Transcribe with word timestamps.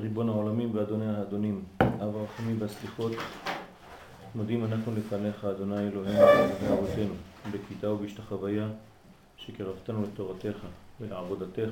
ריבון 0.00 0.28
העולמים 0.28 0.70
ואדוני 0.74 1.06
האדונים, 1.06 1.64
אב 1.80 2.16
הרחמים 2.16 2.56
והסליחות, 2.58 3.12
מודים 4.34 4.64
אנחנו 4.64 4.92
לפניך, 4.96 5.44
אדוני 5.44 5.88
אלוהינו 5.88 6.18
ואלוהי 6.18 6.78
אבותינו, 6.78 7.14
בכיתה 7.50 7.90
ובהשתחוויה, 7.90 8.68
שקרבתנו 9.36 10.02
לתורתך 10.02 10.56
ולעבודתך, 11.00 11.70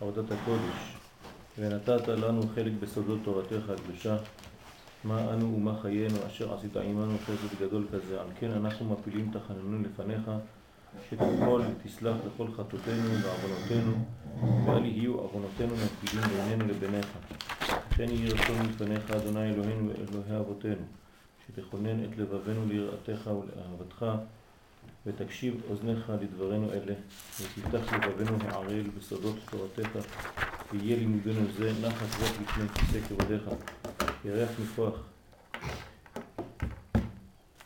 עבודת 0.00 0.32
הקודש, 0.32 0.96
ונתת 1.58 2.08
לנו 2.08 2.42
חלק 2.54 2.72
בסודות 2.80 3.18
תורתך 3.24 3.70
הקדושה, 3.70 4.16
מה 5.04 5.34
אנו 5.34 5.54
ומה 5.56 5.74
חיינו 5.82 6.16
אשר 6.26 6.54
עשית 6.54 6.76
עמנו 6.76 7.18
חסד 7.24 7.60
גדול 7.60 7.86
כזה, 7.92 8.20
על 8.20 8.26
כן 8.40 8.50
אנחנו 8.50 8.92
מפילים 8.92 9.30
תחננו 9.32 9.82
לפניך, 9.82 10.30
שתקול 11.10 11.62
ותסלח 11.62 12.16
לכל 12.26 12.46
חטאותינו 12.56 13.08
ועוונותינו, 13.22 13.92
ואל 14.66 14.84
יהיו 14.84 15.14
עוונותינו 15.14 15.74
מפגידים 15.74 16.28
בינינו 16.28 16.68
לביניך. 16.68 17.06
כן 17.90 18.08
יהי 18.08 18.28
רצון 18.28 18.56
לפניך, 18.70 19.10
אדוני 19.10 19.50
אלוהינו 19.50 19.88
ואלוהי 19.88 20.40
אבותינו, 20.40 20.84
שתכונן 21.46 22.04
את 22.04 22.18
לבבנו 22.18 22.66
ליראתך 22.66 23.26
ולאהבתך, 23.26 24.06
ותקשיב 25.06 25.60
אוזניך 25.70 26.12
לדברינו 26.22 26.72
אלה, 26.72 26.94
ותפתח 27.40 27.92
לבבנו 27.92 28.36
הערל 28.44 28.84
בסודות 28.98 29.36
תורתך, 29.50 29.98
ויהיה 30.72 30.96
לימודנו 30.96 31.52
זה 31.58 31.72
נחת 31.82 32.20
רוח 32.20 32.32
לפני 32.42 32.68
כיסא 32.68 33.00
כבודיך, 33.08 33.42
ירח 34.24 34.50
מכוח. 34.62 34.94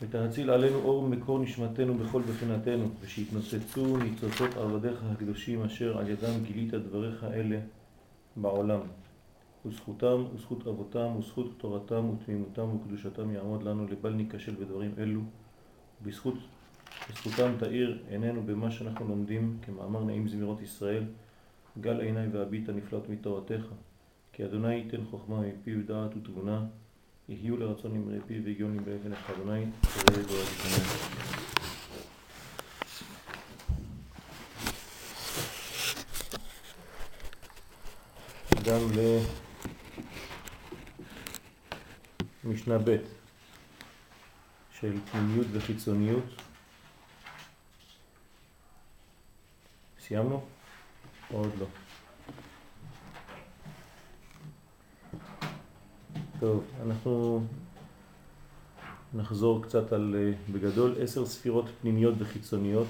ותהציל 0.05 0.51
עלינו 0.51 0.79
אור 0.79 1.09
מקור 1.09 1.39
נשמתנו 1.39 1.95
בכל 1.95 2.23
בחינתנו, 2.23 2.89
ושיתנוצצו 3.01 3.97
ניצוצות 3.97 4.57
עבדיך 4.57 5.03
הקדושים 5.13 5.63
אשר 5.63 5.99
על 5.99 6.09
ידם 6.09 6.45
גילית 6.45 6.75
דבריך 6.75 7.25
אלה 7.25 7.59
בעולם. 8.37 8.81
וזכותם 9.67 10.25
וזכות 10.35 10.67
אבותם 10.67 11.17
וזכות 11.19 11.55
תורתם 11.59 12.11
ותמימותם 12.11 12.77
וקדושתם 12.77 13.31
יעמוד 13.31 13.63
לנו 13.63 13.87
לבל 13.89 14.13
ניכשל 14.13 14.55
בדברים 14.55 14.95
אלו, 14.99 15.21
ובזכות 16.03 16.35
בזכותם 17.11 17.53
תאיר 17.59 17.99
עינינו 18.09 18.43
במה 18.43 18.71
שאנחנו 18.71 19.09
לומדים, 19.09 19.59
כמאמר 19.63 20.05
נעים 20.05 20.29
זמירות 20.29 20.63
ישראל, 20.63 21.05
גל 21.81 22.01
עיניי 22.01 22.29
והביט 22.33 22.69
הנפלט 22.69 23.09
מתורתך, 23.09 23.65
כי 24.33 24.45
אדוני 24.45 24.75
ייתן 24.75 25.05
חוכמה 25.11 25.41
מפיו 25.41 25.87
דעת 25.87 26.17
ותבונה, 26.17 26.65
יהיו 27.29 27.57
לרצון 27.57 27.95
נמרי 27.95 28.19
פיו 28.27 28.45
והגיון 28.45 28.77
נמרי 28.77 28.99
פניך 29.03 29.31
אדוני, 29.31 29.65
תראה 29.81 30.23
גואל 30.23 30.41
לפניך. 30.41 31.09
הגענו 38.53 38.89
למשנה 42.45 42.79
ב' 42.79 42.97
של 44.81 44.99
פנימיות 45.11 45.47
וחיצוניות. 45.53 46.25
סיימנו? 50.01 50.45
עוד 51.29 51.51
לא. 51.59 51.67
טוב, 56.45 56.65
אנחנו 56.83 57.43
נחזור 59.15 59.63
קצת 59.63 59.93
על, 59.93 60.15
אה, 60.19 60.33
בגדול, 60.53 60.95
עשר 61.01 61.27
ספירות 61.27 61.65
פנימיות 61.81 62.15
וחיצוניות, 62.19 62.87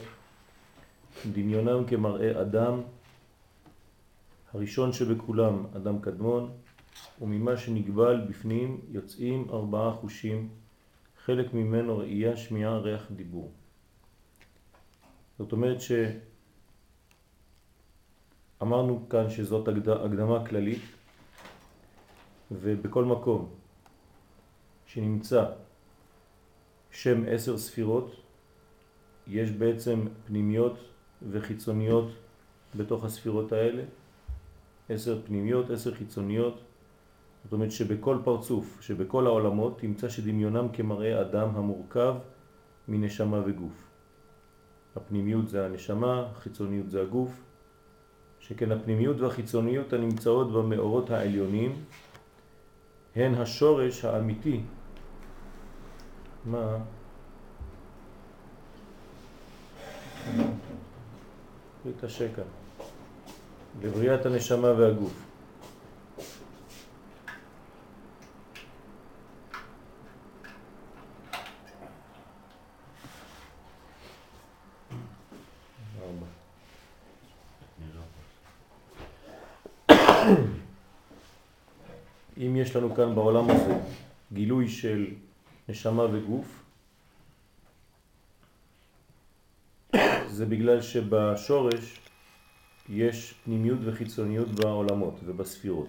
דמיונם 1.33 1.85
כמראה 1.87 2.41
אדם, 2.41 2.81
הראשון 4.53 4.93
שבכולם 4.93 5.67
אדם 5.77 6.01
קדמון, 6.01 6.51
וממה 7.21 7.57
שנגבל 7.57 8.27
בפנים 8.29 8.81
יוצאים 8.89 9.47
ארבעה 9.51 9.93
חושים, 9.93 10.49
חלק 11.25 11.55
ממנו 11.55 11.99
ראייה, 11.99 12.37
שמיעה, 12.37 12.79
ריח, 12.79 13.07
דיבור. 13.17 13.53
זאת 15.39 15.53
אומרת 15.53 15.79
שאמרנו 18.61 19.07
כאן 19.11 19.31
שזאת 19.31 19.69
הקדמה 19.69 20.47
כללית, 20.47 20.94
ובכל 22.51 23.05
מקום 23.05 23.49
שנמצא 24.87 25.45
שם 26.91 27.23
עשר 27.29 27.59
ספירות, 27.59 28.17
יש 29.27 29.51
בעצם 29.51 30.07
פנימיות 30.27 30.79
וחיצוניות 31.31 32.09
בתוך 32.77 33.05
הספירות 33.05 33.53
האלה, 33.53 33.83
עשר 34.89 35.23
פנימיות, 35.27 35.71
עשר 35.71 35.95
חיצוניות, 35.95 36.61
זאת 37.45 37.53
אומרת 37.53 37.73
שבכל 37.73 38.19
פרצוף, 38.25 38.81
שבכל 38.81 39.27
העולמות, 39.27 39.79
תמצא 39.79 40.09
שדמיונם 40.09 40.69
כמראה 40.73 41.21
אדם 41.21 41.49
המורכב 41.57 42.15
מנשמה 42.89 43.41
וגוף. 43.47 43.91
הפנימיות 44.97 45.49
זה 45.49 45.67
הנשמה, 45.67 46.27
החיצוניות 46.33 46.91
זה 46.91 47.03
הגוף, 47.03 47.43
שכן 48.41 48.73
הפנימיות 48.73 49.21
והחיצוניות 49.21 49.93
הנמצאות 49.93 50.53
במאורות 50.53 51.11
העליונים 51.11 51.85
הן 53.17 53.35
השורש 53.35 54.05
האמיתי. 54.05 54.61
מה? 56.45 56.77
להתעשק 61.85 62.29
כאן. 62.37 62.45
לבריאת 63.83 64.27
הנשמה 64.27 64.69
והגוף. 64.73 65.25
אם 82.39 82.57
לנו 82.77 82.95
כאן 82.95 83.15
בעולם 83.15 83.51
הזה 83.51 83.79
גילוי 84.33 84.69
של 84.69 85.07
נשמה 85.69 86.03
וגוף, 86.13 86.65
זה 90.27 90.47
בגלל 90.47 90.83
שבשורש 90.83 92.01
יש 92.89 93.35
פנימיות 93.45 93.79
וחיצוניות 93.85 94.49
בעולמות 94.49 95.15
ובספירות. 95.25 95.89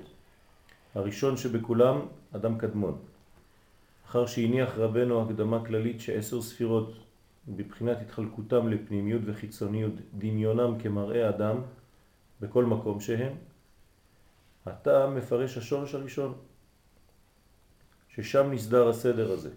הראשון 0.96 1.38
שבכולם, 1.38 2.00
אדם 2.36 2.58
קדמון. 2.58 2.98
אחר 4.08 4.26
שהניח 4.26 4.70
רבנו 4.78 5.22
הקדמה 5.22 5.66
כללית 5.66 6.02
שעשר 6.02 6.42
ספירות 6.42 6.94
בבחינת 7.48 8.02
התחלקותם 8.02 8.70
לפנימיות 8.70 9.22
וחיצוניות 9.26 9.94
דמיונם 10.18 10.80
כמראה 10.80 11.30
אדם 11.30 11.58
בכל 12.42 12.66
מקום 12.66 13.00
שהם, 13.00 13.34
אתה 14.68 15.08
מפרש 15.08 15.58
השורש 15.58 15.96
הראשון, 15.96 16.34
ששם 18.16 18.52
נסדר 18.52 18.90
הסדר 18.90 19.32
הזה, 19.32 19.50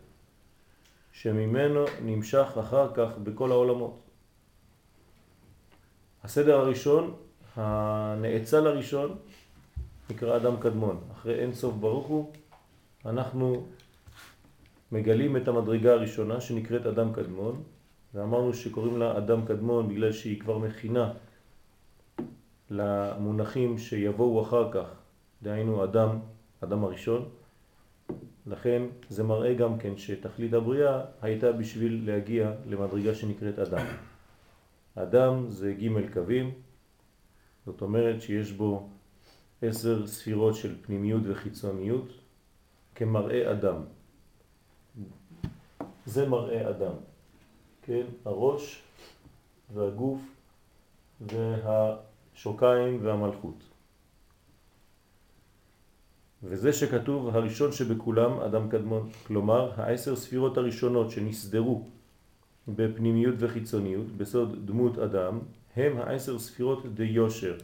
שממנו 1.12 1.84
נמשך 2.04 2.48
אחר 2.60 2.94
כך 2.94 3.18
בכל 3.22 3.50
העולמות. 3.52 4.00
הסדר 6.24 6.60
הראשון, 6.60 7.14
הנאצל 7.56 8.66
הראשון, 8.66 9.16
נקרא 10.10 10.36
אדם 10.36 10.56
קדמון. 10.60 11.00
אחרי 11.12 11.34
אין 11.34 11.54
סוף 11.54 11.74
ברוך 11.74 12.06
הוא, 12.06 12.32
אנחנו 13.06 13.66
מגלים 14.92 15.36
את 15.36 15.48
המדרגה 15.48 15.92
הראשונה 15.92 16.40
שנקראת 16.40 16.86
אדם 16.86 17.12
קדמון, 17.12 17.62
ואמרנו 18.14 18.54
שקוראים 18.54 18.98
לה 18.98 19.18
אדם 19.18 19.46
קדמון 19.46 19.88
בגלל 19.88 20.12
שהיא 20.12 20.40
כבר 20.40 20.58
מכינה 20.58 21.12
למונחים 22.70 23.78
שיבואו 23.78 24.42
אחר 24.42 24.72
כך, 24.72 24.86
דהיינו 25.42 25.84
אדם, 25.84 26.18
אדם 26.60 26.84
הראשון. 26.84 27.28
לכן 28.48 28.82
זה 29.08 29.22
מראה 29.22 29.54
גם 29.54 29.78
כן 29.78 29.96
שתכלית 29.96 30.52
הבריאה 30.52 31.04
הייתה 31.22 31.52
בשביל 31.52 32.10
להגיע 32.10 32.52
למדרגה 32.66 33.14
שנקראת 33.14 33.58
אדם. 33.58 33.86
אדם 34.94 35.48
זה 35.48 35.72
ג' 35.72 36.12
קווים, 36.12 36.54
זאת 37.66 37.82
אומרת 37.82 38.22
שיש 38.22 38.52
בו 38.52 38.88
עשר 39.62 40.06
ספירות 40.06 40.54
של 40.54 40.74
פנימיות 40.82 41.22
וחיצוניות 41.24 42.12
כמראה 42.94 43.52
אדם. 43.52 43.82
זה 46.06 46.28
מראה 46.28 46.70
אדם, 46.70 46.94
כן? 47.82 48.06
הראש 48.24 48.82
והגוף 49.74 50.20
והשוקיים 51.20 52.98
והמלכות. 53.02 53.67
וזה 56.42 56.72
שכתוב 56.72 57.36
הראשון 57.36 57.72
שבכולם 57.72 58.40
אדם 58.40 58.68
קדמון, 58.68 59.10
כלומר 59.26 59.72
העשר 59.76 60.16
ספירות 60.16 60.56
הראשונות 60.56 61.10
שנסדרו 61.10 61.88
בפנימיות 62.68 63.34
וחיצוניות, 63.38 64.06
בסוד 64.16 64.66
דמות 64.66 64.98
אדם, 64.98 65.38
הם 65.76 65.98
העשר 65.98 66.38
ספירות 66.38 66.94
די 66.94 67.04
יושר, 67.04 67.56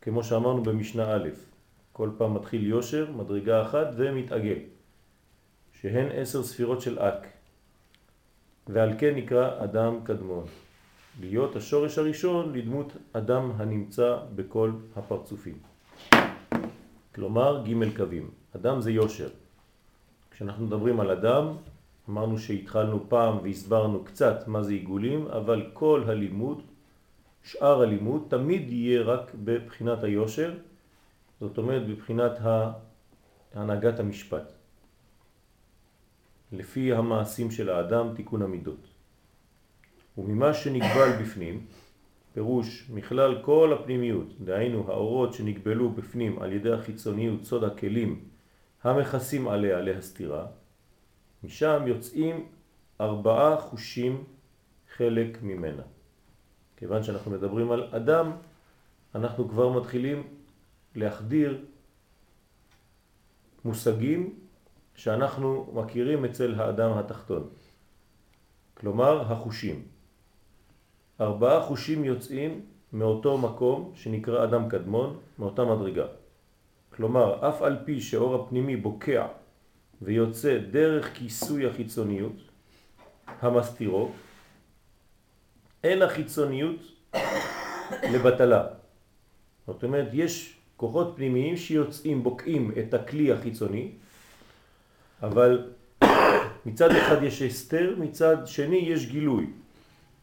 כמו 0.00 0.24
שאמרנו 0.24 0.62
במשנה 0.62 1.16
א', 1.16 1.28
כל 1.92 2.10
פעם 2.18 2.34
מתחיל 2.34 2.66
יושר, 2.66 3.10
מדרגה 3.16 3.62
אחת 3.62 3.86
ומתעגל, 3.96 4.58
שהן 5.80 6.08
עשר 6.12 6.42
ספירות 6.42 6.80
של 6.80 6.98
אק, 6.98 7.26
ועל 8.66 8.90
כן 8.98 9.14
נקרא 9.14 9.64
אדם 9.64 9.98
קדמון. 10.04 10.44
להיות 11.20 11.56
השורש 11.56 11.98
הראשון 11.98 12.52
לדמות 12.52 12.92
אדם 13.12 13.52
הנמצא 13.56 14.16
בכל 14.34 14.70
הפרצופים. 14.96 15.58
כלומר 17.18 17.64
ג' 17.66 17.96
קווים. 17.96 18.30
אדם 18.56 18.80
זה 18.80 18.90
יושר. 18.90 19.28
כשאנחנו 20.30 20.66
מדברים 20.66 21.00
על 21.00 21.10
אדם, 21.10 21.56
אמרנו 22.08 22.38
שהתחלנו 22.38 23.08
פעם 23.08 23.38
והסברנו 23.42 24.04
קצת 24.04 24.44
מה 24.46 24.62
זה 24.62 24.72
עיגולים, 24.72 25.26
אבל 25.26 25.70
כל 25.72 26.04
הלימוד, 26.06 26.62
שאר 27.42 27.82
הלימוד, 27.82 28.26
תמיד 28.30 28.72
יהיה 28.72 29.02
רק 29.02 29.34
בבחינת 29.34 30.04
היושר, 30.04 30.54
זאת 31.40 31.58
אומרת 31.58 31.86
בבחינת 31.86 32.32
הנהגת 33.54 34.00
המשפט. 34.00 34.52
לפי 36.52 36.92
המעשים 36.92 37.50
של 37.50 37.70
האדם, 37.70 38.14
תיקון 38.14 38.42
המידות. 38.42 38.86
וממה 40.18 40.54
שנגבל 40.54 41.22
בפנים, 41.22 41.66
פירוש 42.32 42.90
מכלל 42.90 43.42
כל 43.42 43.72
הפנימיות, 43.72 44.26
דהיינו 44.40 44.90
האורות 44.90 45.34
שנגבלו 45.34 45.90
בפנים 45.90 46.42
על 46.42 46.52
ידי 46.52 46.72
החיצוניות, 46.72 47.44
סוד 47.44 47.64
הכלים 47.64 48.24
המכסים 48.82 49.48
עליה 49.48 49.80
להסתירה, 49.80 50.46
משם 51.44 51.82
יוצאים 51.86 52.46
ארבעה 53.00 53.60
חושים 53.60 54.24
חלק 54.96 55.42
ממנה. 55.42 55.82
כיוון 56.76 57.02
שאנחנו 57.02 57.30
מדברים 57.30 57.70
על 57.70 57.88
אדם, 57.90 58.32
אנחנו 59.14 59.48
כבר 59.48 59.68
מתחילים 59.80 60.22
להחדיר 60.94 61.64
מושגים 63.64 64.38
שאנחנו 64.94 65.72
מכירים 65.74 66.24
אצל 66.24 66.54
האדם 66.54 66.92
התחתון. 66.98 67.48
כלומר, 68.74 69.32
החושים. 69.32 69.97
ארבעה 71.20 71.62
חושים 71.62 72.04
יוצאים 72.04 72.60
מאותו 72.92 73.38
מקום 73.38 73.92
שנקרא 73.94 74.44
אדם 74.44 74.68
קדמון, 74.68 75.16
מאותה 75.38 75.64
מדרגה. 75.64 76.06
כלומר, 76.90 77.48
אף 77.48 77.62
על 77.62 77.76
פי 77.84 78.00
שאור 78.00 78.34
הפנימי 78.34 78.76
בוקע 78.76 79.26
ויוצא 80.02 80.58
דרך 80.70 81.14
כיסוי 81.14 81.66
החיצוניות 81.66 82.36
המסתירו, 83.40 84.10
אין 85.84 86.02
החיצוניות 86.02 86.80
לבטלה. 88.12 88.66
זאת 89.66 89.84
אומרת, 89.84 90.08
יש 90.12 90.56
כוחות 90.76 91.12
פנימיים 91.16 91.56
שיוצאים, 91.56 92.22
בוקעים 92.22 92.72
את 92.78 92.94
הכלי 92.94 93.32
החיצוני, 93.32 93.90
אבל 95.22 95.70
מצד 96.66 96.90
אחד 96.90 97.22
יש 97.22 97.42
הסתר, 97.42 97.94
מצד 97.98 98.36
שני 98.46 98.76
יש 98.76 99.06
גילוי. 99.06 99.46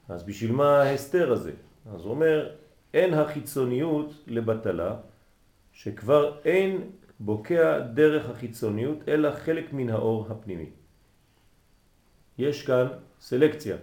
אז 0.09 0.23
בשביל 0.23 0.51
מה 0.51 0.81
ההסתר 0.81 1.31
הזה? 1.31 1.51
אז 1.93 2.01
הוא 2.01 2.11
אומר, 2.11 2.55
אין 2.93 3.13
החיצוניות 3.13 4.13
לבטלה, 4.27 4.95
שכבר 5.73 6.39
אין 6.45 6.91
בוקע 7.19 7.79
דרך 7.79 8.29
החיצוניות, 8.29 8.97
אלא 9.07 9.31
חלק 9.31 9.73
מן 9.73 9.89
האור 9.89 10.27
הפנימי. 10.29 10.69
יש 12.37 12.65
כאן 12.65 12.87
סלקציה. 13.21 13.77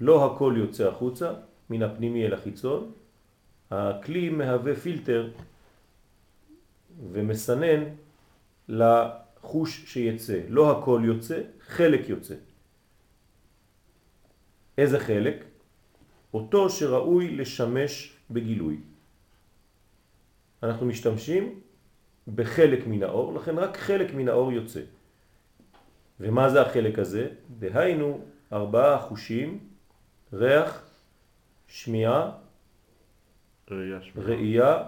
לא 0.00 0.26
הכל 0.26 0.54
יוצא 0.56 0.88
החוצה, 0.88 1.32
מן 1.70 1.82
הפנימי 1.82 2.26
אל 2.26 2.34
החיצון. 2.34 2.92
הכלי 3.70 4.28
מהווה 4.28 4.74
פילטר 4.74 5.30
ומסנן 7.12 7.84
לחוש 8.68 9.84
שיצא. 9.86 10.40
לא 10.48 10.78
הכל 10.78 11.02
יוצא, 11.04 11.40
חלק 11.60 12.08
יוצא. 12.08 12.34
איזה 14.82 15.00
חלק? 15.00 15.44
אותו 16.34 16.70
שראוי 16.70 17.36
לשמש 17.36 18.16
בגילוי. 18.30 18.76
אנחנו 20.62 20.86
משתמשים 20.86 21.60
בחלק 22.34 22.86
מן 22.86 23.02
האור, 23.02 23.34
לכן 23.34 23.58
רק 23.58 23.76
חלק 23.76 24.14
מן 24.14 24.28
האור 24.28 24.52
יוצא. 24.52 24.80
ומה 26.20 26.48
זה 26.48 26.62
החלק 26.62 26.98
הזה? 26.98 27.28
דהיינו 27.58 28.20
ארבעה 28.52 28.98
חושים, 28.98 29.58
ריח, 30.32 30.82
שמיעה, 31.68 32.30
ראייה, 33.70 33.98
ראייה 34.16 34.82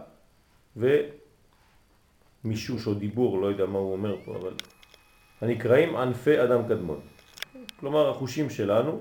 ומישוש 2.45 2.87
או 2.87 2.95
דיבור, 2.95 3.41
לא 3.41 3.47
יודע 3.47 3.67
מה 3.67 3.79
הוא 3.79 3.93
אומר 3.93 4.17
פה, 4.25 4.37
אבל 4.37 4.55
הנקראים 5.41 5.97
ענפי 5.97 6.43
אדם 6.43 6.69
קדמון. 6.69 7.01
כלומר 7.81 8.11
החושים 8.11 8.51
שלנו 8.51 9.01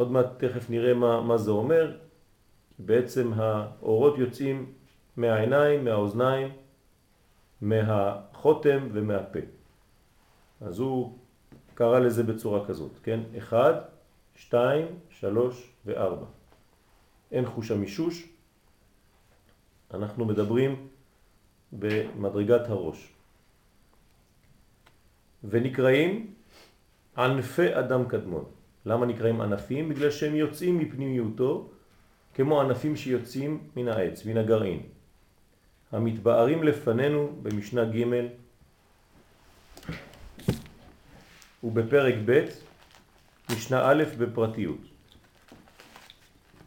עוד 0.00 0.10
מעט 0.10 0.26
תכף 0.44 0.70
נראה 0.70 0.94
מה, 0.94 1.20
מה 1.20 1.38
זה 1.38 1.50
אומר. 1.50 1.96
בעצם 2.78 3.32
האורות 3.36 4.18
יוצאים 4.18 4.72
מהעיניים, 5.16 5.84
מהאוזניים, 5.84 6.48
מהחותם 7.60 8.88
ומהפה. 8.92 9.38
אז 10.60 10.78
הוא 10.78 11.18
קרא 11.74 11.98
לזה 11.98 12.22
בצורה 12.22 12.66
כזאת, 12.66 12.98
כן? 13.02 13.20
אחד, 13.38 13.74
שתיים, 14.34 14.86
שלוש 15.10 15.72
וארבע. 15.86 16.26
אין 17.32 17.46
חוש 17.46 17.70
המישוש, 17.70 18.28
אנחנו 19.94 20.24
מדברים 20.24 20.88
במדרגת 21.72 22.68
הראש. 22.68 23.12
ונקראים 25.44 26.34
ענפי 27.16 27.78
אדם 27.78 28.08
קדמון. 28.08 28.59
למה 28.86 29.06
נקראים 29.06 29.40
ענפים? 29.40 29.88
בגלל 29.88 30.10
שהם 30.10 30.34
יוצאים 30.34 30.78
מפנימיותו 30.78 31.70
כמו 32.34 32.60
ענפים 32.60 32.96
שיוצאים 32.96 33.68
מן 33.76 33.88
העץ, 33.88 34.24
מן 34.26 34.36
הגרעין. 34.36 34.82
המתבארים 35.92 36.62
לפנינו 36.62 37.32
במשנה 37.42 37.84
ג' 37.84 38.04
ובפרק 41.64 42.14
ב' 42.24 42.46
משנה 43.52 43.90
א' 43.90 44.04
בפרטיות. 44.18 44.80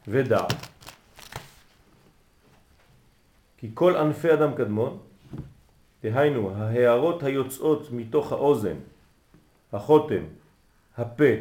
ודע 0.08 0.46
כי 3.58 3.72
כל 3.74 3.96
ענפי 3.96 4.34
אדם 4.34 4.56
קדמון, 4.56 5.00
דהיינו 6.04 6.52
ההערות 6.52 7.24
היוצאות 7.24 7.92
מתוך 7.92 8.32
האוזן, 8.32 8.78
החותם, 9.74 10.24
הפה, 10.98 11.34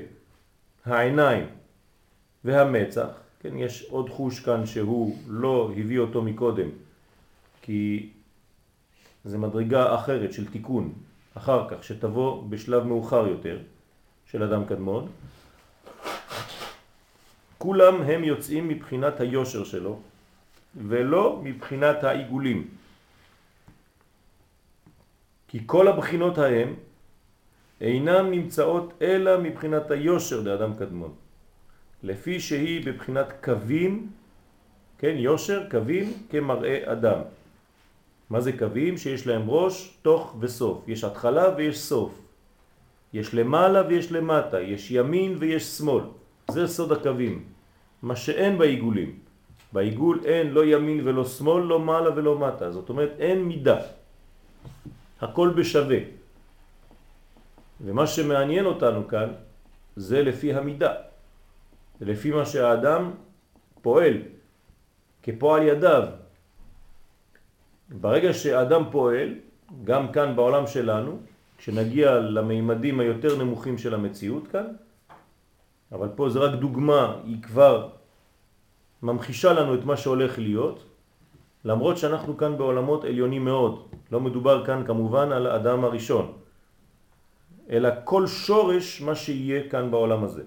העיניים 0.87 1.47
והמצח, 2.45 3.09
כן, 3.41 3.57
יש 3.57 3.87
עוד 3.91 4.11
חוש 4.11 4.41
כאן 4.41 4.67
שהוא 4.67 5.19
לא 5.29 5.71
הביא 5.77 5.99
אותו 5.99 6.23
מקודם, 6.23 6.69
כי 7.63 8.11
זה 9.25 9.39
מדרגה 9.39 9.95
אחרת 9.95 10.33
של 10.33 10.51
תיקון, 10.51 10.93
אחר 11.35 11.69
כך, 11.69 11.85
שתבוא 11.85 12.43
בשלב 12.49 12.85
מאוחר 12.85 13.27
יותר 13.27 13.59
של 14.27 14.43
אדם 14.43 14.65
קדמון. 14.65 15.09
כולם 17.59 18.03
הם 18.03 18.25
יוצאים 18.25 18.69
מבחינת 18.69 19.21
היושר 19.21 19.65
שלו, 19.65 19.99
ולא 20.77 21.41
מבחינת 21.43 22.05
העיגולים. 22.05 22.69
כי 25.49 25.59
כל 25.67 25.89
הבחינות 25.89 26.39
ההם 26.39 26.75
אינם 27.83 28.31
נמצאות 28.31 28.93
אלא 29.03 29.41
מבחינת 29.43 29.91
היושר 29.91 30.41
לאדם 30.41 30.75
קדמון. 30.75 31.13
לפי 32.03 32.41
שהיא 32.41 32.87
בבחינת 32.87 33.33
קווים, 33.43 34.11
כן, 34.99 35.15
יושר, 35.19 35.63
קווים 35.71 36.13
כמראה 36.31 36.93
אדם. 36.93 37.21
מה 38.31 38.41
זה 38.41 38.53
קווים? 38.55 38.99
שיש 38.99 39.27
להם 39.27 39.51
ראש, 39.51 39.99
תוך 40.03 40.37
וסוף. 40.41 40.89
יש 40.89 41.05
התחלה 41.05 41.55
ויש 41.57 41.79
סוף. 41.79 42.13
יש 43.13 43.35
למעלה 43.35 43.83
ויש 43.89 44.13
למטה, 44.13 44.61
יש 44.61 44.91
ימין 44.91 45.37
ויש 45.39 45.65
שמאל. 45.79 46.05
זה 46.51 46.67
סוד 46.67 46.93
הקווים. 46.93 47.45
מה 48.03 48.17
שאין 48.17 48.59
בעיגולים. 48.59 49.19
בעיגול 49.73 50.21
אין 50.25 50.51
לא 50.55 50.65
ימין 50.65 51.01
ולא 51.05 51.25
שמאל, 51.25 51.63
לא 51.63 51.79
מעלה 51.79 52.11
ולא 52.15 52.39
מטה. 52.39 52.71
זאת 52.71 52.89
אומרת 52.89 53.13
אין 53.19 53.45
מידה. 53.45 53.79
הכל 55.21 55.49
בשווה. 55.57 56.22
ומה 57.83 58.07
שמעניין 58.07 58.67
אותנו 58.67 59.09
כאן 59.09 59.29
זה 59.97 60.23
לפי 60.23 60.55
המידה, 60.55 60.93
לפי 62.01 62.31
מה 62.31 62.47
שהאדם 62.47 63.11
פועל 63.83 64.15
כפועל 65.23 65.63
ידיו. 65.63 66.03
ברגע 68.01 68.33
שהאדם 68.33 68.83
פועל, 68.91 69.29
גם 69.85 70.13
כאן 70.13 70.37
בעולם 70.37 70.67
שלנו, 70.67 71.19
כשנגיע 71.59 72.15
למימדים 72.21 73.01
היותר 73.01 73.39
נמוכים 73.39 73.79
של 73.79 73.95
המציאות 73.95 74.49
כאן, 74.49 74.67
אבל 75.93 76.09
פה 76.17 76.29
זה 76.29 76.39
רק 76.39 76.55
דוגמה, 76.55 77.17
היא 77.25 77.43
כבר 77.43 77.89
ממחישה 79.03 79.53
לנו 79.53 79.75
את 79.75 79.85
מה 79.85 79.97
שהולך 79.97 80.39
להיות, 80.39 80.85
למרות 81.65 81.99
שאנחנו 81.99 82.37
כאן 82.37 82.59
בעולמות 82.59 83.05
עליונים 83.05 83.45
מאוד. 83.45 83.75
לא 84.13 84.21
מדובר 84.21 84.67
כאן 84.67 84.83
כמובן 84.87 85.33
על 85.33 85.47
האדם 85.47 85.85
הראשון, 85.85 86.33
אלא 87.73 87.89
כל 88.05 88.27
שורש 88.27 89.01
מה 89.01 89.15
שיהיה 89.15 89.71
כאן 89.71 89.91
בעולם 89.91 90.25
הזה. 90.25 90.43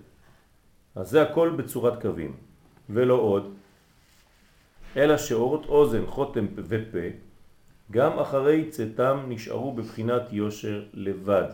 אז 0.95 1.09
זה 1.09 1.21
הכל 1.21 1.49
בצורת 1.57 2.01
קווים, 2.01 2.35
ולא 2.89 3.13
עוד, 3.13 3.53
אלא 4.97 5.17
שאורות 5.17 5.65
אוזן, 5.65 6.05
חותם 6.05 6.45
ופה, 6.55 7.07
גם 7.91 8.19
אחרי 8.19 8.69
צאתם 8.69 9.25
נשארו 9.27 9.73
בבחינת 9.73 10.33
יושר 10.33 10.83
לבד. 10.93 11.49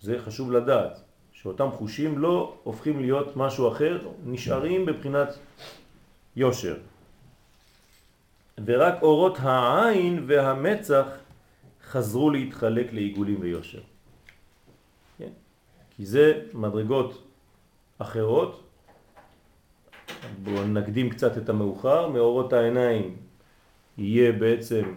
זה 0.00 0.18
חשוב 0.18 0.52
לדעת, 0.52 1.00
שאותם 1.32 1.68
חושים 1.70 2.18
לא 2.18 2.58
הופכים 2.62 3.00
להיות 3.00 3.36
משהו 3.36 3.68
אחר, 3.68 4.08
נשארים 4.24 4.86
בבחינת 4.86 5.28
יושר. 6.36 6.76
ורק 8.64 9.02
אורות 9.02 9.38
העין 9.40 10.24
והמצח 10.26 11.06
חזרו 11.84 12.30
להתחלק 12.30 12.92
לעיגולים 12.92 13.36
ויושר. 13.40 13.80
כי 15.98 16.06
זה 16.06 16.42
מדרגות 16.54 17.26
אחרות. 17.98 18.62
בואו 20.42 20.66
נקדים 20.66 21.10
קצת 21.10 21.38
את 21.38 21.48
המאוחר. 21.48 22.08
מאורות 22.08 22.52
העיניים 22.52 23.16
יהיה 23.98 24.32
בעצם 24.32 24.94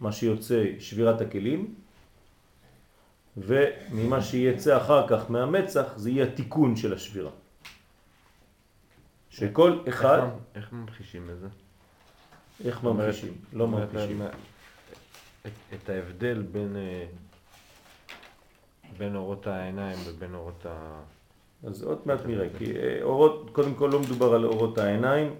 מה 0.00 0.12
שיוצא 0.12 0.64
שבירת 0.78 1.20
הכלים, 1.20 1.74
וממה 3.36 4.22
שיצא 4.22 4.76
אחר 4.76 5.08
כך 5.08 5.30
מהמצח 5.30 5.96
זה 5.96 6.10
יהיה 6.10 6.30
תיקון 6.30 6.76
של 6.76 6.92
השבירה. 6.94 7.30
שכל 9.30 9.78
אחד... 9.88 10.28
איך 10.54 10.72
ממחישים 10.72 11.30
את 11.30 11.40
זה? 11.40 11.48
איך 12.64 12.82
ממחישים? 12.84 13.32
לא 13.52 13.68
ממחישים. 13.68 14.22
את, 15.46 15.50
את 15.74 15.88
ההבדל 15.88 16.42
בין, 16.42 16.76
אה, 16.76 17.06
בין 18.98 19.16
אורות 19.16 19.46
העיניים 19.46 19.98
ובין 20.06 20.34
אורות 20.34 20.66
ה... 20.66 21.02
אז 21.64 21.82
עוד 21.82 21.98
מעט 22.04 22.26
נראה, 22.26 22.48
כי 22.58 22.76
אה, 22.76 23.02
אורות, 23.02 23.50
קודם 23.52 23.74
כל 23.74 23.90
לא 23.92 24.00
מדובר 24.00 24.34
על 24.34 24.44
אורות 24.44 24.78
העיניים, 24.78 25.34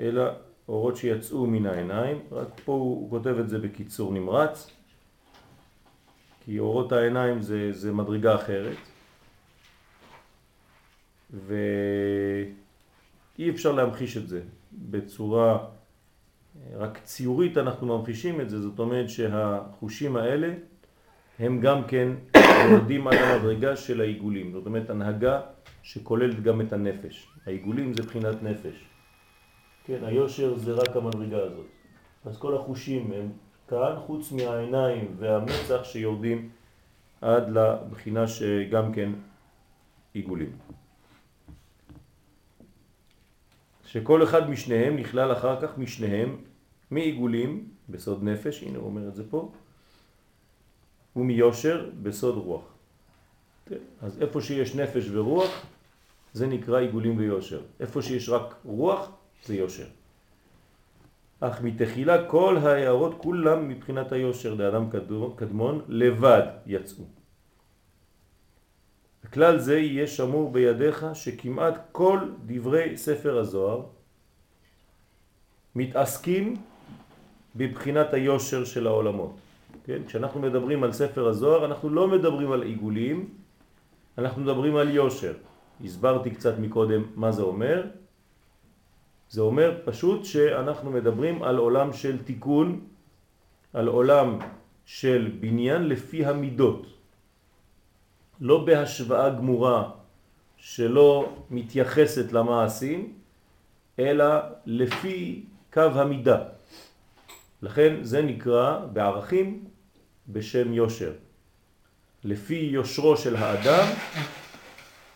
אלא 0.00 0.22
אורות 0.68 0.96
שיצאו 0.96 1.46
מן 1.46 1.66
העיניים, 1.66 2.18
רק 2.32 2.48
פה 2.64 2.72
הוא 2.72 3.10
כותב 3.10 3.36
את 3.40 3.48
זה 3.48 3.58
בקיצור 3.58 4.12
נמרץ, 4.12 4.70
כי 6.44 6.58
אורות 6.58 6.92
העיניים 6.92 7.42
זה, 7.42 7.72
זה 7.72 7.92
מדרגה 7.92 8.34
אחרת, 8.34 8.76
ואי 11.30 12.50
אפשר 13.50 13.72
להמחיש 13.72 14.16
את 14.16 14.28
זה 14.28 14.40
בצורה 14.72 15.58
רק 16.74 16.98
ציורית 17.04 17.58
אנחנו 17.58 17.98
ממחישים 17.98 18.40
את 18.40 18.50
זה, 18.50 18.60
זאת 18.60 18.78
אומרת 18.78 19.10
שהחושים 19.10 20.16
האלה 20.16 20.54
הם 21.38 21.60
גם 21.60 21.84
כן 21.88 22.08
יורדים 22.70 23.06
על 23.06 23.18
המדרגה 23.18 23.76
של 23.76 24.00
העיגולים, 24.00 24.52
זאת 24.52 24.66
אומרת 24.66 24.90
הנהגה 24.90 25.40
שכוללת 25.82 26.42
גם 26.42 26.60
את 26.60 26.72
הנפש. 26.72 27.28
העיגולים 27.46 27.94
זה 27.94 28.02
בחינת 28.02 28.42
נפש. 28.42 28.84
כן, 29.84 29.98
היושר 30.02 30.58
זה 30.58 30.72
רק 30.72 30.96
המדרגה 30.96 31.42
הזאת. 31.42 31.66
אז 32.24 32.38
כל 32.38 32.56
החושים 32.56 33.12
הם 33.12 33.32
כאן, 33.68 33.94
חוץ 34.06 34.32
מהעיניים 34.32 35.16
והמצח 35.18 35.84
שיורדים 35.84 36.48
עד 37.20 37.50
לבחינה 37.50 38.26
שגם 38.26 38.92
כן 38.92 39.12
עיגולים. 40.12 40.52
שכל 43.84 44.22
אחד 44.22 44.50
משניהם 44.50 44.96
נכלל 44.96 45.32
אחר 45.32 45.60
כך 45.60 45.78
משניהם 45.78 46.36
מעיגולים 46.90 47.68
בסוד 47.88 48.22
נפש, 48.22 48.62
הנה 48.62 48.78
הוא 48.78 48.86
אומר 48.86 49.08
את 49.08 49.14
זה 49.14 49.30
פה, 49.30 49.52
ומיושר 51.16 51.90
בסוד 52.02 52.36
רוח. 52.36 52.64
אז 54.02 54.22
איפה 54.22 54.40
שיש 54.40 54.74
נפש 54.74 55.08
ורוח 55.10 55.50
זה 56.32 56.46
נקרא 56.46 56.78
עיגולים 56.80 57.18
ויושר. 57.18 57.60
איפה 57.80 58.02
שיש 58.02 58.28
רק 58.28 58.54
רוח 58.64 59.10
זה 59.44 59.54
יושר. 59.54 59.86
אך 61.40 61.62
מתחילה 61.62 62.28
כל 62.28 62.56
ההערות 62.56 63.14
כולם 63.18 63.68
מבחינת 63.68 64.12
היושר 64.12 64.54
לאדם 64.54 64.84
קדמון 65.36 65.84
לבד 65.88 66.42
יצאו. 66.66 67.04
הכלל 69.24 69.58
זה 69.58 69.78
יהיה 69.78 70.06
שמור 70.06 70.52
בידיך 70.52 71.06
שכמעט 71.14 71.74
כל 71.92 72.18
דברי 72.46 72.96
ספר 72.96 73.38
הזוהר 73.38 73.82
מתעסקים 75.74 76.56
בבחינת 77.56 78.14
היושר 78.14 78.64
של 78.64 78.86
העולמות. 78.86 79.45
כן? 79.86 80.02
כשאנחנו 80.06 80.40
מדברים 80.40 80.84
על 80.84 80.92
ספר 80.92 81.28
הזוהר 81.28 81.64
אנחנו 81.64 81.90
לא 81.90 82.08
מדברים 82.08 82.52
על 82.52 82.62
עיגולים, 82.62 83.28
אנחנו 84.18 84.42
מדברים 84.42 84.76
על 84.76 84.90
יושר. 84.90 85.34
הסברתי 85.84 86.30
קצת 86.30 86.58
מקודם 86.58 87.02
מה 87.14 87.32
זה 87.32 87.42
אומר. 87.42 87.86
זה 89.30 89.40
אומר 89.40 89.78
פשוט 89.84 90.24
שאנחנו 90.24 90.90
מדברים 90.90 91.42
על 91.42 91.56
עולם 91.56 91.92
של 91.92 92.22
תיקון, 92.22 92.80
על 93.72 93.86
עולם 93.86 94.38
של 94.84 95.30
בניין 95.40 95.88
לפי 95.88 96.24
המידות. 96.24 96.86
לא 98.40 98.64
בהשוואה 98.64 99.30
גמורה 99.30 99.90
שלא 100.56 101.32
מתייחסת 101.50 102.32
למעשים, 102.32 103.12
אלא 103.98 104.26
לפי 104.66 105.44
קו 105.72 105.80
המידה. 105.94 106.38
לכן 107.62 108.02
זה 108.02 108.22
נקרא 108.22 108.86
בערכים 108.92 109.64
בשם 110.28 110.72
יושר. 110.72 111.12
לפי 112.24 112.54
יושרו 112.54 113.16
של 113.16 113.36
האדם, 113.36 113.86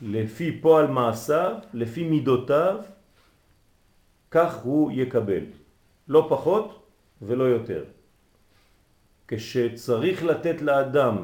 לפי 0.00 0.60
פועל 0.60 0.86
מעשיו, 0.86 1.54
לפי 1.74 2.04
מידותיו, 2.04 2.76
כך 4.30 4.62
הוא 4.62 4.92
יקבל. 4.94 5.44
לא 6.08 6.26
פחות 6.28 6.82
ולא 7.22 7.44
יותר. 7.44 7.84
כשצריך 9.28 10.24
לתת 10.24 10.62
לאדם 10.62 11.16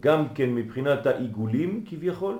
גם 0.00 0.34
כן 0.34 0.54
מבחינת 0.54 1.06
העיגולים 1.06 1.84
כביכול, 1.88 2.38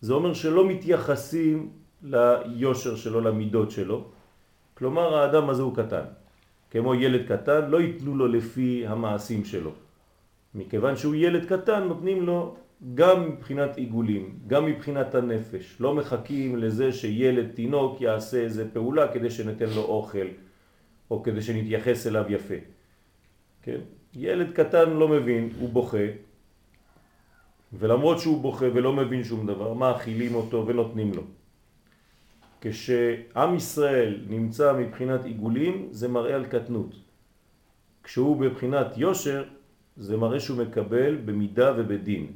זה 0.00 0.12
אומר 0.12 0.34
שלא 0.34 0.68
מתייחסים 0.68 1.70
ליושר 2.02 2.96
שלו, 2.96 3.20
למידות 3.20 3.70
שלו. 3.70 4.04
כלומר 4.74 5.14
האדם 5.14 5.50
הזה 5.50 5.62
הוא 5.62 5.76
קטן. 5.76 6.04
כמו 6.70 6.94
ילד 6.94 7.28
קטן 7.28 7.70
לא 7.70 7.80
ייתנו 7.80 8.16
לו 8.16 8.26
לפי 8.26 8.86
המעשים 8.86 9.44
שלו. 9.44 9.85
מכיוון 10.56 10.96
שהוא 10.96 11.14
ילד 11.14 11.44
קטן 11.44 11.82
נותנים 11.84 12.22
לו 12.22 12.56
גם 12.94 13.30
מבחינת 13.30 13.76
עיגולים, 13.76 14.38
גם 14.46 14.66
מבחינת 14.66 15.14
הנפש. 15.14 15.76
לא 15.80 15.94
מחכים 15.94 16.56
לזה 16.56 16.92
שילד 16.92 17.48
תינוק 17.54 18.00
יעשה 18.00 18.36
איזה 18.36 18.72
פעולה 18.72 19.12
כדי 19.12 19.30
שניתן 19.30 19.68
לו 19.74 19.82
אוכל 19.82 20.26
או 21.10 21.22
כדי 21.22 21.42
שנתייחס 21.42 22.06
אליו 22.06 22.24
יפה. 22.28 22.54
כן? 23.62 23.80
ילד 24.14 24.52
קטן 24.52 24.90
לא 24.90 25.08
מבין, 25.08 25.50
הוא 25.60 25.68
בוכה, 25.68 26.06
ולמרות 27.72 28.18
שהוא 28.18 28.40
בוכה 28.42 28.66
ולא 28.74 28.92
מבין 28.92 29.24
שום 29.24 29.46
דבר, 29.46 29.72
מאכילים 29.72 30.34
אותו 30.34 30.66
ונותנים 30.66 31.12
לו. 31.14 31.22
כשעם 32.60 33.54
ישראל 33.54 34.20
נמצא 34.28 34.72
מבחינת 34.72 35.24
עיגולים 35.24 35.88
זה 35.90 36.08
מראה 36.08 36.34
על 36.34 36.46
קטנות. 36.46 36.94
כשהוא 38.02 38.36
בבחינת 38.36 38.98
יושר 38.98 39.44
זה 39.96 40.16
מראה 40.16 40.40
שהוא 40.40 40.58
מקבל 40.58 41.16
במידה 41.24 41.72
ובדין, 41.76 42.26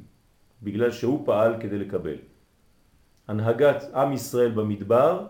בגלל 0.63 0.91
שהוא 0.91 1.25
פעל 1.25 1.55
כדי 1.59 1.77
לקבל. 1.77 2.15
הנהגת 3.27 3.83
עם 3.93 4.13
ישראל 4.13 4.51
במדבר 4.51 5.27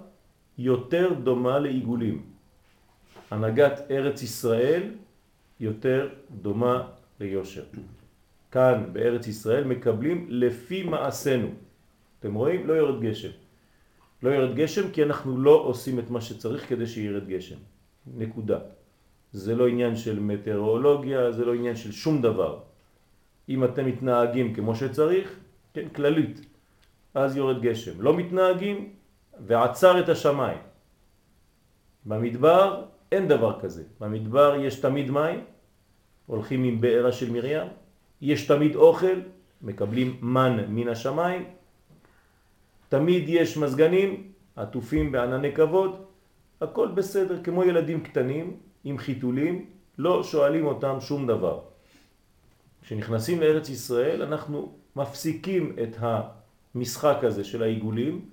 יותר 0.57 1.13
דומה 1.23 1.59
לעיגולים. 1.59 2.25
הנהגת 3.31 3.91
ארץ 3.91 4.23
ישראל 4.23 4.83
יותר 5.59 6.09
דומה 6.41 6.87
ליושר. 7.19 7.63
כאן 8.51 8.89
בארץ 8.93 9.27
ישראל 9.27 9.63
מקבלים 9.63 10.25
לפי 10.29 10.83
מעשינו. 10.83 11.47
אתם 12.19 12.33
רואים? 12.33 12.67
לא 12.67 12.73
יורד 12.73 13.01
גשם. 13.01 13.29
לא 14.23 14.29
ירד 14.29 14.55
גשם 14.55 14.91
כי 14.91 15.03
אנחנו 15.03 15.41
לא 15.41 15.55
עושים 15.65 15.99
את 15.99 16.09
מה 16.09 16.21
שצריך 16.21 16.69
כדי 16.69 16.87
שירד 16.87 17.27
גשם. 17.27 17.55
נקודה. 18.07 18.59
זה 19.33 19.55
לא 19.55 19.67
עניין 19.67 19.95
של 19.95 20.19
מטאורולוגיה, 20.19 21.31
זה 21.31 21.45
לא 21.45 21.53
עניין 21.53 21.75
של 21.75 21.91
שום 21.91 22.21
דבר. 22.21 22.59
אם 23.49 23.63
אתם 23.63 23.85
מתנהגים 23.85 24.53
כמו 24.53 24.75
שצריך, 24.75 25.35
כן, 25.73 25.89
כללית, 25.89 26.45
אז 27.13 27.35
יורד 27.35 27.61
גשם. 27.61 28.01
לא 28.01 28.17
מתנהגים 28.17 28.77
ועצר 29.39 29.99
את 29.99 30.09
השמיים. 30.09 30.57
במדבר 32.05 32.85
אין 33.11 33.27
דבר 33.27 33.59
כזה. 33.59 33.83
במדבר 33.99 34.55
יש 34.59 34.79
תמיד 34.79 35.11
מים, 35.11 35.39
הולכים 36.25 36.63
עם 36.63 36.81
בעירה 36.81 37.11
של 37.11 37.31
מרים, 37.31 37.67
יש 38.21 38.47
תמיד 38.47 38.75
אוכל, 38.75 39.19
מקבלים 39.61 40.17
מן 40.21 40.65
מן 40.69 40.87
השמיים, 40.87 41.43
תמיד 42.89 43.23
יש 43.27 43.57
מזגנים 43.57 44.31
עטופים 44.55 45.11
בענני 45.11 45.51
כבוד, 45.55 46.05
הכל 46.61 46.87
בסדר, 46.87 47.43
כמו 47.43 47.63
ילדים 47.63 48.03
קטנים 48.03 48.57
עם 48.83 48.97
חיתולים, 48.97 49.65
לא 49.97 50.23
שואלים 50.23 50.65
אותם 50.65 50.97
שום 51.01 51.27
דבר. 51.27 51.59
כשנכנסים 52.81 53.41
לארץ 53.41 53.69
ישראל 53.69 54.21
אנחנו 54.21 54.73
מפסיקים 54.95 55.75
את 55.83 55.95
המשחק 55.99 57.17
הזה 57.23 57.43
של 57.43 57.63
העיגולים 57.63 58.25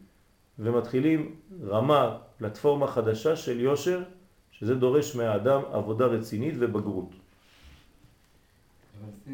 ומתחילים 0.59 1.37
רמה, 1.67 2.19
פלטפורמה 2.39 2.87
חדשה 2.87 3.37
של 3.37 3.61
יושר, 3.61 4.03
שזה 4.53 4.75
דורש 4.75 5.17
מהאדם 5.17 5.61
עבודה 5.73 6.07
רצינית 6.07 6.55
ובגרות. 6.59 7.11
אבל 9.01 9.11
זה, 9.27 9.33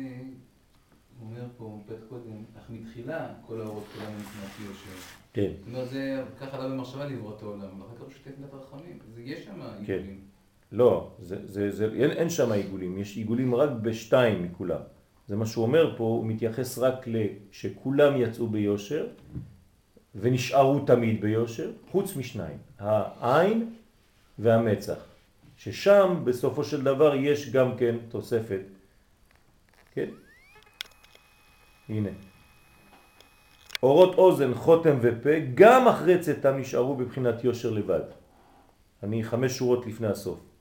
הוא 1.21 1.31
אומר 1.31 1.47
פה, 1.57 1.79
פת 1.87 2.09
קודם, 2.09 2.45
אך 2.59 2.71
מתחילה 2.71 3.29
כל 3.47 3.61
האורות 3.61 3.85
כולם 3.95 4.13
מבחינת 4.13 4.51
יושר. 4.61 5.01
כן. 5.33 5.51
זאת 5.59 5.69
אומרת, 5.69 5.89
זה 5.91 6.25
ככה 6.41 6.57
עלה 6.57 6.69
במחשבה 6.69 7.07
לברוא 7.07 7.37
את 7.37 7.43
העולם, 7.43 7.81
ואחר 7.81 7.95
כך 7.97 8.03
הוא 8.03 8.11
שותק 8.11 8.39
מת 8.41 8.53
הרחמים. 8.53 8.99
יש 9.19 9.45
שם 9.45 9.61
כן. 9.87 10.03
לא, 10.75 11.11
זה, 11.19 11.37
זה, 11.45 11.71
זה, 11.71 11.85
אין, 11.85 12.11
אין 12.11 12.31
שם 12.31 12.53
עיגולים, 12.53 12.99
יש 12.99 13.17
עיגולים 13.17 13.55
רק 13.55 13.71
בשתיים 13.83 14.43
מכולם. 14.43 14.81
זה 15.29 15.37
מה 15.37 15.47
שהוא 15.47 15.65
אומר 15.65 15.95
פה, 15.97 16.05
הוא 16.05 16.27
מתייחס 16.27 16.79
רק 16.79 17.07
לשכולם 17.07 18.17
יצאו 18.17 18.47
ביושר 18.47 19.07
ונשארו 20.15 20.81
תמיד 20.81 21.21
ביושר, 21.21 21.71
חוץ 21.91 22.17
משניים, 22.17 22.59
העין 22.79 23.75
והמצח, 24.39 24.99
ששם 25.57 26.21
בסופו 26.25 26.65
של 26.65 26.83
דבר 26.83 27.15
יש 27.15 27.51
גם 27.51 27.77
כן 27.77 27.97
תוספת, 28.09 28.63
כן? 29.95 30.09
הנה. 31.89 32.11
אורות 33.83 34.15
אוזן, 34.19 34.55
חותם 34.55 34.99
ופה, 35.01 35.31
גם 35.55 35.89
אחרי 35.89 36.19
צאתם 36.19 36.57
נשארו 36.57 36.97
בבחינת 36.97 37.45
יושר 37.45 37.71
לבד. 37.71 38.05
אני 39.03 39.25
חמש 39.25 39.53
שורות 39.53 39.87
לפני 39.87 40.07
הסוף. 40.07 40.54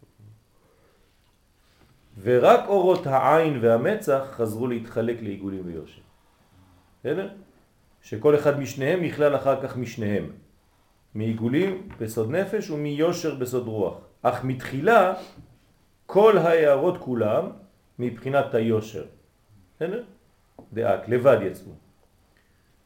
ורק 2.21 2.67
אורות 2.67 3.07
העין 3.07 3.59
והמצח 3.61 4.21
חזרו 4.31 4.67
להתחלק 4.67 5.21
לעיגולים 5.21 5.61
ויושר. 5.65 6.01
בסדר? 6.99 7.29
שכל 8.01 8.35
אחד 8.35 8.59
משניהם 8.59 9.03
יכלל 9.03 9.35
אחר 9.35 9.61
כך 9.67 9.77
משניהם. 9.77 10.31
מעיגולים 11.15 11.89
בסוד 11.99 12.31
נפש 12.31 12.69
ומיושר 12.69 13.35
בסוד 13.35 13.67
רוח. 13.67 13.97
אך 14.21 14.43
מתחילה 14.43 15.13
כל 16.05 16.37
ההערות 16.37 16.97
כולם 16.97 17.49
מבחינת 17.99 18.53
היושר. 18.53 19.05
בסדר? 19.75 20.03
דאק, 20.73 21.09
לבד 21.09 21.37
יצאו. 21.41 21.71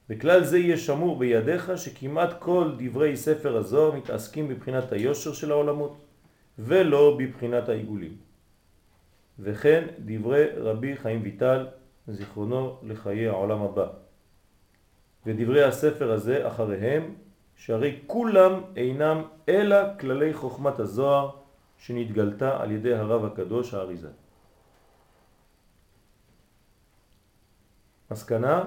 בכלל 0.10 0.44
זה 0.44 0.58
יהיה 0.58 0.78
שמור 0.78 1.20
בידיך 1.20 1.72
שכמעט 1.76 2.34
כל 2.40 2.72
דברי 2.78 3.18
ספר 3.18 3.58
הזוהר 3.58 3.96
מתעסקים 3.96 4.48
בבחינת 4.48 4.92
היושר 4.92 5.34
של 5.34 5.52
העולמות 5.52 5.98
ולא 6.60 7.18
בבחינת 7.20 7.70
העיגולים. 7.70 8.27
וכן 9.40 9.88
דברי 10.06 10.46
רבי 10.58 10.98
חיים 10.98 11.22
ויטל, 11.24 11.68
זיכרונו 12.08 12.80
לחיי 12.84 13.28
העולם 13.28 13.62
הבא. 13.62 13.88
ודברי 15.26 15.64
הספר 15.64 16.12
הזה 16.12 16.48
אחריהם, 16.48 17.16
שהרי 17.56 18.00
כולם 18.08 18.62
אינם 18.76 19.24
אלא 19.50 19.78
כללי 20.00 20.34
חוכמת 20.34 20.80
הזוהר 20.80 21.30
שנתגלתה 21.78 22.62
על 22.62 22.72
ידי 22.72 22.94
הרב 22.94 23.26
הקדוש 23.26 23.74
האריזה. 23.74 24.10
מסקנה, 28.12 28.64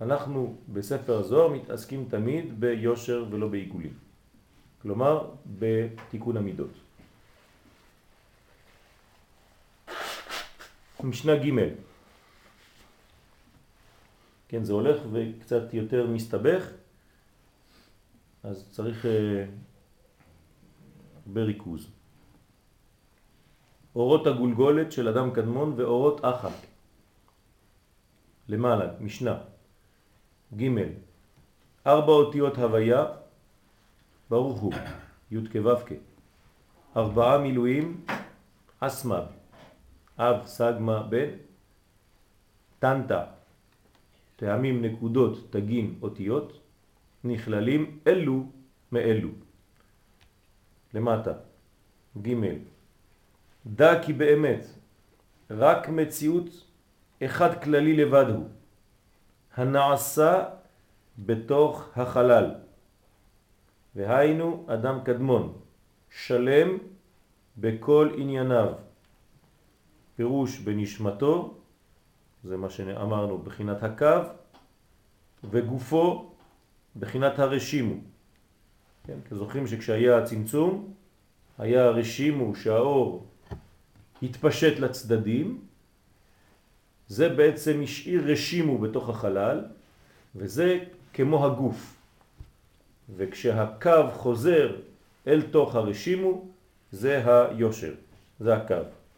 אנחנו 0.00 0.56
בספר 0.72 1.18
הזוהר 1.18 1.48
מתעסקים 1.48 2.06
תמיד 2.10 2.60
ביושר 2.60 3.24
ולא 3.30 3.48
בעיגולים. 3.48 3.94
כלומר, 4.82 5.30
בתיקון 5.58 6.36
המידות. 6.36 6.83
משנה 11.04 11.36
ג' 11.36 11.50
כן, 14.48 14.64
זה 14.64 14.72
הולך 14.72 15.02
וקצת 15.12 15.74
יותר 15.74 16.06
מסתבך, 16.06 16.64
אז 18.42 18.68
צריך 18.70 19.06
אה, 19.06 19.44
בריכוז. 21.26 21.90
אורות 23.94 24.26
הגולגולת 24.26 24.92
של 24.92 25.08
אדם 25.08 25.30
קדמון 25.30 25.74
ואורות 25.76 26.24
אחת. 26.24 26.66
למעלה, 28.48 29.00
משנה. 29.00 29.38
ג' 30.56 30.68
ארבע 31.86 32.12
אותיות 32.12 32.58
הוויה, 32.58 33.06
ברוך 34.30 34.60
הוא, 34.60 34.72
י' 35.30 35.48
כו' 35.52 35.96
ארבעה 36.96 37.38
מילואים, 37.38 38.06
אסמב, 38.80 39.24
אב 40.18 40.46
סגמה 40.46 41.02
בן, 41.02 41.28
טנטה, 42.78 43.24
טעמים 44.36 44.84
נקודות 44.84 45.38
תגין 45.50 45.94
אותיות, 46.02 46.60
נכללים 47.24 47.98
אלו 48.06 48.46
מאלו. 48.92 49.28
למטה, 50.94 51.32
ג' 52.22 52.34
דע 53.66 54.02
כי 54.02 54.12
באמת 54.12 54.64
רק 55.50 55.88
מציאות 55.88 56.48
אחד 57.24 57.62
כללי 57.62 57.96
לבד 57.96 58.24
הוא, 58.28 58.48
הנעשה 59.54 60.44
בתוך 61.18 61.88
החלל, 61.96 62.54
והיינו 63.96 64.66
אדם 64.68 64.98
קדמון, 65.04 65.58
שלם 66.10 66.78
בכל 67.56 68.10
ענייניו, 68.16 68.72
פירוש 70.16 70.58
בנשמתו, 70.58 71.54
זה 72.44 72.56
מה 72.56 72.70
שאמרנו 72.70 73.38
בחינת 73.38 73.82
הקו, 73.82 74.20
וגופו 75.50 76.30
בחינת 76.96 77.38
הרשימו. 77.38 77.94
כן, 79.06 79.18
זוכרים 79.30 79.66
שכשהיה 79.66 80.18
הצמצום, 80.18 80.94
היה 81.58 81.84
הרשימו 81.84 82.56
שהאור 82.56 83.26
התפשט 84.22 84.78
לצדדים, 84.78 85.60
זה 87.08 87.28
בעצם 87.28 87.80
השאיר 87.82 88.22
רשימו 88.26 88.78
בתוך 88.78 89.08
החלל, 89.08 89.64
וזה 90.36 90.78
כמו 91.12 91.46
הגוף. 91.46 91.96
וכשהקו 93.16 94.10
חוזר 94.12 94.76
אל 95.26 95.42
תוך 95.42 95.74
הרשימו, 95.74 96.48
זה 96.92 97.22
היושר, 97.26 97.94
זה 98.40 98.54
הקו, 98.54 98.74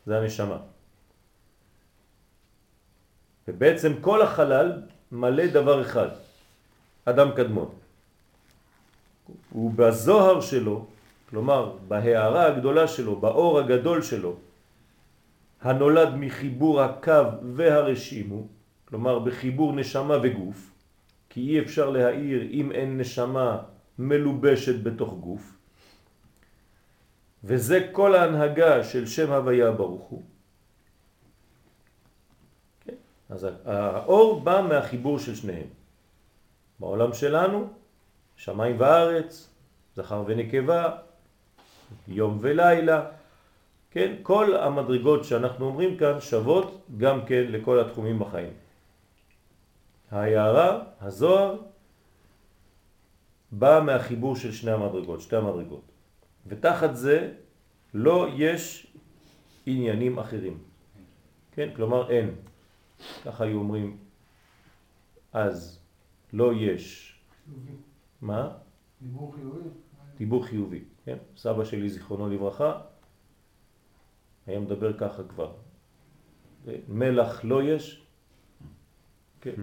זה 0.06 0.18
הנשמה. 0.18 0.58
ובעצם 3.48 3.92
כל 4.00 4.22
החלל 4.22 4.82
מלא 5.12 5.46
דבר 5.46 5.82
אחד, 5.82 6.08
אדם 7.04 7.28
קדמון. 7.36 7.70
ובזוהר 9.54 10.40
שלו, 10.40 10.86
כלומר 11.30 11.76
בהערה 11.88 12.46
הגדולה 12.46 12.88
שלו, 12.88 13.16
באור 13.16 13.58
הגדול 13.58 14.02
שלו, 14.02 14.36
הנולד 15.62 16.14
מחיבור 16.14 16.82
הקו 16.82 17.26
והרשימו, 17.54 18.46
כלומר 18.84 19.18
בחיבור 19.18 19.72
נשמה 19.72 20.16
וגוף, 20.22 20.70
כי 21.30 21.40
אי 21.40 21.60
אפשר 21.60 21.90
להאיר 21.90 22.42
אם 22.50 22.72
אין 22.72 22.98
נשמה 22.98 23.58
מלובשת 23.98 24.82
בתוך 24.82 25.14
גוף, 25.14 25.52
וזה 27.44 27.88
כל 27.92 28.14
ההנהגה 28.14 28.84
של 28.84 29.06
שם 29.06 29.32
הוויה 29.32 29.70
ברוך 29.70 30.02
הוא. 30.02 30.22
אז 33.28 33.46
האור 33.64 34.40
בא 34.40 34.66
מהחיבור 34.68 35.18
של 35.18 35.34
שניהם. 35.34 35.66
בעולם 36.80 37.12
שלנו, 37.12 37.68
שמיים 38.36 38.80
וארץ, 38.80 39.48
זכר 39.94 40.24
ונקבה, 40.26 40.96
יום 42.08 42.38
ולילה, 42.40 43.06
כן? 43.90 44.14
כל 44.22 44.56
המדרגות 44.56 45.24
שאנחנו 45.24 45.66
אומרים 45.66 45.96
כאן 45.96 46.20
שוות 46.20 46.86
גם 46.98 47.26
כן 47.26 47.44
לכל 47.48 47.80
התחומים 47.80 48.18
בחיים. 48.18 48.52
ההערה, 50.10 50.82
הזוהר, 51.00 51.56
בא 53.52 53.80
מהחיבור 53.84 54.36
של 54.36 54.52
שני 54.52 54.70
המדרגות, 54.70 55.20
שתי 55.20 55.36
המדרגות. 55.36 55.82
ותחת 56.46 56.96
זה 56.96 57.32
לא 57.94 58.26
יש 58.36 58.86
עניינים 59.66 60.18
אחרים. 60.18 60.58
כן? 61.52 61.68
כלומר 61.76 62.10
אין. 62.10 62.34
ככה 63.24 63.44
היו 63.44 63.58
אומרים 63.58 63.96
אז. 65.32 65.78
לא 66.32 66.52
יש. 66.54 67.16
חיובי. 67.44 67.72
מה? 68.20 68.56
דיבור 69.02 69.34
חיובי. 69.34 69.68
דיבור 70.18 70.46
חיובי. 70.46 70.84
כן? 71.04 71.16
סבא 71.36 71.64
שלי 71.64 71.88
זיכרונו 71.88 72.28
לברכה 72.28 72.80
היה 74.46 74.60
מדבר 74.60 74.98
ככה 74.98 75.22
כבר. 75.28 75.52
מלח 76.88 77.44
לא 77.44 77.62
יש? 77.62 78.06
כן. 79.40 79.62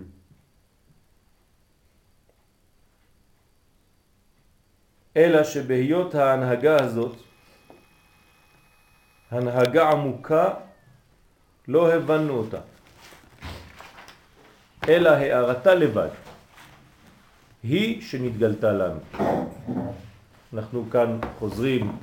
אלא 5.18 5.44
שבהיות 5.44 6.16
ההנהגה 6.16 6.84
הזאת, 6.84 7.16
הנהגה 9.32 9.92
עמוקה, 9.92 10.54
לא 11.68 11.94
הבנו 11.94 12.34
אותה, 12.34 12.62
אלא 14.90 15.10
הערתה 15.10 15.76
לבד, 15.76 16.10
היא 17.64 18.02
שנתגלתה 18.02 18.72
לנו. 18.72 19.00
אנחנו 20.54 20.86
כאן 20.92 21.20
חוזרים 21.40 21.98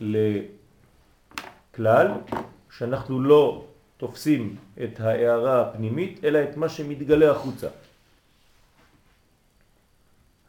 לכלל 0.00 2.08
שאנחנו 2.78 3.20
לא 3.20 3.64
תופסים 3.96 4.56
את 4.84 5.00
ההערה 5.00 5.60
הפנימית, 5.60 6.24
אלא 6.24 6.38
את 6.42 6.56
מה 6.56 6.68
שמתגלה 6.68 7.30
החוצה. 7.30 7.68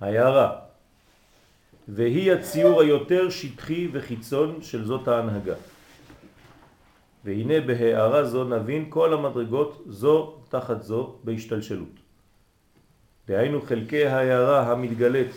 ההערה, 0.01 0.55
והיא 1.87 2.31
הציור 2.31 2.81
היותר 2.81 3.29
שטחי 3.29 3.87
וחיצון 3.91 4.61
של 4.61 4.85
זאת 4.85 5.07
ההנהגה. 5.07 5.55
והנה 7.23 7.61
בהערה 7.61 8.23
זו 8.23 8.43
נבין 8.43 8.85
כל 8.89 9.13
המדרגות 9.13 9.83
זו 9.87 10.35
תחת 10.49 10.81
זו 10.81 11.15
בהשתלשלות. 11.23 11.99
דהיינו 13.27 13.61
חלקי 13.61 14.05
ההערה 14.05 14.71
המתגלת 14.71 15.27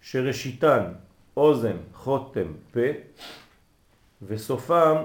שראשיתן 0.00 0.92
אוזן, 1.36 1.76
חותם, 1.94 2.52
פה 2.72 2.80
וסופם 4.22 4.96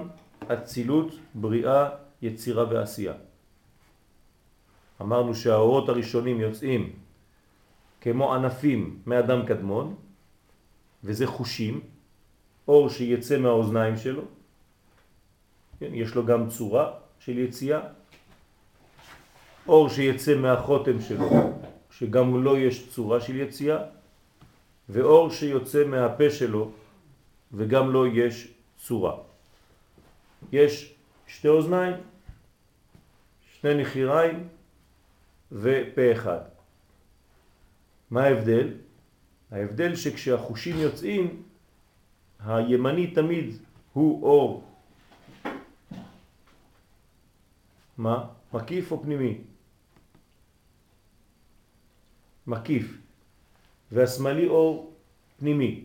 אצילות, 0.48 1.12
בריאה, 1.34 1.88
יצירה 2.22 2.64
ועשייה. 2.70 3.14
אמרנו 5.00 5.34
שהאורות 5.34 5.88
הראשונים 5.88 6.40
יוצאים 6.40 6.92
כמו 8.00 8.34
ענפים 8.34 8.98
מאדם 9.06 9.46
קדמון, 9.46 9.94
וזה 11.04 11.26
חושים, 11.26 11.80
אור 12.68 12.88
שיצא 12.88 13.38
מהאוזניים 13.38 13.96
שלו, 13.96 14.22
כן, 15.82 15.94
יש 15.94 16.14
לו 16.14 16.26
גם 16.26 16.48
צורה 16.48 16.92
של 17.18 17.38
יציאה, 17.38 17.80
אור 19.66 19.88
שיצא 19.88 20.34
מהחותם 20.34 21.00
שלו, 21.00 21.30
שגם 21.90 22.44
לו 22.44 22.56
יש 22.56 22.88
צורה 22.88 23.20
של 23.20 23.36
יציאה, 23.36 23.78
ואור 24.88 25.30
שיוצא 25.30 25.84
מהפה 25.84 26.30
שלו, 26.30 26.70
וגם 27.52 27.90
לו 27.90 28.06
יש 28.06 28.48
צורה. 28.78 29.16
יש 30.52 30.94
שתי 31.26 31.48
אוזניים, 31.48 31.94
שני 33.60 33.74
נחיריים 33.74 34.48
ופה 35.52 36.12
אחד. 36.12 36.40
מה 38.10 38.24
ההבדל? 38.24 38.68
ההבדל 39.50 39.96
שכשהחושים 39.96 40.76
יוצאים, 40.78 41.42
הימני 42.46 43.06
תמיד 43.06 43.56
הוא 43.92 44.22
אור. 44.22 44.71
מה? 48.02 48.28
מקיף 48.54 48.92
או 48.92 49.02
פנימי? 49.02 49.40
מקיף. 52.46 52.98
והשמאלי 53.92 54.48
אור 54.48 54.94
פנימי. 55.38 55.84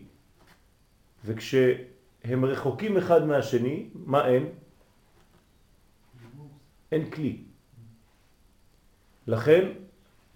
וכשהם 1.24 2.44
רחוקים 2.44 2.96
אחד 2.96 3.26
מהשני, 3.26 3.90
מה 3.94 4.28
אין? 4.28 4.44
אין 6.92 7.10
כלי. 7.10 7.44
לכן, 9.26 9.72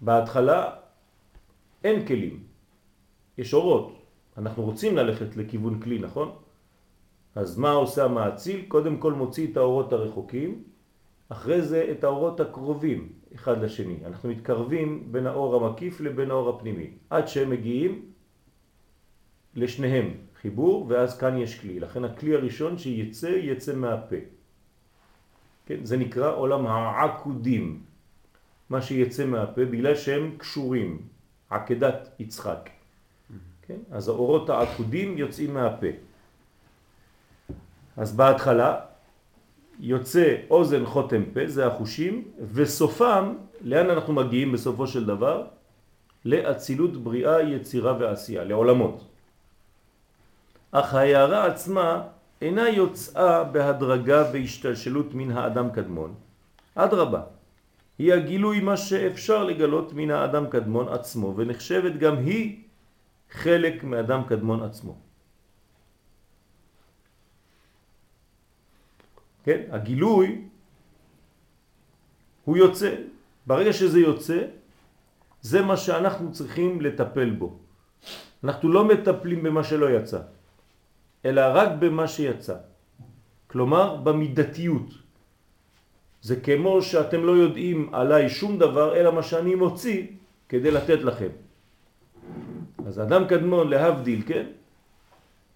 בהתחלה 0.01 0.75
אין 1.83 2.07
כלים, 2.07 2.43
יש 3.37 3.53
אורות. 3.53 3.99
אנחנו 4.37 4.63
רוצים 4.63 4.95
ללכת 4.95 5.37
לכיוון 5.37 5.81
כלי, 5.81 5.99
נכון? 5.99 6.37
אז 7.35 7.57
מה 7.57 7.71
עושה 7.71 8.05
המעציל? 8.05 8.65
קודם 8.67 8.97
כל 8.97 9.13
מוציא 9.13 9.51
את 9.51 9.57
האורות 9.57 9.93
הרחוקים, 9.93 10.63
אחרי 11.33 11.61
זה 11.61 11.87
את 11.91 12.03
האורות 12.03 12.39
הקרובים 12.39 13.09
אחד 13.35 13.61
לשני. 13.61 13.97
אנחנו 14.05 14.29
מתקרבים 14.29 15.07
בין 15.11 15.27
האור 15.27 15.55
המקיף 15.55 16.01
לבין 16.01 16.31
האור 16.31 16.49
הפנימי, 16.49 16.89
עד 17.09 17.27
שהם 17.27 17.49
מגיעים 17.49 18.05
לשניהם 19.55 20.09
חיבור, 20.41 20.85
ואז 20.89 21.17
כאן 21.17 21.37
יש 21.37 21.59
כלי. 21.59 21.79
לכן 21.79 22.03
הכלי 22.03 22.35
הראשון 22.35 22.77
שיצא, 22.77 23.27
יצא 23.27 23.75
מהפה. 23.75 24.15
כן? 25.65 25.85
זה 25.85 25.97
נקרא 25.97 26.35
עולם 26.35 26.67
העקודים, 26.67 27.81
מה 28.69 28.81
שיצא 28.81 29.25
מהפה, 29.25 29.65
בגלל 29.65 29.95
שהם 29.95 30.35
קשורים, 30.37 31.01
עקדת 31.49 32.09
יצחק. 32.19 32.69
כן? 33.61 33.79
אז 33.91 34.07
האורות 34.07 34.49
העקודים 34.49 35.17
יוצאים 35.17 35.53
מהפה. 35.53 35.87
אז 37.97 38.15
בהתחלה 38.15 38.92
יוצא 39.79 40.35
אוזן 40.49 40.85
חותם 40.85 41.23
פה, 41.33 41.47
זה 41.47 41.67
החושים, 41.67 42.23
וסופם, 42.53 43.33
לאן 43.61 43.89
אנחנו 43.89 44.13
מגיעים 44.13 44.51
בסופו 44.51 44.87
של 44.87 45.05
דבר? 45.05 45.45
לאצילות 46.25 46.97
בריאה, 46.97 47.41
יצירה 47.41 47.97
ועשייה, 47.99 48.43
לעולמות. 48.43 49.03
אך 50.71 50.93
ההערה 50.93 51.45
עצמה 51.45 52.01
אינה 52.41 52.69
יוצאה 52.69 53.43
בהדרגה 53.43 54.23
והשתלשלות 54.33 55.13
מן 55.13 55.31
האדם 55.31 55.69
קדמון. 55.69 56.13
אדרבה, 56.75 57.21
היא 57.97 58.13
הגילוי 58.13 58.59
מה 58.59 58.77
שאפשר 58.77 59.43
לגלות 59.43 59.93
מן 59.93 60.11
האדם 60.11 60.47
קדמון 60.47 60.87
עצמו, 60.87 61.33
ונחשבת 61.37 61.97
גם 61.97 62.17
היא 62.17 62.57
חלק 63.31 63.83
מאדם 63.83 64.21
קדמון 64.27 64.63
עצמו. 64.63 64.95
כן? 69.43 69.61
הגילוי 69.71 70.41
הוא 72.45 72.57
יוצא. 72.57 72.95
ברגע 73.47 73.73
שזה 73.73 73.99
יוצא, 73.99 74.39
זה 75.41 75.61
מה 75.61 75.77
שאנחנו 75.77 76.31
צריכים 76.31 76.81
לטפל 76.81 77.29
בו. 77.29 77.59
אנחנו 78.43 78.69
לא 78.69 78.87
מטפלים 78.87 79.43
במה 79.43 79.63
שלא 79.63 79.89
יצא, 79.99 80.19
אלא 81.25 81.41
רק 81.53 81.69
במה 81.79 82.07
שיצא. 82.07 82.55
כלומר, 83.47 83.95
במידתיות. 83.95 84.89
זה 86.21 86.35
כמו 86.39 86.81
שאתם 86.81 87.21
לא 87.23 87.31
יודעים 87.31 87.79
עליי 87.93 88.29
שום 88.29 88.59
דבר, 88.59 88.95
אלא 88.95 89.11
מה 89.11 89.23
שאני 89.23 89.55
מוציא 89.55 90.07
כדי 90.49 90.71
לתת 90.71 90.99
לכם. 91.03 91.31
אז 92.87 92.99
אדם 92.99 93.27
קדמון 93.27 93.69
להבדיל, 93.69 94.23
כן? 94.27 94.45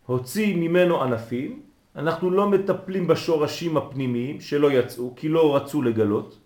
הוציא 0.06 0.56
ממנו 0.56 1.04
ענפים, 1.04 1.66
אנחנו 1.98 2.32
לא 2.32 2.50
מטפלים 2.50 3.08
בשורשים 3.08 3.78
הפנימיים 3.78 4.42
שלא 4.42 4.72
יצאו, 4.72 5.14
כי 5.16 5.30
לא 5.30 5.56
רצו 5.56 5.82
לגלות, 5.82 6.38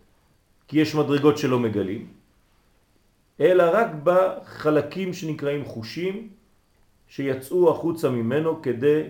כי 0.67 0.79
יש 0.79 0.95
מדרגות 0.95 1.37
שלא 1.37 1.59
מגלים, 1.59 2.07
אלא 3.39 3.63
רק 3.73 3.89
בחלקים 4.03 5.13
שנקראים 5.13 5.65
חושים, 5.65 6.29
שיצאו 7.07 7.71
החוצה 7.71 8.09
ממנו 8.09 8.61
כדי 8.61 9.03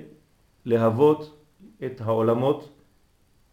להוות 0.65 1.37
את 1.85 2.01
העולמות, 2.01 2.69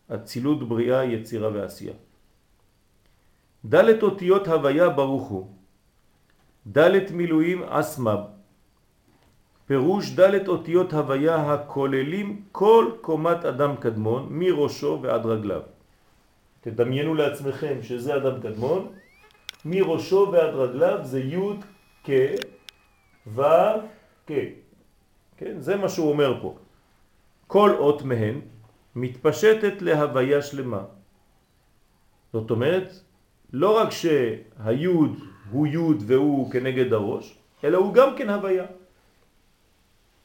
הצילות, 0.09 0.69
בריאה, 0.69 1.05
יצירה 1.05 1.51
ועשייה. 1.53 1.95
דלת 3.65 4.03
אותיות 4.03 4.49
הוויה 4.49 4.89
ברוך 4.89 5.29
הוא, 5.29 5.47
דלת 6.67 7.11
מילואים 7.11 7.63
אסמב, 7.63 8.38
פירוש 9.69 10.11
דלת 10.11 10.49
אותיות 10.49 10.93
הוויה 10.93 11.53
הכוללים 11.53 12.43
כל 12.53 12.91
קומת 13.01 13.45
אדם 13.45 13.77
קדמון 13.77 14.27
מראשו 14.31 14.99
ועד 15.03 15.27
רגליו. 15.27 15.63
תדמיינו 16.61 17.15
לעצמכם 17.15 17.83
שזה 17.83 18.17
אדם 18.17 18.41
קדמון, 18.41 18.93
מראשו 19.65 20.29
ועד 20.33 20.55
רגליו 20.55 20.99
זה 21.03 21.21
י' 21.21 21.61
כ' 22.05 22.11
ו' 23.27 23.43
כ'. 24.27 24.33
כן, 25.37 25.61
זה 25.61 25.77
מה 25.77 25.89
שהוא 25.89 26.11
אומר 26.11 26.41
פה. 26.41 26.57
כל 27.47 27.71
אות 27.79 28.03
מהן 28.03 28.41
מתפשטת 28.97 29.83
להוויה 29.83 30.43
שלמה. 30.43 30.85
זאת 32.33 32.51
אומרת, 32.51 32.89
לא 33.53 33.77
רק 33.77 33.89
שהיוד 33.91 35.13
הוא 35.51 35.67
יוד 35.67 36.03
והוא 36.07 36.53
כנגד 36.53 36.93
הראש, 36.93 37.39
אלא 37.65 37.79
הוא 37.79 37.95
גם 37.95 38.17
כן 38.17 38.31
הוויה. 38.31 38.78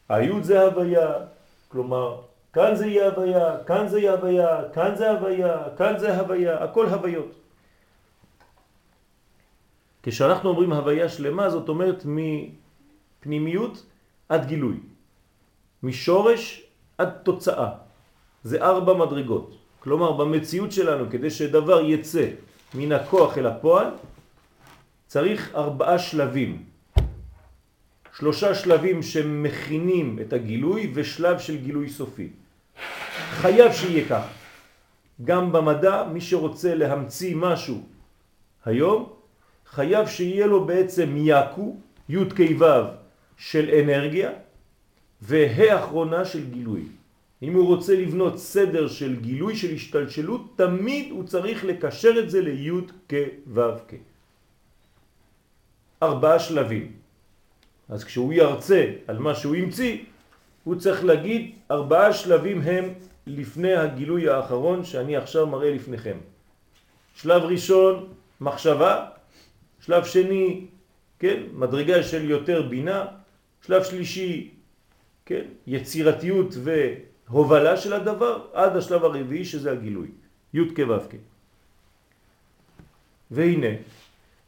היוד 0.10 0.44
זה 0.44 0.62
הוויה, 0.62 1.12
כלומר, 1.68 2.22
כאן 2.54 2.76
זה 2.76 2.88
יהיה 2.88 3.10
הוויה, 3.10 3.58
כאן 3.66 3.88
זה 3.88 4.00
יהיה 4.00 4.12
הוויה, 4.12 4.62
כאן 4.74 4.96
זה 4.96 5.12
הוויה, 5.12 5.58
כאן 5.78 5.94
זה 5.98 6.20
הוויה, 6.20 6.64
הכל 6.64 6.86
הוויות. 6.86 7.32
כשאנחנו 10.04 10.50
אומרים 10.50 10.74
הוויה 10.74 11.10
שלמה, 11.10 11.50
זאת 11.50 11.70
אומרת 11.70 12.06
מפנימיות 12.06 13.86
עד 14.30 14.46
גילוי, 14.46 14.78
משורש 15.84 16.64
עד 16.98 17.10
תוצאה. 17.24 17.70
זה 18.44 18.62
ארבע 18.62 18.94
מדרגות. 18.94 19.58
כלומר, 19.80 20.12
במציאות 20.12 20.72
שלנו, 20.72 21.06
כדי 21.10 21.30
שדבר 21.30 21.82
יצא 21.82 22.28
מן 22.76 22.92
הכוח 22.92 23.38
אל 23.38 23.48
הפועל, 23.48 23.88
צריך 25.08 25.56
ארבעה 25.56 26.00
שלבים. 26.00 26.73
שלושה 28.18 28.56
שלבים 28.56 29.04
שמכינים 29.04 30.20
את 30.22 30.34
הגילוי 30.34 30.92
ושלב 30.94 31.40
של 31.40 31.58
גילוי 31.58 31.90
סופי. 31.90 32.30
חייב 33.30 33.74
שיהיה 33.74 34.06
כך. 34.10 34.26
גם 35.24 35.52
במדע, 35.52 36.04
מי 36.14 36.22
שרוצה 36.22 36.76
להמציא 36.76 37.36
משהו 37.36 37.84
היום, 38.66 39.14
חייב 39.66 40.08
שיהיה 40.08 40.46
לו 40.46 40.66
בעצם 40.66 41.18
יעקו, 41.18 41.78
י' 42.10 42.30
כ' 42.36 42.42
של 43.38 43.70
אנרגיה, 43.84 44.32
וה' 45.22 45.80
אחרונה 45.80 46.26
של 46.26 46.50
גילוי. 46.50 46.84
אם 47.42 47.54
הוא 47.54 47.68
רוצה 47.68 47.96
לבנות 47.96 48.40
סדר 48.40 48.88
של 48.88 49.16
גילוי 49.16 49.56
של 49.56 49.74
השתלשלות, 49.74 50.54
תמיד 50.56 51.12
הוא 51.12 51.24
צריך 51.24 51.66
לקשר 51.66 52.20
את 52.20 52.30
זה 52.30 52.42
לי' 52.42 52.72
כ' 53.10 53.14
ו' 53.48 53.62
כ'. 53.88 53.94
ארבעה 56.04 56.40
שלבים. 56.40 57.03
אז 57.90 58.04
כשהוא 58.04 58.34
ירצה 58.34 58.92
על 59.08 59.18
מה 59.18 59.36
שהוא 59.36 59.56
המציא, 59.56 59.98
הוא 60.64 60.76
צריך 60.76 61.04
להגיד 61.04 61.52
ארבעה 61.72 62.14
שלבים 62.14 62.62
הם 62.62 62.94
לפני 63.28 63.74
הגילוי 63.74 64.30
האחרון 64.30 64.84
שאני 64.84 65.18
עכשיו 65.18 65.48
מראה 65.48 65.72
לפניכם. 65.72 66.18
שלב 67.16 67.42
ראשון, 67.44 68.14
מחשבה, 68.42 69.06
שלב 69.86 70.06
שני, 70.06 70.66
כן, 71.20 71.44
מדרגה 71.54 72.04
של 72.04 72.30
יותר 72.30 72.62
בינה, 72.62 73.06
שלב 73.66 73.84
שלישי, 73.84 74.52
כן, 75.26 75.46
יצירתיות 75.68 76.56
והובלה 76.64 77.78
של 77.78 77.94
הדבר, 77.94 78.48
עד 78.54 78.76
השלב 78.76 79.04
הרביעי 79.04 79.46
שזה 79.46 79.72
הגילוי, 79.72 80.08
י' 80.54 80.76
כו' 80.76 81.00
כ'. 81.10 81.16
והנה, 83.32 83.74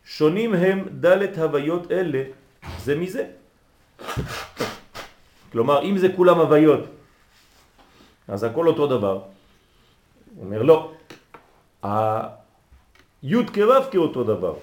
שונים 0.05 0.53
הם 0.53 0.87
דלת 0.99 1.37
הוויות 1.37 1.91
אלה 1.91 2.23
זה 2.83 2.95
מזה. 2.95 3.23
כלומר, 5.51 5.83
אם 5.83 5.97
זה 5.97 6.07
כולם 6.15 6.39
הוויות, 6.39 6.83
אז 8.27 8.43
הכל 8.43 8.67
אותו 8.67 8.87
דבר. 8.87 9.21
הוא 10.35 10.45
אומר 10.45 10.61
לא, 10.63 10.91
הי' 11.83 13.45
כו' 13.53 13.91
כאותו 13.91 14.23
דבר, 14.23 14.55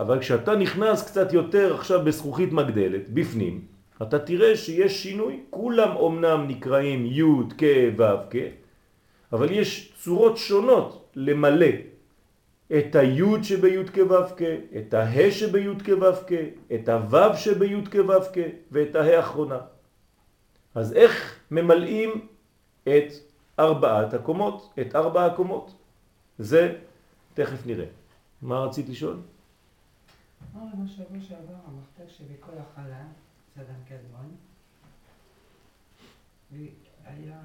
אבל 0.00 0.20
כשאתה 0.20 0.56
נכנס 0.56 1.02
קצת 1.06 1.32
יותר 1.32 1.74
עכשיו 1.74 2.04
בזכוכית 2.04 2.52
מגדלת, 2.52 3.08
בפנים, 3.10 3.60
אתה 4.02 4.18
תראה 4.18 4.56
שיש 4.56 5.02
שינוי, 5.02 5.40
כולם 5.50 5.96
אומנם 5.96 6.44
נקראים 6.48 7.06
י' 7.06 7.22
כ' 7.58 7.62
ו' 7.98 8.02
כ', 8.30 8.36
אבל 9.32 9.50
יש 9.50 9.92
צורות 10.02 10.36
שונות 10.36 11.10
למלא 11.16 11.97
את 12.72 12.94
הי' 12.94 13.44
שבי' 13.44 13.84
כו' 13.94 14.36
כ', 14.36 14.42
את 14.78 14.94
ה' 14.94 15.30
שבי' 15.30 15.66
כו' 15.84 16.12
כ', 16.26 16.32
את 16.74 16.88
הו' 16.88 17.36
שבי' 17.36 17.84
כו' 17.92 18.20
כ' 18.34 18.38
ואת 18.72 18.94
ה' 18.96 19.16
האחרונה. 19.16 19.58
אז 20.74 20.92
איך 20.92 21.40
ממלאים 21.50 22.28
את 22.82 23.12
ארבעת 23.58 24.14
הקומות, 24.14 24.74
את 24.80 24.94
ארבע 24.96 25.26
הקומות? 25.26 25.74
זה 26.38 26.78
תכף 27.34 27.66
נראה. 27.66 27.86
מה 28.42 28.58
רצית 28.58 28.88
לשאול? 28.88 29.16
אמרנו 30.54 30.70
אה, 30.70 30.84
בשבוע 30.84 31.20
שעבר 31.20 31.54
אמרת 31.68 32.10
שבכל 32.10 32.52
החלה 32.58 33.02
זה 33.56 33.62
אדם 33.62 33.80
קדמון, 33.88 34.36
והיה 36.52 37.40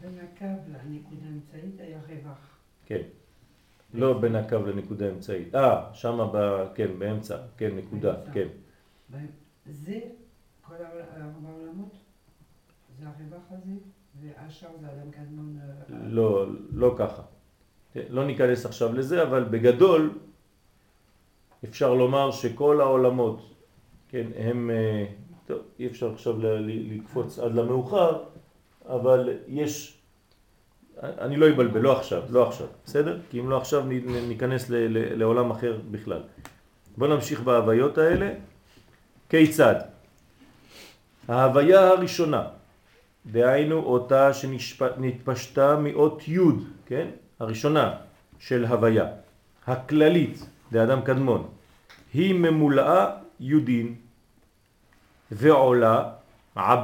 בין 0.00 0.18
הקו 0.18 0.44
לנקודה 0.68 1.26
האמצעית 1.26 1.80
היה 1.80 1.98
רווח. 2.08 2.58
כן. 2.86 3.02
לא 3.94 4.18
בין 4.20 4.36
הקו 4.36 4.56
לנקודה 4.66 5.06
האמצעית. 5.06 5.54
אה, 5.54 5.94
שמה, 5.94 6.30
ב... 6.34 6.64
כן, 6.74 6.98
באמצע, 6.98 7.36
כן, 7.56 7.76
נקודה. 7.76 8.14
כן. 8.32 8.48
זה 9.66 10.00
כל 10.62 10.74
ארבע 10.74 11.48
עולמות? 11.58 11.96
זה 12.98 13.06
הרווח 13.06 13.42
הזה? 13.50 13.72
והשאר 14.20 14.68
זה 14.80 14.86
אדם 14.86 15.10
קדמון? 15.10 15.58
אה, 15.62 15.96
לא, 16.02 16.46
לא 16.72 16.94
ככה. 16.98 17.22
לא 18.08 18.26
ניכנס 18.26 18.66
עכשיו 18.66 18.92
לזה, 18.92 19.22
אבל 19.22 19.44
בגדול 19.44 20.18
אפשר 21.64 21.94
לומר 21.94 22.30
שכל 22.30 22.80
העולמות, 22.80 23.54
כן, 24.08 24.26
הם, 24.36 24.70
אה, 24.70 25.06
טוב, 25.46 25.58
אי 25.78 25.86
אפשר 25.86 26.12
עכשיו 26.12 26.38
לקפוץ 26.60 27.38
עד 27.38 27.54
למאוחר, 27.54 28.24
אבל 28.86 29.38
יש 29.48 29.99
אני 31.02 31.36
לא 31.36 31.48
אבלבל, 31.48 31.80
לא 31.80 31.98
עכשיו, 31.98 32.22
לא 32.30 32.48
עכשיו, 32.48 32.66
בסדר? 32.84 33.18
כי 33.30 33.40
אם 33.40 33.50
לא 33.50 33.56
עכשיו 33.56 33.84
ניכנס 34.28 34.66
לעולם 34.90 35.50
אחר 35.50 35.78
בכלל. 35.90 36.22
בואו 36.96 37.14
נמשיך 37.14 37.40
בהוויות 37.40 37.98
האלה. 37.98 38.30
כיצד? 39.28 39.74
ההוויה 41.28 41.88
הראשונה, 41.88 42.42
דהיינו 43.26 43.78
אותה 43.78 44.34
שנתפשטה 44.34 45.76
מאות 45.76 46.28
י', 46.28 46.38
כן? 46.86 47.08
הראשונה 47.40 47.94
של 48.38 48.64
הוויה, 48.64 49.06
הכללית, 49.66 50.46
לאדם 50.72 51.00
קדמון, 51.02 51.48
היא 52.14 52.34
ממולאה 52.34 53.06
יודין 53.40 53.94
ועולה 55.30 56.10
עב. 56.54 56.80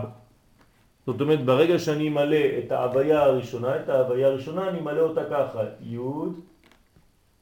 זאת 1.06 1.20
אומרת, 1.20 1.44
ברגע 1.44 1.78
שאני 1.78 2.08
מלא 2.08 2.36
את 2.58 2.72
ההוויה 2.72 3.22
הראשונה, 3.22 3.80
את 3.80 3.88
ההוויה 3.88 4.26
הראשונה, 4.26 4.68
אני 4.68 4.80
מלא 4.80 5.00
אותה 5.00 5.24
ככה, 5.30 5.62
י' 5.80 5.98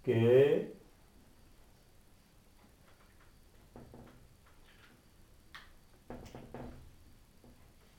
כ... 0.04 0.08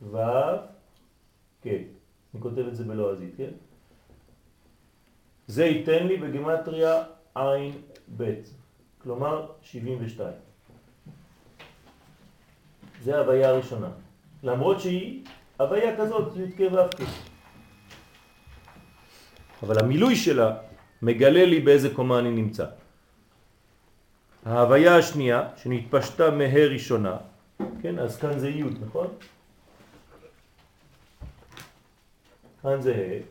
ו' 0.02 0.18
כ'. 1.62 1.68
אני 1.68 2.42
כותב 2.42 2.68
את 2.68 2.76
זה 2.76 2.84
בלועזית, 2.84 3.34
כן? 3.38 3.52
זה 5.48 5.66
ייתן 5.66 6.08
לי 6.08 6.18
בגמטריה 6.18 7.04
עין 7.36 7.72
ב', 8.18 8.34
כלומר 8.98 9.52
72. 9.62 10.34
זה 13.02 13.18
ההוויה 13.18 13.50
הראשונה. 13.50 13.90
למרות 14.44 14.82
שהיא 14.82 15.26
הוויה 15.58 15.98
כזאת, 15.98 16.36
י' 16.36 16.52
כ' 16.58 16.74
ו' 16.74 16.90
כ'. 16.98 17.04
אבל 19.64 19.80
המילוי 19.80 20.16
שלה 20.16 20.58
מגלה 21.02 21.46
לי 21.46 21.60
באיזה 21.60 21.90
קומה 21.96 22.20
אני 22.20 22.32
נמצא. 22.32 22.66
ההוויה 24.46 24.98
השנייה, 24.98 25.50
שנתפשטה 25.58 26.32
מה' 26.32 26.66
ראשונה, 26.70 27.18
כן, 27.82 28.00
אז 28.00 28.18
כאן 28.18 28.40
זה 28.40 28.50
י', 28.50 28.64
נכון? 28.64 29.08
כאן 32.62 32.82
זה 32.82 32.94
ה', 32.94 33.22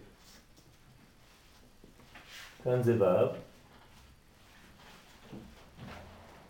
כאן 2.64 2.82
זה 2.82 3.02
ו', 3.02 3.04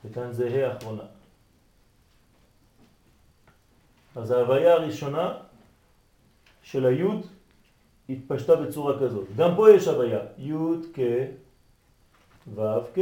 וכאן 0.05 0.33
זה 0.33 0.49
ה' 0.49 0.73
האחרונה. 0.73 1.03
אז 4.17 4.31
ההוויה 4.31 4.73
הראשונה 4.73 5.33
של 6.65 6.87
היוד 6.87 7.27
התפשטה 8.09 8.57
בצורה 8.57 9.01
כזאת. 9.01 9.29
גם 9.37 9.57
פה 9.57 9.71
יש 9.71 9.89
הוויה, 9.89 10.21
יוד 10.39 10.87
כ, 10.95 11.01
וו 12.55 12.81
כ. 12.95 12.99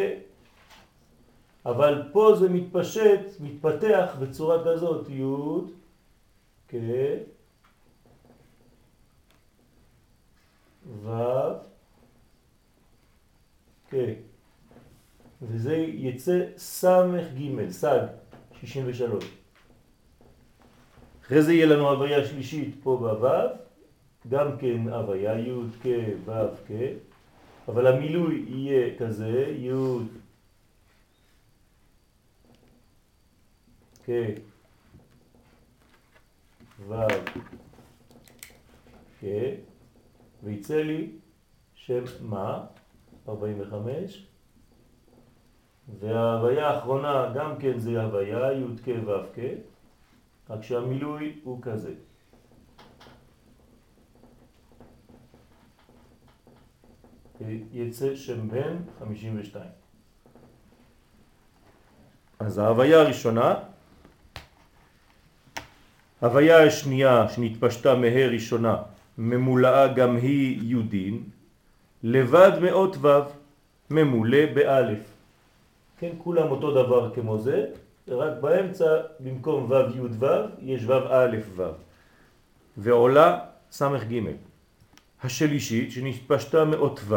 אבל 1.66 2.02
פה 2.12 2.32
זה 2.38 2.48
מתפשט, 2.48 3.40
מתפתח 3.40 4.16
בצורה 4.20 4.64
כזאת, 4.64 5.08
יוד 5.08 5.70
כ, 6.68 6.74
וו 11.02 11.54
כ. 13.90 13.94
וזה 15.42 15.76
יצא 15.76 16.46
סמך 16.56 17.24
ג', 17.38 17.70
סג, 17.70 18.06
63. 18.60 19.41
אחרי 21.32 21.42
זה 21.42 21.52
יהיה 21.52 21.66
לנו 21.66 21.90
הוויה 21.90 22.24
שלישית 22.24 22.74
פה 22.82 22.96
בו', 23.00 23.28
גם 24.28 24.58
כן 24.58 24.88
הוויה 24.88 25.38
י' 25.38 25.52
כ' 25.82 25.86
ו' 26.24 26.32
כ', 26.68 26.72
אבל 27.68 27.86
המילוי 27.86 28.44
יהיה 28.48 28.98
כזה, 28.98 29.54
י' 29.58 29.72
כ' 34.04 34.10
ו' 36.88 37.06
כ', 39.20 39.24
ויצא 40.42 40.82
לי 40.82 41.10
שם 41.74 42.04
מה, 42.20 42.64
45, 43.28 44.26
וההוויה 45.98 46.68
האחרונה 46.68 47.32
גם 47.34 47.58
כן 47.58 47.78
זה 47.78 48.02
הוויה 48.02 48.52
י' 48.52 48.64
כ' 48.84 49.06
ו' 49.06 49.26
כ', 49.34 49.71
רק 50.50 50.62
שהמילוי 50.62 51.40
הוא 51.44 51.62
כזה. 51.62 51.94
יצא 57.72 58.16
שם 58.16 58.48
בן 58.48 58.76
52. 58.98 59.64
אז 62.38 62.58
ההוויה 62.58 63.00
הראשונה 63.00 63.54
הוויה 66.20 66.66
השנייה 66.66 67.28
שנתפשטה 67.28 67.94
מהר 67.94 68.30
ראשונה 68.30 68.76
ממולאה 69.18 69.94
גם 69.94 70.16
היא 70.16 70.58
יודין, 70.62 71.22
לבד 72.02 72.52
מאות 72.62 72.96
ו' 73.00 73.08
ממולא 73.90 74.46
באלף. 74.54 75.02
כן, 75.98 76.10
כולם 76.18 76.50
אותו 76.50 76.70
דבר 76.70 77.14
כמו 77.14 77.38
זה, 77.38 77.66
רק 78.08 78.32
באמצע 78.40 79.00
במקום 79.20 79.70
ו' 79.70 79.74
י' 79.74 80.00
ו' 80.18 80.26
יש 80.58 80.84
ו' 80.84 81.12
א' 81.12 81.36
ו'. 81.56 81.62
ועולה 82.76 83.38
סמך 83.70 84.02
ג'. 84.02 84.18
השלישית 85.22 85.92
שנתפשטה 85.92 86.64
מאות 86.64 87.00
ו' 87.04 87.16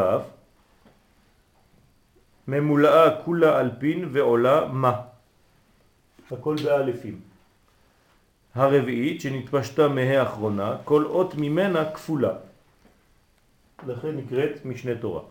ממולאה 2.48 3.22
כולה 3.26 3.60
אלפין 3.60 4.10
ועולה 4.12 4.68
מה. 4.68 5.02
הכל 6.32 6.56
באלפים. 6.64 7.20
הרביעית 8.56 9.22
שנתפשטה 9.22 9.88
מה 9.88 10.02
האחרונה, 10.02 10.78
כל 10.84 11.06
אות 11.06 11.36
ממנה 11.36 11.92
כפולה. 11.92 12.34
לכן 13.88 14.12
נקראת 14.18 14.66
משנה 14.66 14.96
תורה. 14.96 15.22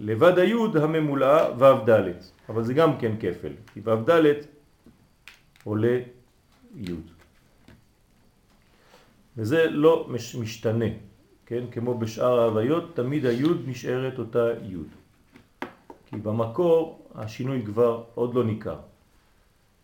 לבד 0.00 0.38
היוד 0.38 0.76
הממולאה 0.76 1.58
ו' 1.58 1.90
ד', 1.90 2.12
אבל 2.48 2.64
זה 2.64 2.74
גם 2.74 2.98
כן 2.98 3.12
כפל, 3.20 3.52
כי 3.72 3.80
ו' 3.84 4.10
ד' 4.10 4.24
עולה 5.64 5.98
יוד. 6.74 7.10
וזה 9.36 9.70
לא 9.70 10.08
משתנה, 10.40 10.84
כן? 11.46 11.64
כמו 11.70 11.98
בשאר 11.98 12.40
ההוויות, 12.40 12.96
תמיד 12.96 13.26
היוד 13.26 13.62
נשארת 13.66 14.18
אותה 14.18 14.48
יוד. 14.62 14.88
כי 16.06 16.16
במקור 16.16 17.08
השינוי 17.14 17.62
כבר 17.66 18.04
עוד 18.14 18.34
לא 18.34 18.44
ניכר. 18.44 18.78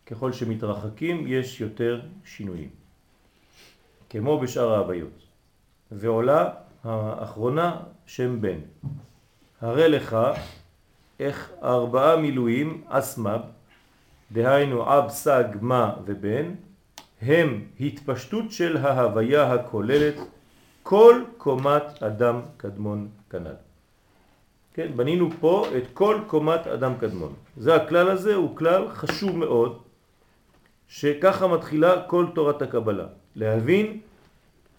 ככל 0.06 0.32
שמתרחקים 0.32 1.24
יש 1.26 1.60
יותר 1.60 2.00
שינויים, 2.24 2.68
כמו 4.10 4.40
בשאר 4.40 4.74
ההוויות. 4.74 5.22
ועולה 5.92 6.50
האחרונה 6.84 7.80
שם 8.06 8.40
בן. 8.40 8.58
הרי 9.60 9.88
לך 9.88 10.16
איך 11.20 11.50
ארבעה 11.62 12.16
מילואים 12.16 12.82
אסמב, 12.88 13.40
דהיינו 14.32 14.98
אב, 14.98 15.08
סג, 15.08 15.44
מה 15.60 15.94
ובן, 16.04 16.54
הם 17.22 17.64
התפשטות 17.80 18.52
של 18.52 18.76
ההוויה 18.76 19.52
הכוללת 19.52 20.14
כל 20.82 21.22
קומת 21.36 22.02
אדם 22.02 22.40
קדמון 22.56 23.08
כנ"ל. 23.30 23.54
כן, 24.74 24.88
בנינו 24.96 25.30
פה 25.40 25.66
את 25.76 25.82
כל 25.94 26.20
קומת 26.26 26.66
אדם 26.66 26.92
קדמון. 27.00 27.34
זה 27.56 27.74
הכלל 27.74 28.10
הזה, 28.10 28.34
הוא 28.34 28.56
כלל 28.56 28.88
חשוב 28.88 29.36
מאוד, 29.36 29.78
שככה 30.88 31.46
מתחילה 31.46 32.02
כל 32.06 32.26
תורת 32.34 32.62
הקבלה. 32.62 33.06
להבין 33.36 34.00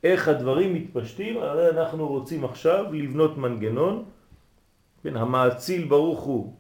איך 0.03 0.27
הדברים 0.27 0.73
מתפשטים, 0.73 1.37
הרי 1.37 1.69
אנחנו 1.69 2.07
רוצים 2.07 2.45
עכשיו 2.45 2.93
לבנות 2.93 3.37
מנגנון, 3.37 4.03
כן, 5.03 5.17
המעציל 5.17 5.87
ברוך 5.87 6.19
הוא 6.19 6.53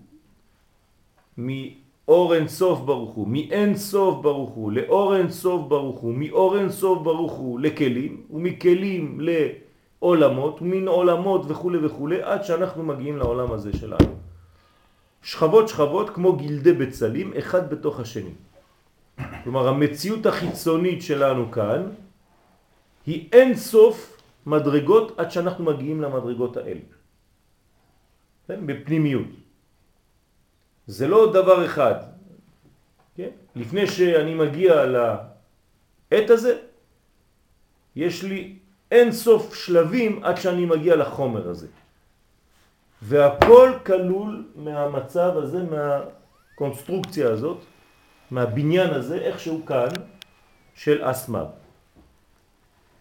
מאור 1.39 2.35
אין 2.35 2.47
סוף 2.47 2.79
ברוך 2.79 3.11
הוא, 3.11 3.27
מאין 3.27 3.77
סוף 3.77 4.21
ברוך 4.21 4.49
הוא, 4.49 4.71
לאור 4.71 5.15
אין 5.15 5.29
סוף 5.29 5.67
ברוך 5.67 5.99
הוא, 5.99 6.13
מאור 6.15 6.59
אין 6.59 6.69
סוף 6.69 7.03
ברוך 7.03 7.33
הוא 7.33 7.59
לכלים, 7.59 8.23
ומכלים 8.29 9.19
לעולמות, 9.21 10.61
ומן 10.61 10.87
עולמות 10.87 11.41
וכו' 11.47 11.71
וכו', 11.83 12.09
עד 12.23 12.43
שאנחנו 12.43 12.83
מגיעים 12.83 13.17
לעולם 13.17 13.51
הזה 13.51 13.77
שלנו. 13.77 14.15
שכבות 15.23 15.67
שכבות 15.67 16.09
כמו 16.09 16.33
גלדי 16.35 16.73
בצלים, 16.73 17.33
אחד 17.37 17.69
בתוך 17.69 17.99
השני. 17.99 18.33
כלומר 19.43 19.67
המציאות 19.67 20.25
החיצונית 20.25 21.01
שלנו 21.01 21.51
כאן 21.51 21.81
היא 23.05 23.29
אין 23.31 23.55
סוף 23.55 24.17
מדרגות 24.45 25.19
עד 25.19 25.31
שאנחנו 25.31 25.63
מגיעים 25.65 26.01
למדרגות 26.01 26.57
האלה. 26.57 26.98
כן? 28.49 28.67
בפנימיות. 28.67 29.27
זה 30.87 31.07
לא 31.07 31.33
דבר 31.33 31.65
אחד. 31.65 31.95
כן? 33.15 33.29
לפני 33.55 33.87
שאני 33.87 34.33
מגיע 34.33 34.85
לעת 34.85 36.29
הזה, 36.29 36.57
יש 37.95 38.23
לי 38.23 38.57
אין 38.91 39.11
סוף 39.11 39.53
שלבים 39.55 40.23
עד 40.23 40.37
שאני 40.37 40.65
מגיע 40.65 40.95
לחומר 40.95 41.49
הזה. 41.49 41.67
והכל 43.01 43.85
כלול 43.85 44.49
מהמצב 44.55 45.31
הזה, 45.37 45.61
מהקונסטרוקציה 45.63 47.29
הזאת, 47.29 47.59
מהבניין 48.31 48.89
הזה, 48.89 49.17
איכשהו 49.29 49.65
כאן, 49.65 49.93
של 50.75 50.99
אסמב. 51.05 51.47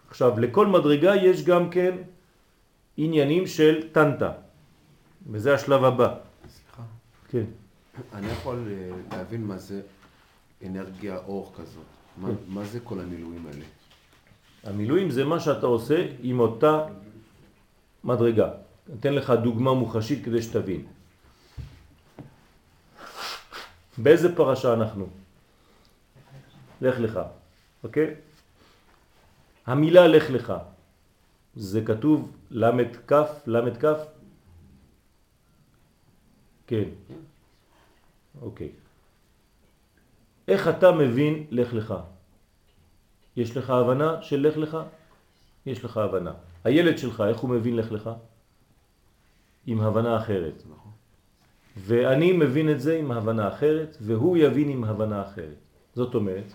עכשיו, 0.09 0.41
לכל 0.41 0.67
מדרגה 0.67 1.17
יש 1.17 1.45
גם 1.45 1.71
כן 1.71 1.95
עניינים 2.97 3.47
של 3.47 3.89
טנטה, 3.93 4.33
וזה 5.29 5.55
השלב 5.55 5.85
הבא. 5.85 6.15
סליחה. 6.49 6.83
כן. 7.29 7.45
אני 8.13 8.27
יכול 8.27 8.69
אה, 8.71 9.17
להבין 9.17 9.45
מה 9.45 9.59
זה 9.59 9.81
אנרגיה 10.67 11.17
אור 11.17 11.53
כזאת. 11.57 11.85
מה, 12.17 12.29
כן. 12.29 12.35
מה 12.49 12.65
זה 12.65 12.81
כל 12.81 13.01
המילואים 13.01 13.47
האלה? 13.47 13.65
המילואים 14.65 15.11
זה 15.11 15.25
מה 15.25 15.41
שאתה 15.41 15.67
עושה 15.67 16.07
עם 16.23 16.41
אותה 16.41 16.87
מדרגה. 18.05 18.49
אתן 19.01 19.13
לך 19.13 19.31
דוגמה 19.31 19.75
מוחשית 19.75 20.25
כדי 20.25 20.43
שתבין. 20.43 20.87
באיזה 23.99 24.37
פרשה 24.37 24.73
אנחנו? 24.73 25.07
לך 26.81 26.99
לך, 26.99 27.21
אוקיי? 27.85 28.15
המילה 29.67 30.07
לך 30.07 30.31
לך, 30.31 30.53
זה 31.57 31.81
כתוב 31.85 32.33
למד 32.51 32.97
כף, 33.07 33.29
למד 33.47 33.77
כף? 33.77 33.99
כן. 36.69 36.89
אוקיי. 38.43 38.69
איך 40.49 40.69
אתה 40.69 40.93
מבין 40.93 41.45
לך 41.51 41.75
לך? 41.75 41.95
יש 43.37 43.57
לך 43.57 43.71
הבנה 43.71 44.23
של 44.23 44.49
לך 44.49 44.57
לך? 44.57 44.79
יש 45.67 45.85
לך 45.85 45.97
הבנה. 45.97 46.33
הילד 46.65 46.99
שלך, 46.99 47.21
איך 47.29 47.39
הוא 47.39 47.51
מבין 47.51 47.77
לך 47.77 47.93
לך? 47.93 48.11
עם 49.67 49.81
הבנה 49.81 50.17
אחרת. 50.17 50.63
נכון. 50.71 50.93
ואני 51.77 52.33
מבין 52.33 52.71
את 52.71 52.81
זה 52.81 52.97
עם 52.97 53.11
הבנה 53.13 53.49
אחרת, 53.49 53.97
והוא 54.01 54.37
יבין 54.37 54.69
עם 54.69 54.85
הבנה 54.85 55.23
אחרת. 55.23 55.61
זאת 55.95 56.15
אומרת, 56.15 56.53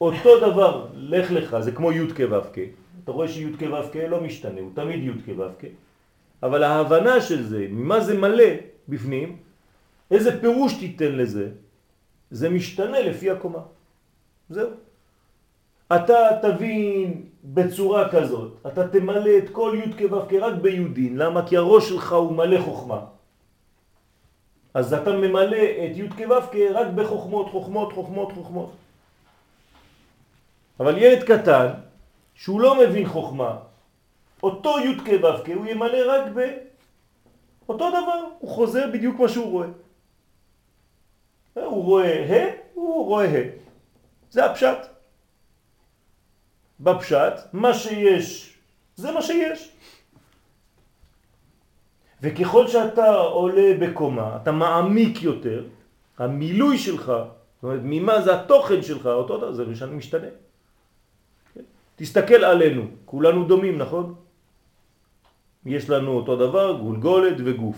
אותו 0.00 0.40
דבר, 0.40 0.88
לך 0.94 1.30
לך, 1.30 1.56
זה 1.60 1.72
כמו 1.72 1.92
י' 1.92 2.14
כו' 2.16 2.40
כ'. 2.52 2.58
אתה 3.04 3.12
רואה 3.12 3.28
שי' 3.28 3.52
כו' 3.58 3.92
כ' 3.92 3.96
לא 3.96 4.20
משתנה, 4.20 4.60
הוא 4.60 4.70
תמיד 4.74 5.04
י' 5.04 5.22
כו' 5.22 5.44
כ'. 5.58 5.85
אבל 6.42 6.62
ההבנה 6.62 7.20
של 7.20 7.42
זה, 7.42 7.66
ממה 7.70 8.00
זה 8.00 8.18
מלא 8.18 8.50
בפנים, 8.88 9.36
איזה 10.10 10.40
פירוש 10.40 10.72
תיתן 10.74 11.12
לזה, 11.12 11.48
זה 12.30 12.50
משתנה 12.50 13.00
לפי 13.00 13.30
הקומה. 13.30 13.62
זהו. 14.50 14.70
אתה 15.86 16.18
תבין 16.42 17.22
בצורה 17.44 18.08
כזאת, 18.08 18.52
אתה 18.66 18.88
תמלא 18.88 19.38
את 19.38 19.48
כל 19.52 19.78
י' 19.78 20.08
כו' 20.08 20.26
כ' 20.28 20.32
רק 20.32 20.54
ביודין, 20.54 21.16
למה? 21.16 21.46
כי 21.46 21.56
הראש 21.56 21.88
שלך 21.88 22.12
הוא 22.12 22.32
מלא 22.32 22.60
חוכמה. 22.60 23.00
אז 24.74 24.94
אתה 24.94 25.12
ממלא 25.12 25.56
את 25.56 25.96
י' 25.96 26.08
כו' 26.10 26.40
כ' 26.52 26.56
רק 26.74 26.86
בחוכמות, 26.94 27.50
חוכמות, 27.50 27.92
חוכמות, 27.92 28.32
חוכמות. 28.32 28.70
אבל 30.80 30.98
ילד 30.98 31.22
קטן, 31.22 31.68
שהוא 32.34 32.60
לא 32.60 32.80
מבין 32.80 33.06
חוכמה, 33.06 33.56
אותו 34.42 34.78
י' 34.78 34.98
כ' 34.98 35.48
הוא 35.54 35.66
ימלא 35.66 35.98
רק 36.12 36.32
באותו 37.66 37.90
דבר, 37.90 38.24
הוא 38.38 38.50
חוזר 38.50 38.90
בדיוק 38.92 39.20
מה 39.20 39.28
שהוא 39.28 39.50
רואה. 39.50 39.68
הוא 41.54 41.84
רואה 41.84 42.24
ה', 42.30 42.50
הוא 42.74 43.06
רואה 43.06 43.26
ה'. 43.26 43.50
זה 44.30 44.44
הפשט. 44.44 44.78
בפשט, 46.80 47.34
מה 47.52 47.74
שיש, 47.74 48.58
זה 48.96 49.12
מה 49.12 49.22
שיש. 49.22 49.72
וככל 52.22 52.68
שאתה 52.68 53.14
עולה 53.14 53.72
בקומה, 53.80 54.38
אתה 54.42 54.52
מעמיק 54.52 55.22
יותר, 55.22 55.64
המילוי 56.18 56.78
שלך, 56.78 57.06
זאת 57.06 57.62
אומרת, 57.62 57.80
ממה 57.82 58.20
זה 58.22 58.34
התוכן 58.40 58.82
שלך, 58.82 59.06
אותו 59.06 59.36
דבר, 59.36 59.52
זה 59.52 59.86
משתנה. 59.86 60.28
כן? 61.54 61.60
תסתכל 61.96 62.44
עלינו, 62.44 62.82
כולנו 63.04 63.44
דומים, 63.44 63.78
נכון? 63.78 64.14
יש 65.66 65.90
לנו 65.90 66.10
אותו 66.12 66.36
דבר, 66.36 66.78
גולגולת 66.82 67.36
וגוף. 67.44 67.76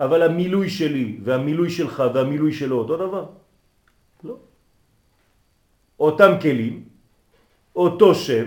אבל 0.00 0.22
המילוי 0.22 0.70
שלי 0.70 1.18
והמילוי 1.24 1.70
שלך 1.70 2.02
והמילוי 2.14 2.52
שלו 2.52 2.78
אותו 2.78 2.96
דבר? 2.96 3.24
לא. 4.24 4.36
אותם 6.00 6.32
כלים, 6.40 6.84
אותו 7.76 8.14
שם, 8.14 8.46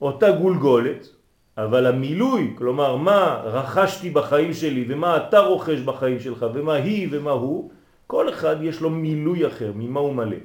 אותה 0.00 0.30
גולגולת, 0.30 1.08
אבל 1.56 1.86
המילוי, 1.86 2.54
כלומר 2.58 2.96
מה 2.96 3.42
רכשתי 3.44 4.10
בחיים 4.10 4.52
שלי 4.52 4.84
ומה 4.88 5.16
אתה 5.16 5.38
רוכש 5.38 5.80
בחיים 5.80 6.20
שלך 6.20 6.46
ומה 6.54 6.74
היא 6.74 7.08
ומה 7.10 7.30
הוא, 7.30 7.70
כל 8.06 8.28
אחד 8.28 8.56
יש 8.62 8.80
לו 8.80 8.90
מילוי 8.90 9.46
אחר, 9.46 9.72
ממה 9.74 10.00
הוא 10.00 10.14
מלא. 10.14 10.36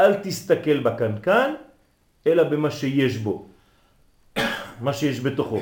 אל 0.00 0.14
תסתכל 0.14 0.78
בקנקן, 0.80 1.54
אלא 2.26 2.42
במה 2.42 2.70
שיש 2.70 3.16
בו, 3.16 3.46
מה 4.80 4.92
שיש 4.92 5.20
בתוכו. 5.20 5.60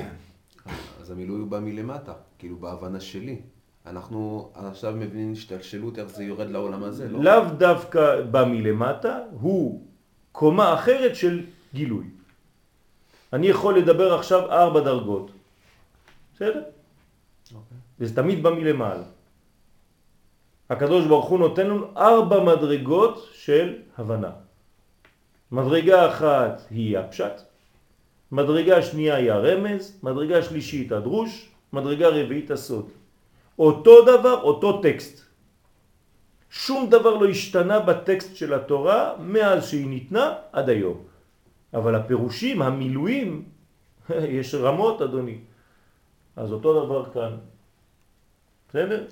אז 1.10 1.14
המילוי 1.14 1.40
הוא 1.40 1.48
בא 1.48 1.60
מלמטה, 1.60 2.12
כאילו 2.38 2.56
בהבנה 2.56 3.00
שלי. 3.00 3.40
אנחנו 3.86 4.50
עכשיו 4.54 4.92
מבינים 4.96 5.32
השתלשלות, 5.32 5.98
איך 5.98 6.08
זה 6.08 6.24
יורד 6.24 6.50
לעולם 6.50 6.82
הזה, 6.82 7.08
לא? 7.08 7.22
לאו 7.22 7.54
דווקא 7.58 8.20
בא 8.20 8.44
מלמטה, 8.44 9.18
הוא 9.30 9.86
קומה 10.32 10.74
אחרת 10.74 11.16
של 11.16 11.46
גילוי. 11.74 12.04
אני 13.32 13.46
יכול 13.46 13.78
לדבר 13.78 14.14
עכשיו 14.14 14.50
ארבע 14.50 14.80
דרגות, 14.80 15.30
בסדר? 16.34 16.62
אוקיי. 17.54 17.78
וזה 18.00 18.16
תמיד 18.16 18.42
בא 18.42 18.50
מלמעלה. 18.50 19.04
הקדוש 20.70 21.06
ברוך 21.06 21.26
הוא 21.26 21.38
נותן 21.38 21.66
לנו 21.66 21.86
ארבע 21.96 22.44
מדרגות 22.44 23.28
של 23.32 23.82
הבנה. 23.98 24.30
מדרגה 25.52 26.08
אחת 26.08 26.62
היא 26.70 26.98
הפשט, 26.98 27.49
מדרגה 28.32 28.82
שנייה 28.82 29.14
היא 29.16 29.32
הרמז, 29.32 29.98
מדרגה 30.02 30.42
שלישית 30.42 30.92
הדרוש, 30.92 31.50
מדרגה 31.72 32.08
רביעית 32.08 32.50
הסוד. 32.50 32.88
אותו 33.58 34.02
דבר, 34.02 34.42
אותו 34.42 34.80
טקסט. 34.82 35.30
שום 36.50 36.90
דבר 36.90 37.14
לא 37.14 37.28
השתנה 37.28 37.80
בטקסט 37.80 38.36
של 38.36 38.54
התורה 38.54 39.14
מאז 39.18 39.68
שהיא 39.68 39.86
ניתנה 39.86 40.34
עד 40.52 40.68
היום. 40.68 40.98
אבל 41.74 41.94
הפירושים, 41.94 42.62
המילואים, 42.62 43.44
יש 44.38 44.54
רמות 44.54 45.02
אדוני. 45.02 45.38
אז 46.36 46.52
אותו 46.52 46.84
דבר 46.84 47.10
כאן. 47.10 47.36
בסדר? 48.68 49.04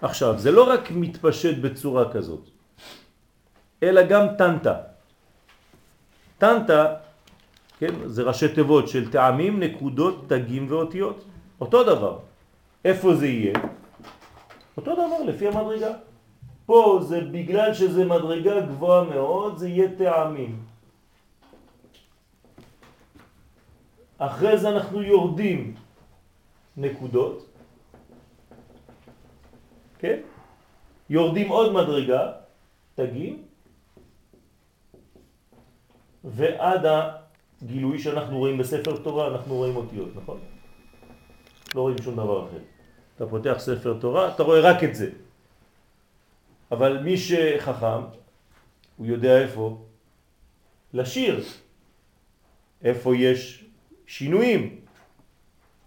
עכשיו, 0.00 0.38
זה 0.38 0.50
לא 0.50 0.70
רק 0.70 0.90
מתפשט 0.90 1.58
בצורה 1.58 2.12
כזאת, 2.12 2.48
אלא 3.82 4.02
גם 4.02 4.26
טנטה. 4.38 4.74
טנטה, 6.38 6.94
כן, 7.84 8.08
זה 8.08 8.22
ראשי 8.22 8.48
תיבות 8.54 8.88
של 8.88 9.12
טעמים, 9.12 9.60
נקודות, 9.60 10.24
תגים 10.28 10.66
ואותיות. 10.68 11.24
אותו 11.60 11.84
דבר. 11.84 12.18
איפה 12.84 13.14
זה 13.14 13.26
יהיה? 13.26 13.52
אותו 14.76 14.92
דבר, 14.92 15.22
לפי 15.28 15.48
המדרגה. 15.48 15.92
פה 16.66 16.98
זה 17.02 17.20
בגלל 17.20 17.74
שזה 17.74 18.04
מדרגה 18.04 18.60
גבוהה 18.60 19.04
מאוד, 19.04 19.58
זה 19.58 19.68
יהיה 19.68 19.88
טעמים. 19.98 20.64
אחרי 24.18 24.58
זה 24.58 24.68
אנחנו 24.68 25.02
יורדים 25.02 25.74
נקודות, 26.76 27.36
כן? 29.98 30.18
יורדים 31.10 31.48
עוד 31.48 31.72
מדרגה, 31.72 32.32
תגים, 32.94 33.42
ועד 36.24 36.86
הגילוי 37.64 37.98
שאנחנו 37.98 38.38
רואים 38.38 38.58
בספר 38.58 38.96
תורה, 38.96 39.28
אנחנו 39.28 39.54
רואים 39.54 39.76
אותיות, 39.76 40.08
נכון? 40.16 40.38
לא 41.74 41.80
רואים 41.80 41.96
שום 42.02 42.14
דבר 42.14 42.46
אחר. 42.46 42.58
אתה 43.16 43.26
פותח 43.26 43.56
ספר 43.58 43.96
תורה, 44.00 44.34
אתה 44.34 44.42
רואה 44.42 44.60
רק 44.60 44.84
את 44.84 44.94
זה. 44.94 45.10
אבל 46.72 46.98
מי 46.98 47.16
שחכם, 47.16 48.02
הוא 48.96 49.06
יודע 49.06 49.42
איפה? 49.42 49.78
לשיר. 50.94 51.44
איפה 52.84 53.16
יש 53.16 53.64
שינויים. 54.06 54.76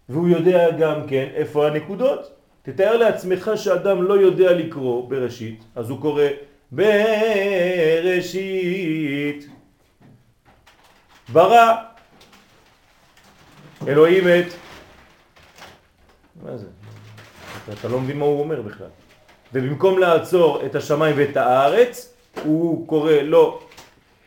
והוא 0.09 0.27
יודע 0.27 0.71
גם 0.79 1.07
כן 1.07 1.27
איפה 1.33 1.67
הנקודות. 1.67 2.31
תתאר 2.61 2.97
לעצמך 2.97 3.51
שאדם 3.55 4.03
לא 4.03 4.13
יודע 4.13 4.53
לקרוא 4.53 5.09
בראשית, 5.09 5.63
אז 5.75 5.89
הוא 5.89 6.01
קורא 6.01 6.23
בראשית 6.71 8.17
ברא 11.29 11.73
אלוהים 13.87 14.23
את 14.27 14.53
מה 16.43 16.57
זה? 16.57 16.65
אתה, 17.73 17.87
לא 17.87 17.99
מבין 17.99 18.19
מה 18.19 18.25
הוא 18.25 18.39
אומר 18.39 18.61
בכלל. 18.61 18.87
ובמקום 19.53 19.99
לעצור 19.99 20.65
את 20.65 20.75
השמיים 20.75 21.15
ואת 21.17 21.37
הארץ, 21.37 22.13
הוא 22.43 22.87
קורא 22.87 23.11
לא 23.11 23.59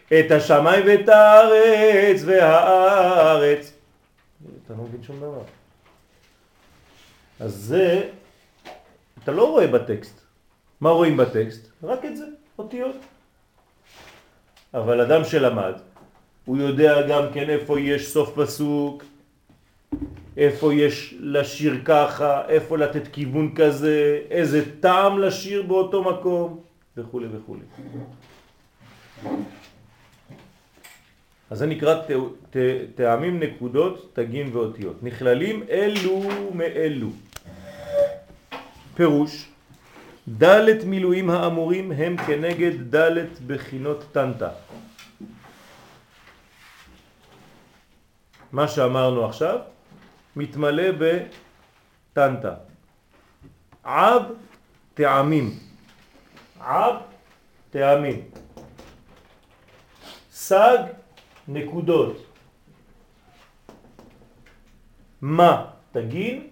את 0.09 0.31
השמיים 0.31 0.85
ואת 0.87 1.09
הארץ 1.09 2.21
והארץ. 2.25 3.73
אתה 4.67 4.75
לא 4.75 4.83
מבין 4.83 5.03
שום 5.03 5.17
דבר. 5.17 5.43
אז 7.41 7.55
זה, 7.55 8.09
אתה 9.23 9.33
לא 9.33 9.51
רואה 9.51 9.67
בטקסט. 9.67 10.21
מה 10.81 10.91
רואים 10.91 11.17
בטקסט? 11.17 11.69
רק 11.83 12.05
את 12.05 12.17
זה, 12.17 12.25
אותיות. 12.59 12.97
אבל 14.75 15.01
אדם 15.01 15.25
שלמד, 15.25 15.73
הוא 16.51 16.59
יודע 16.59 17.07
גם 17.09 17.23
כן 17.35 17.51
איפה 17.51 17.81
יש 17.81 18.09
סוף 18.09 18.33
פסוק, 18.35 19.05
איפה 20.37 20.75
יש 20.75 21.15
לשיר 21.21 21.75
ככה, 21.85 22.43
איפה 22.49 22.79
לתת 22.79 23.09
כיוון 23.13 23.55
כזה, 23.55 24.19
איזה 24.31 24.81
טעם 24.81 25.19
לשיר 25.19 25.63
באותו 25.63 26.03
מקום, 26.03 26.61
וכו' 26.97 27.21
וכו'. 27.33 27.57
אז 31.51 31.59
זה 31.59 31.67
נקרא 31.67 31.95
טעמים, 32.95 33.41
נקודות, 33.41 34.11
תגים 34.13 34.51
ואותיות. 34.53 35.03
נכללים 35.03 35.63
אלו 35.71 36.23
מאלו. 36.55 37.11
פירוש, 38.95 39.49
דלת 40.29 40.85
מילואים 40.85 41.31
האמורים 41.31 41.93
הם 41.93 42.17
כנגד 42.17 42.91
דלת 42.91 43.41
בחינות 43.47 44.05
טנטה. 44.13 44.51
מה 48.53 48.69
שאמרנו 48.69 49.25
עכשיו 49.25 49.59
מתמלא 50.37 50.85
בטנטה. 50.99 52.55
עב 53.83 54.23
טעמים. 54.95 55.59
עב 56.61 56.95
טעמים. 57.71 58.31
סג 60.33 60.79
נקודות. 61.49 62.17
מה 65.21 65.71
תגין? 65.93 66.49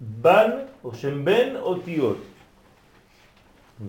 בן 0.00 0.50
או 0.84 0.94
שם 0.94 1.24
בן 1.24 1.56
אותיות. 1.56 2.18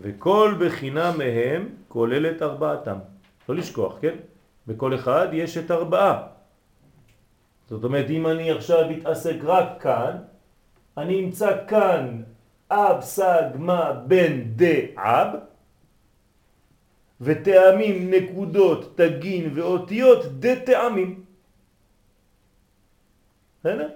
וכל 0.02 0.56
בחינה 0.60 1.12
מהם 1.18 1.70
כוללת 1.88 2.42
ארבעתם. 2.42 2.98
לא 3.50 3.56
לשכוח, 3.56 3.94
כן? 4.02 4.16
בכל 4.70 4.96
אחד 4.96 5.28
יש 5.34 5.58
את 5.58 5.72
ארבעה. 5.72 6.28
זאת 7.70 7.84
אומרת, 7.84 8.10
אם 8.10 8.28
אני 8.28 8.52
עכשיו 8.52 8.92
אתעסק 8.92 9.36
רק 9.44 9.82
כאן, 9.82 10.18
אני 10.98 11.24
אמצא 11.24 11.58
כאן 11.68 12.22
אב, 12.72 13.02
סג, 13.02 13.44
מה, 13.56 13.94
בן, 14.08 14.42
דה, 14.42 14.78
אב, 14.98 15.28
וטעמים, 17.22 18.14
נקודות, 18.14 18.98
תגין 18.98 19.50
ואותיות, 19.54 20.26
דה 20.40 20.56
טעמים. 20.66 21.24
בסדר? 23.60 23.90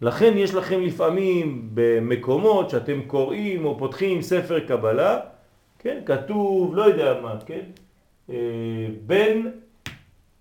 לכן 0.00 0.32
יש 0.36 0.54
לכם 0.54 0.80
לפעמים 0.80 1.70
במקומות 1.74 2.70
שאתם 2.70 3.02
קוראים 3.06 3.64
או 3.64 3.78
פותחים 3.78 4.22
ספר 4.22 4.60
קבלה, 4.60 5.20
כן, 5.78 6.02
כתוב, 6.06 6.76
לא 6.76 6.82
יודע 6.82 7.20
מה, 7.20 7.38
כן, 7.46 7.64
אה, 8.30 8.86
בן, 9.06 9.42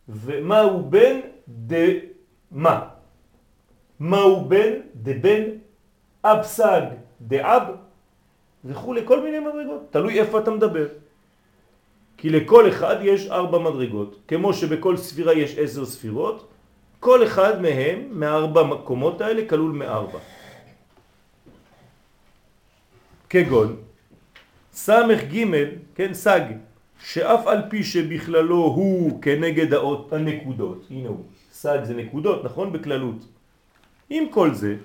ומהו 0.09 0.89
בן 0.89 1.19
דמה. 1.47 2.87
מהו 3.99 4.45
בן 4.45 4.73
דבן, 4.95 5.43
אבסג 6.23 6.81
דאב, 7.21 7.63
וכו', 8.65 8.95
כל 9.05 9.23
מיני 9.23 9.39
מדרגות, 9.39 9.81
תלוי 9.89 10.19
איפה 10.19 10.39
אתה 10.39 10.51
מדבר. 10.51 10.87
כי 12.17 12.29
לכל 12.29 12.69
אחד 12.69 12.95
יש 13.01 13.27
ארבע 13.27 13.59
מדרגות, 13.59 14.19
כמו 14.27 14.53
שבכל 14.53 14.97
ספירה 14.97 15.33
יש 15.33 15.57
עשר 15.57 15.85
ספירות, 15.85 16.47
כל 16.99 17.23
אחד 17.23 17.61
מהם, 17.61 18.07
מהארבע 18.11 18.63
מקומות 18.63 19.21
האלה, 19.21 19.49
כלול 19.49 19.71
מארבע. 19.71 20.19
כגון, 23.29 23.75
ג', 25.33 25.43
כן, 25.95 26.13
סג, 26.13 26.41
שאף 27.03 27.47
על 27.47 27.61
פי 27.69 27.83
שבכללו 27.83 28.55
הוא 28.55 29.21
כנגד 29.21 29.73
האות 29.73 30.13
הנקודות, 30.13 30.85
הנה 30.89 31.09
הוא, 31.09 31.23
סג 31.51 31.79
זה 31.83 31.93
נקודות, 31.93 32.43
נכון? 32.43 32.73
בכללות. 32.73 33.25
עם 34.09 34.29
כל 34.29 34.53
זה, 34.53 34.75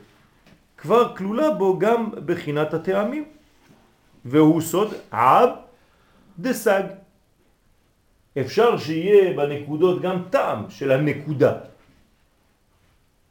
כבר 0.77 1.17
כלולה 1.17 1.51
בו 1.51 1.79
גם 1.79 2.11
בחינת 2.27 2.75
הטעמים, 2.75 3.25
והוא 4.25 4.61
סוד 4.61 4.95
עב 5.11 5.51
דסג. 6.39 6.83
אפשר 8.41 8.79
שיהיה 8.79 9.37
בנקודות 9.37 10.03
גם 10.03 10.23
טעם 10.31 10.71
של 10.71 10.91
הנקודה. 10.91 11.53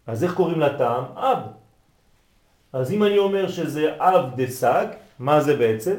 אז 0.08 0.24
איך 0.24 0.34
קוראים 0.34 0.60
לטעם? 0.60 1.04
אב. 1.16 1.40
אז 2.74 2.92
אם 2.92 3.04
אני 3.04 3.18
אומר 3.18 3.48
שזה 3.48 3.96
אב 3.98 4.42
דסג, 4.42 4.88
מה 5.20 5.42
זה 5.42 5.58
בעצם? 5.58 5.96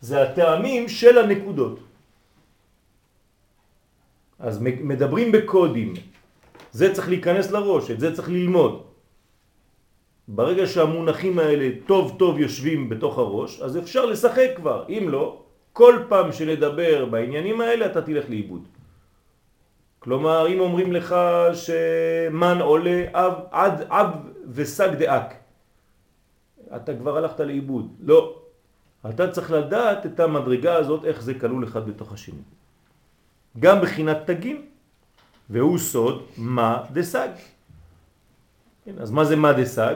זה 0.00 0.22
הטעמים 0.22 0.88
של 0.88 1.18
הנקודות. 1.18 1.91
אז 4.42 4.58
מדברים 4.60 5.32
בקודים, 5.32 5.94
זה 6.72 6.94
צריך 6.94 7.08
להיכנס 7.08 7.50
לראש, 7.50 7.90
את 7.90 8.00
זה 8.00 8.14
צריך 8.16 8.28
ללמוד. 8.28 8.82
ברגע 10.28 10.66
שהמונחים 10.66 11.38
האלה 11.38 11.68
טוב 11.86 12.16
טוב 12.18 12.38
יושבים 12.38 12.88
בתוך 12.88 13.18
הראש, 13.18 13.60
אז 13.60 13.78
אפשר 13.78 14.06
לשחק 14.06 14.50
כבר. 14.56 14.84
אם 14.88 15.08
לא, 15.08 15.42
כל 15.72 15.94
פעם 16.08 16.32
שנדבר 16.32 17.04
בעניינים 17.04 17.60
האלה 17.60 17.86
אתה 17.86 18.02
תלך 18.02 18.30
לאיבוד. 18.30 18.62
כלומר, 19.98 20.48
אם 20.48 20.60
אומרים 20.60 20.92
לך 20.92 21.14
שמן 21.54 22.58
עולה 22.60 23.04
אב, 23.14 23.34
עד 23.50 23.80
אב 23.90 24.10
וסג 24.50 24.94
דאק, 24.94 25.34
אתה 26.76 26.92
כבר 26.96 27.16
הלכת 27.16 27.40
לאיבוד. 27.40 27.94
לא. 28.00 28.38
אתה 29.08 29.30
צריך 29.30 29.50
לדעת 29.50 30.06
את 30.06 30.20
המדרגה 30.20 30.74
הזאת, 30.74 31.04
איך 31.04 31.22
זה 31.22 31.34
כלול 31.34 31.64
אחד 31.64 31.86
בתוך 31.86 32.12
השני. 32.12 32.42
גם 33.58 33.80
בחינת 33.80 34.16
תגים, 34.26 34.66
והוא 35.50 35.78
סוד 35.78 36.26
מה 36.36 36.84
דסג. 36.92 37.28
כן, 38.84 38.98
אז 38.98 39.10
מה 39.10 39.24
זה 39.24 39.36
מה 39.36 39.52
דסג? 39.52 39.94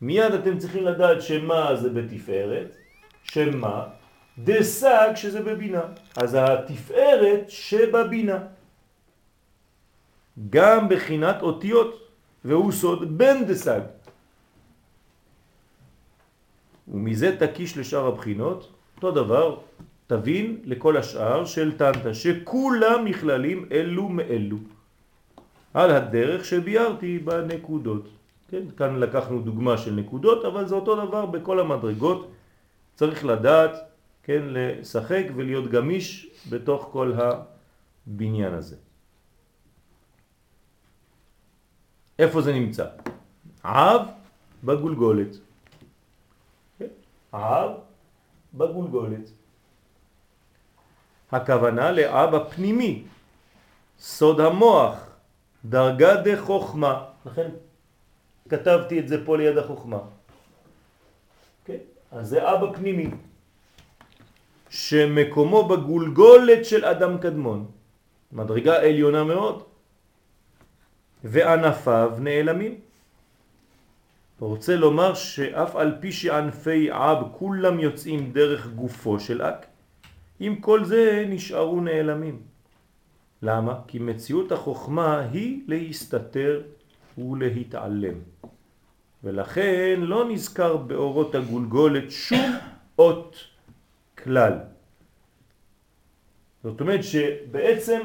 מיד 0.00 0.32
אתם 0.34 0.58
צריכים 0.58 0.84
לדעת 0.84 1.22
שמה 1.22 1.76
זה 1.76 1.90
בתפארת, 1.90 2.76
שמה 3.22 3.86
דסג 4.38 5.10
שזה 5.14 5.40
בבינה. 5.42 5.82
אז 6.16 6.36
התפארת 6.40 7.44
שבבינה. 7.48 8.38
גם 10.50 10.88
בחינת 10.88 11.42
אותיות, 11.42 12.08
והוא 12.44 12.72
סוד 12.72 13.18
בן 13.18 13.44
דסג. 13.44 13.80
ומזה 16.88 17.36
תקיש 17.38 17.78
לשאר 17.78 18.06
הבחינות, 18.06 18.72
אותו 18.96 19.10
דבר, 19.10 19.58
תבין 20.12 20.60
לכל 20.64 20.96
השאר 20.96 21.44
של 21.44 21.76
טנטה, 21.76 22.14
שכולם 22.14 23.04
נכללים 23.04 23.68
אלו 23.72 24.08
מאלו, 24.08 24.56
על 25.74 25.90
הדרך 25.90 26.44
שביארתי 26.44 27.18
בנקודות. 27.18 28.08
כן, 28.48 28.70
כאן 28.76 28.96
לקחנו 29.00 29.40
דוגמה 29.40 29.78
של 29.78 29.94
נקודות, 29.94 30.44
אבל 30.44 30.68
זה 30.68 30.74
אותו 30.74 31.06
דבר 31.06 31.26
בכל 31.26 31.60
המדרגות. 31.60 32.30
צריך 32.94 33.24
לדעת, 33.24 33.72
כן, 34.22 34.42
לשחק 34.46 35.24
ולהיות 35.36 35.70
גמיש 35.70 36.28
בתוך 36.50 36.88
כל 36.92 37.12
הבניין 37.16 38.54
הזה. 38.54 38.76
איפה 42.18 42.42
זה 42.42 42.52
נמצא? 42.52 42.86
עב 43.62 44.02
בגולגולת. 44.64 45.36
כן? 46.78 46.92
עב 47.32 47.70
בגולגולת. 48.54 49.41
הכוונה 51.32 51.90
לעב 51.90 52.34
הפנימי, 52.34 53.02
סוד 53.98 54.40
המוח, 54.40 54.96
דרגה 55.64 56.16
דחוכמה. 56.16 57.04
לכן 57.26 57.48
כתבתי 58.48 58.98
את 58.98 59.08
זה 59.08 59.24
פה 59.24 59.36
ליד 59.36 59.58
החוכמה. 59.58 59.98
כן? 61.64 61.82
אז 62.12 62.28
זה 62.28 62.52
אבא 62.52 62.72
פנימי, 62.72 63.10
שמקומו 64.70 65.68
בגולגולת 65.68 66.64
של 66.64 66.84
אדם 66.84 67.18
קדמון. 67.18 67.66
מדרגה 68.32 68.82
עליונה 68.82 69.24
מאוד, 69.24 69.62
וענפיו 71.24 72.12
נעלמים. 72.18 72.80
רוצה 74.42 74.76
לומר 74.76 75.14
שאף 75.14 75.76
על 75.76 75.94
פי 76.00 76.12
שענפי 76.12 76.90
עב 76.90 77.18
כולם 77.32 77.80
יוצאים 77.80 78.32
דרך 78.32 78.66
גופו 78.66 79.20
של 79.20 79.42
אק, 79.42 79.66
עם 80.42 80.56
כל 80.56 80.84
זה 80.84 81.24
נשארו 81.28 81.80
נעלמים. 81.80 82.42
למה? 83.42 83.80
כי 83.86 83.98
מציאות 83.98 84.52
החוכמה 84.52 85.20
היא 85.20 85.62
להסתתר 85.66 86.62
ולהתעלם. 87.18 88.14
ולכן 89.24 90.00
לא 90.00 90.28
נזכר 90.28 90.76
באורות 90.76 91.34
הגולגולת 91.34 92.10
שום 92.10 92.50
אות 92.98 93.36
כלל. 94.18 94.58
זאת 96.62 96.80
אומרת 96.80 97.04
שבעצם 97.04 98.00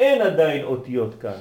אין 0.00 0.22
עדיין 0.22 0.64
אותיות 0.64 1.14
כאן. 1.14 1.40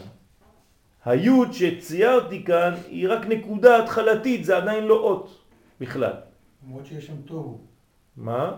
היוד 1.06 1.52
שציירתי 1.54 2.44
כאן 2.44 2.74
היא 2.88 3.10
רק 3.10 3.28
נקודה 3.28 3.84
התחלתית, 3.84 4.46
זה 4.46 4.58
עדיין 4.58 4.84
לא 4.84 4.96
אות 4.96 5.44
בכלל. 5.80 6.14
למרות 6.64 6.86
שיש 6.86 7.08
שם 7.08 7.22
תוהו. 7.26 7.60
מה? 8.18 8.56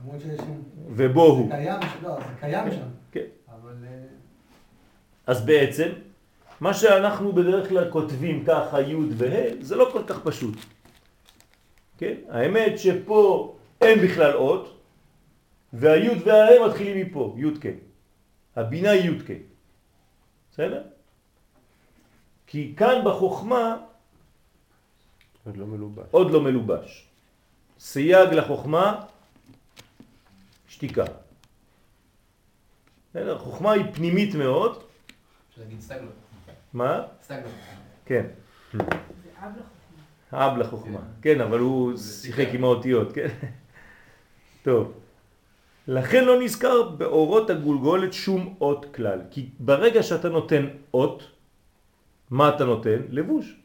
למרות 0.00 0.20
שיש 0.20 0.40
שם... 0.40 0.62
ובוהו. 0.88 1.48
זה 1.50 1.56
קיים, 1.56 1.80
לא, 2.02 2.14
זה 2.14 2.40
קיים 2.40 2.70
שם. 2.70 2.88
כן. 3.12 3.24
אבל... 3.48 3.74
אה, 3.84 4.02
אז 5.26 5.46
בעצם, 5.46 5.88
מה 6.60 6.74
שאנחנו 6.74 7.32
בדרך 7.32 7.68
כלל 7.68 7.90
כותבים 7.90 8.44
ככה 8.44 8.80
י' 8.80 8.94
וה', 9.16 9.50
זה 9.60 9.76
לא 9.76 9.88
כל 9.92 10.02
כך 10.06 10.22
פשוט. 10.24 10.56
כן? 11.98 12.14
האמת 12.28 12.78
שפה 12.78 13.56
אין 13.80 13.98
בכלל 14.00 14.34
אות, 14.34 14.80
והי' 15.72 16.22
והה' 16.24 16.68
מתחילים 16.68 17.06
מפה, 17.06 17.36
י' 17.38 17.60
כ'. 17.60 17.66
הבינה 18.56 18.90
היא 18.90 19.10
י' 19.10 19.20
כ'. 19.26 19.30
בסדר? 20.52 20.82
כי 22.46 22.74
כאן 22.76 23.02
בחוכמה 23.04 23.76
עוד 25.46 25.56
לא 25.56 25.66
מלובש. 25.66 26.06
עוד 26.10 26.30
לא 26.30 26.40
מלובש. 26.40 27.08
סייג 27.78 28.28
לחוכמה, 28.32 29.00
שתיקה. 30.76 31.04
בסדר? 33.10 33.38
חוכמה 33.38 33.72
היא 33.72 33.84
פנימית 33.94 34.34
מאוד. 34.34 34.82
אפשר 35.50 35.62
להגיד 35.62 35.80
סגלו. 35.80 36.08
מה? 36.72 37.02
סגלו. 37.22 37.48
כן. 38.04 38.26
זה 38.72 38.78
אב 39.38 39.52
לחוכמה. 39.56 40.02
האב 40.30 40.58
לחוכמה. 40.58 40.98
כן, 41.22 41.40
אבל 41.40 41.58
הוא 41.58 41.96
שיחק 41.96 42.46
עם 42.52 42.64
האותיות, 42.64 43.12
כן? 43.12 43.28
טוב. 44.66 44.92
לכן 45.88 46.24
לא 46.24 46.40
נזכר 46.42 46.82
באורות 46.82 47.50
הגולגולת 47.50 48.12
שום 48.12 48.54
אות 48.60 48.86
כלל. 48.94 49.20
כי 49.30 49.50
ברגע 49.58 50.02
שאתה 50.02 50.28
נותן 50.28 50.66
אות, 50.94 51.22
מה 52.30 52.48
אתה 52.48 52.64
נותן? 52.64 52.98
לבוש. 53.08 53.56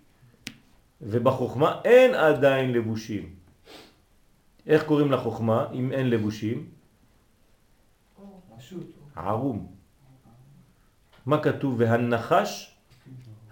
ובחוכמה 1.01 1.81
אין 1.85 2.15
עדיין 2.15 2.71
לבושים. 2.73 3.35
איך 4.67 4.83
קוראים 4.83 5.11
לחוכמה 5.11 5.67
אם 5.73 5.91
אין 5.91 6.09
לבושים? 6.09 6.80
ערום. 9.15 9.67
מה 11.25 11.43
כתוב? 11.43 11.75
והנחש 11.77 12.75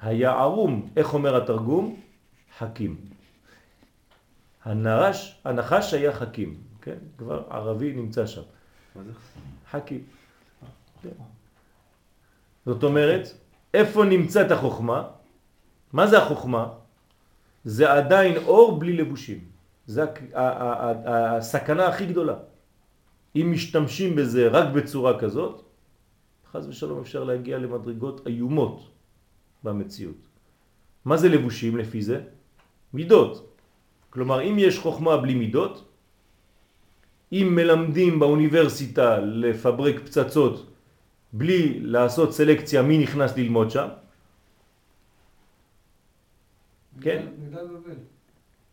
היה 0.02 0.32
ערום. 0.32 0.90
איך 0.96 1.14
אומר 1.14 1.44
התרגום? 1.44 1.96
חכים. 2.58 2.98
הנחש, 4.66 5.42
הנחש 5.46 5.94
היה 5.94 6.14
חכים, 6.14 6.58
כן? 6.82 6.98
כבר 7.18 7.44
ערבי 7.50 7.94
נמצא 7.94 8.26
שם. 8.26 8.42
חכים. 9.72 10.04
זאת 12.66 12.84
אומרת, 12.84 13.28
איפה 13.74 14.06
נמצאת 14.06 14.52
החוכמה? 14.52 15.08
מה 15.94 16.08
זה 16.08 16.18
החוכמה? 16.18 16.68
זה 17.66 17.94
עדיין 17.94 18.38
אור 18.38 18.80
בלי 18.80 18.94
לבושים. 18.98 19.40
זה 19.88 20.06
הסכנה 21.06 21.88
הכי 21.88 22.06
גדולה. 22.06 22.36
אם 23.36 23.52
משתמשים 23.52 24.16
בזה 24.16 24.48
רק 24.48 24.68
בצורה 24.74 25.20
כזאת, 25.20 25.62
חז 26.52 26.68
ושלום 26.68 27.00
אפשר 27.00 27.24
להגיע 27.24 27.58
למדרגות 27.58 28.28
איומות 28.28 28.90
במציאות. 29.64 30.22
מה 31.06 31.18
זה 31.18 31.30
לבושים 31.30 31.78
לפי 31.78 32.02
זה? 32.02 32.22
מידות. 32.94 33.46
כלומר, 34.10 34.42
אם 34.42 34.56
יש 34.60 34.80
חוכמה 34.80 35.18
בלי 35.18 35.36
מידות, 35.36 35.86
אם 37.32 37.48
מלמדים 37.56 38.20
באוניברסיטה 38.20 39.20
לפברק 39.20 39.96
פצצות 40.06 40.56
בלי 41.34 41.80
לעשות 41.80 42.34
סלקציה 42.34 42.82
מי 42.82 42.98
נכנס 42.98 43.38
ללמוד 43.38 43.72
שם, 43.72 43.88
כן. 47.02 47.26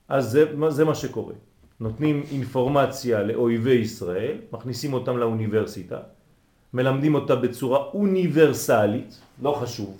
אז 0.08 0.24
זה, 0.30 0.42
זה 0.68 0.84
מה 0.84 0.94
שקורה. 0.94 1.34
נותנים 1.80 2.22
אינפורמציה 2.30 3.22
לאויבי 3.22 3.74
ישראל, 3.74 4.38
מכניסים 4.52 4.92
אותם 4.92 5.16
לאוניברסיטה, 5.18 6.00
מלמדים 6.72 7.14
אותה 7.14 7.36
בצורה 7.36 7.78
אוניברסלית, 7.78 9.20
לא 9.42 9.58
חשוב, 9.60 9.98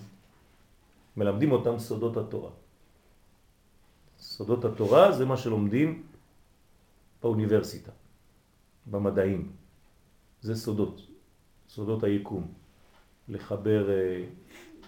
מלמדים 1.17 1.53
אותם 1.53 1.79
סודות 1.79 2.17
התורה. 2.17 2.51
סודות 4.19 4.65
התורה 4.65 5.13
זה 5.13 5.25
מה 5.25 5.37
שלומדים 5.37 6.03
באוניברסיטה, 7.23 7.93
במדעים. 8.87 9.53
זה 10.41 10.55
סודות, 10.55 11.01
סודות 11.69 12.05
היקום. 12.05 12.47
לחבר 13.29 13.91
אה, 13.91 14.25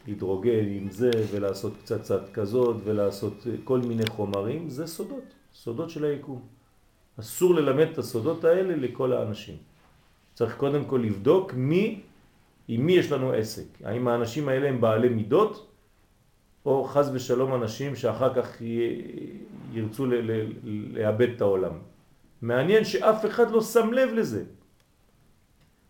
הידרוגן 0.06 0.66
עם 0.68 0.90
זה 0.90 1.10
ולעשות 1.30 1.72
פצצת 1.82 2.32
כזאת 2.32 2.76
ולעשות 2.84 3.34
אה, 3.46 3.52
כל 3.64 3.78
מיני 3.78 4.06
חומרים, 4.06 4.70
זה 4.70 4.86
סודות, 4.86 5.24
סודות 5.54 5.90
של 5.90 6.04
היקום. 6.04 6.57
אסור 7.20 7.54
ללמד 7.54 7.86
את 7.92 7.98
הסודות 7.98 8.44
האלה 8.44 8.76
לכל 8.76 9.12
האנשים. 9.12 9.56
צריך 10.34 10.56
קודם 10.56 10.84
כל 10.84 11.00
לבדוק 11.04 11.54
מי, 11.54 12.00
עם 12.68 12.86
מי 12.86 12.92
יש 12.92 13.12
לנו 13.12 13.32
עסק. 13.32 13.66
האם 13.84 14.08
האנשים 14.08 14.48
האלה 14.48 14.68
הם 14.68 14.80
בעלי 14.80 15.08
מידות, 15.08 15.66
או 16.66 16.84
חז 16.84 17.10
ושלום 17.14 17.54
אנשים 17.54 17.96
שאחר 17.96 18.34
כך 18.34 18.62
ירצו 19.72 20.06
לאבד 20.64 21.28
את 21.36 21.40
העולם. 21.40 21.72
מעניין 22.42 22.84
שאף 22.84 23.26
אחד 23.26 23.50
לא 23.50 23.60
שם 23.60 23.92
לב 23.92 24.10
לזה. 24.12 24.44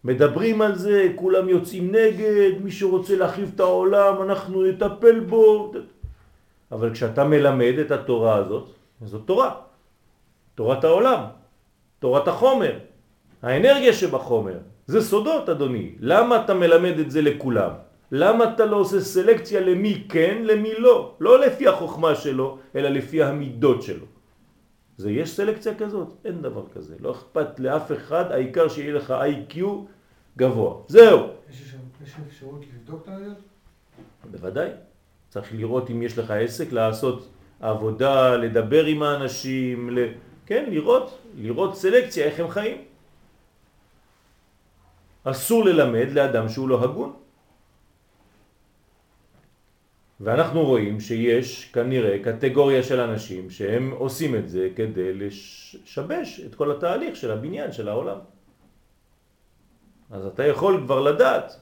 מדברים 0.04 0.62
על 0.62 0.74
זה, 0.78 1.12
כולם 1.16 1.48
יוצאים 1.48 1.92
נגד, 1.92 2.52
מי 2.64 2.70
שרוצה 2.70 3.16
להחליף 3.16 3.54
את 3.54 3.60
העולם, 3.60 4.22
אנחנו 4.22 4.64
נטפל 4.64 5.20
בו. 5.20 5.72
אבל 6.72 6.92
כשאתה 6.94 7.24
מלמד 7.24 7.74
את 7.86 7.90
התורה 7.90 8.34
הזאת, 8.36 8.68
זאת 9.04 9.22
תורה. 9.26 9.67
תורת 10.58 10.84
העולם, 10.84 11.22
תורת 11.98 12.28
החומר, 12.28 12.78
האנרגיה 13.42 13.92
שבחומר. 13.92 14.58
זה 14.86 15.00
סודות, 15.02 15.48
אדוני. 15.48 15.94
למה 16.00 16.44
אתה 16.44 16.54
מלמד 16.54 16.98
את 16.98 17.10
זה 17.10 17.22
לכולם? 17.22 17.70
למה 18.12 18.54
אתה 18.54 18.66
לא 18.66 18.76
עושה 18.76 19.00
סלקציה 19.00 19.60
למי 19.60 20.06
כן, 20.08 20.42
למי 20.42 20.74
לא? 20.78 21.14
לא 21.20 21.40
לפי 21.46 21.68
החוכמה 21.68 22.14
שלו, 22.14 22.58
אלא 22.74 22.88
לפי 22.88 23.22
המידות 23.22 23.82
שלו. 23.82 24.06
זה 24.96 25.10
יש 25.10 25.30
סלקציה 25.30 25.74
כזאת? 25.78 26.08
אין 26.24 26.42
דבר 26.42 26.64
כזה. 26.74 26.94
לא 27.00 27.10
אכפת 27.10 27.60
לאף 27.60 27.92
אחד, 27.92 28.32
העיקר 28.34 28.68
שיהיה 28.68 28.92
לך 28.98 29.10
איי-קיו 29.10 29.84
גבוה. 30.36 30.74
זהו. 30.90 31.38
יש 31.54 31.74
אפשרות 32.26 32.64
לבדוק 32.66 33.02
את 33.02 33.08
העליות? 33.08 33.38
בוודאי. 34.30 34.70
צריך 35.28 35.54
לראות 35.54 35.90
אם 35.90 36.02
יש 36.02 36.18
לך 36.18 36.30
עסק, 36.30 36.72
לעשות 36.72 37.28
עבודה, 37.60 38.36
לדבר 38.36 38.84
עם 38.84 39.02
האנשים, 39.02 39.90
ל... 39.90 39.98
כן, 40.48 40.64
לראות, 40.70 41.18
לראות 41.36 41.76
סלקציה, 41.76 42.26
איך 42.26 42.40
הם 42.40 42.48
חיים. 42.48 42.84
אסור 45.24 45.64
ללמד 45.64 46.08
לאדם 46.16 46.48
שהוא 46.48 46.68
לא 46.68 46.84
הגון. 46.84 47.16
ואנחנו 50.20 50.64
רואים 50.64 51.00
שיש 51.00 51.70
כנראה 51.72 52.24
קטגוריה 52.24 52.82
של 52.82 53.00
אנשים 53.00 53.50
שהם 53.50 53.90
עושים 53.90 54.34
את 54.34 54.48
זה 54.48 54.68
כדי 54.76 55.14
לשבש 55.14 56.40
את 56.40 56.54
כל 56.54 56.72
התהליך 56.72 57.16
של 57.16 57.30
הבניין 57.30 57.72
של 57.72 57.88
העולם. 57.88 58.18
אז 60.10 60.26
אתה 60.26 60.46
יכול 60.46 60.82
כבר 60.84 61.00
לדעת. 61.00 61.60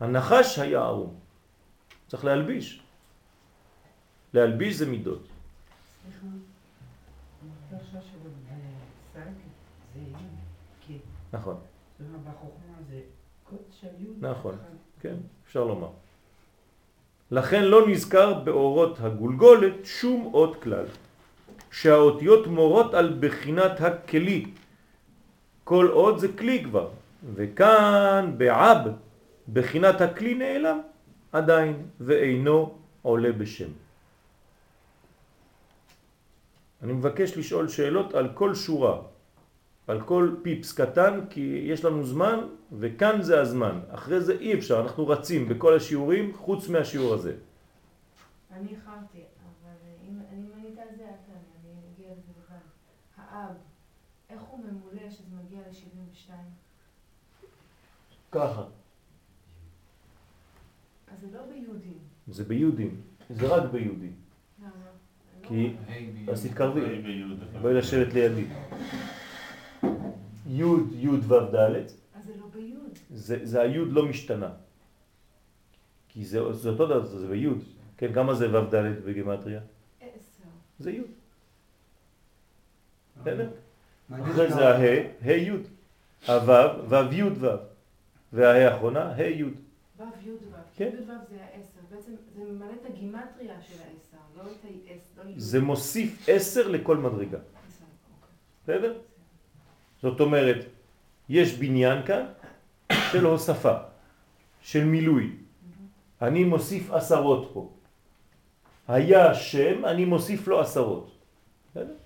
הנחש 0.00 0.58
היה 0.58 0.80
ערום. 0.84 1.14
צריך 2.08 2.24
להלביש. 2.24 2.80
להלביש 4.34 4.74
זה 4.74 4.86
מידות. 4.86 5.24
סליחה, 6.04 6.26
אני 6.26 7.78
עכשיו 7.80 8.00
שבסלק 8.02 9.34
זה 9.94 10.00
י' 10.00 10.98
נכון. 11.36 11.56
נכון, 14.20 14.54
כן, 15.00 15.16
אפשר 15.46 15.64
לומר. 15.64 15.90
לכן 17.30 17.64
לא 17.64 17.88
נזכר 17.88 18.34
באורות 18.34 19.00
הגולגולת 19.00 19.84
שום 19.84 20.30
אות 20.34 20.62
כלל, 20.62 20.86
שהאותיות 21.70 22.46
מורות 22.46 22.94
על 22.94 23.16
בחינת 23.20 23.80
הכלי. 23.80 24.44
כל 25.64 25.90
אות 25.90 26.20
זה 26.20 26.28
כלי 26.38 26.64
כבר, 26.64 26.88
וכאן 27.34 28.34
בעב 28.38 28.80
בחינת 29.52 30.00
הכלי 30.00 30.34
נעלם 30.34 30.80
עדיין 31.32 31.74
ואינו 32.00 32.74
עולה 33.02 33.32
בשם. 33.32 33.70
אני 36.82 36.92
מבקש 36.92 37.36
לשאול 37.36 37.68
שאלות 37.68 38.14
על 38.14 38.28
כל 38.34 38.54
שורה, 38.54 39.15
על 39.86 40.00
כל 40.00 40.34
פיפס 40.42 40.72
קטן, 40.72 41.20
כי 41.30 41.64
יש 41.66 41.84
לנו 41.84 42.04
זמן, 42.04 42.38
וכאן 42.78 43.22
זה 43.22 43.40
הזמן. 43.40 43.80
אחרי 43.90 44.20
זה 44.20 44.32
אי 44.40 44.54
אפשר, 44.54 44.80
אנחנו 44.80 45.08
רצים 45.08 45.48
בכל 45.48 45.76
השיעורים, 45.76 46.34
חוץ 46.34 46.68
מהשיעור 46.68 47.14
הזה. 47.14 47.36
אני 48.52 48.68
איחרתי, 48.68 49.18
אבל 49.18 49.76
אם 50.08 50.18
אני 50.32 50.48
מנית 50.54 50.78
על 50.78 50.96
זה, 50.96 51.04
אתה, 51.04 51.32
אני 51.32 51.72
אגיע 51.94 52.12
לזה 52.12 52.32
בכלל. 52.42 52.56
האב, 53.16 53.54
איך 54.30 54.40
הוא 54.42 54.60
ממולא 54.64 55.10
שזה 55.10 55.36
מגיע 55.44 55.60
ל-72? 55.60 56.30
ככה. 58.32 58.62
אז 61.12 61.20
זה 61.20 61.26
לא 61.38 61.42
ביהודים. 61.46 61.98
זה 62.28 62.44
ביהודים, 62.44 63.00
זה 63.30 63.46
רק 63.46 63.70
ביהודים. 63.70 64.14
למה? 64.62 64.70
כי... 65.42 65.76
אז 66.32 66.46
תתקרבי. 66.46 66.80
בואי 67.62 67.74
לשבת 67.74 68.14
לידי. 68.14 68.44
י' 70.46 70.62
י' 70.94 71.08
ו' 71.08 71.40
ד', 71.54 71.56
אז 72.14 72.24
זה 72.26 72.32
לא 72.40 72.46
ביוד. 72.54 72.98
זה, 73.10 73.38
זה 73.42 73.60
היוד 73.60 73.92
לא 73.92 74.06
משתנה. 74.06 74.50
כי 76.08 76.24
זה, 76.24 76.52
זה 76.52 76.68
אותו 76.68 76.86
דבר, 76.86 77.06
זה 77.06 77.28
ביוד. 77.28 77.58
כן, 77.96 78.12
כמה 78.12 78.34
זה 78.34 78.52
ו' 78.52 78.74
ד' 78.74 79.04
בגימטריה? 79.04 79.60
עשר. 80.00 80.48
זה 80.78 80.90
יוד. 80.90 81.06
בסדר? 83.20 83.48
מעניין 84.08 84.30
אחרי 84.30 84.52
זה 84.52 84.68
הה, 84.68 84.76
ה' 85.22 85.32
י', 85.32 85.50
הו', 86.26 86.88
ו' 86.88 87.12
י' 87.12 87.22
ו', 87.22 87.46
והה 88.32 88.68
האחרונה, 88.72 89.14
ה' 89.16 89.22
י'. 89.22 89.42
ו' 89.42 90.02
י' 90.24 90.30
ו'. 90.30 90.56
כן. 90.76 90.90
י' 90.94 91.02
ו' 91.02 91.06
זה 91.06 91.36
העשר. 91.44 91.80
בעצם 91.90 92.12
זה 92.36 92.44
ממלא 92.44 92.72
את 92.80 92.86
הגימטריה 92.90 93.54
של 93.62 93.74
העשר, 93.78 94.24
לא 94.36 94.42
את 94.42 94.64
העשר. 94.64 95.22
לא. 95.24 95.32
זה 95.36 95.60
מוסיף 95.60 96.28
עשר 96.28 96.68
לכל 96.68 96.96
מדרגה. 96.96 97.38
אוקיי. 97.38 97.42
בסדר? 98.64 98.98
זאת 100.06 100.20
אומרת, 100.20 100.64
יש 101.28 101.58
בניין 101.58 102.06
כאן 102.06 102.24
של 103.10 103.26
הוספה, 103.26 103.74
של 104.62 104.84
מילוי. 104.84 105.30
אני 106.22 106.44
מוסיף 106.44 106.90
עשרות 106.90 107.50
פה. 107.52 107.62
היה 108.88 109.34
שם, 109.34 109.84
אני 109.84 110.04
מוסיף 110.04 110.48
לו 110.48 110.60
עשרות. 110.60 111.10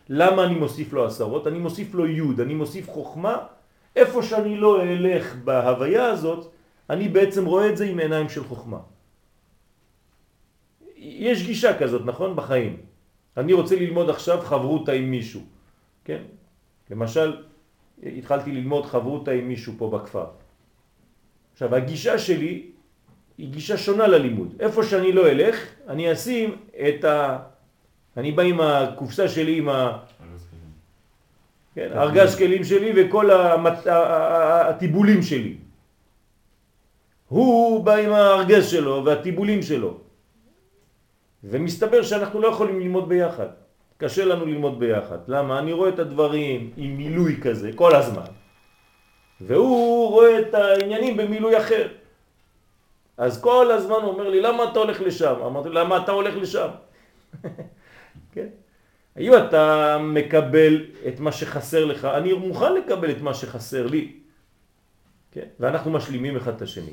למה 0.09 0.45
אני 0.45 0.55
מוסיף 0.55 0.93
לו 0.93 1.07
עשרות? 1.07 1.47
אני 1.47 1.59
מוסיף 1.59 1.95
לו 1.95 2.07
יוד, 2.07 2.41
אני 2.41 2.55
מוסיף 2.55 2.89
חוכמה. 2.89 3.37
איפה 3.97 4.23
שאני 4.23 4.57
לא 4.57 4.83
אלך 4.83 5.35
בהוויה 5.45 6.05
הזאת, 6.17 6.49
אני 6.91 7.09
בעצם 7.09 7.45
רואה 7.45 7.69
את 7.69 7.77
זה 7.77 7.85
עם 7.85 7.99
עיניים 7.99 8.29
של 8.29 8.45
חוכמה. 8.45 8.81
יש 10.97 11.47
גישה 11.47 11.79
כזאת, 11.79 12.03
נכון? 12.05 12.37
בחיים. 12.37 12.77
אני 13.37 13.53
רוצה 13.53 13.77
ללמוד 13.77 14.11
עכשיו 14.11 14.41
חברותה 14.41 14.93
עם 14.93 15.11
מישהו, 15.11 15.41
כן? 16.05 16.23
למשל, 16.91 17.50
התחלתי 18.03 18.53
ללמוד 18.53 18.87
חברותה 18.87 19.31
עם 19.31 19.49
מישהו 19.49 19.73
פה 19.79 19.91
בכפר. 19.91 20.27
עכשיו, 21.53 21.75
הגישה 21.75 22.19
שלי 22.19 22.67
היא 23.39 23.49
גישה 23.49 23.77
שונה 23.77 24.07
ללימוד. 24.07 24.55
איפה 24.61 24.83
שאני 24.85 25.13
לא 25.13 25.29
אלך, 25.29 25.57
אני 25.89 26.13
אשים 26.13 26.57
את 26.89 27.05
ה... 27.05 27.39
אני 28.17 28.33
בא 28.33 28.43
עם 28.43 28.61
הקופסה 28.61 29.29
שלי, 29.29 29.59
עם 29.59 29.69
ה... 29.69 29.99
כן, 31.75 31.91
ארגז 31.95 32.37
כלים 32.39 32.65
שלי 32.65 32.93
וכל 32.97 33.31
המת... 33.31 33.87
הטיבולים 33.87 35.23
שלי. 35.23 35.57
הוא 37.29 37.85
בא 37.85 37.95
עם 37.95 38.13
הארגז 38.13 38.71
שלו 38.71 39.03
והטיבולים 39.05 39.63
שלו. 39.63 39.99
ומסתבר 41.45 42.03
שאנחנו 42.03 42.41
לא 42.41 42.49
יכולים 42.49 42.81
ללמוד 42.81 43.09
ביחד. 43.09 43.49
קשה 44.01 44.25
לנו 44.25 44.47
ללמוד 44.47 44.81
ביחד. 44.81 45.19
למה? 45.29 45.59
אני 45.59 45.73
רואה 45.73 45.89
את 45.89 45.99
הדברים 45.99 46.71
עם 46.77 46.97
מילוי 46.97 47.41
כזה 47.43 47.71
כל 47.75 47.95
הזמן. 47.95 48.31
והוא 49.41 50.11
רואה 50.11 50.39
את 50.41 50.55
העניינים 50.55 51.17
במילוי 51.17 51.59
אחר. 51.59 51.89
אז 53.17 53.41
כל 53.41 53.71
הזמן 53.71 53.97
הוא 54.03 54.13
אומר 54.13 54.29
לי, 54.29 54.41
למה 54.41 54.65
אתה 54.65 54.79
הולך 54.79 55.01
לשם? 55.01 55.35
אמרתי 55.47 55.69
לו, 55.69 55.75
למה 55.75 55.97
אתה 55.97 56.13
הולך 56.13 56.35
לשם? 56.37 56.69
כן? 58.33 58.47
אם 59.19 59.33
אתה 59.37 59.99
מקבל 60.01 60.87
את 61.09 61.21
מה 61.21 61.33
שחסר 61.33 61.85
לך, 61.85 62.05
אני 62.05 62.33
מוכן 62.33 62.75
לקבל 62.75 63.11
את 63.11 63.21
מה 63.21 63.35
שחסר 63.35 63.87
לי. 63.87 64.13
כן? 65.33 65.47
ואנחנו 65.61 65.91
משלימים 65.91 66.37
אחד 66.37 66.55
את 66.55 66.63
השני. 66.63 66.93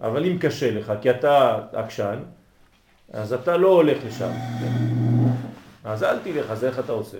אבל 0.00 0.24
אם 0.24 0.38
קשה 0.40 0.70
לך, 0.70 0.92
כי 1.02 1.10
אתה 1.10 1.58
עקשן, 1.72 2.18
אז 3.12 3.32
אתה 3.32 3.56
לא 3.56 3.68
הולך 3.68 3.98
לשם. 4.06 4.30
כן? 4.60 5.19
אז 5.84 6.02
אל 6.02 6.18
תלך, 6.18 6.50
אז 6.50 6.64
איך 6.64 6.78
אתה 6.78 6.92
עושה? 6.92 7.18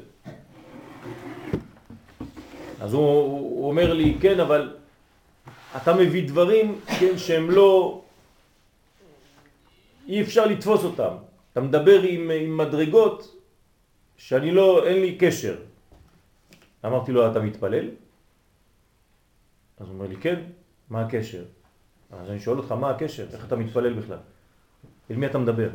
אז 2.81 2.93
הוא, 2.93 3.03
הוא 3.23 3.69
אומר 3.69 3.95
לי, 3.95 4.17
כן, 4.21 4.41
אבל 4.41 4.77
אתה 5.77 5.95
מביא 5.95 6.29
דברים, 6.29 6.81
כן, 7.01 7.19
שהם 7.19 7.51
לא... 7.51 8.03
אי 10.09 10.23
אפשר 10.23 10.47
לתפוס 10.47 10.85
אותם. 10.85 11.15
אתה 11.53 11.61
מדבר 11.61 12.03
עם, 12.03 12.31
עם 12.31 12.57
מדרגות 12.57 13.37
שאני 14.17 14.51
לא, 14.51 14.87
אין 14.87 15.01
לי 15.01 15.17
קשר. 15.19 15.57
אמרתי 16.85 17.13
לו, 17.13 17.31
אתה 17.31 17.41
מתפלל? 17.41 17.89
אז 19.79 19.87
הוא 19.87 19.95
אומר 19.95 20.07
לי, 20.07 20.17
כן, 20.17 20.43
מה 20.91 21.01
הקשר? 21.01 21.45
אז 22.11 22.31
אני 22.31 22.41
שואל 22.41 22.59
אותך, 22.59 22.73
מה 22.73 22.91
הקשר? 22.91 23.27
איך 23.33 23.45
אתה 23.45 23.57
מתפלל 23.57 23.93
בכלל? 23.93 24.19
אל 25.11 25.17
מי 25.17 25.27
אתה 25.27 25.39
מדבר? 25.39 25.69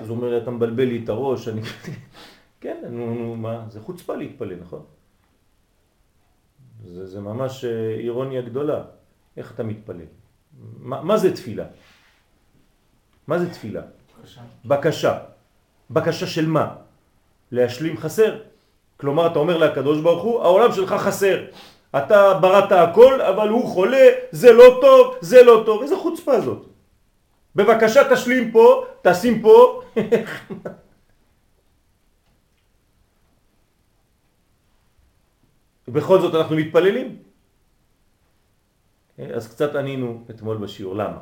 אז 0.00 0.08
הוא 0.08 0.16
אומר, 0.16 0.42
אתה 0.42 0.50
מבלבל 0.50 0.84
לי 0.84 1.00
את 1.04 1.08
הראש, 1.08 1.48
אני... 1.48 1.60
כן, 2.60 2.84
נו, 2.90 3.14
נו, 3.14 3.36
מה, 3.36 3.64
זה 3.68 3.80
חוצפה 3.80 4.16
להתפלל, 4.16 4.56
נכון? 4.60 4.82
זה, 6.84 7.06
זה 7.06 7.20
ממש 7.20 7.64
אה, 7.64 7.94
אירוניה 7.98 8.42
גדולה. 8.42 8.82
איך 9.36 9.52
אתה 9.54 9.62
מתפלל? 9.62 10.08
מה, 10.78 11.02
מה 11.02 11.16
זה 11.16 11.34
תפילה? 11.36 11.64
מה 13.26 13.38
זה 13.38 13.50
תפילה? 13.50 13.82
בבקשה. 14.16 14.40
בקשה. 14.64 15.18
בקשה 15.90 16.26
של 16.26 16.46
מה? 16.46 16.74
להשלים 17.52 17.96
חסר. 17.96 18.38
כלומר, 18.96 19.26
אתה 19.26 19.38
אומר 19.38 19.56
לקדוש 19.58 20.00
ברוך 20.00 20.22
הוא, 20.22 20.42
העולם 20.42 20.72
שלך 20.72 20.90
חסר. 20.92 21.44
אתה 21.96 22.38
בראת 22.40 22.72
הכל, 22.72 23.20
אבל 23.20 23.48
הוא 23.48 23.68
חולה, 23.68 24.06
זה 24.30 24.52
לא 24.52 24.78
טוב, 24.80 25.14
זה 25.20 25.42
לא 25.42 25.62
טוב. 25.66 25.82
איזה 25.82 25.96
חוצפה 25.96 26.40
זאת? 26.40 26.66
בבקשה 27.56 28.14
תשלים 28.14 28.50
פה, 28.52 28.84
תשים 29.02 29.42
פה. 29.42 29.82
ובכל 35.88 36.20
זאת 36.20 36.34
אנחנו 36.34 36.56
מתפללים. 36.56 37.22
אז 39.34 39.54
קצת 39.54 39.74
ענינו 39.74 40.24
אתמול 40.30 40.56
בשיעור, 40.56 40.94
למה? 40.96 41.20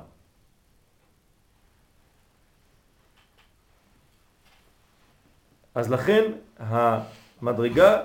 אז 5.74 5.90
לכן 5.90 6.32
המדרגה 6.58 8.04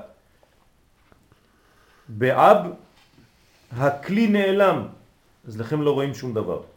באב 2.08 2.58
הכלי 3.72 4.28
נעלם, 4.28 4.88
אז 5.48 5.60
לכם 5.60 5.82
לא 5.82 5.92
רואים 5.92 6.14
שום 6.14 6.34
דבר. 6.34 6.73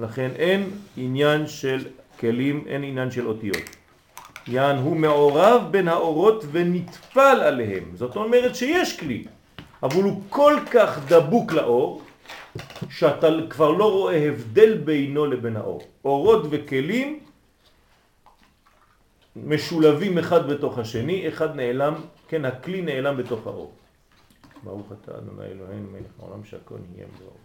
לכן 0.00 0.30
אין 0.36 0.70
עניין 0.96 1.46
של 1.46 1.84
כלים, 2.20 2.64
אין 2.66 2.84
עניין 2.84 3.10
של 3.10 3.26
אותיות. 3.26 3.76
יען 4.46 4.76
הוא 4.76 4.96
מעורב 4.96 5.62
בין 5.70 5.88
האורות 5.88 6.44
ונטפל 6.52 7.40
עליהם. 7.44 7.84
זאת 7.94 8.16
אומרת 8.16 8.54
שיש 8.54 9.00
כלי, 9.00 9.24
אבל 9.82 10.02
הוא 10.02 10.22
כל 10.28 10.54
כך 10.70 10.98
דבוק 11.08 11.52
לאור, 11.52 12.02
שאתה 12.90 13.26
כבר 13.50 13.70
לא 13.70 13.92
רואה 13.92 14.28
הבדל 14.28 14.76
בינו 14.78 15.26
לבין 15.26 15.56
האור. 15.56 15.80
אורות 16.04 16.46
וכלים 16.50 17.20
משולבים 19.36 20.18
אחד 20.18 20.50
בתוך 20.50 20.78
השני, 20.78 21.28
אחד 21.28 21.56
נעלם, 21.56 21.94
כן, 22.28 22.44
הכלי 22.44 22.82
נעלם 22.82 23.16
בתוך 23.16 23.46
האור. 23.46 23.72
ברוך 24.64 24.92
אתה 24.92 25.18
אדוני 25.18 25.46
אלוהינו 25.46 25.88
מלך 25.92 26.12
העולם 26.18 26.44
שהכל 26.44 26.78
יהיה 26.94 27.06
באור. 27.18 27.36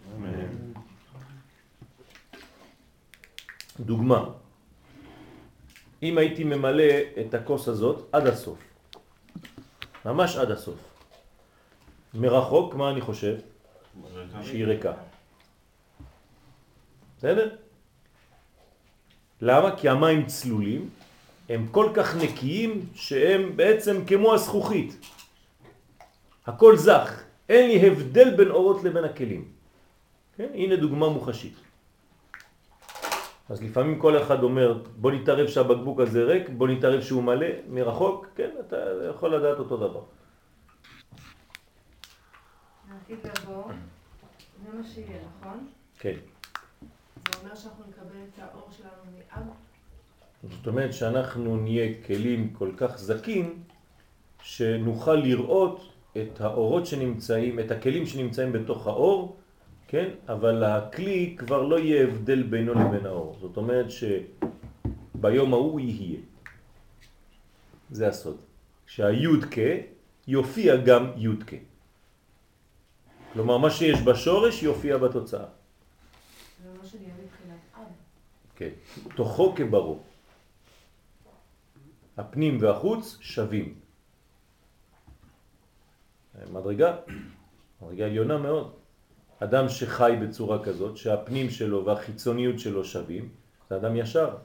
דוגמה, 3.80 4.24
אם 6.02 6.18
הייתי 6.18 6.44
ממלא 6.44 6.92
את 7.20 7.34
הכוס 7.34 7.68
הזאת 7.68 8.08
עד 8.12 8.26
הסוף, 8.26 8.58
ממש 10.04 10.36
עד 10.36 10.50
הסוף, 10.50 10.78
מרחוק, 12.14 12.74
מה 12.74 12.90
אני 12.90 13.00
חושב? 13.00 13.36
שהיא 14.42 14.64
ריקה. 14.64 14.92
בסדר? 17.18 17.56
למה? 19.40 19.76
כי 19.76 19.88
המים 19.88 20.26
צלולים, 20.26 20.90
הם 21.48 21.68
כל 21.70 21.90
כך 21.94 22.16
נקיים 22.16 22.86
שהם 22.94 23.56
בעצם 23.56 24.04
כמו 24.06 24.34
הזכוכית. 24.34 25.00
הכל 26.46 26.76
זך, 26.76 27.22
אין 27.48 27.70
לי 27.70 27.86
הבדל 27.86 28.36
בין 28.36 28.50
אורות 28.50 28.84
לבין 28.84 29.04
הכלים. 29.04 29.48
כן? 30.36 30.48
הנה 30.54 30.76
דוגמה 30.76 31.08
מוחשית. 31.08 31.63
אז 33.48 33.62
לפעמים 33.62 33.98
כל 33.98 34.22
אחד 34.22 34.42
אומר, 34.42 34.82
בוא 34.96 35.12
נתערב 35.12 35.46
שהבקבוק 35.46 36.00
הזה 36.00 36.24
ריק, 36.24 36.48
בוא 36.48 36.68
נתערב 36.68 37.00
שהוא 37.00 37.22
מלא, 37.22 37.46
מרחוק, 37.68 38.26
כן, 38.34 38.50
אתה 38.60 38.76
יכול 39.10 39.36
לדעת 39.36 39.58
אותו 39.58 39.76
דבר. 39.76 40.02
העתיד 42.90 43.18
לבוא, 43.24 43.64
זה 44.64 44.78
מה 44.78 44.84
שיהיה, 44.84 45.18
נכון? 45.40 45.68
כן. 45.98 46.14
זה 47.14 47.38
אומר 47.42 47.54
שאנחנו 47.54 47.84
נקבל 47.88 48.18
את 48.34 48.38
האור 48.38 48.68
שלנו 48.70 49.02
מאב? 49.16 49.46
זאת 50.50 50.66
אומרת 50.66 50.92
שאנחנו 50.92 51.56
נהיה 51.56 52.02
כלים 52.06 52.54
כל 52.58 52.70
כך 52.76 52.96
זקים, 52.96 53.62
שנוכל 54.42 55.14
לראות 55.14 55.92
את 56.16 56.40
האורות 56.40 56.86
שנמצאים, 56.86 57.60
את 57.60 57.70
הכלים 57.70 58.06
שנמצאים 58.06 58.52
בתוך 58.52 58.86
האור, 58.86 59.36
כן? 59.88 60.08
אבל 60.28 60.64
הכלי 60.64 61.34
כבר 61.38 61.62
לא 61.62 61.78
יהיה 61.78 62.02
הבדל 62.04 62.42
בינו 62.42 62.74
לבין 62.74 63.06
האור. 63.06 63.36
זאת 63.40 63.56
אומרת 63.56 63.86
שביום 63.90 65.52
ההוא 65.52 65.80
יהיה. 65.80 66.20
זה 67.90 68.08
הסוד. 68.08 68.36
שהיוד 68.86 69.44
יופיע 70.26 70.76
גם 70.76 71.12
יוד 71.16 71.44
כלומר, 73.32 73.58
מה 73.58 73.70
שיש 73.70 74.02
בשורש 74.02 74.62
יופיע 74.62 74.98
בתוצאה. 74.98 75.44
זה 76.62 76.68
אומר 76.70 76.86
שנהיה 76.86 77.14
מבחינת 77.24 77.60
אב. 77.74 77.82
כן. 78.56 78.70
תוכו 79.16 79.54
כברו. 79.56 79.98
הפנים 82.16 82.58
והחוץ 82.60 83.18
שווים. 83.20 83.74
מדרגה, 86.52 86.96
מדרגה 87.82 88.04
עליונה 88.04 88.38
מאוד. 88.38 88.83
אדם 89.40 89.68
שחי 89.68 90.12
בצורה 90.22 90.64
כזאת, 90.64 90.96
שהפנים 90.96 91.50
שלו 91.50 91.84
והחיצוניות 91.84 92.58
שלו 92.58 92.84
שווים, 92.84 93.28
זה 93.70 93.76
אדם 93.76 93.96
ישר. 93.96 94.36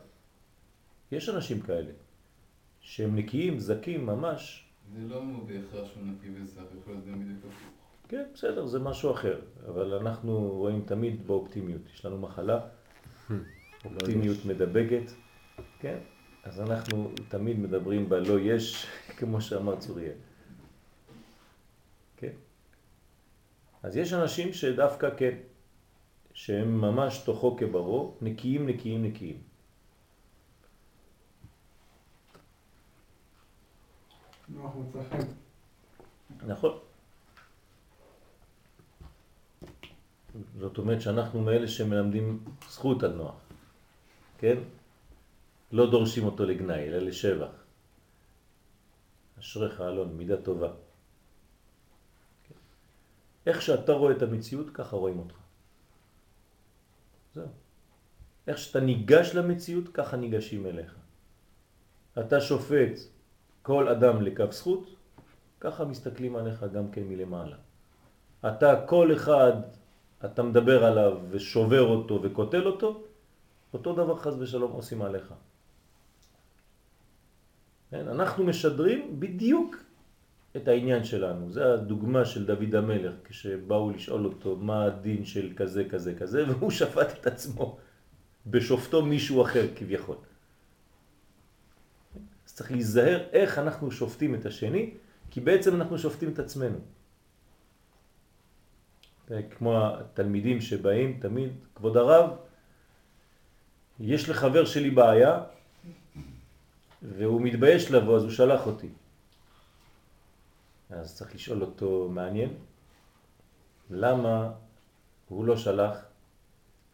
יש 1.12 1.30
אנשים 1.30 1.62
כאלה, 1.62 1.92
שהם 2.80 3.16
נקיים, 3.16 3.60
זקים 3.60 4.06
ממש. 4.06 4.66
זה 4.94 5.00
לא 5.08 5.16
אומר 5.16 5.40
בהכרח 5.40 5.88
שהוא 5.94 6.04
נקי 6.04 6.28
וזך, 6.42 6.62
יכול 6.82 6.94
להיות 6.94 7.06
גם 7.06 7.20
בדיוק 7.20 7.40
הפוך. 7.40 7.54
כן, 8.08 8.24
בסדר, 8.34 8.66
זה 8.66 8.80
משהו 8.80 9.12
אחר, 9.12 9.40
אבל 9.68 9.94
אנחנו 9.94 10.40
רואים 10.40 10.84
תמיד 10.86 11.28
באופטימיות. 11.28 11.82
יש 11.94 12.06
לנו 12.06 12.18
מחלה, 12.18 12.60
אופטימיות 13.86 14.46
מדבקת, 14.46 15.12
כן? 15.80 15.98
אז 16.44 16.62
אנחנו 16.62 17.12
תמיד 17.28 17.60
מדברים 17.60 18.10
בלא 18.10 18.40
יש, 18.40 18.86
כמו 19.18 19.42
שאמר 19.42 19.76
צוריאל. 19.76 20.18
כן? 22.18 22.34
אז 23.84 23.98
יש 23.98 24.14
אנשים 24.14 24.54
שדווקא 24.54 25.10
כן, 25.18 25.38
שהם 26.34 26.82
ממש 26.82 27.18
תוכו 27.26 27.58
כברו, 27.58 28.18
נקיים, 28.22 28.70
נקיים, 28.70 29.06
נקיים. 29.06 29.38
נכון. 36.48 36.80
זאת 40.60 40.78
אומרת 40.78 41.02
שאנחנו 41.02 41.42
מאלה 41.42 41.68
שמלמדים 41.68 42.44
זכות 42.70 43.04
על 43.04 43.14
נוח, 43.14 43.36
כן? 44.38 44.58
לא 45.72 45.92
דורשים 45.92 46.26
אותו 46.26 46.46
לגנאי, 46.46 46.88
אלא 46.88 46.98
לשבח. 46.98 47.52
אשריך 49.40 49.82
אלון, 49.82 50.18
מידה 50.18 50.42
טובה. 50.42 50.72
איך 53.46 53.62
שאתה 53.62 53.92
רואה 53.92 54.12
את 54.12 54.22
המציאות, 54.22 54.70
ככה 54.70 54.96
רואים 54.96 55.20
אותך. 55.20 55.36
זהו. 57.36 57.48
איך 58.48 58.58
שאתה 58.58 58.80
ניגש 58.80 59.36
למציאות, 59.36 59.88
ככה 59.94 60.18
ניגשים 60.18 60.66
אליך. 60.66 60.96
אתה 62.20 62.42
שופט 62.42 63.00
כל 63.62 63.88
אדם 63.88 64.22
לקו 64.22 64.52
זכות, 64.52 64.96
ככה 65.60 65.86
מסתכלים 65.86 66.36
עליך 66.36 66.66
גם 66.74 66.92
כן 66.92 67.04
מלמעלה. 67.04 67.58
אתה, 68.48 68.86
כל 68.86 69.14
אחד, 69.14 69.54
אתה 70.26 70.44
מדבר 70.44 70.86
עליו 70.86 71.18
ושובר 71.30 71.82
אותו 71.82 72.20
וקוטל 72.24 72.68
אותו, 72.68 73.04
אותו 73.74 73.94
דבר 73.94 74.18
חז 74.18 74.42
ושלום 74.42 74.72
עושים 74.72 75.02
עליך. 75.02 75.34
כן? 77.92 78.08
אנחנו 78.08 78.44
משדרים 78.44 79.20
בדיוק 79.20 79.76
את 80.64 80.68
העניין 80.68 81.04
שלנו. 81.04 81.52
זה 81.52 81.74
הדוגמה 81.74 82.26
של 82.26 82.46
דוד 82.46 82.76
המלך, 82.76 83.14
כשבאו 83.24 83.92
לשאול 83.92 84.26
אותו 84.26 84.56
מה 84.56 84.86
הדין 84.86 85.26
של 85.26 85.54
כזה 85.56 85.84
כזה 85.90 86.16
כזה, 86.16 86.46
והוא 86.50 86.72
שפט 86.72 87.20
את 87.20 87.28
עצמו 87.28 87.78
בשופטו 88.48 89.06
מישהו 89.06 89.42
אחר 89.42 89.68
כביכול. 89.76 90.16
אז 92.48 92.54
צריך 92.54 92.72
להיזהר 92.72 93.20
איך 93.32 93.58
אנחנו 93.58 93.92
שופטים 93.92 94.36
את 94.36 94.46
השני, 94.46 94.94
כי 95.32 95.42
בעצם 95.42 95.76
אנחנו 95.76 95.98
שופטים 95.98 96.30
את 96.34 96.40
עצמנו. 96.40 96.80
כמו 99.58 99.78
התלמידים 99.78 100.62
שבאים 100.62 101.18
תמיד, 101.22 101.52
כבוד 101.76 101.98
הרב, 101.98 102.30
יש 104.00 104.30
לחבר 104.30 104.66
שלי 104.66 104.90
בעיה, 104.90 105.44
והוא 107.02 107.42
מתבייש 107.42 107.92
לבוא, 107.92 108.16
אז 108.16 108.24
הוא 108.24 108.32
שלח 108.32 108.66
אותי. 108.68 108.88
אז 110.90 111.16
צריך 111.16 111.36
לשאול 111.36 111.62
אותו, 111.62 112.08
מעניין, 112.12 112.54
למה 113.90 114.52
הוא 115.30 115.46
לא 115.46 115.58
שלח? 115.58 115.98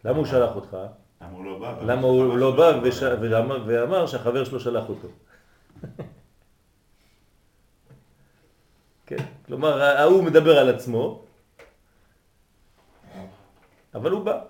למה 0.05 0.17
הוא 0.17 0.25
שלח 0.25 0.55
אותך? 0.55 0.77
למה 1.21 1.37
הוא 1.37 1.45
לא 1.45 1.59
בא? 1.59 1.81
למה 1.81 2.07
הוא 2.07 2.37
לא 2.37 2.55
בא 2.55 2.79
ואמר 3.65 4.07
שהחבר 4.07 4.43
שלו 4.43 4.59
שלח 4.59 4.89
אותו? 4.89 5.07
כן? 9.05 9.25
כלומר, 9.45 9.81
ההוא 9.81 10.23
מדבר 10.23 10.57
על 10.59 10.69
עצמו, 10.69 11.23
אבל 13.93 14.11
הוא 14.11 14.23
בא. 14.23 14.41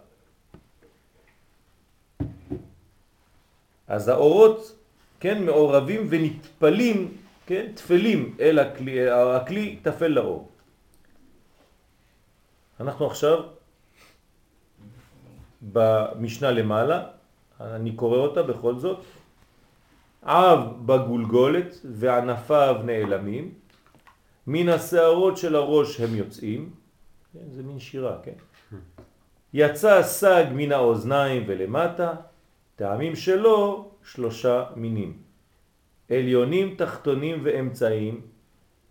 אז 3.88 4.08
האורות, 4.08 4.76
כן, 5.20 5.46
מעורבים 5.46 6.08
ונטפלים, 6.10 7.18
כן, 7.46 7.72
תפלים 7.76 8.36
אל 8.40 8.60
הכלי, 8.60 9.10
הכלי 9.10 9.80
תפל 9.82 10.08
לאור. 10.08 10.50
אנחנו 12.80 13.06
עכשיו 13.06 13.44
במשנה 15.62 16.52
למעלה, 16.52 17.08
אני 17.60 17.96
קורא 17.96 18.18
אותה 18.18 18.44
בכל 18.44 18.80
זאת, 18.80 19.00
אב 20.24 20.60
בגולגולת 20.86 21.76
וענפיו 21.84 22.76
נעלמים, 22.86 23.54
מן 24.48 24.70
השערות 24.70 25.38
של 25.38 25.56
הראש 25.56 26.02
הם 26.02 26.16
יוצאים, 26.16 26.74
כן, 27.34 27.52
זה 27.52 27.64
מין 27.64 27.80
שירה, 27.80 28.18
כן? 28.24 28.78
יצא 29.54 30.04
סג 30.04 30.46
מן 30.52 30.72
האוזניים 30.72 31.44
ולמטה, 31.48 32.14
טעמים 32.76 33.16
שלו 33.16 33.92
שלושה 34.04 34.66
מינים. 34.76 35.25
עליונים, 36.10 36.76
תחתונים 36.76 37.42
ואמצעים, 37.44 38.22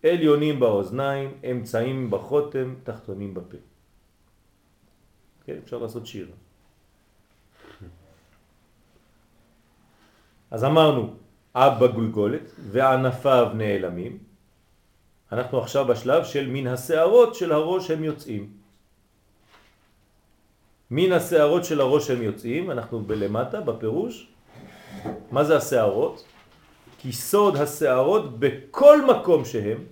עליונים 0.03 0.59
באוזניים, 0.59 1.31
אמצעים 1.51 2.11
בחותם, 2.11 2.75
תחתונים 2.83 3.33
בפה. 3.33 3.57
כן, 5.45 5.55
אפשר 5.63 5.77
לעשות 5.77 6.05
שיר. 6.07 6.27
אז 10.51 10.63
אמרנו, 10.63 11.13
אב 11.55 11.83
בגולגולת 11.83 12.51
וענפיו 12.71 13.51
נעלמים. 13.55 14.17
אנחנו 15.31 15.59
עכשיו 15.59 15.85
בשלב 15.85 16.25
של 16.25 16.49
מן 16.49 16.67
השערות 16.67 17.35
של 17.35 17.51
הראש 17.51 17.91
הם 17.91 18.03
יוצאים. 18.03 18.49
מן 20.91 21.11
השערות 21.11 21.65
של 21.65 21.81
הראש 21.81 22.09
הם 22.09 22.21
יוצאים, 22.21 22.71
אנחנו 22.71 22.99
בלמטה, 22.99 23.61
בפירוש. 23.61 24.27
מה 25.31 25.43
זה 25.43 25.57
השערות? 25.57 26.34
כי 26.97 27.11
סוד 27.11 27.55
השערות 27.55 28.39
בכל 28.39 29.05
מקום 29.05 29.45
שהם 29.45 29.83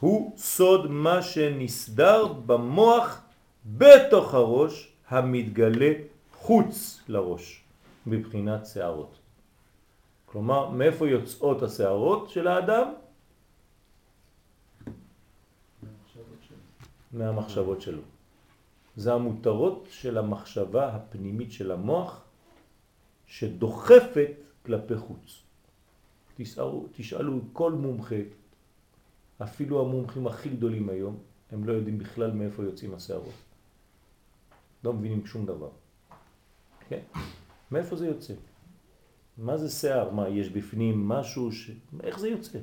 הוא 0.00 0.32
סוד 0.36 0.90
מה 0.90 1.22
שנסדר 1.22 2.32
במוח 2.32 3.20
בתוך 3.64 4.34
הראש 4.34 4.92
המתגלה 5.08 5.92
חוץ 6.32 7.00
לראש 7.08 7.64
מבחינת 8.06 8.66
שערות. 8.66 9.18
כלומר, 10.26 10.70
מאיפה 10.70 11.08
יוצאות 11.08 11.62
השערות 11.62 12.30
של 12.30 12.48
האדם? 12.48 12.94
מהמחשבות 17.12 17.80
שלו. 17.80 18.02
זה 18.96 19.12
המותרות 19.12 19.88
של 19.90 20.18
המחשבה 20.18 20.88
הפנימית 20.88 21.52
של 21.52 21.70
המוח 21.70 22.20
שדוחפת 23.26 24.30
כלפי 24.66 24.96
חוץ. 24.96 25.43
תשאלו, 26.34 26.86
תשאלו 26.92 27.40
כל 27.52 27.72
מומחה, 27.72 28.16
אפילו 29.42 29.80
המומחים 29.80 30.26
הכי 30.26 30.48
גדולים 30.48 30.88
היום, 30.88 31.16
הם 31.52 31.64
לא 31.64 31.72
יודעים 31.72 31.98
בכלל 31.98 32.30
מאיפה 32.32 32.62
יוצאים 32.62 32.94
השערות. 32.94 33.34
לא 34.84 34.92
מבינים 34.92 35.26
שום 35.26 35.46
דבר. 35.46 35.70
כן? 36.88 37.00
מאיפה 37.70 37.96
זה 37.96 38.06
יוצא? 38.06 38.34
מה 39.38 39.56
זה 39.56 39.70
שיער? 39.70 40.10
מה, 40.10 40.28
יש 40.28 40.48
בפנים 40.48 41.08
משהו 41.08 41.52
ש... 41.52 41.70
איך 42.02 42.18
זה 42.18 42.28
יוצא? 42.28 42.58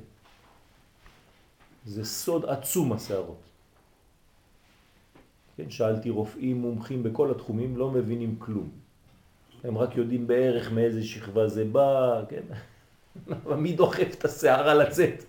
זה 1.84 2.04
סוד 2.04 2.44
עצום 2.44 2.92
השערות. 2.92 3.40
כן, 5.56 5.70
שאלתי 5.70 6.10
רופאים 6.10 6.56
מומחים 6.56 7.02
בכל 7.02 7.30
התחומים, 7.30 7.76
לא 7.76 7.90
מבינים 7.90 8.36
כלום. 8.38 8.70
הם 9.64 9.78
רק 9.78 9.96
יודעים 9.96 10.26
בערך 10.26 10.72
מאיזה 10.72 11.04
שכבה 11.04 11.48
זה 11.48 11.64
בא, 11.64 12.24
כן? 12.28 12.42
אבל 13.46 13.56
מי 13.56 13.72
דוחף 13.72 14.14
את 14.18 14.24
השערה 14.24 14.74
לצאת? 14.74 15.24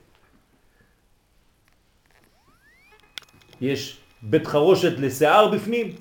יש 3.62 4.00
בית 4.22 4.48
חרושת 4.48 5.00
לשיער 5.00 5.52
בפנים? 5.52 5.96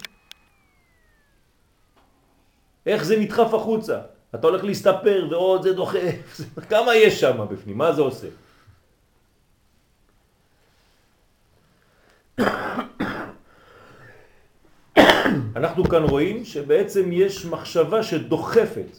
איך 2.86 3.04
זה 3.04 3.18
נדחף 3.18 3.54
החוצה? 3.54 4.00
אתה 4.34 4.46
הולך 4.46 4.64
להסתפר 4.64 5.26
ועוד 5.30 5.62
זה 5.62 5.72
דוחף, 5.72 6.40
כמה 6.70 6.94
יש 6.94 7.20
שם 7.20 7.46
בפנים? 7.50 7.78
מה 7.78 7.92
זה 7.92 8.02
עושה? 8.02 8.28
אנחנו 15.56 15.84
כאן 15.84 16.02
רואים 16.02 16.44
שבעצם 16.44 17.12
יש 17.12 17.46
מחשבה 17.46 18.02
שדוחפת. 18.02 18.98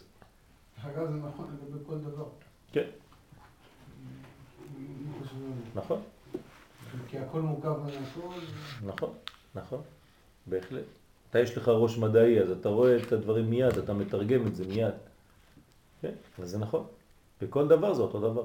אגב, 0.83 1.11
זה 1.11 1.17
נכון 1.27 1.45
לגבי 1.53 1.83
כל 1.87 1.97
דבר. 1.97 2.25
כן. 2.71 2.87
נכון. 5.75 6.01
כי 7.09 7.17
הכל 7.19 7.41
מורכב 7.41 7.69
מהכל. 7.69 8.39
נכון, 8.85 9.13
נכון, 9.55 9.81
בהחלט. 10.45 10.83
אתה 11.29 11.39
יש 11.39 11.57
לך 11.57 11.67
ראש 11.67 11.97
מדעי, 11.97 12.39
אז 12.39 12.51
אתה 12.51 12.69
רואה 12.69 12.97
את 12.97 13.11
הדברים 13.11 13.49
מיד, 13.49 13.77
אתה 13.77 13.93
מתרגם 13.93 14.47
את 14.47 14.55
זה 14.55 14.67
מיד. 14.67 14.93
כן, 16.01 16.11
אז 16.41 16.49
זה 16.49 16.57
נכון. 16.57 16.85
בכל 17.41 17.67
דבר 17.67 17.93
זה 17.93 18.01
אותו 18.01 18.19
דבר. 18.19 18.43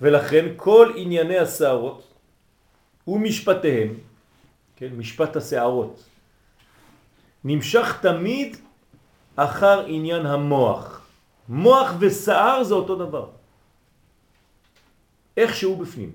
ולכן 0.00 0.44
כל 0.56 0.92
ענייני 0.96 1.38
השערות 1.38 2.02
ומשפטיהם, 3.08 3.94
כן, 4.76 4.88
משפט 4.96 5.36
השערות, 5.36 6.02
נמשך 7.44 7.98
תמיד 8.02 8.56
אחר 9.36 9.86
עניין 9.86 10.26
המוח. 10.26 11.06
מוח 11.48 11.92
ושער 11.98 12.64
זה 12.64 12.74
אותו 12.74 12.96
דבר. 12.96 13.35
איך 15.36 15.56
שהוא 15.56 15.78
בפנים. 15.78 16.12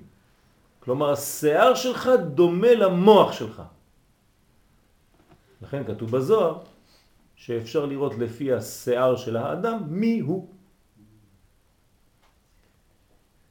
כלומר, 0.79 1.11
השער 1.11 1.75
שלך 1.75 2.09
דומה 2.33 2.73
למוח 2.73 3.33
שלך. 3.33 3.61
לכן 5.61 5.83
כתוב 5.83 6.11
בזוהר 6.11 6.57
שאפשר 7.35 7.85
לראות 7.85 8.13
לפי 8.17 8.53
השיער 8.53 9.15
של 9.15 9.37
האדם 9.37 9.79
מי 9.87 10.19
הוא. 10.19 10.47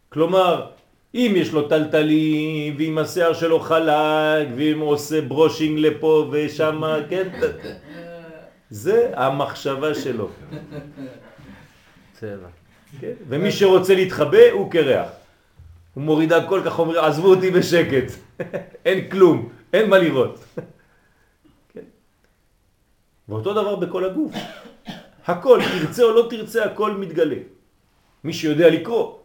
כלומר, 0.09 0.71
אם 1.15 1.33
יש 1.37 1.53
לו 1.53 1.69
טלטלים, 1.69 2.75
ואם 2.79 2.99
השיער 2.99 3.33
שלו 3.33 3.61
חלק, 3.61 4.49
ואם 4.57 4.79
הוא 4.79 4.91
עושה 4.91 5.21
ברושינג 5.21 5.79
לפה 5.79 6.29
ושם, 6.33 6.83
כן, 7.11 7.29
זה 8.71 9.13
המחשבה 9.15 9.95
שלו. 9.95 10.29
צבע. 12.13 12.49
כן? 13.01 13.13
ומי 13.29 13.53
שרוצה 13.53 13.95
להתחבא 13.95 14.51
הוא 14.53 14.71
קרח. 14.71 15.20
הוא 15.95 16.05
מוריד 16.05 16.33
הכל, 16.33 16.61
כך 16.65 16.79
אומר, 16.79 17.05
עזבו 17.05 17.29
אותי 17.29 17.51
בשקט. 17.51 18.13
אין 18.87 19.11
כלום, 19.11 19.49
אין 19.73 19.91
מה 19.91 19.99
לראות. 19.99 20.39
כן? 21.73 21.87
ואותו 23.29 23.53
דבר 23.53 23.77
בכל 23.77 24.05
הגוף. 24.05 24.33
הכל, 25.27 25.61
תרצה 25.73 26.03
או 26.03 26.11
לא 26.15 26.27
תרצה, 26.31 26.65
הכל 26.65 26.93
מתגלה. 26.97 27.37
מי 28.25 28.33
שיודע 28.33 28.71
לקרוא, 28.71 29.19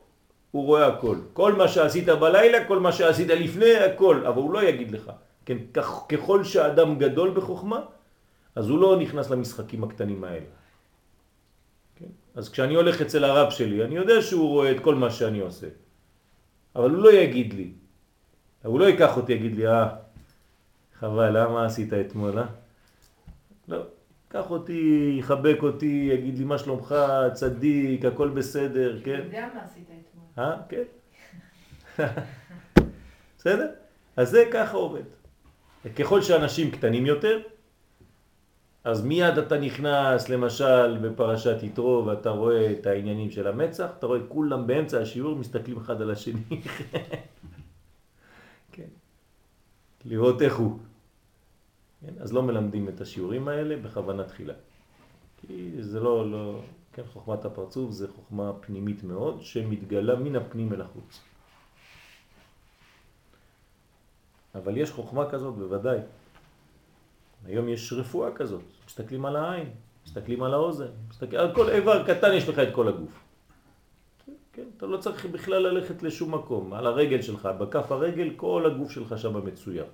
הוא 0.52 0.66
רואה 0.66 0.88
הכל. 0.88 1.18
כל 1.34 1.54
מה 1.54 1.68
שעשית 1.68 2.10
בלילה, 2.10 2.66
כל 2.68 2.80
מה 2.80 2.92
שעשית 2.92 3.28
לפני, 3.28 3.76
הכל. 3.76 4.26
אבל 4.26 4.42
הוא 4.42 4.54
לא 4.54 4.64
יגיד 4.64 4.92
לך. 4.92 5.12
כן, 5.46 5.58
ככל 6.10 6.44
שהאדם 6.44 6.98
גדול 6.98 7.30
בחוכמה, 7.36 7.80
אז 8.56 8.70
הוא 8.70 8.80
לא 8.80 9.00
נכנס 9.00 9.30
למשחקים 9.30 9.84
הקטנים 9.84 10.24
האלה. 10.24 10.50
כן? 11.96 12.12
אז 12.36 12.50
כשאני 12.50 12.76
הולך 12.76 13.02
אצל 13.02 13.24
הרב 13.24 13.50
שלי, 13.52 13.84
אני 13.84 13.96
יודע 13.96 14.22
שהוא 14.22 14.50
רואה 14.50 14.72
את 14.72 14.80
כל 14.80 14.96
מה 14.96 15.10
שאני 15.12 15.40
עושה. 15.40 15.68
אבל 16.76 16.92
הוא 16.92 17.04
לא 17.04 17.14
יגיד 17.14 17.54
לי. 17.54 17.72
הוא 18.64 18.80
לא 18.80 18.86
ייקח 18.86 19.18
אותי, 19.18 19.34
יגיד 19.34 19.56
לי, 19.56 19.68
אה, 19.68 19.88
חבל, 21.00 21.38
אה, 21.38 21.66
עשית 21.66 21.94
אתמול, 21.94 22.40
אה? 22.40 22.46
לא, 23.68 23.82
קח 24.28 24.52
אותי, 24.52 25.16
יחבק 25.20 25.58
אותי, 25.64 26.10
יגיד 26.14 26.38
לי 26.38 26.44
מה 26.44 26.58
שלומך, 26.58 26.96
צדיק, 27.34 28.06
הכל 28.06 28.30
בסדר, 28.30 29.02
כן? 29.04 29.20
אתה 29.20 29.26
יודע 29.26 29.48
מה 29.56 29.62
עשית 29.62 29.84
אתמול. 29.84 30.26
אה, 30.38 30.58
כן. 30.70 30.84
בסדר? 33.38 33.68
אז 34.18 34.30
זה 34.30 34.44
ככה 34.52 34.78
עובד. 34.78 35.04
ככל 35.96 36.22
שאנשים 36.22 36.72
קטנים 36.72 37.06
יותר, 37.06 37.40
אז 38.86 39.06
מיד 39.06 39.38
אתה 39.38 39.58
נכנס, 39.58 40.30
למשל, 40.30 40.98
בפרשת 40.98 41.64
יתרו, 41.64 42.04
ואתה 42.06 42.30
רואה 42.30 42.72
את 42.72 42.86
העניינים 42.86 43.32
של 43.32 43.48
המצח, 43.48 43.90
אתה 44.00 44.06
רואה 44.06 44.20
כולם 44.28 44.68
באמצע 44.68 45.02
השיעור 45.02 45.36
מסתכלים 45.36 45.78
אחד 45.78 46.02
על 46.02 46.12
השני. 46.12 46.42
כן. 48.72 48.88
לראות 50.06 50.42
איך 50.42 50.56
הוא. 50.56 50.80
כן? 52.02 52.14
אז 52.20 52.34
לא 52.34 52.44
מלמדים 52.44 52.90
את 52.90 53.02
השיעורים 53.02 53.48
האלה 53.48 53.78
בכוונה 53.78 54.24
תחילה. 54.24 54.54
כי 55.42 55.72
זה 55.80 56.00
לא, 56.00 56.32
לא, 56.32 56.62
כן, 56.94 57.04
חוכמת 57.14 57.46
הפרצוף 57.46 57.92
זה 57.92 58.08
חוכמה 58.08 58.54
פנימית 58.54 59.04
מאוד, 59.04 59.42
שמתגלה 59.42 60.16
מן 60.16 60.36
הפנים 60.36 60.74
אל 60.74 60.82
החוץ. 60.82 61.22
אבל 64.56 64.78
יש 64.78 64.92
חוכמה 64.92 65.30
כזאת 65.30 65.56
בוודאי. 65.56 66.00
היום 67.46 67.70
יש 67.70 67.94
רפואה 67.94 68.32
כזאת, 68.32 68.62
מסתכלים 68.88 69.26
על 69.26 69.36
העין, 69.36 69.70
מסתכלים 70.06 70.44
על 70.44 70.54
האוזן, 70.54 70.88
מסתכלים 71.10 71.40
על 71.42 71.56
כל 71.56 71.70
איבר 71.70 72.04
קטן 72.08 72.34
יש 72.34 72.50
לך 72.50 72.60
את 72.60 72.74
כל 72.74 72.88
הגוף. 72.88 73.24
כן, 74.54 74.64
אתה 74.78 74.86
לא 74.86 74.98
צריך 74.98 75.26
בכלל 75.26 75.62
ללכת 75.62 76.04
לשום 76.04 76.36
מקום, 76.36 76.74
על 76.74 76.88
הרגל 76.88 77.22
שלך, 77.22 77.50
בכף 77.60 77.92
הרגל 77.92 78.30
כל 78.36 78.64
הגוף 78.66 78.92
שלך 78.92 79.18
שם 79.18 79.48
מצויר. 79.48 79.86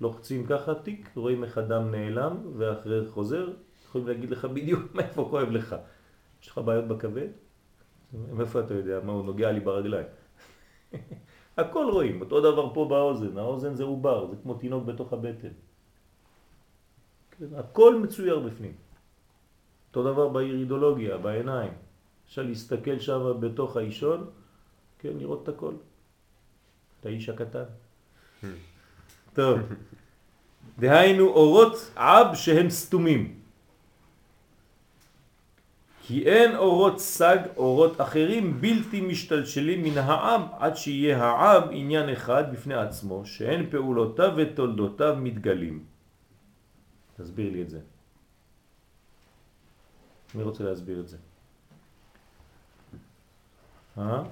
לוחצים 0.00 0.46
ככה 0.46 0.74
תיק, 0.74 1.10
רואים 1.16 1.44
איך 1.44 1.58
הדם 1.58 1.90
נעלם 1.90 2.36
ואחרי 2.56 3.06
חוזר, 3.06 3.48
יכולים 3.84 4.08
להגיד 4.08 4.30
לך 4.30 4.44
בדיוק 4.44 4.82
מאיפה 4.94 5.26
כואב 5.30 5.50
לך. 5.50 5.76
יש 6.42 6.48
לך 6.48 6.58
בעיות 6.58 6.88
בכבד? 6.88 7.28
מאיפה 8.32 8.60
אתה 8.60 8.74
יודע? 8.74 9.00
מה 9.04 9.12
הוא 9.12 9.24
נוגע 9.24 9.52
לי 9.52 9.60
ברגליים? 9.60 10.06
הכל 11.58 11.90
רואים, 11.90 12.20
אותו 12.20 12.40
דבר 12.40 12.74
פה 12.74 12.86
באוזן, 12.88 13.38
האוזן 13.38 13.74
זה 13.74 13.84
עובר, 13.84 14.26
זה 14.30 14.36
כמו 14.42 14.54
תינוק 14.54 14.84
בתוך 14.84 15.12
הבטן. 15.12 15.48
כן, 17.38 17.44
הכל 17.56 18.00
מצויר 18.00 18.38
בפנים. 18.38 18.72
אותו 19.88 20.12
דבר 20.12 20.28
בירידולוגיה, 20.28 21.16
בעיניים. 21.18 21.72
אפשר 22.26 22.42
להסתכל 22.42 22.98
שם 22.98 23.32
בתוך 23.40 23.76
האישון, 23.76 24.30
כן, 24.98 25.12
לראות 25.18 25.42
את 25.42 25.48
הכל. 25.48 25.74
את 27.00 27.06
האיש 27.06 27.28
הקטן. 27.28 27.64
טוב. 29.34 29.58
דהיינו 30.78 31.26
אורות 31.26 31.90
עב 31.96 32.34
שהם 32.34 32.70
סתומים. 32.70 33.40
כי 36.06 36.26
אין 36.26 36.56
אורות 36.56 37.00
סג, 37.00 37.38
אורות 37.56 38.00
אחרים 38.00 38.60
בלתי 38.60 39.00
משתלשלים 39.00 39.82
מן 39.82 39.98
העם 39.98 40.42
עד 40.58 40.76
שיהיה 40.76 41.24
העם 41.24 41.62
עניין 41.70 42.08
אחד 42.08 42.52
בפני 42.52 42.74
עצמו, 42.74 43.26
שאין 43.26 43.70
פעולותיו 43.70 44.32
ותולדותיו 44.36 45.16
מתגלים. 45.20 45.93
תסביר 47.16 47.52
לי 47.52 47.62
את 47.62 47.70
זה. 47.70 47.80
מי 50.34 50.42
רוצה 50.42 50.64
להסביר 50.64 51.00
את 51.00 51.08
זה? 51.08 51.16
אה? 53.98 54.22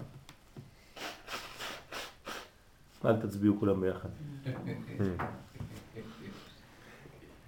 אל 3.04 3.16
תצביעו 3.16 3.60
כולם 3.60 3.80
ביחד. 3.80 4.08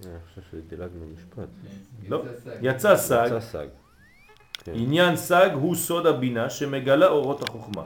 אני 0.07 0.19
חושב 0.29 0.43
שדילגנו 0.51 1.07
משפט. 1.07 1.49
לא, 2.09 2.23
יצא 2.63 2.97
סג. 2.97 3.25
יצא 3.27 3.41
סג. 3.41 3.67
כן. 4.53 4.73
עניין 4.75 5.17
סג 5.17 5.51
הוא 5.53 5.75
סוד 5.75 6.07
הבינה 6.07 6.51
שמגלה 6.51 7.07
אורות 7.07 7.43
החוכמה. 7.43 7.85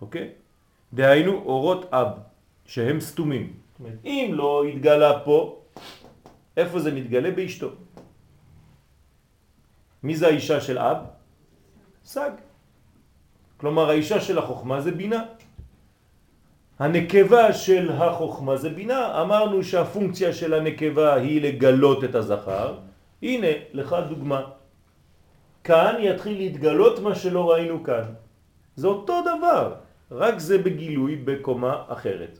אוקיי? 0.00 0.32
דהיינו 0.92 1.32
אורות 1.32 1.92
אב, 1.92 2.08
שהם 2.66 3.00
סתומים. 3.00 3.52
זאת 3.72 3.80
אומרת, 3.80 3.98
אם 4.04 4.30
לא 4.34 4.64
התגלה 4.64 5.24
פה, 5.24 5.59
איפה 6.60 6.80
זה 6.80 6.92
מתגלה? 6.92 7.30
באשתו. 7.30 7.70
מי 10.02 10.16
זה 10.16 10.26
האישה 10.26 10.60
של 10.60 10.78
אב? 10.78 10.96
סג. 12.04 12.30
כלומר 13.56 13.90
האישה 13.90 14.20
של 14.20 14.38
החוכמה 14.38 14.80
זה 14.80 14.90
בינה. 14.90 15.22
הנקבה 16.78 17.52
של 17.52 17.92
החוכמה 17.92 18.56
זה 18.56 18.70
בינה. 18.70 19.22
אמרנו 19.22 19.62
שהפונקציה 19.64 20.32
של 20.32 20.54
הנקבה 20.54 21.14
היא 21.14 21.42
לגלות 21.42 22.04
את 22.04 22.14
הזכר. 22.14 22.68
הנה 23.22 23.52
לך 23.72 23.96
דוגמה. 24.08 24.40
כאן 25.64 25.94
יתחיל 26.00 26.36
להתגלות 26.36 26.98
מה 26.98 27.14
שלא 27.14 27.50
ראינו 27.52 27.84
כאן. 27.84 28.04
זה 28.76 28.86
אותו 28.86 29.20
דבר, 29.20 29.74
רק 30.10 30.38
זה 30.38 30.58
בגילוי 30.58 31.16
בקומה 31.16 31.84
אחרת. 31.88 32.39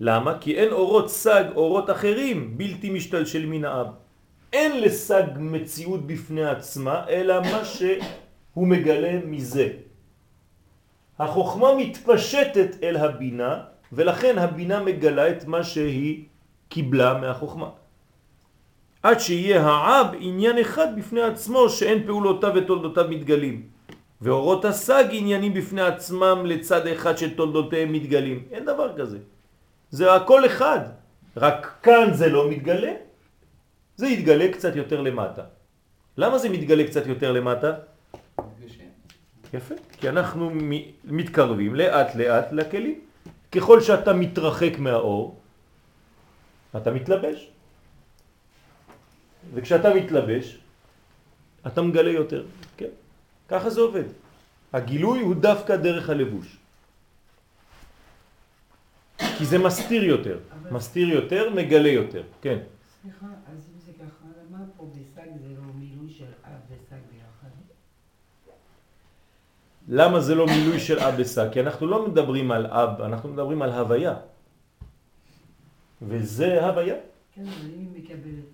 למה? 0.00 0.38
כי 0.40 0.54
אין 0.54 0.72
אורות 0.72 1.10
סג, 1.10 1.44
אורות 1.54 1.90
אחרים, 1.90 2.58
בלתי 2.58 2.90
משתלשל 2.90 3.46
מן 3.46 3.64
האב. 3.64 3.86
אין 4.52 4.80
לסג 4.80 5.26
מציאות 5.36 6.06
בפני 6.06 6.44
עצמה, 6.44 7.04
אלא 7.08 7.40
מה 7.40 7.64
שהוא 7.64 8.66
מגלה 8.68 9.20
מזה. 9.26 9.68
החוכמה 11.18 11.74
מתפשטת 11.78 12.82
אל 12.82 12.96
הבינה, 12.96 13.60
ולכן 13.92 14.38
הבינה 14.38 14.82
מגלה 14.82 15.30
את 15.30 15.44
מה 15.46 15.62
שהיא 15.62 16.24
קיבלה 16.68 17.18
מהחוכמה. 17.18 17.70
עד 19.02 19.18
שיהיה 19.20 19.62
העב 19.62 20.06
עניין 20.18 20.58
אחד 20.58 20.96
בפני 20.96 21.22
עצמו 21.22 21.68
שאין 21.68 22.06
פעולותיו 22.06 22.52
ותולדותיו 22.54 23.06
מתגלים. 23.10 23.62
ואורות 24.20 24.64
הסג 24.64 25.04
עניינים 25.10 25.54
בפני 25.54 25.82
עצמם 25.82 26.42
לצד 26.46 26.86
אחד 26.86 27.14
שתולדותיהם 27.16 27.92
מתגלים. 27.92 28.42
אין 28.50 28.64
דבר 28.64 28.96
כזה. 28.96 29.18
זה 29.90 30.14
הכל 30.14 30.46
אחד. 30.46 30.80
רק 31.36 31.78
כאן 31.82 32.14
זה 32.14 32.28
לא 32.28 32.50
מתגלה, 32.50 32.92
זה 33.96 34.06
יתגלה 34.06 34.52
קצת 34.52 34.76
יותר 34.76 35.00
למטה. 35.00 35.42
למה 36.16 36.38
זה 36.38 36.48
מתגלה 36.48 36.84
קצת 36.86 37.06
יותר 37.06 37.32
למטה? 37.32 37.72
יפה. 39.54 39.74
כי 39.98 40.08
אנחנו 40.08 40.50
מתקרבים 41.04 41.74
לאט 41.74 42.14
לאט 42.14 42.52
לכלים. 42.52 43.00
ככל 43.52 43.80
שאתה 43.80 44.12
מתרחק 44.12 44.78
מהאור, 44.78 45.40
אתה 46.76 46.90
מתלבש. 46.90 47.50
וכשאתה 49.54 49.94
מתלבש, 49.94 50.58
אתה 51.66 51.82
מגלה 51.82 52.10
יותר. 52.10 52.46
כן? 52.76 52.92
ככה 53.48 53.70
זה 53.70 53.80
עובד. 53.80 54.04
הגילוי 54.72 55.20
הוא 55.20 55.34
דווקא 55.34 55.76
דרך 55.76 56.10
הלבוש. 56.10 56.58
כי 59.44 59.48
זה 59.48 59.58
מסתיר 59.58 60.04
יותר. 60.04 60.38
מסתיר 60.70 61.08
יותר, 61.08 61.50
מגלה 61.54 61.88
יותר. 61.88 62.22
כן. 62.40 62.58
סליחה, 63.02 63.26
אז 63.26 63.58
אם 63.68 63.80
זה 63.86 63.92
ככה, 63.92 64.24
למה 64.40 64.64
פה 64.76 64.88
בסג 64.92 65.28
זה 65.42 65.48
לא 65.48 65.64
מילוי 65.74 66.10
של 66.10 66.24
אב 66.44 66.60
וסג 66.68 66.96
ביחד? 67.12 67.52
למה 69.88 70.20
זה 70.20 70.34
לא 70.34 70.46
מילוי 70.46 70.80
של 70.80 70.98
אב 70.98 71.14
וסג? 71.18 71.52
כי 71.52 71.60
אנחנו 71.60 71.86
לא 71.86 72.08
מדברים 72.08 72.50
על 72.50 72.66
אב, 72.66 73.00
אנחנו 73.00 73.28
מדברים 73.28 73.62
על 73.62 73.70
הוויה. 73.70 74.16
וזה 76.02 76.66
הוויה. 76.66 76.96
כן, 77.34 77.42
אבל 77.42 77.68
היא 77.68 77.88
מקבלת 77.94 78.48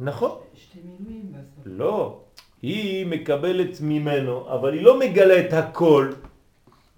נכון. 0.00 0.32
שתי 0.54 0.78
מילואים 0.84 1.32
בסוף. 1.32 1.64
לא. 1.64 2.20
היא 2.62 3.06
מקבלת 3.06 3.80
ממנו, 3.80 4.54
אבל 4.54 4.72
היא 4.72 4.82
לא 4.82 4.98
מגלה 4.98 5.40
את 5.40 5.52
הכל, 5.52 6.12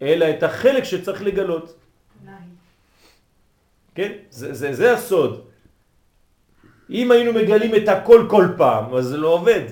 אלא 0.03 0.27
את 0.31 0.43
החלק 0.43 0.85
שצריך 0.85 1.23
לגלות. 1.23 1.80
כן? 4.01 4.13
זה, 4.31 4.55
זה, 4.55 4.73
זה 4.73 4.93
הסוד. 4.93 5.45
אם 6.91 7.11
היינו 7.11 7.33
מגלים 7.33 7.75
את 7.75 7.89
הכל 7.89 8.27
כל 8.31 8.47
פעם, 8.57 8.95
אז 8.95 9.05
זה 9.05 9.17
לא 9.17 9.29
עובד. 9.29 9.65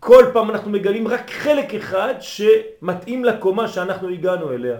כל 0.00 0.24
פעם 0.32 0.50
אנחנו 0.50 0.70
מגלים 0.70 1.08
רק 1.08 1.30
חלק 1.30 1.74
אחד 1.74 2.14
שמתאים 2.20 3.24
לקומה 3.24 3.68
שאנחנו 3.68 4.08
הגענו 4.08 4.52
אליה. 4.52 4.78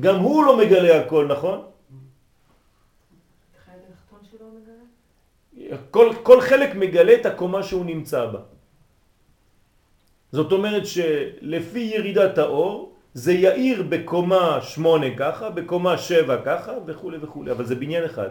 גם 0.00 0.16
הוא 0.16 0.44
לא 0.44 0.52
מגלה 0.58 1.06
הכל, 1.06 1.26
נכון? 1.30 1.58
כל, 5.90 6.06
כל 6.22 6.40
חלק 6.40 6.74
מגלה 6.74 7.14
את 7.14 7.26
הקומה 7.26 7.62
שהוא 7.62 7.84
נמצא 7.86 8.26
בה. 8.26 8.40
זאת 10.32 10.52
אומרת 10.52 10.82
שלפי 10.86 11.92
ירידת 11.94 12.38
האור 12.38 12.91
זה 13.14 13.32
יאיר 13.32 13.82
בקומה 13.88 14.58
שמונה 14.62 15.06
ככה, 15.16 15.50
בקומה 15.50 15.98
שבע 15.98 16.36
ככה 16.44 16.72
וכו' 16.86 17.12
וכו', 17.22 17.44
אבל 17.50 17.64
זה 17.64 17.74
בניין 17.74 18.04
אחד. 18.04 18.28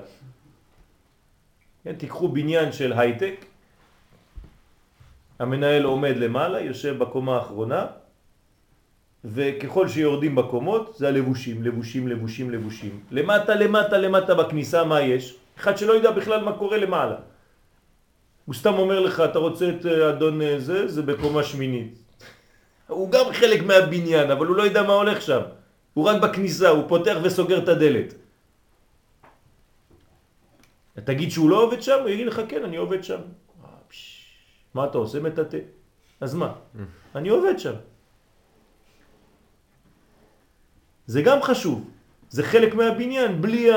כן, 1.84 1.94
תיקחו 1.96 2.28
בניין 2.28 2.72
של 2.72 2.94
הייטק, 2.94 3.46
המנהל 5.40 5.84
עומד 5.84 6.18
למעלה, 6.18 6.62
יושב 6.62 6.98
בקומה 6.98 7.36
האחרונה, 7.36 7.86
וככל 9.26 9.88
שיורדים 9.88 10.36
בקומות 10.36 10.96
זה 10.98 11.08
הלבושים, 11.08 11.64
לבושים, 11.64 12.08
לבושים, 12.08 12.50
לבושים. 12.50 13.00
למטה, 13.12 13.56
למטה, 13.56 13.98
למטה 13.98 14.36
בכניסה 14.36 14.84
מה 14.84 15.02
יש? 15.02 15.38
אחד 15.58 15.78
שלא 15.78 15.94
יודע 15.94 16.12
בכלל 16.12 16.44
מה 16.44 16.58
קורה 16.58 16.78
למעלה. 16.78 17.16
הוא 18.46 18.56
סתם 18.56 18.74
אומר 18.74 19.00
לך, 19.00 19.24
אתה 19.26 19.40
רוצה 19.40 19.70
את 19.70 19.86
אה, 19.86 20.10
אדון 20.10 20.42
אה, 20.42 20.60
זה, 20.60 20.88
זה 20.88 21.02
בקומה 21.02 21.44
שמינית. 21.44 22.01
הוא 22.92 23.12
גם 23.12 23.26
חלק 23.34 23.64
מהבניין, 23.64 24.32
אבל 24.32 24.46
הוא 24.46 24.56
לא 24.56 24.64
יודע 24.64 24.84
מה 24.84 24.94
הולך 24.94 25.22
שם. 25.22 25.42
הוא 25.94 26.06
רק 26.06 26.22
בכניסה, 26.22 26.70
הוא 26.70 26.84
פותח 26.88 27.18
וסוגר 27.24 27.64
את 27.64 27.68
הדלת. 27.68 28.14
תגיד 31.04 31.32
שהוא 31.32 31.50
לא 31.50 31.64
עובד 31.64 31.82
שם, 31.82 31.98
הוא 32.02 32.10
יגיד 32.10 32.28
לך, 32.28 32.42
כן, 32.50 32.64
אני 32.64 32.78
עובד 32.78 33.04
שם. 33.04 33.20
אה, 33.64 33.70
מה 34.74 34.86
אתה 34.86 34.98
עושה? 34.98 35.20
מטאטא. 35.20 35.58
אז 36.22 36.34
מה? 36.36 36.54
אני 37.16 37.30
עובד 37.30 37.60
שם. 37.60 37.74
זה 41.08 41.22
גם 41.22 41.42
חשוב. 41.42 41.90
זה 42.30 42.44
חלק 42.44 42.76
מהבניין. 42.76 43.42
בלי 43.42 43.68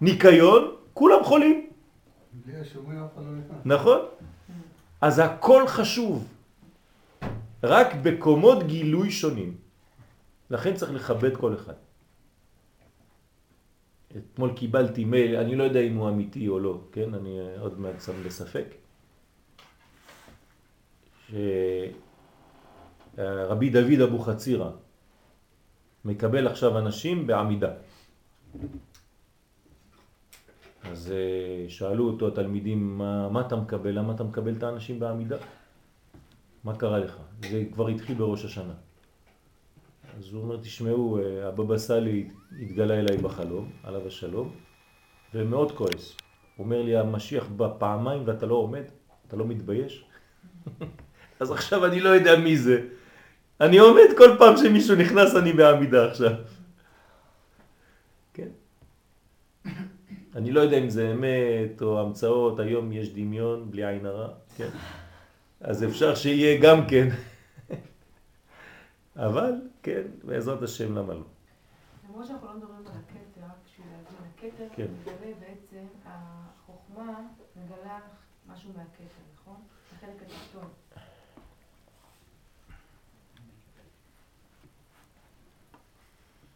הניקיון, 0.00 0.62
כולם 0.94 1.24
חולים. 1.24 1.70
בלי 2.44 2.56
השומר 2.60 3.04
אף 3.04 3.10
אחד 3.14 3.22
לא 3.22 3.32
נכנס. 3.32 3.60
נכון? 3.64 4.00
אז 5.00 5.18
הכל 5.18 5.66
חשוב. 5.66 6.37
רק 7.62 7.94
בקומות 8.02 8.66
גילוי 8.66 9.10
שונים. 9.10 9.56
לכן 10.50 10.74
צריך 10.74 10.92
לכבד 10.92 11.36
כל 11.36 11.54
אחד. 11.54 11.74
אתמול 14.16 14.52
קיבלתי 14.56 15.04
מייל, 15.04 15.36
אני 15.36 15.56
לא 15.56 15.64
יודע 15.64 15.80
אם 15.80 15.96
הוא 15.96 16.08
אמיתי 16.08 16.48
או 16.48 16.58
לא, 16.58 16.80
כן? 16.92 17.14
אני 17.14 17.40
אה, 17.40 17.60
עוד 17.60 17.80
מעט 17.80 18.00
שם 18.00 18.22
בספק. 18.24 18.74
שרבי 23.16 23.70
דוד 23.70 24.00
אבוחצירא 24.00 24.70
מקבל 26.04 26.46
עכשיו 26.46 26.78
אנשים 26.78 27.26
בעמידה. 27.26 27.70
אז 30.84 31.12
אה, 31.12 31.68
שאלו 31.68 32.06
אותו 32.06 32.28
התלמידים, 32.28 32.98
מה, 32.98 33.28
מה 33.28 33.40
אתה 33.40 33.56
מקבל? 33.56 33.90
למה 33.90 34.14
אתה 34.14 34.24
מקבל 34.24 34.54
את 34.56 34.62
האנשים 34.62 35.00
בעמידה? 35.00 35.36
מה 36.64 36.76
קרה 36.76 36.98
לך? 36.98 37.16
זה 37.50 37.64
כבר 37.72 37.88
התחיל 37.88 38.16
בראש 38.16 38.44
השנה. 38.44 38.74
אז 40.18 40.32
הוא 40.32 40.42
אומר, 40.42 40.56
תשמעו, 40.56 41.18
אה, 41.18 41.48
הבבא 41.48 41.78
סאלי 41.78 42.28
התגלה 42.60 42.94
אליי 42.94 43.16
בחלום, 43.16 43.70
עליו 43.82 44.06
השלום, 44.06 44.50
ומאוד 45.34 45.72
כועס. 45.72 46.16
הוא 46.56 46.64
אומר 46.64 46.82
לי, 46.82 46.96
המשיח 46.96 47.46
בא 47.56 47.74
פעמיים 47.78 48.22
ואתה 48.26 48.46
לא 48.46 48.54
עומד? 48.54 48.82
אתה 49.28 49.36
לא 49.36 49.46
מתבייש? 49.46 50.04
אז 51.40 51.50
עכשיו 51.50 51.86
אני 51.86 52.00
לא 52.00 52.08
יודע 52.08 52.36
מי 52.36 52.56
זה. 52.56 52.88
אני 53.60 53.78
עומד 53.78 54.08
כל 54.16 54.30
פעם 54.38 54.56
שמישהו 54.56 54.96
נכנס 54.96 55.36
אני 55.36 55.52
בעמידה 55.52 56.10
עכשיו. 56.10 56.32
כן. 58.34 58.48
אני 60.34 60.52
לא 60.52 60.60
יודע 60.60 60.78
אם 60.78 60.90
זה 60.90 61.12
אמת 61.12 61.82
או 61.82 62.00
המצאות, 62.00 62.60
היום 62.60 62.92
יש 62.92 63.14
דמיון 63.14 63.70
בלי 63.70 63.84
עין 63.86 64.06
הרע, 64.06 64.28
כן. 64.56 64.70
אז 65.60 65.84
אפשר 65.84 66.14
שיהיה 66.14 66.60
גם 66.62 66.86
כן. 66.88 67.08
אבל, 69.16 69.52
כן, 69.82 70.02
בעזרת 70.24 70.62
השם, 70.62 70.98
למה 70.98 71.14
לא? 71.14 71.22
למרות 72.08 72.26
שאנחנו 72.26 72.46
לא 72.46 72.54
מדברים 72.54 72.86
על 72.86 72.92
הכתר, 72.92 73.46
בשביל 73.66 73.86
להבין, 73.86 74.50
הכתר 74.50 74.76
כן. 74.76 74.86
מגלה 75.02 75.34
בעצם, 75.40 75.86
החוכמה 76.04 77.20
מגלה 77.56 78.00
משהו 78.52 78.70
מהכתר, 78.76 79.04
נכון? 79.40 79.56
החלק 79.96 80.22
התחתון. 80.22 80.68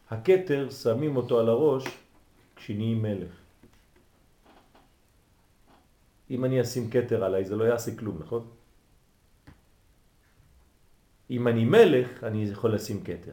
הכתר, 0.09 0.69
שמים 0.69 1.15
אותו 1.15 1.39
על 1.39 1.49
הראש 1.49 1.83
כשנהיים 2.55 3.01
מלך. 3.01 3.31
אם 6.31 6.45
אני 6.45 6.61
אשים 6.61 6.89
כתר 6.89 7.23
עליי 7.23 7.45
זה 7.45 7.55
לא 7.55 7.63
יעשה 7.63 7.97
כלום, 7.97 8.19
נכון? 8.19 8.47
אם 11.29 11.47
אני 11.47 11.65
מלך 11.65 12.23
אני 12.23 12.43
יכול 12.43 12.75
לשים 12.75 13.03
כתר. 13.03 13.31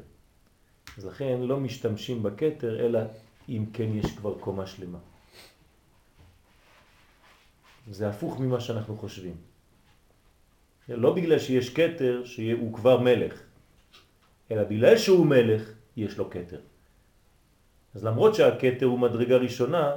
אז 0.98 1.06
לכן 1.06 1.40
לא 1.40 1.60
משתמשים 1.60 2.22
בכתר 2.22 2.80
אלא 2.86 3.00
אם 3.48 3.64
כן 3.72 3.88
יש 3.96 4.16
כבר 4.16 4.38
קומה 4.38 4.66
שלמה. 4.66 4.98
זה 7.90 8.08
הפוך 8.08 8.40
ממה 8.40 8.60
שאנחנו 8.60 8.96
חושבים. 8.96 9.36
לא 10.88 11.14
בגלל 11.14 11.38
שיש 11.38 11.74
כתר 11.74 12.22
שהוא 12.24 12.74
כבר 12.74 13.00
מלך, 13.00 13.40
אלא 14.50 14.64
בגלל 14.64 14.96
שהוא 14.98 15.26
מלך 15.26 15.72
יש 15.96 16.18
לו 16.18 16.30
כתר. 16.30 16.60
אז 17.94 18.04
למרות 18.04 18.34
שהכתר 18.34 18.86
הוא 18.86 18.98
מדרגה 18.98 19.36
ראשונה, 19.36 19.96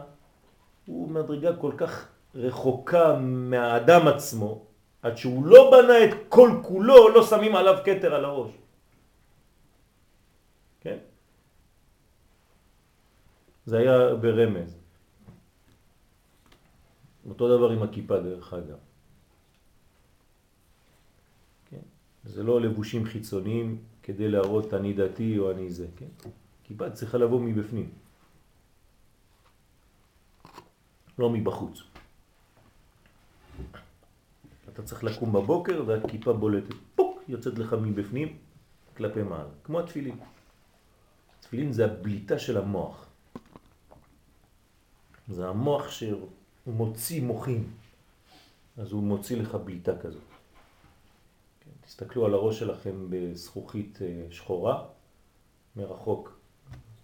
הוא 0.85 1.09
מדרגה 1.09 1.55
כל 1.55 1.73
כך 1.77 2.07
רחוקה 2.35 3.19
מהאדם 3.19 4.07
עצמו, 4.07 4.65
עד 5.03 5.17
שהוא 5.17 5.45
לא 5.45 5.71
בנה 5.71 6.03
את 6.05 6.13
כל 6.29 6.49
כולו, 6.63 7.09
לא 7.09 7.23
שמים 7.23 7.55
עליו 7.55 7.75
כתר 7.85 8.15
על 8.15 8.25
הראש. 8.25 8.51
כן? 10.79 10.97
זה 13.65 13.77
היה 13.77 14.15
ברמז. 14.15 14.77
אותו 17.29 17.57
דבר 17.57 17.69
עם 17.69 17.83
הכיפה 17.83 18.19
דרך 18.19 18.53
אגב. 18.53 18.79
כן? 21.69 21.83
זה 22.23 22.43
לא 22.43 22.61
לבושים 22.61 23.05
חיצוניים 23.05 23.83
כדי 24.03 24.27
להראות 24.29 24.73
אני 24.73 24.93
דתי 24.93 25.39
או 25.39 25.51
אני 25.51 25.71
זה, 25.71 25.87
כן? 25.95 26.29
כיפה 26.63 26.89
צריכה 26.89 27.17
לבוא 27.17 27.39
מבפנים, 27.39 27.91
לא 31.19 31.29
מבחוץ. 31.29 31.92
אתה 34.73 34.83
צריך 34.83 35.03
לקום 35.03 35.33
בבוקר 35.33 35.83
והכיפה 35.87 36.33
בולטת, 36.33 36.75
פוק, 36.95 37.21
יוצאת 37.27 37.59
לך 37.59 37.73
מבפנים 37.73 38.37
כלפי 38.97 39.23
מעלה, 39.23 39.49
כמו 39.63 39.79
התפילין. 39.79 40.19
תפילין 41.39 41.73
זה 41.73 41.85
הבליטה 41.85 42.39
של 42.39 42.57
המוח. 42.57 43.09
זה 45.27 45.47
המוח 45.47 45.85
שמוציא 45.89 47.21
מוחים, 47.21 47.71
אז 48.77 48.91
הוא 48.91 49.03
מוציא 49.03 49.37
לך 49.41 49.55
בליטה 49.55 49.97
כזאת. 49.97 50.21
כן, 51.59 51.71
תסתכלו 51.81 52.25
על 52.25 52.33
הראש 52.33 52.59
שלכם 52.59 53.07
בזכוכית 53.09 53.99
אה, 54.01 54.25
שחורה, 54.31 54.85
מרחוק, 55.75 56.39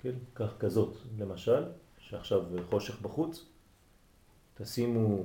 כן? 0.01 0.13
כך 0.35 0.57
כזאת 0.59 0.97
למשל, 1.17 1.63
שעכשיו 1.97 2.41
חושך 2.69 3.01
בחוץ, 3.01 3.45
תשימו 4.53 5.23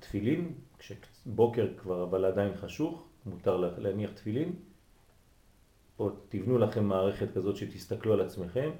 תפילין, 0.00 0.54
כשבוקר 0.78 1.68
כבר 1.78 2.04
אבל 2.04 2.24
עדיין 2.24 2.56
חשוך, 2.56 3.08
מותר 3.26 3.56
להניח 3.56 4.10
תפילין, 4.12 4.52
או 5.98 6.10
תבנו 6.28 6.58
לכם 6.58 6.84
מערכת 6.84 7.34
כזאת 7.34 7.56
שתסתכלו 7.56 8.12
על 8.12 8.20
עצמכם, 8.20 8.70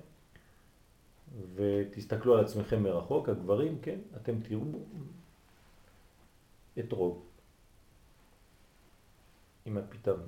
ותסתכלו 1.55 2.39
על 2.39 2.45
עצמכם 2.45 2.83
מרחוק, 2.83 3.29
הגברים, 3.29 3.79
כן, 3.83 3.99
אתם 4.17 4.41
תראו 4.41 4.65
אתרוג 6.79 7.25
עם 9.65 9.79
הפיתם. 9.79 10.21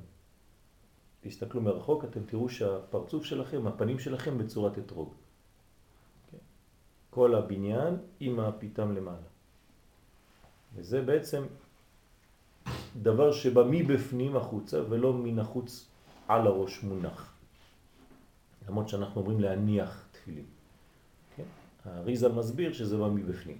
תסתכלו 1.20 1.60
מרחוק, 1.60 2.04
אתם 2.04 2.24
תראו 2.24 2.48
שהפרצוף 2.48 3.24
שלכם, 3.24 3.66
הפנים 3.66 3.98
שלכם 3.98 4.38
בצורת 4.38 4.78
אתרוג. 4.78 5.14
כן. 6.30 6.38
כל 7.10 7.34
הבניין 7.34 7.96
עם 8.20 8.40
הפיתם 8.40 8.94
למעלה. 8.94 9.29
וזה 10.74 11.02
בעצם 11.02 11.42
דבר 13.02 13.32
שבא 13.32 13.62
מבפנים 13.70 14.36
החוצה 14.36 14.80
ולא 14.88 15.12
מן 15.12 15.38
החוץ 15.38 15.88
על 16.28 16.46
הראש 16.46 16.82
מונח. 16.82 17.32
למרות 18.68 18.88
שאנחנו 18.88 19.20
אומרים 19.20 19.40
להניח 19.40 20.04
תפילין. 20.12 20.44
כן? 21.36 21.48
האריזה 21.84 22.28
מסביר 22.28 22.72
שזה 22.72 22.96
בא 22.96 23.08
מבפנים. 23.08 23.58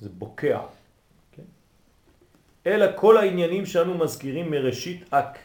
זה 0.00 0.08
בוקע. 0.08 0.60
כן? 1.32 1.48
אלא 2.66 2.86
כל 2.96 3.16
העניינים 3.16 3.66
שאנו 3.66 3.98
מזכירים 3.98 4.50
מראשית 4.50 5.12
אק 5.12 5.38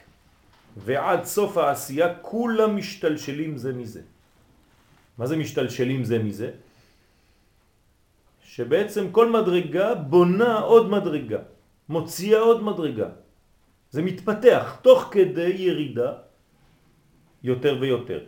ועד 0.77 1.23
סוף 1.23 1.57
העשייה 1.57 2.19
כולם 2.21 2.77
משתלשלים 2.77 3.57
זה 3.57 3.73
מזה. 3.73 4.01
מה 5.17 5.27
זה 5.27 5.37
משתלשלים 5.37 6.03
זה 6.03 6.19
מזה? 6.19 6.51
שבעצם 8.49 9.11
כל 9.11 9.29
מדרגה 9.29 9.95
בונה 9.95 10.59
עוד 10.59 10.89
מדרגה, 10.89 11.39
מוציאה 11.89 12.39
עוד 12.39 12.63
מדרגה. 12.63 13.09
זה 13.89 14.01
מתפתח 14.01 14.77
תוך 14.81 15.09
כדי 15.11 15.53
ירידה 15.69 16.13
יותר 17.43 17.77
ויותר. 17.81 18.21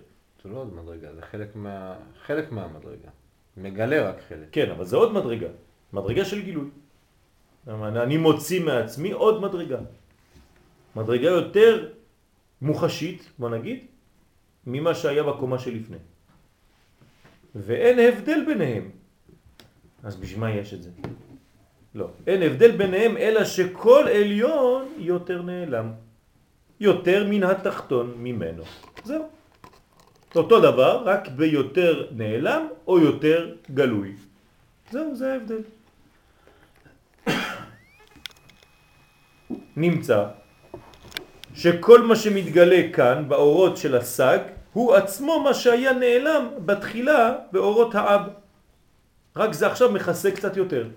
זה 0.44 0.50
לא 0.50 0.58
עוד 0.58 0.74
מדרגה, 0.74 1.14
זה 1.16 1.22
חלק, 1.22 1.56
מה... 1.56 1.98
חלק 2.26 2.52
מהמדרגה. 2.52 3.10
מגלה 3.58 4.10
רק 4.10 4.18
חלק. 4.30 4.48
כן, 4.52 4.72
אבל 4.72 4.86
זה 4.86 4.96
עוד 4.96 5.14
מדרגה. 5.14 5.48
מדרגה 5.94 6.26
של 6.26 6.42
גילוי. 6.42 6.70
אני 7.68 8.18
מוציא 8.18 8.62
מעצמי 8.62 9.12
עוד 9.12 9.42
מדרגה. 9.42 9.80
מדרגה 10.96 11.30
יותר 11.30 11.90
מוחשית, 12.62 13.30
בוא 13.42 13.50
נגיד, 13.50 13.80
ממה 14.70 14.94
שהיה 14.94 15.24
בקומה 15.24 15.58
שלפני. 15.60 15.98
ואין 17.56 17.98
הבדל 18.00 18.46
ביניהם. 18.46 19.01
אז 20.04 20.16
בשביל 20.16 20.40
מה 20.40 20.52
יש 20.52 20.74
את 20.74 20.84
זה? 20.84 20.90
לא. 21.96 22.10
אין 22.28 22.42
הבדל 22.42 22.72
ביניהם 22.72 23.18
אלא 23.18 23.46
שכל 23.46 24.06
עליון 24.08 24.86
יותר 24.98 25.42
נעלם. 25.42 25.92
יותר 26.80 27.28
מן 27.30 27.44
התחתון 27.44 28.14
ממנו. 28.18 28.64
זהו. 29.04 29.30
אותו 30.36 30.60
דבר, 30.60 31.04
רק 31.06 31.28
ביותר 31.28 32.08
נעלם 32.12 32.68
או 32.88 33.00
יותר 33.00 33.56
גלוי. 33.74 34.16
זהו, 34.92 35.16
זה 35.16 35.34
ההבדל. 35.34 35.62
נמצא 39.84 40.26
שכל 41.54 42.02
מה 42.02 42.16
שמתגלה 42.16 42.82
כאן 42.94 43.26
באורות 43.28 43.78
של 43.78 43.96
הסג 43.96 44.40
הוא 44.74 44.96
עצמו 44.96 45.40
מה 45.40 45.54
שהיה 45.54 45.94
נעלם 45.94 46.50
בתחילה 46.66 47.36
באורות 47.52 47.96
האב. 47.96 48.22
רק 49.36 49.54
זה 49.54 49.68
עכשיו 49.68 49.92
מכסה 49.92 50.32
קצת 50.32 50.58
יותר. 50.58 50.90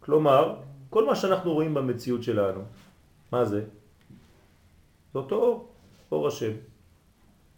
כלומר, 0.00 0.60
כל 0.90 1.06
מה 1.06 1.16
שאנחנו 1.16 1.52
רואים 1.52 1.74
במציאות 1.74 2.22
שלנו, 2.22 2.62
מה 3.32 3.44
זה? 3.44 3.64
זה 5.12 5.18
אותו 5.18 5.36
אור, 5.36 5.68
אור 6.12 6.28
השם, 6.28 6.52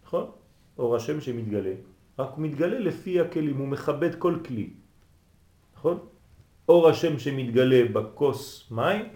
נכון? 0.04 0.30
אור 0.78 0.96
השם 0.96 1.20
שמתגלה, 1.20 1.74
רק 2.18 2.30
הוא 2.36 2.42
מתגלה 2.44 2.78
לפי 2.78 3.20
הכלים, 3.20 3.56
הוא 3.56 3.68
מכבד 3.68 4.14
כל 4.14 4.38
כלי, 4.46 4.70
נכון? 5.76 5.98
אור 6.68 6.88
השם 6.88 7.18
שמתגלה 7.18 7.92
בכוס 7.92 8.70
מים, 8.70 9.08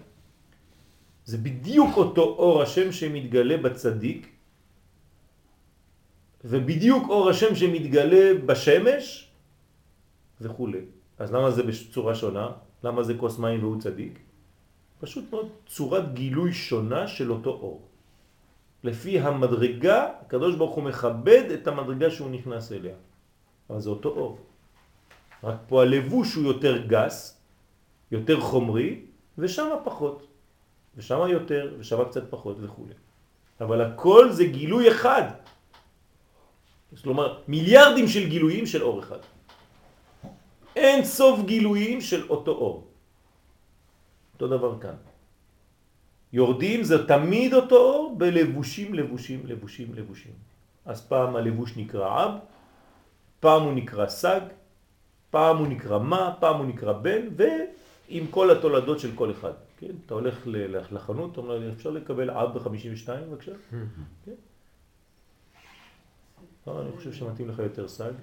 זה 1.25 1.37
בדיוק 1.37 1.97
אותו 1.97 2.21
אור 2.21 2.61
השם 2.61 2.91
שמתגלה 2.91 3.57
בצדיק, 3.57 4.27
ובדיוק 6.43 7.09
אור 7.09 7.29
השם 7.29 7.55
שמתגלה 7.55 8.33
בשמש 8.45 9.30
וכו'. 10.41 10.69
אז 11.19 11.33
למה 11.33 11.51
זה 11.51 11.63
בצורה 11.63 12.15
שונה? 12.15 12.47
למה 12.83 13.03
זה 13.03 13.13
כוס 13.17 13.39
מים 13.39 13.59
והוא 13.63 13.81
צדיק? 13.81 14.19
פשוט 14.99 15.25
מאוד 15.31 15.49
צורת 15.67 16.13
גילוי 16.13 16.53
שונה 16.53 17.07
של 17.07 17.31
אותו 17.31 17.49
אור. 17.49 17.81
לפי 18.83 19.19
המדרגה, 19.19 20.09
הקדוש 20.21 20.55
ברוך 20.55 20.75
הוא 20.75 20.83
מכבד 20.83 21.43
את 21.53 21.67
המדרגה 21.67 22.11
שהוא 22.11 22.29
נכנס 22.29 22.71
אליה. 22.71 22.95
אבל 23.69 23.79
זה 23.79 23.89
אותו 23.89 24.09
אור. 24.09 24.39
רק 25.43 25.57
פה 25.67 25.81
הלבוש 25.81 26.35
הוא 26.35 26.43
יותר 26.43 26.85
גס, 26.87 27.41
יותר 28.11 28.39
חומרי, 28.39 29.05
ושם 29.37 29.69
פחות. 29.83 30.27
ושם 30.97 31.19
יותר, 31.29 31.75
ושם 31.79 32.03
קצת 32.09 32.23
פחות 32.29 32.57
וכו'. 32.61 32.87
אבל 33.61 33.81
הכל 33.81 34.31
זה 34.31 34.43
גילוי 34.45 34.91
אחד. 34.91 35.23
כלומר, 37.03 37.39
מיליארדים 37.47 38.07
של 38.07 38.27
גילויים 38.27 38.65
של 38.65 38.83
אור 38.83 38.99
אחד. 38.99 39.19
אין 40.81 41.05
סוף 41.05 41.45
גילויים 41.45 42.01
של 42.01 42.29
אותו 42.29 42.51
אור. 42.51 42.87
אותו 44.33 44.47
דבר 44.47 44.79
כאן. 44.79 44.95
יורדים 46.33 46.83
זה 46.83 47.07
תמיד 47.07 47.53
אותו 47.53 47.75
אור 47.75 48.15
בלבושים, 48.17 48.93
לבושים, 48.93 49.45
לבושים, 49.45 49.93
לבושים. 49.93 50.33
אז 50.85 51.07
פעם 51.07 51.35
הלבוש 51.35 51.77
נקרא 51.77 52.25
אב, 52.25 52.31
פעם 53.39 53.61
הוא 53.63 53.73
נקרא 53.73 54.07
סג, 54.07 54.41
פעם 55.29 55.57
הוא 55.57 55.67
נקרא 55.67 55.99
מה, 55.99 56.33
פעם 56.39 56.57
הוא 56.57 56.65
נקרא 56.65 56.93
בן, 56.93 57.21
ועם 57.37 58.27
כל 58.27 58.51
התולדות 58.51 58.99
של 58.99 59.11
כל 59.15 59.31
אחד. 59.31 59.53
כן? 59.77 59.91
אתה 60.05 60.13
הולך 60.13 60.47
לחנות, 60.91 61.31
אתה 61.31 61.41
אומר, 61.41 61.71
אפשר 61.71 61.89
לקבל 61.89 62.29
אב 62.29 62.57
ב-52 62.57 63.11
בבקשה? 63.29 63.51
כן? 64.25 64.39
לא, 66.67 66.81
אני 66.81 66.91
חושב 66.97 67.13
שמתאים 67.13 67.49
לך 67.49 67.59
יותר 67.59 67.87
סג. 67.87 68.13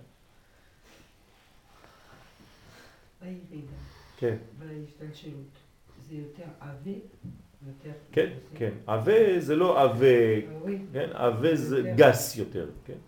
בירידה. 3.23 3.73
כן. 4.17 4.37
בהשתלשלות. 4.59 5.59
זה 6.09 6.15
יותר 6.15 6.45
עבה. 6.61 6.91
כן, 8.13 8.33
כן. 8.55 8.73
עבה 8.87 9.41
זה 9.41 9.57
לא 9.57 9.83
עבה, 9.83 10.41
כן? 10.93 11.11
עבה 11.13 11.57
זה 11.57 11.93
גס 11.97 12.37
יותר, 12.37 12.71
כן? 12.85 12.99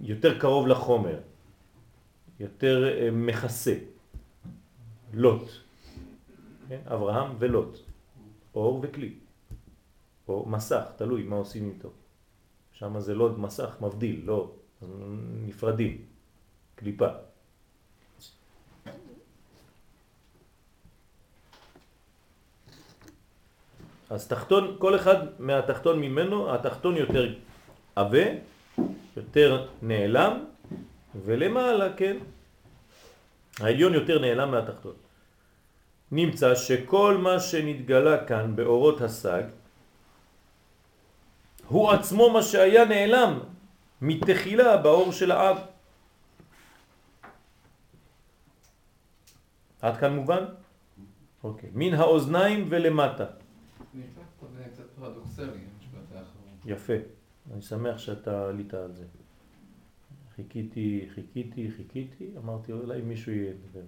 יותר 0.00 0.38
קרוב 0.38 0.66
לחומר, 0.66 1.20
יותר 2.40 2.88
אה, 2.88 3.10
מכסה. 3.10 3.74
לוט, 5.14 5.48
כן? 6.68 6.80
אברהם 6.86 7.36
ולוט, 7.38 7.78
אור 8.54 8.80
וכלי, 8.82 9.14
או 10.28 10.46
מסך, 10.48 10.84
תלוי 10.96 11.22
מה 11.22 11.36
עושים 11.36 11.68
איתו. 11.68 11.90
שם 12.72 13.00
זה 13.00 13.14
לא 13.14 13.32
מסך 13.38 13.76
מבדיל, 13.80 14.22
לא, 14.24 14.52
נפרדים, 15.46 16.04
קליפה. 16.74 17.08
אז 24.10 24.28
תחתון, 24.28 24.76
כל 24.78 24.96
אחד 24.96 25.16
מהתחתון 25.38 26.00
ממנו, 26.00 26.54
התחתון 26.54 26.96
יותר 26.96 27.34
עבה, 27.96 28.26
יותר 29.16 29.66
נעלם, 29.82 30.44
ולמעלה, 31.24 31.92
כן, 31.96 32.16
העליון 33.60 33.94
יותר 33.94 34.18
נעלם 34.18 34.50
מהתחתון. 34.50 34.94
נמצא 36.12 36.54
שכל 36.54 37.16
מה 37.20 37.40
שנתגלה 37.40 38.24
כאן 38.24 38.56
באורות 38.56 39.00
הסג 39.00 39.42
הוא 41.68 41.90
עצמו 41.90 42.30
מה 42.30 42.42
שהיה 42.42 42.84
נעלם 42.84 43.40
מתחילה 44.02 44.76
באור 44.76 45.12
של 45.12 45.30
האב. 45.30 45.58
עד 49.82 49.96
כאן 49.96 50.12
מובן? 50.12 50.44
אוקיי. 51.44 51.70
מן 51.74 51.94
האוזניים 51.94 52.66
ולמטה. 52.68 53.24
פרדוקסלי, 55.38 55.64
המשפט 55.74 56.16
האחרון. 56.16 56.58
יפה. 56.64 56.92
אני 57.52 57.62
שמח 57.62 57.98
שאתה 57.98 58.48
עלית 58.48 58.74
על 58.74 58.92
זה. 58.92 59.04
חיכיתי, 60.36 61.08
חיכיתי, 61.14 61.70
חיכיתי, 61.76 62.30
אמרתי 62.36 62.72
אולי 62.72 63.00
מישהו 63.02 63.32
יהיה 63.32 63.52
לדבר. 63.52 63.86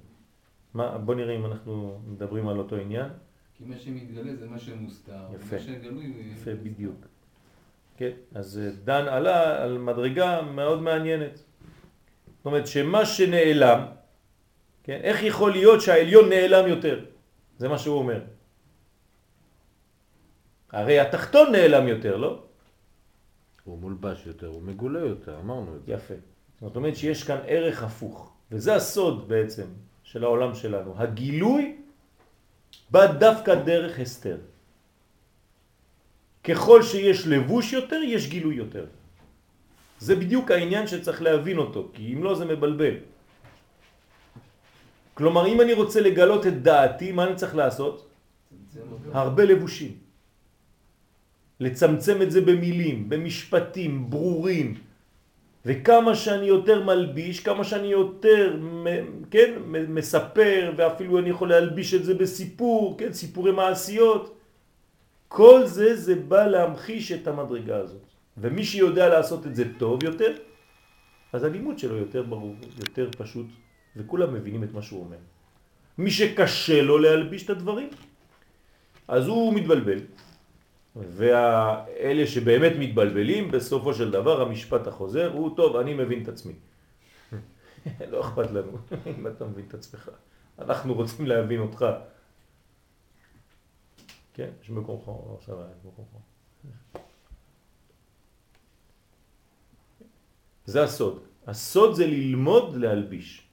מה, 0.75 0.99
בוא 0.99 1.15
נראה 1.15 1.37
אם 1.37 1.47
אנחנו 1.47 2.01
מדברים 2.07 2.49
על 2.49 2.59
אותו 2.59 2.77
עניין. 2.77 3.09
כי 3.55 3.65
מה 3.65 3.77
שמתגלה 3.77 4.37
זה 4.37 4.49
מה 4.49 4.59
שמוסתר. 4.59 5.27
יפה. 5.35 5.57
ומה 5.57 5.65
שגלוי... 5.65 6.33
יפה, 6.33 6.55
בדיוק. 6.55 7.07
כן, 7.97 8.11
אז 8.35 8.59
אה, 8.59 8.71
דן 8.85 9.09
עלה 9.09 9.63
על 9.63 9.79
מדרגה 9.79 10.43
מאוד 10.43 10.83
מעניינת. 10.83 11.37
זאת 11.37 12.47
אומרת 12.47 12.67
שמה 12.67 13.07
שנעלם, 13.07 13.87
כן, 14.83 15.01
איך 15.03 15.23
יכול 15.23 15.53
להיות 15.53 15.81
שהעליון 15.81 16.29
נעלם 16.29 16.69
יותר? 16.69 17.05
זה 17.59 17.69
מה 17.69 17.79
שהוא 17.79 17.99
אומר. 17.99 18.21
הרי 20.73 21.01
התחתון 21.01 21.53
נעלם 21.53 21.89
יותר, 21.89 22.17
לא? 22.17 22.43
הוא 23.65 23.79
מולבש 23.79 24.27
יותר, 24.27 24.47
הוא 24.47 24.63
מגולה 24.63 25.01
יותר, 25.01 25.39
אמרנו 25.41 25.77
את 25.77 25.85
זה. 25.87 25.93
יפה. 25.93 26.15
זאת 26.61 26.77
אומרת 26.77 26.97
שיש 26.97 27.23
כאן 27.25 27.39
ערך 27.47 27.83
הפוך, 27.83 28.33
וזה 28.51 28.75
הסוד 28.75 29.29
בעצם 29.29 29.67
של 30.03 30.25
העולם 30.25 30.55
שלנו. 30.55 30.95
הגילוי 30.97 31.77
בא 32.91 33.07
דווקא 33.07 33.55
דרך 33.55 33.99
הסתר. 33.99 34.37
ככל 36.45 36.83
שיש 36.83 37.27
לבוש 37.27 37.73
יותר, 37.73 38.01
יש 38.05 38.29
גילוי 38.29 38.55
יותר. 38.55 38.87
זה 40.01 40.17
בדיוק 40.17 40.51
העניין 40.51 40.87
שצריך 40.87 41.23
להבין 41.23 41.59
אותו, 41.59 41.89
כי 41.95 42.13
אם 42.13 42.25
לא 42.25 42.35
זה 42.35 42.45
מבלבל. 42.45 42.95
כלומר, 45.15 45.47
אם 45.47 45.61
אני 45.61 45.73
רוצה 45.73 46.01
לגלות 46.01 46.47
את 46.47 46.63
דעתי, 46.63 47.13
מה 47.13 47.25
אני 47.29 47.37
צריך 47.37 47.55
לעשות? 47.57 48.09
הרבה 49.13 49.45
לבושים. 49.45 50.10
לצמצם 51.61 52.23
את 52.23 52.31
זה 52.31 52.41
במילים, 52.41 53.09
במשפטים, 53.09 54.11
ברורים. 54.11 54.75
וכמה 55.67 56.15
שאני 56.15 56.47
יותר 56.47 56.85
מלביש, 56.85 57.41
כמה 57.41 57.65
שאני 57.65 57.87
יותר, 57.87 58.57
כן, 59.31 59.51
מספר, 59.69 60.73
ואפילו 60.77 61.19
אני 61.19 61.31
יכול 61.31 61.49
להלביש 61.49 61.95
את 61.95 62.05
זה 62.05 62.15
בסיפור, 62.15 62.99
כן, 62.99 63.13
סיפורי 63.13 63.53
מעשיות. 63.53 64.37
כל 65.29 65.67
זה, 65.67 65.97
זה 65.97 66.15
בא 66.15 66.47
להמחיש 66.47 67.13
את 67.13 67.29
המדרגה 67.29 67.77
הזאת. 67.77 68.05
ומי 68.39 68.65
שיודע 68.65 69.09
לעשות 69.09 69.47
את 69.47 69.55
זה 69.55 69.65
טוב 69.79 70.05
יותר, 70.05 70.33
אז 71.33 71.45
הלימוד 71.45 71.79
שלו 71.79 71.97
יותר 71.97 72.23
ברור, 72.23 72.55
יותר 72.79 73.09
פשוט, 73.19 73.47
וכולם 73.97 74.35
מבינים 74.35 74.65
את 74.65 74.73
מה 74.73 74.83
שהוא 74.83 75.05
אומר. 75.05 75.21
מי 75.99 76.11
שקשה 76.11 76.83
לו 76.83 76.99
להלביש 76.99 77.45
את 77.45 77.51
הדברים, 77.51 77.89
אז 79.09 79.29
הוא 79.29 79.55
מתבלבל. 79.55 80.01
ואלה 81.09 82.27
שבאמת 82.27 82.73
מתבלבלים, 82.79 83.51
בסופו 83.51 83.95
של 83.95 84.11
דבר 84.11 84.43
המשפט 84.43 84.87
החוזר 84.87 85.33
הוא, 85.33 85.57
טוב, 85.57 85.77
אני 85.77 85.95
מבין 85.95 86.23
את 86.23 86.29
עצמי. 86.29 86.53
לא 88.11 88.21
אכפת 88.21 88.51
לנו 88.51 88.79
אם 89.19 89.27
אתה 89.27 89.45
מבין 89.45 89.65
את 89.69 89.75
עצמך. 89.75 90.11
אנחנו 90.59 90.95
רוצים 90.95 91.27
להבין 91.27 91.61
אותך. 91.61 91.87
כן, 94.35 94.51
יש 94.63 94.71
מקומך, 94.71 95.09
עכשיו 95.39 95.57
יש 95.61 95.85
מקומך. 95.85 96.09
זה 100.67 100.83
הסוד. 100.83 101.23
הסוד 101.47 101.95
זה 101.95 102.07
ללמוד 102.07 102.77
להלביש. 102.77 103.49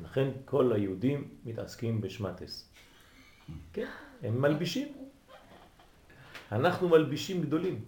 לכן 0.00 0.28
כל 0.44 0.72
היהודים 0.72 1.28
מתעסקים 1.44 2.00
בשמטס. 2.00 2.68
כן, 3.72 3.86
הם 4.22 4.42
מלבישים. 4.42 5.03
אנחנו 6.54 6.88
מלבישים 6.88 7.42
גדולים. 7.42 7.84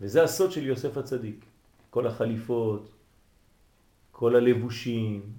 וזה 0.00 0.24
הסוד 0.24 0.52
של 0.52 0.64
יוסף 0.66 0.96
הצדיק. 0.96 1.44
כל 1.90 2.06
החליפות, 2.06 2.92
כל 4.10 4.36
הלבושים, 4.36 5.32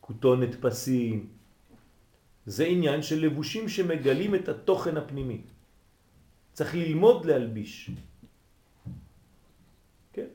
כותונת 0.00 0.54
פסים, 0.60 1.28
זה 2.46 2.64
עניין 2.64 3.02
של 3.02 3.24
לבושים 3.24 3.68
שמגלים 3.68 4.34
את 4.34 4.48
התוכן 4.48 4.96
הפנימי. 4.96 5.40
צריך 6.52 6.74
ללמוד 6.74 7.24
להלביש. 7.24 7.90
כן? 10.12 10.28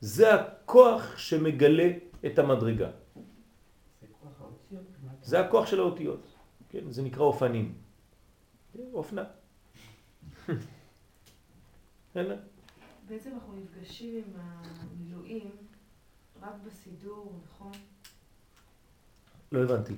זה 0.00 0.34
הכוח 0.34 1.18
שמגלה 1.18 1.88
את 2.26 2.38
המדרגה. 2.38 2.90
זה 5.22 5.40
הכוח 5.40 5.66
של 5.66 5.80
האותיות. 5.80 6.24
כן? 6.68 6.84
זה 6.90 7.02
נקרא 7.02 7.22
אופנים. 7.22 7.74
כן? 8.72 8.88
אופנה. 8.92 9.24
בעצם 13.08 13.34
אנחנו 13.34 13.56
נפגשים 13.56 14.24
עם 14.24 14.40
המילואים 14.40 15.50
רק 16.42 16.52
בסידור, 16.66 17.40
נכון? 17.44 17.72
לא 19.52 19.62
הבנתי. 19.62 19.94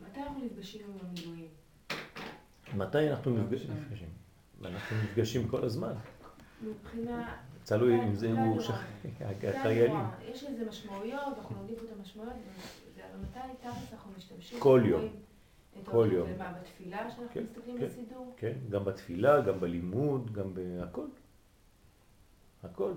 מתי 0.00 0.20
אנחנו 0.20 0.44
נפגשים 0.44 0.80
עם 0.86 1.06
המילואים? 1.06 1.48
מתי 2.76 3.10
אנחנו 3.10 3.36
נפגשים? 3.36 3.70
אנחנו 4.64 4.96
נפגשים 5.04 5.48
כל 5.48 5.64
הזמן. 5.64 5.92
מבחינה... 6.62 7.36
תלוי 7.64 8.04
אם 8.04 8.14
זה 8.14 8.32
הוא 8.32 8.60
החיילים. 9.54 9.96
יש 10.24 10.44
לזה 10.44 10.64
משמעויות, 10.68 11.38
אנחנו 11.38 11.56
לומדים 11.56 11.76
פה 11.76 11.82
את 11.82 11.98
המשמעויות, 11.98 12.34
אבל 12.34 13.20
מתי 13.20 13.54
תכלס 13.60 13.92
אנחנו 13.92 14.12
משתמשים? 14.18 14.60
כל 14.60 14.82
יום. 14.84 15.08
כל 15.90 16.08
יום. 16.12 16.28
ומה, 16.34 16.52
בתפילה 16.60 16.98
שאנחנו 16.98 17.24
כן, 17.32 17.42
מסתכלים 17.42 17.78
כן. 17.78 17.86
בסידור? 17.86 18.34
כן, 18.36 18.52
גם 18.70 18.84
בתפילה, 18.84 19.40
גם 19.40 19.60
בלימוד, 19.60 20.32
גם 20.32 20.54
בהכל. 20.54 21.06
הכל. 22.62 22.92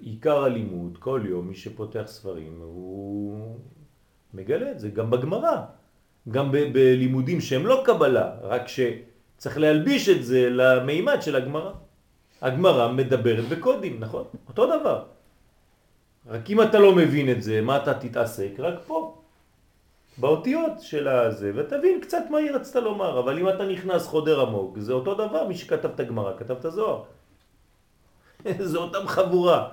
עיקר 0.00 0.44
הלימוד, 0.44 0.98
כל 0.98 1.20
יום, 1.24 1.48
מי 1.48 1.54
שפותח 1.54 2.04
ספרים, 2.06 2.60
הוא 2.62 3.56
מגלה 4.34 4.70
את 4.70 4.78
זה, 4.78 4.88
גם 4.88 5.10
בגמרא. 5.10 5.64
גם 6.28 6.52
בלימודים 6.52 7.40
שהם 7.40 7.66
לא 7.66 7.82
קבלה, 7.86 8.34
רק 8.42 8.62
שצריך 8.68 9.58
להלביש 9.58 10.08
את 10.08 10.24
זה 10.24 10.48
למימד 10.50 11.22
של 11.22 11.36
הגמרא. 11.36 11.72
הגמרא 12.42 12.92
מדברת 12.92 13.44
בקודים, 13.48 14.00
נכון? 14.00 14.24
אותו 14.48 14.66
דבר. 14.66 15.04
רק 16.26 16.50
אם 16.50 16.62
אתה 16.62 16.78
לא 16.78 16.96
מבין 16.96 17.30
את 17.30 17.42
זה, 17.42 17.60
מה 17.60 17.82
אתה 17.82 17.94
תתעסק? 17.94 18.50
רק 18.58 18.74
פה. 18.86 19.19
באותיות 20.20 20.80
של 20.80 21.08
הזה, 21.08 21.52
ותבין 21.54 22.00
קצת 22.00 22.22
מה 22.30 22.38
היא 22.38 22.50
רצתה 22.50 22.80
לומר, 22.80 23.18
אבל 23.18 23.38
אם 23.38 23.48
אתה 23.48 23.66
נכנס 23.66 24.06
חודר 24.06 24.40
עמוק, 24.40 24.78
זה 24.78 24.92
אותו 24.92 25.14
דבר, 25.14 25.48
מי 25.48 25.54
שכתב 25.54 25.88
את 25.94 26.00
הגמרא, 26.00 26.38
כתב 26.38 26.56
את 26.56 26.64
הזוהר. 26.64 27.02
זה 28.70 28.78
אותם 28.78 29.06
חבורה. 29.06 29.70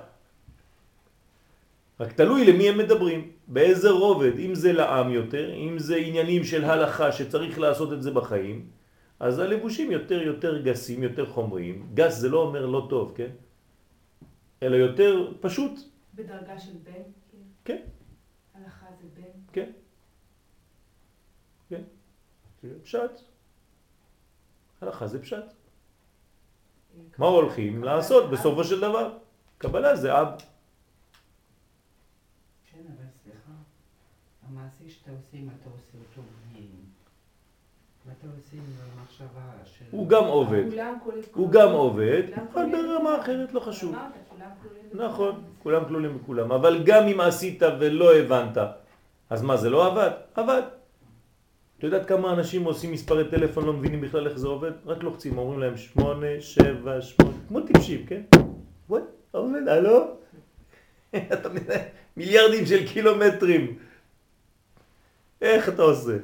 רק 2.00 2.12
תלוי 2.12 2.46
למי 2.52 2.68
הם 2.68 2.78
מדברים, 2.78 3.30
באיזה 3.48 3.90
רובד, 3.90 4.38
אם 4.38 4.54
זה 4.54 4.72
לעם 4.72 5.10
יותר, 5.10 5.54
אם 5.54 5.78
זה 5.78 5.96
עניינים 5.96 6.44
של 6.44 6.64
הלכה 6.64 7.12
שצריך 7.12 7.58
לעשות 7.58 7.92
את 7.92 8.02
זה 8.02 8.10
בחיים, 8.10 8.66
אז 9.20 9.38
הלבושים 9.38 9.90
יותר 9.90 10.22
יותר 10.22 10.62
גסים, 10.62 11.02
יותר 11.02 11.26
חומריים. 11.26 11.90
גס 11.94 12.14
זה 12.18 12.28
לא 12.28 12.38
אומר 12.42 12.66
לא 12.66 12.86
טוב, 12.90 13.12
כן? 13.16 13.30
אלא 14.62 14.76
יותר 14.76 15.32
פשוט, 15.40 15.72
בדרגה 16.14 16.58
של 16.58 16.72
בן? 16.84 17.02
כאילו? 17.30 17.44
כן. 17.64 17.82
הלכה 18.54 18.86
זה 19.00 19.06
בן? 19.14 19.22
כן. 19.52 19.64
כן. 19.64 19.70
פשט. 22.82 23.20
הלכה 24.80 25.06
זה 25.06 25.22
פשט. 25.22 25.44
מה 27.18 27.26
הולכים 27.26 27.84
לעשות 27.84 28.30
בסופו 28.30 28.64
של 28.64 28.80
דבר? 28.80 29.18
קבלה 29.58 29.96
זה 29.96 30.20
אב. 30.20 30.28
כן, 32.70 32.78
אבל 32.78 33.04
סליחה, 33.22 33.50
המעשה 34.48 34.84
שאתה 34.88 35.10
עושה, 35.10 35.36
אם 35.36 35.48
אתה 35.60 35.70
עושה 35.70 35.98
אותו 35.98 36.28
בלי... 36.52 36.66
ואתה 38.06 38.26
עושה 38.36 38.56
עם 38.56 38.62
המחשבה 38.98 39.50
של... 39.64 39.84
הוא 39.90 40.08
גם 40.08 40.24
עובד. 40.24 40.64
הוא 41.34 41.50
גם 41.50 41.72
עובד, 41.72 42.22
אבל 42.52 42.66
ברמה. 42.72 43.20
אחרת 43.20 43.52
לא 43.52 43.60
חשוב. 43.60 43.94
נכון, 44.92 45.44
כולם 45.62 45.84
כלולים 45.84 46.18
בכולם. 46.18 46.52
אבל 46.52 46.82
גם 46.84 47.06
אם 47.06 47.20
עשית 47.20 47.62
ולא 47.80 48.16
הבנת, 48.16 48.56
אז 49.30 49.42
מה, 49.42 49.56
זה 49.56 49.70
לא 49.70 49.86
עבד? 49.86 50.10
עבד. 50.34 50.62
את 51.78 51.84
יודעת 51.84 52.08
כמה 52.08 52.32
אנשים 52.32 52.64
עושים 52.64 52.92
מספרי 52.92 53.30
טלפון, 53.30 53.64
לא 53.64 53.72
מבינים 53.72 54.00
בכלל 54.00 54.28
איך 54.28 54.38
זה 54.38 54.48
עובד? 54.48 54.72
רק 54.86 55.02
לוחצים, 55.02 55.38
אומרים 55.38 55.60
להם 55.60 55.76
שמונה, 55.76 56.26
שבע, 56.40 57.02
שמונה, 57.02 57.36
כמו 57.48 57.60
טיפשים, 57.60 58.06
כן? 58.06 58.22
וואי, 58.88 59.02
עובד, 59.30 59.68
הלו? 59.68 60.16
אתה 61.32 61.48
מבין? 61.48 61.80
מיליארדים 62.16 62.66
של 62.66 62.88
קילומטרים. 62.88 63.78
איך 65.40 65.68
אתה 65.68 65.82
עושה? 65.82 66.16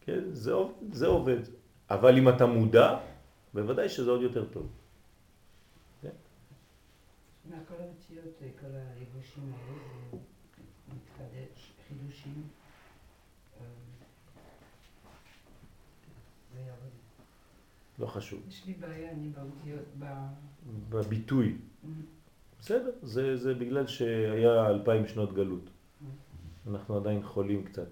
כן, 0.00 0.20
זה, 0.32 0.52
עובד, 0.52 0.92
זה 0.92 1.06
עובד. 1.06 1.40
אבל 1.90 2.18
אם 2.18 2.28
אתה 2.28 2.46
מודע, 2.46 2.98
בוודאי 3.54 3.88
שזה 3.88 4.10
עוד 4.10 4.22
יותר 4.22 4.44
טוב. 4.44 4.68
כל 7.68 7.74
המציאות, 7.82 8.34
כל 8.60 8.66
הלבושים 8.66 9.52
האלה, 9.52 10.20
זה 10.86 10.94
מתחדש, 10.94 11.72
חידושים. 11.88 12.48
אה, 13.60 13.66
זה 16.52 16.60
יעבוד. 16.60 16.90
לא 17.98 18.06
חשוב. 18.06 18.40
יש 18.48 18.66
לי 18.66 18.74
בעיה, 18.74 19.10
אני 19.10 19.28
באותיות, 19.28 19.84
ב... 19.98 20.04
בביטוי. 20.88 21.56
בסדר, 22.60 22.90
זה, 23.02 23.36
זה 23.36 23.54
בגלל 23.54 23.86
שהיה 23.86 24.66
אלפיים 24.66 25.06
שנות 25.06 25.34
גלות. 25.34 25.70
אנחנו 26.66 26.96
עדיין 26.96 27.22
חולים 27.22 27.64
קצת. 27.64 27.88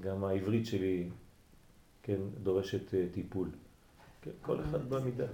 גם 0.00 0.24
העברית 0.24 0.66
שלי, 0.66 1.08
כן, 2.02 2.20
דורשת 2.42 2.94
אה, 2.94 3.06
טיפול. 3.12 3.48
כן, 4.22 4.30
כל 4.42 4.60
אחד 4.60 4.90
במידה. 4.90 5.26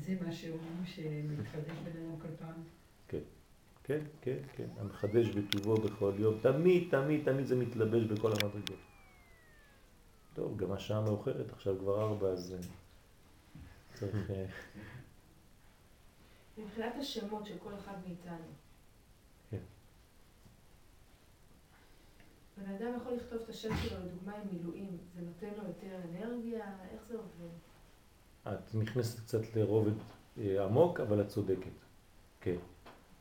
זה 0.00 0.16
מה 0.26 0.32
שאומרים 0.32 0.84
שמתחדש 0.84 1.76
בינינו 1.84 2.18
כל 2.22 2.28
פעם. 2.38 2.54
כן, 3.84 4.00
כן, 4.20 4.36
כן. 4.56 4.66
המחדש 4.80 5.28
בטובו 5.28 5.74
בכל 5.74 6.12
יום. 6.18 6.38
תמיד, 6.40 6.88
תמיד, 6.90 7.24
תמיד 7.24 7.46
זה 7.46 7.56
מתלבש 7.56 8.04
בכל 8.04 8.28
המדרגות. 8.28 8.91
טוב, 10.34 10.56
גם 10.56 10.72
השעה 10.72 11.00
מאוחרת, 11.00 11.52
עכשיו 11.52 11.78
כבר 11.78 12.02
ארבע, 12.02 12.28
אז 12.28 12.54
אה, 12.54 12.58
צריך... 13.94 14.30
אה, 14.30 14.46
מבחינת 16.58 16.92
השמות 17.00 17.46
של 17.46 17.58
כל 17.62 17.74
אחד 17.74 17.94
מאיתנו. 18.06 18.46
כן. 19.50 19.58
בן 22.56 22.74
אדם 22.74 22.96
יכול 22.96 23.12
לכתוב 23.12 23.38
את 23.42 23.48
השם 23.48 23.76
שלו, 23.76 23.98
לדוגמה 24.06 24.32
עם 24.36 24.48
מילואים, 24.52 24.98
זה 25.14 25.20
נותן 25.20 25.48
לו 25.58 25.68
יותר 25.68 25.96
אנרגיה? 26.10 26.64
איך 26.92 27.02
זה 27.08 27.14
עובד? 27.16 27.54
את 28.48 28.74
נכנסת 28.74 29.20
קצת 29.20 29.56
לרובד 29.56 29.92
אה, 30.38 30.64
עמוק, 30.64 31.00
אבל 31.00 31.20
את 31.20 31.28
צודקת. 31.28 31.70
כן. 32.40 32.56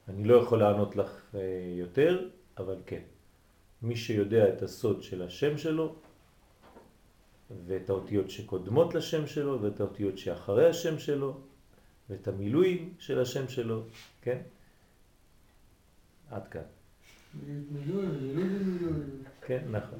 אני 0.08 0.24
לא 0.24 0.36
יכול 0.36 0.60
לענות 0.60 0.96
לך 0.96 1.36
יותר, 1.78 2.30
אבל 2.58 2.82
כן. 2.86 3.02
מי 3.82 3.96
שיודע 3.96 4.50
את 4.50 4.62
הסוד 4.62 5.04
של 5.04 5.22
השם 5.22 5.58
שלו, 5.58 5.96
ואת 7.68 7.90
האותיות 7.90 8.30
שקודמות 8.30 8.96
לשם 8.96 9.28
שלו, 9.28 9.62
ואת 9.62 9.80
האותיות 9.80 10.18
שאחרי 10.18 10.70
השם 10.70 11.00
שלו, 11.00 11.38
ואת 12.10 12.28
המילואים 12.28 12.94
של 13.00 13.20
השם 13.20 13.48
שלו, 13.48 13.84
כן? 14.22 14.38
עד 16.32 16.48
כאן. 16.48 16.62
מילוי, 17.72 18.06
מילוי. 18.08 19.00
כן, 19.46 19.64
נכון. 19.72 20.00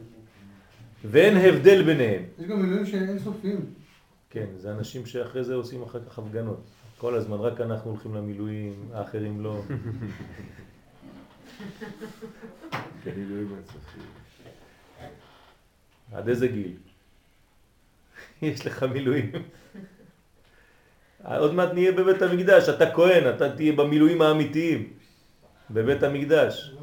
ואין 1.06 1.38
הבדל 1.38 1.84
ביניהם. 1.84 2.24
יש 2.40 2.46
גם 2.46 2.62
מילואים 2.62 2.86
שאין 2.86 3.20
סופיים. 3.20 3.74
כן, 4.30 4.48
זה 4.58 4.72
אנשים 4.72 5.06
שאחרי 5.06 5.44
זה 5.44 5.56
עושים 5.56 5.84
אחר 5.84 6.06
כך 6.06 6.20
הפגנות. 6.20 6.64
כל 6.98 7.16
הזמן, 7.16 7.38
רק 7.38 7.62
אנחנו 7.62 7.92
הולכים 7.92 8.16
למילואים, 8.16 8.90
האחרים 8.94 9.42
לא. 9.42 9.62
אינסופיים. 13.06 14.08
עד 16.12 16.30
איזה 16.30 16.48
גיל? 16.48 16.78
יש 18.48 18.66
לך 18.66 18.84
מילואים. 18.84 19.32
עוד 21.24 21.54
מעט 21.54 21.70
נהיה 21.74 21.92
בבית 21.92 22.22
המקדש, 22.22 22.70
אתה 22.70 22.92
כהן, 22.94 23.36
אתה 23.36 23.56
תהיה 23.56 23.74
במילואים 23.74 24.22
האמיתיים. 24.22 24.94
בבית 25.72 26.04
המקדש. 26.04 26.76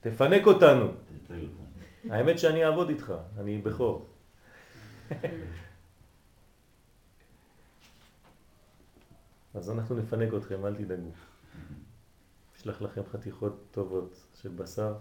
תפנק 0.00 0.46
אותנו. 0.46 0.92
האמת 2.10 2.38
שאני 2.38 2.64
אעבוד 2.64 2.88
איתך, 2.88 3.12
אני 3.38 3.58
בכור. 3.58 4.06
אז 9.54 9.70
אנחנו 9.70 9.96
נפנק 9.96 10.34
אתכם, 10.34 10.66
אל 10.66 10.74
תדאגו. 10.74 11.10
נשלח 12.56 12.82
לכם 12.82 13.02
חתיכות 13.12 13.66
טובות 13.70 14.26
של 14.42 14.48
בשר. 14.48 14.94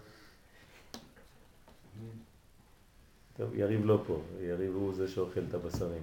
טוב, 3.38 3.56
יריב 3.56 3.86
לא 3.86 4.00
פה, 4.08 4.22
יריב 4.42 4.76
הוא 4.76 4.94
זה 4.94 5.08
שאוכל 5.08 5.42
את 5.50 5.54
הבשרים. 5.54 6.02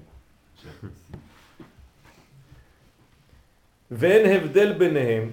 ואין 3.90 4.42
הבדל 4.42 4.72
ביניהם, 4.72 5.30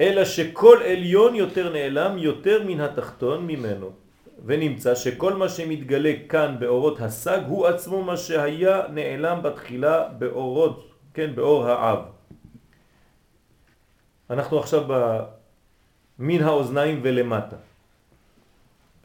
אלא 0.00 0.24
שכל 0.24 0.78
עליון 0.84 1.34
יותר 1.34 1.72
נעלם 1.72 2.18
יותר 2.18 2.64
מן 2.66 2.80
התחתון 2.80 3.46
ממנו. 3.46 3.90
ונמצא 4.44 4.94
שכל 4.94 5.34
מה 5.34 5.48
שמתגלה 5.48 6.12
כאן 6.28 6.56
באורות 6.60 7.00
הסג 7.00 7.40
הוא 7.46 7.66
עצמו 7.66 8.04
מה 8.04 8.16
שהיה 8.16 8.88
נעלם 8.88 9.42
בתחילה 9.42 10.08
באורות, 10.08 10.90
כן, 11.14 11.34
באור 11.34 11.66
האב. 11.66 11.98
אנחנו 14.30 14.58
עכשיו. 14.58 14.84
מן 16.20 16.42
האוזניים 16.42 17.00
ולמטה. 17.02 17.56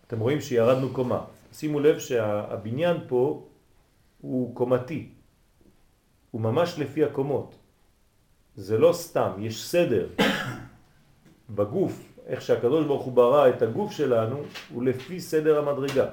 אתם 0.08 0.20
רואים 0.20 0.42
שירדנו 0.42 0.90
קומה. 0.90 1.35
שימו 1.56 1.80
לב 1.80 2.00
שהבניין 2.00 2.98
פה 3.08 3.48
הוא 4.22 4.56
קומתי, 4.56 5.10
הוא 6.32 6.42
ממש 6.42 6.80
לפי 6.80 7.04
הקומות. 7.04 7.56
זה 8.56 8.78
לא 8.78 8.94
סתם, 8.94 9.32
יש 9.40 9.66
סדר 9.66 10.08
בגוף, 11.56 12.20
איך 12.26 12.42
שהקדוש 12.42 12.86
ברוך 12.86 13.06
הוא 13.06 13.14
ברא 13.14 13.50
את 13.50 13.62
הגוף 13.62 13.92
שלנו, 13.92 14.44
הוא 14.70 14.84
לפי 14.84 15.20
סדר 15.20 15.60
המדרגה. 15.60 16.10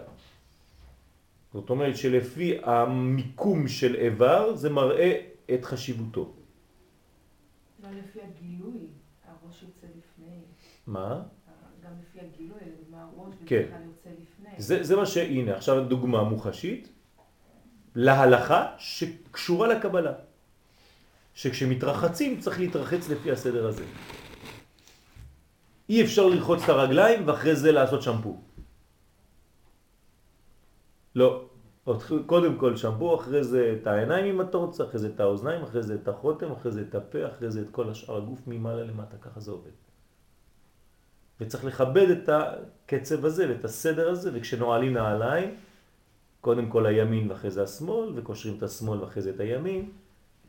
זאת 1.52 1.70
אומרת 1.70 1.96
שלפי 1.96 2.58
המיקום 2.62 3.68
של 3.68 3.94
איבר 3.94 4.54
זה 4.54 4.70
מראה 4.70 5.26
את 5.54 5.64
חשיבותו. 5.64 6.32
גם 7.82 7.96
לפי 7.98 8.18
הגילוי, 8.22 8.86
הראש 9.26 9.62
יוצא 9.62 9.86
לפני. 9.98 10.38
מה? 10.86 11.22
גם 11.84 11.92
לפי 12.00 12.20
הגילוי, 12.20 12.60
לדוגמה 12.66 13.02
הראש 13.02 13.34
כן. 13.46 13.66
זה, 14.58 14.82
זה 14.82 14.96
מה 14.96 15.06
שהנה, 15.06 15.56
עכשיו 15.56 15.84
דוגמה 15.84 16.22
מוחשית 16.22 16.88
להלכה 17.94 18.66
שקשורה 18.78 19.68
לקבלה. 19.68 20.12
שכשמתרחצים 21.34 22.40
צריך 22.40 22.60
להתרחץ 22.60 23.08
לפי 23.08 23.32
הסדר 23.32 23.66
הזה. 23.66 23.84
אי 25.88 26.04
אפשר 26.04 26.26
לרחוץ 26.26 26.62
את 26.62 26.68
הרגליים 26.68 27.28
ואחרי 27.28 27.56
זה 27.56 27.72
לעשות 27.72 28.02
שמפו. 28.02 28.40
לא. 31.14 31.44
קודם 32.26 32.58
כל 32.58 32.76
שמפו, 32.76 33.14
אחרי 33.14 33.44
זה 33.44 33.76
את 33.80 33.86
העיניים 33.86 34.34
אם 34.34 34.40
אתה 34.40 34.56
רוצה, 34.58 34.84
אחרי 34.84 35.00
זה 35.00 35.08
את 35.08 35.20
האוזניים, 35.20 35.62
אחרי 35.62 35.82
זה 35.82 35.94
את 35.94 36.08
החותם, 36.08 36.52
אחרי 36.52 36.72
זה 36.72 36.80
את 36.88 36.94
הפה, 36.94 37.26
אחרי 37.26 37.50
זה 37.50 37.60
את 37.60 37.66
כל 37.70 37.90
השאר 37.90 38.16
הגוף 38.16 38.40
ממעלה 38.46 38.84
למטה, 38.84 39.16
ככה 39.16 39.40
זה 39.40 39.50
עובד. 39.50 39.70
וצריך 41.42 41.64
לכבד 41.64 42.10
את 42.10 42.28
הקצב 42.28 43.24
הזה 43.24 43.48
ואת 43.48 43.64
הסדר 43.64 44.10
הזה, 44.10 44.30
וכשנועלים 44.34 44.94
נעליים, 44.94 45.54
קודם 46.40 46.68
כל 46.68 46.86
הימין 46.86 47.30
ואחרי 47.30 47.50
זה 47.50 47.62
השמאל, 47.62 48.12
וקושרים 48.14 48.54
את 48.58 48.62
השמאל 48.62 49.00
ואחרי 49.00 49.22
זה 49.22 49.30
את 49.30 49.40
הימין. 49.40 49.90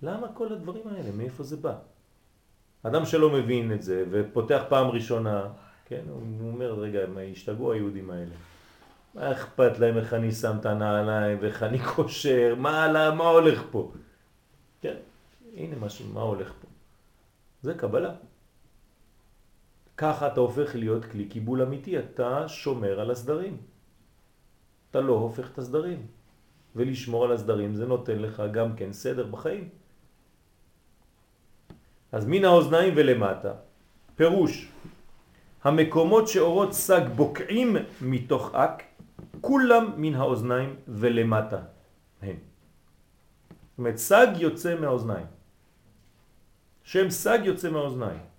למה 0.01 0.27
כל 0.33 0.53
הדברים 0.53 0.87
האלה? 0.87 1.11
מאיפה 1.11 1.43
זה 1.43 1.57
בא? 1.57 1.75
אדם 2.83 3.05
שלא 3.05 3.29
מבין 3.29 3.73
את 3.73 3.83
זה 3.83 4.05
ופותח 4.11 4.61
פעם 4.69 4.87
ראשונה, 4.87 5.47
כן, 5.85 6.01
הוא 6.09 6.51
אומר, 6.51 6.73
רגע, 6.73 7.03
הם 7.03 7.17
השתגעו 7.31 7.71
היהודים 7.71 8.09
האלה. 8.09 8.35
מה 9.13 9.31
אכפת 9.31 9.79
להם 9.79 9.97
איך 9.97 10.13
אני 10.13 10.31
שם 10.31 10.57
את 10.59 10.65
הנעליים 10.65 11.37
ואיך 11.41 11.63
אני 11.63 11.79
קושר, 11.95 12.55
מה, 12.57 13.11
מה 13.11 13.23
הולך 13.23 13.63
פה? 13.71 13.91
כן, 14.81 14.95
הנה 15.55 15.75
משהו, 15.75 16.05
מה 16.13 16.21
הולך 16.21 16.53
פה? 16.61 16.67
זה 17.61 17.73
קבלה. 17.73 18.11
ככה 19.97 20.27
אתה 20.27 20.39
הופך 20.39 20.75
להיות 20.75 21.05
כלי 21.05 21.25
קיבול 21.25 21.61
אמיתי, 21.61 21.99
אתה 21.99 22.47
שומר 22.47 22.99
על 22.99 23.11
הסדרים. 23.11 23.57
אתה 24.91 25.01
לא 25.01 25.13
הופך 25.13 25.51
את 25.51 25.57
הסדרים. 25.57 26.07
ולשמור 26.75 27.25
על 27.25 27.31
הסדרים 27.31 27.75
זה 27.75 27.85
נותן 27.85 28.19
לך 28.19 28.43
גם 28.51 28.75
כן 28.75 28.93
סדר 28.93 29.27
בחיים. 29.27 29.69
אז 32.11 32.25
מן 32.25 32.45
האוזניים 32.45 32.93
ולמטה, 32.97 33.53
פירוש, 34.15 34.71
המקומות 35.63 36.27
שאורות 36.27 36.73
סג 36.73 37.01
בוקעים 37.15 37.75
מתוך 38.01 38.55
אק, 38.55 38.83
כולם 39.41 39.93
מן 39.97 40.15
האוזניים 40.15 40.75
ולמטה 40.87 41.61
הם. 42.21 42.35
זאת 43.49 43.77
אומרת, 43.77 43.97
סג 43.97 44.27
יוצא 44.37 44.79
מהאוזניים. 44.79 45.25
שם 46.83 47.09
סג 47.09 47.39
יוצא 47.43 47.69
מהאוזניים. 47.69 48.32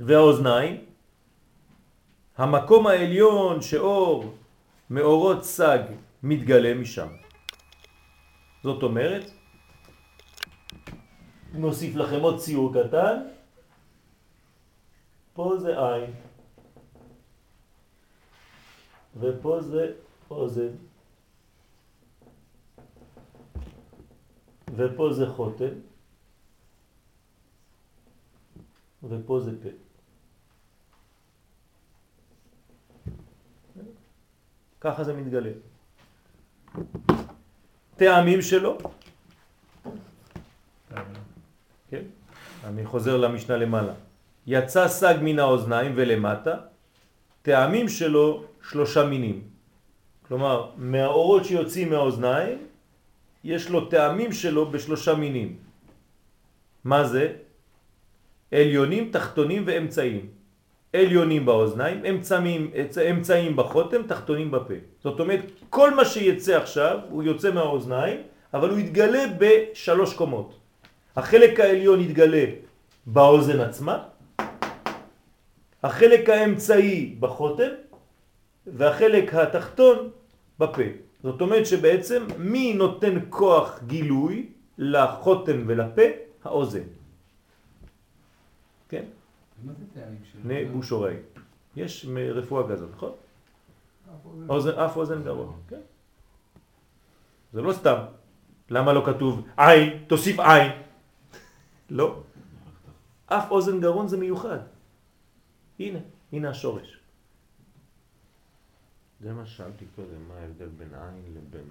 והאוזניים, 0.00 0.84
המקום 2.36 2.86
העליון 2.86 3.62
שאור 3.62 4.34
מאורות 4.90 5.44
סג 5.44 5.78
מתגלה 6.22 6.74
משם. 6.74 7.08
זאת 8.62 8.82
אומרת, 8.82 9.24
נוסיף 11.52 11.96
לכם 11.96 12.20
עוד 12.20 12.38
ציור 12.38 12.74
קטן, 12.74 13.16
פה 15.34 15.56
זה 15.58 15.78
עין, 15.78 16.10
ופה 19.16 19.60
זה 19.60 19.92
אוזן, 20.30 20.74
ופה 24.76 25.12
זה 25.12 25.26
חוטן, 25.30 25.74
ופה 29.02 29.40
זה 29.40 29.50
פה. 29.62 29.83
ככה 34.84 35.04
זה 35.04 35.12
מתגלה. 35.12 35.50
טעמים 37.96 38.42
שלו, 38.42 38.78
כן? 41.88 42.02
אני 42.64 42.86
חוזר 42.86 43.16
למשנה 43.16 43.56
למעלה. 43.56 43.92
יצא 44.46 44.88
סג 44.88 45.14
מן 45.22 45.38
האוזניים 45.38 45.92
ולמטה, 45.96 46.54
טעמים 47.42 47.88
שלו 47.88 48.44
שלושה 48.68 49.06
מינים. 49.08 49.42
כלומר, 50.28 50.76
מהאורות 50.76 51.44
שיוצאים 51.44 51.90
מהאוזניים, 51.90 52.58
יש 53.44 53.68
לו 53.68 53.88
טעמים 53.88 54.32
שלו 54.32 54.70
בשלושה 54.70 55.14
מינים. 55.14 55.56
מה 56.84 57.04
זה? 57.04 57.40
עליונים, 58.52 59.08
תחתונים 59.12 59.62
ואמצעים. 59.66 60.28
עליונים 60.94 61.46
באוזניים, 61.46 62.04
אמצעים, 62.04 62.70
אמצעים 63.10 63.56
בחותם, 63.56 64.02
תחתונים 64.02 64.50
בפה. 64.50 64.74
זאת 65.02 65.20
אומרת, 65.20 65.40
כל 65.70 65.94
מה 65.94 66.04
שיצא 66.04 66.56
עכשיו, 66.56 66.98
הוא 67.10 67.22
יוצא 67.22 67.50
מהאוזניים, 67.50 68.20
אבל 68.54 68.70
הוא 68.70 68.78
יתגלה 68.78 69.24
בשלוש 69.38 70.14
קומות. 70.14 70.54
החלק 71.16 71.60
העליון 71.60 72.00
יתגלה 72.00 72.44
באוזן 73.06 73.60
עצמה, 73.60 73.98
החלק 75.82 76.28
האמצעי 76.28 77.16
בחותם, 77.20 77.70
והחלק 78.66 79.34
התחתון 79.34 80.10
בפה. 80.58 80.82
זאת 81.22 81.40
אומרת 81.40 81.66
שבעצם 81.66 82.22
מי 82.38 82.74
נותן 82.74 83.14
כוח 83.30 83.80
גילוי 83.86 84.46
לחותם 84.78 85.64
ולפה? 85.66 86.02
האוזן. 86.44 86.86
כן? 88.88 89.04
נבושורי. 90.44 91.16
יש 91.76 92.06
רפואה 92.34 92.68
כזאת, 92.68 92.90
נכון? 92.92 93.12
אוזן, 94.48 94.78
אף 94.78 94.96
אוזן 94.96 95.22
גרון, 95.22 95.60
כן. 95.68 95.80
זה 97.52 97.62
לא 97.62 97.72
סתם. 97.72 97.98
למה 98.70 98.92
לא 98.92 99.02
כתוב 99.06 99.46
עין, 99.56 100.04
תוסיף 100.06 100.40
עין? 100.40 100.72
לא. 101.90 102.22
אף 103.26 103.50
אוזן 103.50 103.80
גרון 103.80 104.08
זה 104.08 104.16
מיוחד. 104.16 104.58
הנה, 105.78 105.98
הנה 106.32 106.50
השורש. 106.50 106.98
זה 109.20 109.32
מה 109.32 109.46
ששאלתי 109.46 109.84
קודם, 109.96 110.28
מה 110.28 110.34
ההבדל 110.34 110.68
בין 110.78 110.94
עין 110.94 111.36
לבין... 111.36 111.64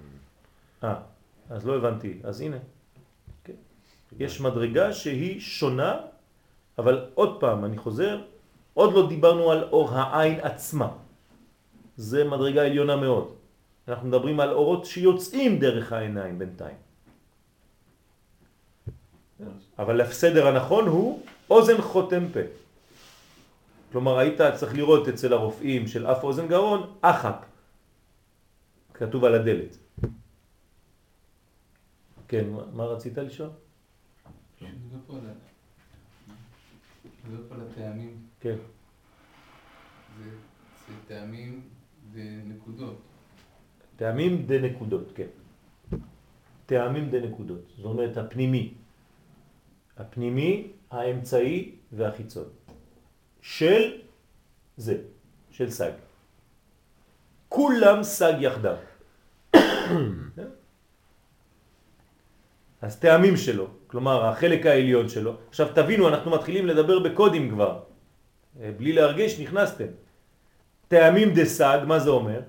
אה, 0.83 1.01
אז 1.49 1.65
לא 1.65 1.77
הבנתי. 1.77 2.19
אז 2.23 2.41
הנה. 2.41 2.57
כן. 3.43 3.53
יש 4.19 4.41
מדרגה 4.41 4.93
שהיא 4.93 5.39
שונה, 5.39 6.01
אבל 6.77 7.05
עוד 7.13 7.39
פעם, 7.39 7.65
אני 7.65 7.77
חוזר, 7.77 8.21
עוד 8.73 8.93
לא 8.93 9.09
דיברנו 9.09 9.51
על 9.51 9.63
אור 9.63 9.89
העין 9.91 10.39
עצמה. 10.41 10.89
זה 11.97 12.23
מדרגה 12.23 12.65
עליונה 12.65 12.95
מאוד. 12.95 13.35
אנחנו 13.87 14.07
מדברים 14.07 14.39
על 14.39 14.51
אורות 14.51 14.85
שיוצאים 14.85 15.59
דרך 15.59 15.93
העיניים 15.93 16.39
בינתיים. 16.39 16.77
אבל 19.79 20.01
הסדר 20.01 20.47
הנכון 20.47 20.87
הוא 20.87 21.25
אוזן 21.49 21.81
חותם 21.81 22.23
פה. 22.33 22.39
כלומר, 23.91 24.17
היית 24.17 24.41
צריך 24.55 24.73
לראות 24.73 25.07
אצל 25.07 25.33
הרופאים 25.33 25.87
של 25.87 26.07
אף 26.07 26.23
אוזן 26.23 26.47
גרון, 26.47 26.97
אחק. 27.01 27.45
כתוב 28.93 29.25
על 29.25 29.33
הדלת. 29.35 29.77
כן, 32.27 32.45
מה 32.73 32.83
רצית 32.83 33.17
לשאול? 33.17 33.49
נדבר 37.23 37.43
פה 37.49 37.55
על 37.55 37.61
ה- 37.61 37.63
נדבר 37.63 37.77
פה 37.77 37.85
על 37.85 37.87
הטעמים. 37.87 38.17
כן. 38.39 38.55
זה 40.17 40.29
זה 40.87 40.93
טעמים 41.07 41.61
ונקודות. 42.13 43.01
טעמים 43.95 44.45
דנקודות, 44.45 45.11
כן. 45.15 45.27
טעמים 46.65 47.09
דנקודות, 47.09 47.61
זאת 47.77 47.85
אומרת 47.85 48.17
הפנימי. 48.17 48.73
הפנימי, 49.97 50.71
האמצעי 50.91 51.75
והחיצון. 51.91 52.47
של 53.41 54.01
זה, 54.77 54.97
של 55.51 55.69
סג. 55.71 55.91
כולם 57.49 58.03
סג 58.03 58.33
יחדיו. 58.39 58.77
אז 62.81 62.99
טעמים 62.99 63.37
שלו, 63.37 63.67
כלומר 63.93 64.25
החלק 64.25 64.65
העליון 64.65 65.09
שלו. 65.09 65.37
עכשיו 65.49 65.67
תבינו, 65.75 66.07
אנחנו 66.09 66.31
מתחילים 66.31 66.65
לדבר 66.67 66.99
בקודים 66.99 67.49
כבר. 67.49 67.79
אה, 68.61 68.71
בלי 68.77 68.93
להרגיש 68.93 69.39
נכנסתם. 69.39 69.85
טעמים 70.87 71.33
דסג, 71.33 71.79
מה 71.85 71.99
זה 71.99 72.09
אומר? 72.09 72.41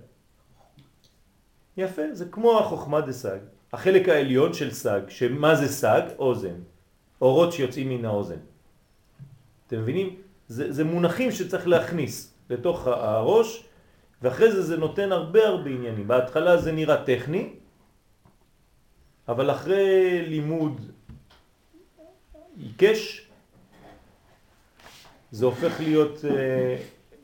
יפה, 1.77 2.03
זה 2.13 2.25
כמו 2.33 2.59
החוכמה 2.59 3.01
דה 3.01 3.13
סג. 3.13 3.39
החלק 3.73 4.09
העליון 4.09 4.53
של 4.53 4.71
סג, 4.73 5.01
שמה 5.09 5.55
זה 5.55 5.69
סג? 5.69 6.03
אוזן. 6.19 6.65
אורות 7.21 7.53
שיוצאים 7.53 7.89
מן 7.89 8.05
האוזן. 8.05 8.41
אתם 9.67 9.79
מבינים? 9.85 10.17
זה, 10.49 10.73
זה 10.73 10.85
מונחים 10.85 11.31
שצריך 11.31 11.69
להכניס 11.69 12.35
לתוך 12.51 12.87
הראש, 12.87 13.65
ואחרי 14.23 14.53
זה 14.53 14.63
זה 14.63 14.77
נותן 14.77 15.13
הרבה 15.13 15.47
הרבה 15.47 15.71
עניינים. 15.71 16.09
בהתחלה 16.09 16.57
זה 16.57 16.73
נראה 16.73 17.05
טכני, 17.05 17.61
אבל 19.29 19.51
אחרי 19.51 20.23
לימוד 20.25 20.94
עיקש, 22.57 23.31
זה 25.31 25.47
הופך 25.47 25.81
להיות 25.81 26.25
אה, 26.25 26.77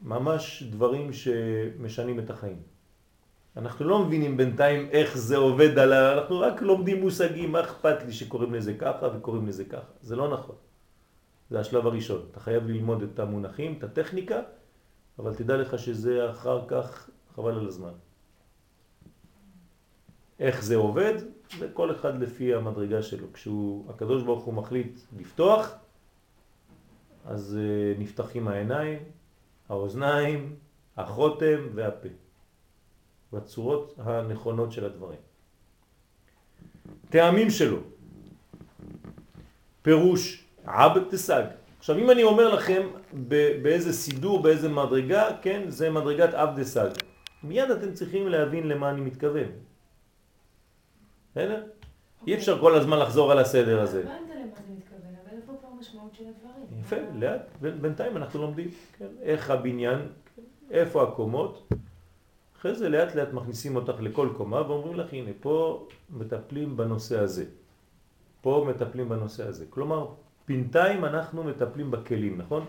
ממש 0.02 0.62
דברים 0.62 1.12
שמשנים 1.12 2.18
את 2.18 2.30
החיים. 2.30 2.62
אנחנו 3.56 3.84
לא 3.84 4.04
מבינים 4.04 4.36
בינתיים 4.36 4.88
איך 4.90 5.18
זה 5.18 5.36
עובד 5.36 5.78
על 5.78 5.92
ה... 5.92 6.12
אנחנו 6.12 6.40
רק 6.40 6.62
לומדים 6.62 7.00
מושגים, 7.00 7.52
מה 7.52 7.60
אכפת 7.60 8.02
לי 8.06 8.12
שקוראים 8.12 8.54
לזה 8.54 8.74
ככה 8.74 9.06
וקוראים 9.16 9.46
לזה 9.46 9.64
ככה. 9.64 9.92
זה 10.02 10.16
לא 10.16 10.32
נכון. 10.32 10.56
זה 11.50 11.60
השלב 11.60 11.86
הראשון. 11.86 12.22
אתה 12.30 12.40
חייב 12.40 12.66
ללמוד 12.66 13.02
את 13.02 13.18
המונחים, 13.18 13.74
את 13.78 13.84
הטכניקה, 13.84 14.40
אבל 15.18 15.34
תדע 15.34 15.56
לך 15.56 15.78
שזה 15.78 16.30
אחר 16.30 16.64
כך 16.68 17.10
חבל 17.34 17.58
על 17.58 17.66
הזמן. 17.66 17.92
איך 20.38 20.62
זה 20.62 20.76
עובד? 20.76 21.14
זה 21.58 21.68
כל 21.72 21.90
אחד 21.90 22.22
לפי 22.22 22.54
המדרגה 22.54 23.02
שלו. 23.02 23.26
כשהקדוש 23.32 24.22
ברוך 24.22 24.44
הוא 24.44 24.54
מחליט 24.54 25.00
לפתוח, 25.18 25.74
אז 27.24 27.58
אה, 27.60 27.94
נפתחים 27.98 28.48
העיניים, 28.48 28.98
האוזניים, 29.68 30.56
החותם 30.96 31.68
והפה. 31.74 32.08
בצורות 33.32 33.94
הנכונות 33.98 34.72
של 34.72 34.84
הדברים. 34.84 35.18
טעמים 37.10 37.50
שלו, 37.50 37.78
פירוש 39.82 40.44
עב 40.64 40.98
תסג. 41.10 41.44
עכשיו 41.78 41.98
אם 41.98 42.10
אני 42.10 42.22
אומר 42.22 42.54
לכם 42.54 42.88
באיזה 43.62 43.92
סידור, 43.92 44.42
באיזה 44.42 44.68
מדרגה, 44.68 45.28
כן, 45.42 45.62
זה 45.68 45.90
מדרגת 45.90 46.34
עב 46.34 46.60
דסג. 46.60 46.90
מיד 47.42 47.70
אתם 47.70 47.92
צריכים 47.92 48.28
להבין 48.28 48.68
למה 48.68 48.90
אני 48.90 49.00
מתכוון. 49.00 49.69
בסדר? 51.30 51.62
אי 52.26 52.34
אפשר 52.34 52.60
כל 52.60 52.74
הזמן 52.74 52.98
לחזור 52.98 53.32
על 53.32 53.38
הסדר 53.38 53.80
הזה. 53.80 54.00
הבנת 54.00 54.10
למה 54.10 54.54
זה 54.66 54.74
מתכוון, 54.78 55.14
אבל 55.24 55.36
איפה 55.36 55.52
פה 55.60 55.68
המשמעות 55.76 56.14
של 56.14 56.24
הדברים? 56.24 56.80
יפה, 56.80 56.96
לאט, 57.14 57.42
בינתיים 57.80 58.16
אנחנו 58.16 58.40
לומדים, 58.40 58.68
כן, 58.98 59.06
איך 59.22 59.50
הבניין, 59.50 59.98
איפה 60.70 61.02
הקומות, 61.02 61.68
אחרי 62.58 62.74
זה 62.74 62.88
לאט 62.88 63.14
לאט 63.14 63.32
מכניסים 63.32 63.76
אותך 63.76 63.94
לכל 64.00 64.28
קומה 64.36 64.70
ואומרים 64.70 64.94
לך, 64.94 65.12
הנה, 65.12 65.30
פה 65.40 65.86
מטפלים 66.10 66.76
בנושא 66.76 67.20
הזה. 67.20 67.44
פה 68.40 68.66
מטפלים 68.68 69.08
בנושא 69.08 69.48
הזה. 69.48 69.64
כלומר, 69.70 70.06
בינתיים 70.48 71.04
אנחנו 71.04 71.44
מטפלים 71.44 71.90
בכלים, 71.90 72.38
נכון? 72.38 72.64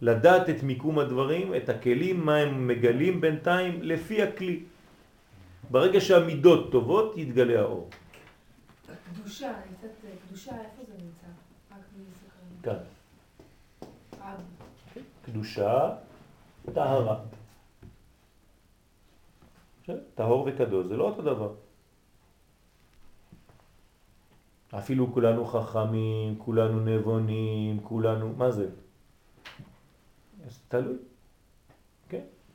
לדעת 0.00 0.50
את 0.50 0.62
מיקום 0.62 0.98
הדברים, 0.98 1.54
את 1.54 1.68
הכלים, 1.68 2.26
מה 2.26 2.36
הם 2.36 2.66
מגלים 2.66 3.20
בינתיים, 3.20 3.82
לפי 3.82 4.22
הכלי. 4.22 4.62
ברגע 5.70 6.00
שהמידות 6.00 6.72
טובות, 6.72 7.16
יתגלה 7.16 7.60
האור. 7.60 7.90
קדושה, 9.14 9.52
נמצאת, 9.70 9.90
קדושה, 10.26 10.50
איפה 10.50 10.84
זה 10.84 10.92
נמצא? 10.92 11.26
רק. 11.72 11.80
כאן. 12.62 12.78
אב. 14.20 14.40
קדושה, 15.24 15.96
טהרה. 16.74 17.20
טהור 20.14 20.48
וקדוש 20.48 20.86
זה 20.86 20.96
לא 20.96 21.04
אותו 21.04 21.22
דבר. 21.22 21.52
אפילו 24.78 25.12
כולנו 25.12 25.44
חכמים, 25.44 26.38
כולנו 26.38 26.80
נבונים, 26.80 27.80
כולנו, 27.82 28.32
מה 28.36 28.50
זה? 28.50 28.68
אז 30.46 30.58
תלוי. 30.68 30.96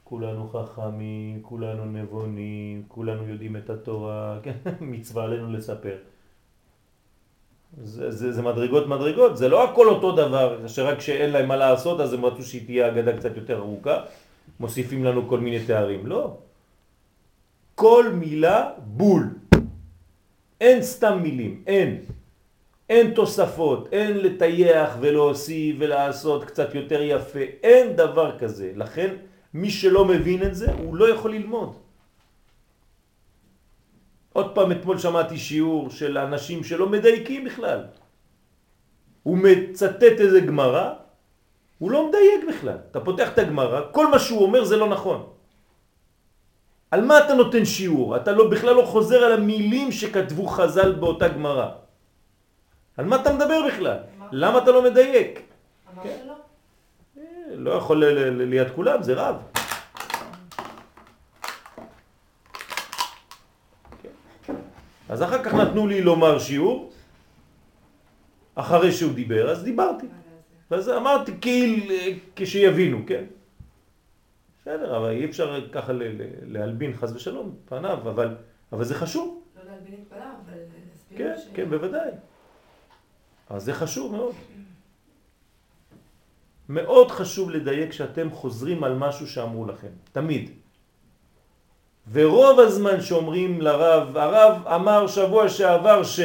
כולנו 0.09 0.49
חכמים, 0.49 1.39
כולנו 1.41 1.85
נבונים, 1.85 2.83
כולנו 2.87 3.27
יודעים 3.27 3.57
את 3.57 3.69
התורה, 3.69 4.37
כן, 4.43 4.51
מצווה 4.81 5.23
עלינו 5.23 5.53
לספר. 5.53 5.97
זה, 7.83 8.11
זה, 8.11 8.31
זה 8.31 8.41
מדרגות 8.41 8.87
מדרגות, 8.87 9.37
זה 9.37 9.47
לא 9.49 9.63
הכל 9.63 9.87
אותו 9.89 10.11
דבר, 10.11 10.67
שרק 10.67 11.01
שאין 11.01 11.29
להם 11.29 11.47
מה 11.47 11.55
לעשות 11.55 11.99
אז 11.99 12.13
הם 12.13 12.25
רצו 12.25 12.43
שהיא 12.43 12.65
תהיה 12.65 12.87
אגדה 12.87 13.17
קצת 13.17 13.35
יותר 13.35 13.57
ארוכה, 13.57 13.97
מוסיפים 14.59 15.03
לנו 15.03 15.27
כל 15.27 15.39
מיני 15.39 15.65
תארים, 15.65 16.07
לא. 16.07 16.37
כל 17.75 18.05
מילה 18.13 18.69
בול. 18.79 19.23
אין 20.61 20.83
סתם 20.83 21.19
מילים, 21.21 21.63
אין. 21.67 22.01
אין 22.89 23.11
תוספות, 23.11 23.89
אין 23.91 24.17
לטייח 24.17 24.97
ולהוסיף 24.99 25.75
ולעשות 25.79 26.45
קצת 26.45 26.75
יותר 26.75 27.01
יפה, 27.01 27.43
אין 27.63 27.95
דבר 27.95 28.37
כזה. 28.39 28.71
לכן 28.75 29.15
מי 29.57 29.71
שלא 29.71 30.05
מבין 30.05 30.43
את 30.43 30.55
זה, 30.55 30.71
הוא 30.71 30.95
לא 30.95 31.09
יכול 31.09 31.31
ללמוד. 31.33 31.73
עוד 34.33 34.55
פעם 34.55 34.71
אתמול 34.71 34.97
שמעתי 34.97 35.37
שיעור 35.37 35.89
של 35.89 36.17
אנשים 36.17 36.63
שלא 36.63 36.89
מדייקים 36.89 37.45
בכלל. 37.45 37.89
הוא 39.23 39.37
מצטט 39.37 40.17
איזה 40.21 40.39
גמרא, 40.39 40.93
הוא 41.77 41.91
לא 41.91 42.09
מדייק 42.09 42.41
בכלל. 42.53 42.77
אתה 42.91 42.99
פותח 43.01 43.33
את 43.33 43.37
הגמרא, 43.39 43.89
כל 43.91 44.07
מה 44.13 44.19
שהוא 44.19 44.41
אומר 44.45 44.61
זה 44.63 44.77
לא 44.77 44.87
נכון. 44.89 45.19
על 46.93 47.01
מה 47.01 47.25
אתה 47.25 47.33
נותן 47.33 47.65
שיעור? 47.65 48.15
אתה 48.21 48.31
לא, 48.31 48.49
בכלל 48.49 48.75
לא 48.75 48.85
חוזר 48.85 49.19
על 49.25 49.41
המילים 49.41 49.91
שכתבו 49.91 50.45
חז"ל 50.47 51.01
באותה 51.01 51.27
גמרא. 51.27 51.69
על 52.97 53.05
מה 53.05 53.15
אתה 53.21 53.33
מדבר 53.33 53.59
בכלל? 53.67 53.97
למה 54.31 54.57
אתה 54.57 54.71
לא 54.71 54.81
מדייק? 54.85 55.41
אמרת 55.89 56.05
כן. 56.05 56.46
לא 57.49 57.71
יכול 57.71 58.05
ל- 58.05 58.09
ל- 58.09 58.41
ל- 58.41 58.49
ליד 58.49 58.67
כולם, 58.75 59.03
זה 59.03 59.13
רב. 59.13 59.35
אז 65.09 65.23
אחר 65.23 65.43
כך 65.43 65.53
נתנו 65.53 65.87
לי 65.87 66.01
לומר 66.01 66.39
שיעור, 66.39 66.91
אחרי 68.55 68.91
שהוא 68.91 69.13
דיבר, 69.13 69.51
אז 69.51 69.63
דיברתי. 69.63 70.05
ואז 70.71 70.89
אמרתי 70.89 71.31
כאילו 71.41 71.93
כשיבינו, 72.35 73.01
כן? 73.07 73.23
בסדר, 74.61 74.97
אבל 74.97 75.09
אי 75.11 75.25
אפשר 75.25 75.69
ככה 75.71 75.93
ל- 75.93 76.03
ל- 76.03 76.23
להלבין 76.57 76.93
חס 76.95 77.11
ושלום 77.15 77.55
פניו, 77.65 77.97
אבל, 77.97 78.35
אבל 78.71 78.83
זה 78.83 78.95
חשוב. 78.95 79.43
לא 79.57 79.71
להלבין 79.71 79.93
את 79.93 80.09
פניו, 80.09 80.21
אבל 80.45 80.53
להסביר 80.57 81.17
כן, 81.17 81.41
ש- 81.41 81.47
כן, 81.55 81.69
בוודאי. 81.69 82.09
אז 83.49 83.63
זה 83.63 83.73
חשוב 83.73 84.15
מאוד. 84.15 84.33
מאוד 86.69 87.11
חשוב 87.11 87.49
לדייק 87.49 87.91
שאתם 87.91 88.31
חוזרים 88.31 88.83
על 88.83 88.95
משהו 88.95 89.27
שאמרו 89.27 89.65
לכם, 89.65 89.91
תמיד. 90.11 90.51
ורוב 92.11 92.59
הזמן 92.59 93.01
שאומרים 93.01 93.61
לרב, 93.61 94.17
הרב 94.17 94.67
אמר 94.67 95.07
שבוע 95.07 95.49
שעבר 95.49 96.03
ש... 96.03 96.19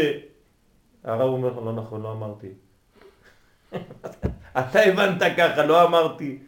הרב 1.04 1.30
אומר, 1.30 1.60
לא 1.60 1.72
נכון, 1.72 2.02
לא 2.02 2.12
אמרתי. 2.12 2.48
אתה 4.60 4.80
הבנת 4.80 5.22
ככה, 5.36 5.66
לא 5.66 5.82
אמרתי. 5.82 6.38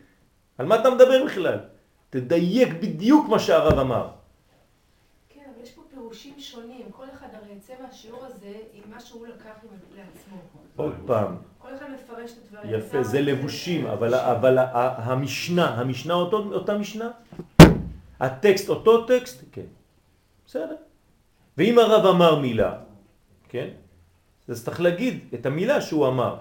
על 0.59 0.67
מה 0.67 0.81
אתה 0.81 0.91
מדבר 0.91 1.25
בכלל? 1.25 1.59
תדייק 2.11 2.75
בדיוק 2.75 3.29
מה 3.29 3.39
שהרב 3.39 3.79
אמר. 3.79 4.09
כן, 5.29 5.41
אבל 5.55 5.63
יש 5.63 5.71
פה 5.71 5.83
פירושים 5.91 6.35
שונים. 6.39 6.87
כל 6.91 7.05
אחד 7.13 7.27
הרי 7.33 7.53
יצא 7.57 7.73
מהשיעור 7.83 8.25
הזה 8.25 8.55
עם 8.73 8.83
מה 8.91 9.01
שהוא 9.01 9.27
לקח 9.27 9.55
לעצמו. 9.97 10.37
עוד 10.77 10.95
פעם, 11.07 11.37
מפרש 12.15 12.33
את 12.33 12.39
הדברים. 12.45 12.79
יפה, 12.79 13.03
זה 13.03 13.21
לבושים, 13.21 13.87
אבל. 13.87 14.15
אבל 14.15 14.59
המשנה, 14.73 15.69
המשנה 15.69 16.15
אותו, 16.15 16.37
אותה 16.53 16.79
משנה? 16.79 17.11
הטקסט 18.21 18.69
אותו 18.69 19.07
טקסט? 19.07 19.45
כן. 19.53 19.69
בסדר. 20.47 20.77
ואם 21.59 21.79
הרב 21.79 22.07
אמר 22.07 22.39
מילה, 22.39 22.73
כן? 23.49 23.69
אז 24.49 24.65
צריך 24.65 24.81
להגיד 24.81 25.19
את 25.35 25.47
המילה 25.47 25.81
שהוא 25.81 26.09
אמר. 26.09 26.37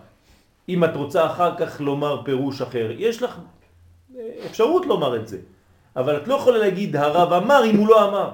אם 0.69 0.83
את 0.83 0.95
רוצה 0.95 1.25
אחר 1.25 1.57
כך 1.57 1.81
לומר 1.81 2.23
פירוש 2.23 2.61
אחר, 2.61 2.91
יש 2.97 3.21
לך 3.21 3.39
אה, 4.15 4.29
אפשרות 4.45 4.85
לומר 4.85 5.15
את 5.15 5.27
זה. 5.27 5.37
אבל 5.95 6.17
את 6.17 6.27
לא 6.27 6.35
יכולה 6.35 6.57
להגיד 6.57 6.95
הרב 6.95 7.33
אמר 7.33 7.61
אם 7.65 7.77
הוא 7.77 7.87
לא 7.87 8.09
אמר. 8.09 8.29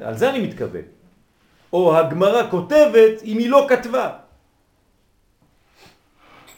על 0.00 0.14
זה 0.16 0.30
אני 0.30 0.46
מתכוון. 0.46 0.86
או 1.72 1.96
הגמרא 1.96 2.50
כותבת 2.50 3.22
אם 3.24 3.38
היא 3.38 3.50
לא 3.50 3.66
כתבה. 3.68 4.21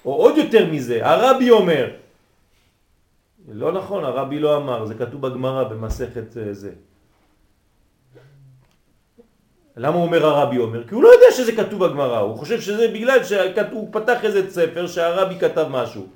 או 0.04 0.14
עוד 0.14 0.36
יותר 0.36 0.72
מזה, 0.72 1.06
הרבי 1.06 1.50
אומר. 1.50 1.90
לא 3.48 3.72
נכון, 3.72 4.04
הרבי 4.04 4.38
לא 4.38 4.56
אמר, 4.56 4.84
זה 4.86 4.94
כתוב 4.94 5.26
בגמרא 5.26 5.64
במסכת 5.64 6.36
אה, 6.36 6.52
זה. 6.52 6.72
למה 9.76 9.96
הוא 9.96 10.04
אומר 10.04 10.26
הרבי 10.26 10.58
אומר? 10.58 10.88
כי 10.88 10.94
הוא 10.94 11.02
לא 11.02 11.08
יודע 11.08 11.26
שזה 11.30 11.52
כתוב 11.52 11.86
בגמרא, 11.86 12.18
הוא 12.18 12.36
חושב 12.36 12.60
שזה 12.60 12.88
בגלל 12.88 13.24
שהוא 13.24 13.88
פתח 13.92 14.24
איזה 14.24 14.50
ספר 14.50 14.86
שהרבי 14.86 15.38
כתב 15.38 15.66
משהו. 15.70 16.06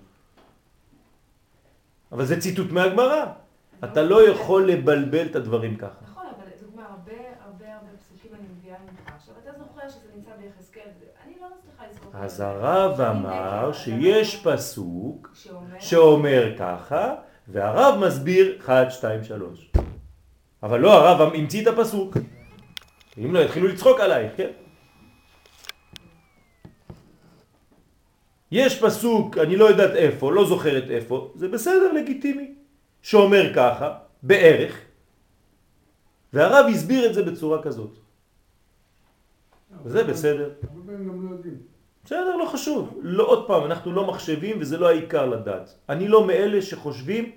אבל 2.12 2.24
זה 2.24 2.40
ציטוט 2.40 2.70
מהגמרא. 2.73 3.24
אתה 3.85 4.02
לא 4.02 4.28
יכול 4.28 4.69
לבלבל 4.70 5.27
את 5.27 5.36
הדברים 5.36 5.77
ככה. 5.77 6.01
נכון, 6.10 6.27
אבל 6.36 6.47
דוגמה, 6.66 6.82
הרבה 6.90 7.12
הרבה 7.44 7.65
הרבה 7.74 7.86
פסוקים 7.98 8.31
אני 8.35 8.48
מביאה 8.59 8.77
ממך. 8.82 9.12
עכשיו, 9.16 9.35
אתה 9.43 9.51
זוכר 9.59 9.89
שזה 9.89 10.09
נמצא 10.16 10.31
ביחזקאל, 10.40 10.90
אני 11.27 11.35
לא 11.40 11.47
מצליחה 11.59 11.85
לזכור. 11.90 12.07
אז 12.20 12.40
הרב 12.40 13.01
אמר 13.01 13.73
שיש 13.73 14.43
פסוק 14.45 15.31
שאומר, 15.35 15.78
שאומר 15.78 16.55
ככה, 16.59 17.15
והרב 17.49 18.07
מסביר 18.07 18.57
1, 18.61 18.90
2, 18.90 19.24
3. 19.24 19.73
אבל 20.62 20.81
לא 20.81 20.93
הרב 20.93 21.35
המציא 21.35 21.62
את 21.62 21.66
הפסוק. 21.66 22.16
אם 23.19 23.35
לא, 23.35 23.39
יתחילו 23.39 23.69
לצחוק 23.69 24.01
עלייך, 24.01 24.32
כן? 24.36 24.51
יש 28.51 28.82
פסוק, 28.82 29.39
אני 29.39 29.57
לא 29.57 29.65
יודעת 29.65 29.95
איפה, 29.95 30.32
לא 30.32 30.47
זוכרת 30.47 30.90
איפה, 30.90 31.32
זה 31.36 31.49
בסדר, 31.49 31.93
לגיטימי, 31.93 32.55
שאומר 33.03 33.55
ככה, 33.55 33.99
בערך, 34.23 34.81
והרב 36.32 36.66
הסביר 36.74 37.07
את 37.07 37.15
זה 37.15 37.23
בצורה 37.23 37.62
כזאת. 37.62 37.99
זה 39.85 40.05
בסדר. 40.05 40.51
הרבה 40.62 40.82
פעמים 40.86 41.09
גם 41.09 41.27
לא 41.27 41.31
יודעים. 41.35 41.68
בסדר, 42.09 42.36
לא 42.36 42.48
חשוב. 42.52 42.98
לא, 43.02 43.24
עוד 43.26 43.47
פעם, 43.47 43.64
אנחנו 43.64 43.93
לא 43.93 44.06
מחשבים 44.06 44.56
וזה 44.60 44.78
לא 44.78 44.89
העיקר 44.89 45.26
לדעת. 45.26 45.74
אני 45.89 46.09
לא 46.09 46.26
מאלה 46.26 46.62
שחושבים 46.62 47.32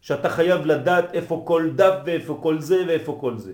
שאתה 0.00 0.28
חייב 0.28 0.66
לדעת 0.66 1.14
איפה 1.14 1.42
כל 1.46 1.70
דף 1.74 1.94
ואיפה 2.06 2.38
כל 2.42 2.58
זה 2.60 2.84
ואיפה 2.88 3.18
כל 3.20 3.38
זה. 3.38 3.52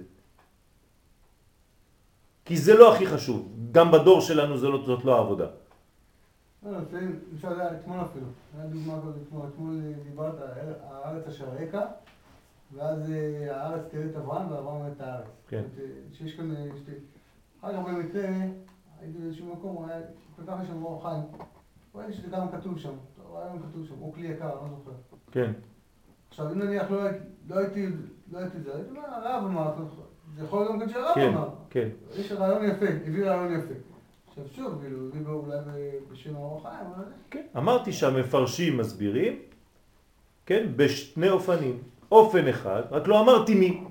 כי 2.45 2.57
זה 2.57 2.75
לא 2.75 2.95
הכי 2.95 3.07
חשוב. 3.07 3.69
גם 3.73 3.93
בדור 3.93 4.21
שלנו 4.21 4.57
זה 4.57 4.69
לא, 4.69 4.83
זאת 4.87 5.05
לא 5.05 5.17
העבודה. 5.17 5.47
לא, 6.63 6.71
לפעמים, 6.79 7.21
למשל, 7.33 7.61
היה 7.61 7.73
אתמול 7.73 8.01
אפילו, 8.01 8.27
היה 8.57 8.67
דוגמה 8.67 8.95
כזאת 9.01 9.15
אתמול, 9.27 9.47
אתמול 9.49 9.81
אה, 9.85 9.93
דיברת, 10.09 10.35
הארץ 10.89 11.27
אשר 11.29 11.45
רקע, 11.61 11.83
ואז 12.73 13.11
אה, 13.11 13.57
הארץ 13.57 13.83
תראה 13.91 14.05
את 14.05 14.17
אברהם 14.17 14.53
ואברהם 14.53 14.93
את 14.97 15.01
הארץ. 15.01 15.27
כן. 15.49 15.63
אה, 15.79 15.85
שיש 16.13 16.37
כאן. 16.37 16.55
אחר 17.61 17.73
כך 17.73 17.79
במקרה, 17.79 18.29
הייתי 19.05 19.19
באיזשהו 19.19 19.53
מקום, 19.53 19.77
הוא 19.77 19.87
היה, 19.87 20.01
פתח 20.37 20.53
לי 20.61 20.67
שם 20.67 20.83
אור 20.83 21.03
חיים, 21.03 21.23
ראיתי 21.95 22.13
שזה 22.13 22.29
גם 22.31 22.51
כתוב 22.51 22.79
שם, 22.79 22.93
טוב, 23.17 23.37
היה 23.37 23.49
גם 23.49 23.59
כתוב 23.59 23.87
שם, 23.87 23.95
הוא 23.99 24.15
כלי 24.15 24.27
יקר, 24.27 24.47
אני 24.47 24.71
לא 24.71 24.77
זוכר. 24.79 24.91
כן. 25.31 25.53
עכשיו, 26.29 26.53
אם 26.53 26.59
נניח 26.59 26.91
לא 26.91 27.03
הייתי, 27.03 27.19
לא 27.49 27.59
הייתי, 27.59 27.87
לא 28.33 28.41
זה, 28.49 28.75
הייתי 28.75 28.91
אומר, 28.91 29.01
הרב 29.07 29.45
אמר, 29.45 29.73
זה 30.37 30.45
יכול 30.45 30.61
להיות 30.61 30.73
גם 30.73 30.81
כן 30.81 30.89
שהרב 30.89 31.15
כן, 31.15 31.29
אמר. 31.29 31.49
כן. 31.71 31.89
יש 32.17 32.33
רעיון 32.33 32.65
יפה, 32.65 32.87
הביא 33.07 33.25
רעיון 33.25 33.59
יפה. 33.59 33.75
עכשיו 34.29 34.45
שוב, 34.53 34.79
כאילו, 34.81 35.09
הביא 35.09 35.21
בו 35.23 35.33
אולי 35.33 35.57
בשם 36.13 36.37
האור 36.37 36.59
החיים, 36.59 36.87
אבל... 36.97 37.05
כן. 37.31 37.47
אמרתי 37.57 37.93
שהמפרשים 37.93 38.77
מסבירים, 38.77 39.39
כן, 40.47 40.67
בשני 40.77 41.31
אופנים. 41.31 41.79
אופן 42.13 42.49
אחד, 42.49 42.83
רק 42.91 43.09
לא 43.09 43.21
אמרתי 43.21 43.55
מי. 43.55 43.85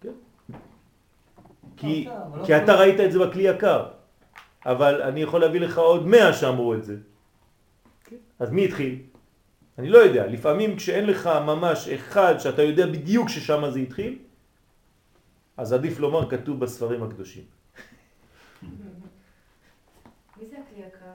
כן? 0.00 0.12
כי, 1.76 2.08
לא 2.36 2.44
כי 2.44 2.56
אתה 2.56 2.74
ראית 2.74 3.00
את 3.00 3.12
זה 3.12 3.18
בכלי 3.18 3.42
יקר, 3.42 3.86
אבל 4.66 5.02
אני 5.02 5.20
יכול 5.22 5.40
להביא 5.40 5.60
לך 5.60 5.78
עוד 5.78 6.06
מאה 6.06 6.32
שאמרו 6.32 6.74
את 6.74 6.84
זה. 6.84 6.96
כן. 8.04 8.16
אז 8.38 8.50
מי 8.50 8.64
התחיל? 8.64 9.02
אני 9.78 9.88
לא 9.88 9.98
יודע, 9.98 10.26
לפעמים 10.26 10.76
כשאין 10.76 11.06
לך 11.06 11.26
ממש 11.26 11.88
אחד 11.88 12.34
שאתה 12.38 12.62
יודע 12.62 12.86
בדיוק 12.86 13.28
ששם 13.28 13.70
זה 13.70 13.78
התחיל, 13.78 14.18
אז 15.56 15.72
עדיף 15.72 15.98
לומר 15.98 16.30
כתוב 16.30 16.60
בספרים 16.60 17.02
הקדושים. 17.02 17.44
מי 20.36 20.46
זה 20.50 20.56
הכלי 20.58 20.86
יקר? 20.86 21.12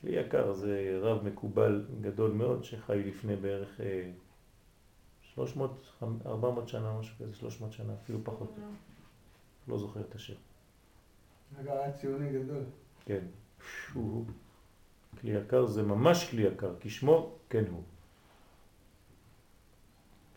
כלי 0.00 0.10
יקר 0.10 0.52
זה 0.52 0.98
רב 1.02 1.24
מקובל 1.24 1.84
גדול 2.00 2.30
מאוד 2.30 2.64
שחי 2.64 3.02
לפני 3.06 3.36
בערך 3.36 3.80
אה, 3.80 4.10
300, 5.34 5.92
400 6.26 6.68
שנה, 6.68 6.98
משהו 7.00 7.16
כזה, 7.18 7.34
300 7.34 7.72
שנה, 7.72 7.92
אפילו 8.02 8.18
פחות, 8.24 8.54
לא 9.68 9.78
זוכר 9.78 10.00
את 10.00 10.14
השם. 10.14 10.34
כן. 13.04 13.24
שהוא. 13.88 14.24
כלי 15.20 15.30
יקר 15.30 15.66
זה 15.66 15.82
ממש 15.82 16.30
כלי 16.30 16.42
יקר, 16.42 16.74
כי 16.80 16.90
שמו 16.90 17.38
כן 17.50 17.64
הוא. 17.70 17.82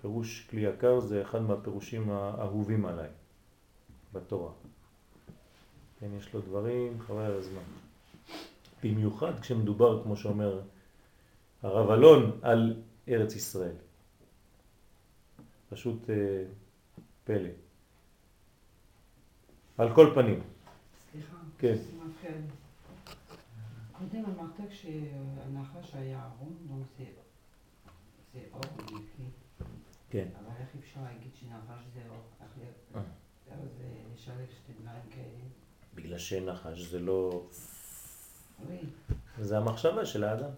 פירוש 0.01 0.47
כלי 0.49 0.61
יקר 0.61 0.99
זה 0.99 1.21
אחד 1.21 1.41
מהפירושים 1.41 2.09
האהובים 2.09 2.85
עליי 2.85 3.09
בתורה. 4.13 4.51
כן, 5.99 6.07
יש 6.17 6.33
לו 6.33 6.41
דברים 6.41 6.99
חבל 6.99 7.21
על 7.21 7.33
הזמן. 7.33 7.61
במיוחד 8.83 9.39
כשמדובר, 9.39 10.03
כמו 10.03 10.15
שאומר 10.15 10.61
הרב 11.63 11.91
אלון, 11.91 12.39
על 12.41 12.81
ארץ 13.07 13.35
ישראל. 13.35 13.75
פשוט 15.69 16.09
אה, 16.09 16.43
פלא. 17.23 17.49
על 19.77 19.95
כל 19.95 20.11
פנים. 20.15 20.39
סליחה, 21.11 21.35
כן. 21.57 21.75
קודם 23.91 24.25
אמרת 24.25 24.69
כשהנחש 24.69 25.95
היה 25.95 26.23
ארון, 26.25 26.55
donc 26.69 26.97
זה 26.97 27.05
זה 28.33 28.39
אור 28.53 28.61
נקי. 28.85 29.23
כן. 30.09 30.27
אבל 30.39 30.55
איך 30.59 30.69
אפשר 30.79 31.01
להגיד 31.03 31.31
שנחש 31.35 31.83
זה 31.93 32.01
אור? 32.09 32.17
איך 32.41 32.51
ל- 32.57 32.97
אה. 32.97 33.01
איך 33.51 33.59
זה 33.77 33.83
לשלב 34.13 34.35
שתי 34.51 34.73
דברים 34.81 35.01
כאלה? 35.09 35.43
בגלל 35.95 36.17
שנחש 36.17 36.79
זה 36.81 36.99
לא... 36.99 37.43
זה 39.41 39.57
המחשבה 39.57 40.05
של 40.05 40.23
האדם. 40.23 40.49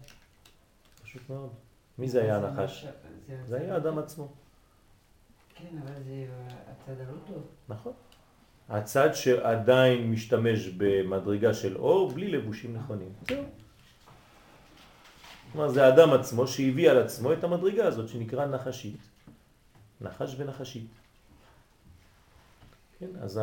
פשוט 1.04 1.30
מאוד. 1.30 1.50
מי 1.98 2.10
זה 2.10 2.22
היה 2.24 2.38
הנחש? 2.38 2.86
זה 3.48 3.58
היה 3.58 3.74
האדם 3.74 3.98
עצמו. 4.00 4.28
כן, 5.56 5.78
אבל 5.84 6.04
זה 6.04 6.28
הצד 6.68 7.00
הלא 7.02 7.18
טוב. 7.28 7.44
נכון. 7.70 7.94
הצד 8.69 9.15
שעדיין 9.15 10.11
משתמש 10.11 10.68
במדרגה 10.77 11.53
של 11.53 11.77
אור 11.77 12.11
בלי 12.11 12.27
לבושים 12.31 12.76
נכונים. 12.76 13.10
זהו. 13.30 13.44
כלומר, 15.52 15.69
זה 15.69 15.85
האדם 15.85 16.14
עצמו 16.14 16.48
שהביא 16.48 16.90
על 16.90 16.98
עצמו 16.98 17.34
את 17.34 17.44
המדרגה 17.44 17.88
הזאת 17.88 18.10
שנקרא 18.10 18.45
נחשית. 18.45 18.98
נחש 20.02 20.35
ונחשית. 20.38 20.88
כן, 22.99 23.07
אז 23.22 23.41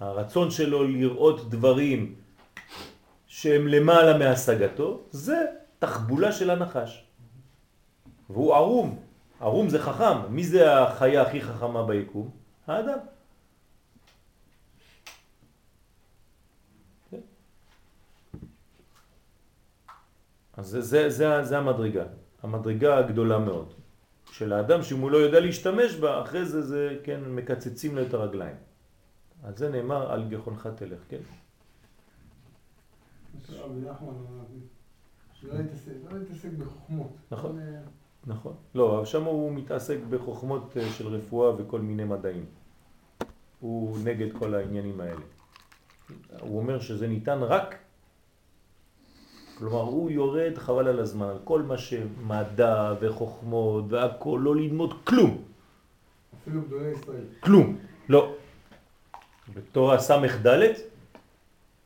הרצון 0.00 0.50
שלו 0.50 0.84
לראות 0.84 1.50
דברים 1.50 2.14
שהם 3.26 3.68
למעלה 3.68 4.18
מהשגתו, 4.18 5.02
זה 5.10 5.44
תחבולה 5.78 6.32
של 6.32 6.50
הנחש. 6.50 7.04
והוא 8.30 8.54
ערום. 8.54 8.98
ערום 9.40 9.68
זה 9.68 9.82
חכם. 9.82 10.18
מי 10.30 10.44
זה 10.44 10.78
החיה 10.78 11.22
הכי 11.22 11.40
חכמה 11.40 11.82
ביקום? 11.82 12.30
האדם. 12.66 12.98
אז 20.56 20.66
זה, 20.66 20.80
זה, 20.80 21.10
זה, 21.10 21.44
זה 21.44 21.58
המדרגה, 21.58 22.04
המדרגה 22.42 22.98
הגדולה 22.98 23.38
מאוד 23.38 23.74
של 24.32 24.52
האדם 24.52 24.82
שאם 24.82 24.98
הוא 24.98 25.10
לא 25.10 25.16
יודע 25.16 25.40
להשתמש 25.40 25.94
בה, 25.94 26.22
אחרי 26.22 26.44
זה, 26.44 26.62
זה 26.62 26.98
כן, 27.04 27.20
מקצצים 27.24 27.96
לו 27.96 28.02
את 28.02 28.14
הרגליים. 28.14 28.56
על 29.44 29.56
זה 29.56 29.70
נאמר 29.70 30.12
על 30.12 30.28
גחונך 30.28 30.68
תלך, 30.76 30.98
כן? 31.08 31.20
שלא 35.34 35.58
להתעסק, 35.58 35.92
לא 36.10 36.64
בחוכמות. 36.64 37.16
נכון. 37.30 37.60
נכון. 38.26 38.54
לא, 38.74 39.04
שם 39.04 39.24
הוא 39.24 39.52
מתעסק 39.52 39.98
בחוכמות 40.10 40.76
אה, 40.76 40.90
של 40.90 41.06
רפואה 41.08 41.54
וכל 41.58 41.80
מיני 41.80 42.04
מדעים. 42.04 42.44
הוא 43.60 43.98
נגד 44.04 44.38
כל 44.38 44.54
העניינים 44.54 45.00
האלה. 45.00 45.20
הוא 46.40 46.58
אומר 46.58 46.80
שזה 46.80 47.08
ניתן 47.08 47.38
רק, 47.42 47.74
כלומר 49.58 49.80
הוא 49.80 50.10
יורד 50.10 50.58
חבל 50.58 50.88
על 50.88 51.00
הזמן, 51.00 51.26
על 51.26 51.38
כל 51.44 51.62
מה 51.62 51.78
שמדע 51.78 52.92
וחוכמות 53.00 53.84
והכל, 53.88 54.40
לא 54.42 54.56
ללמוד 54.56 54.94
כלום, 55.04 55.42
אפילו 56.42 56.62
גדולי 56.62 56.90
ישראל. 56.90 57.24
כלום, 57.40 57.76
לא. 58.08 58.34
בתורה 59.54 59.98
סמך 59.98 60.46
ד' 60.46 60.72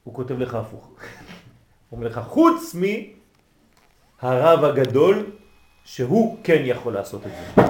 הוא 0.04 0.14
כותב 0.14 0.38
לך 0.38 0.54
הפוך. 0.54 0.84
הוא 0.84 0.96
אומר 1.96 2.06
לך, 2.06 2.18
חוץ 2.18 2.74
מהרב 4.22 4.64
הגדול, 4.64 5.26
שהוא 5.84 6.38
כן 6.44 6.62
יכול 6.64 6.92
לעשות 6.92 7.22
את 7.26 7.30
זה. 7.30 7.62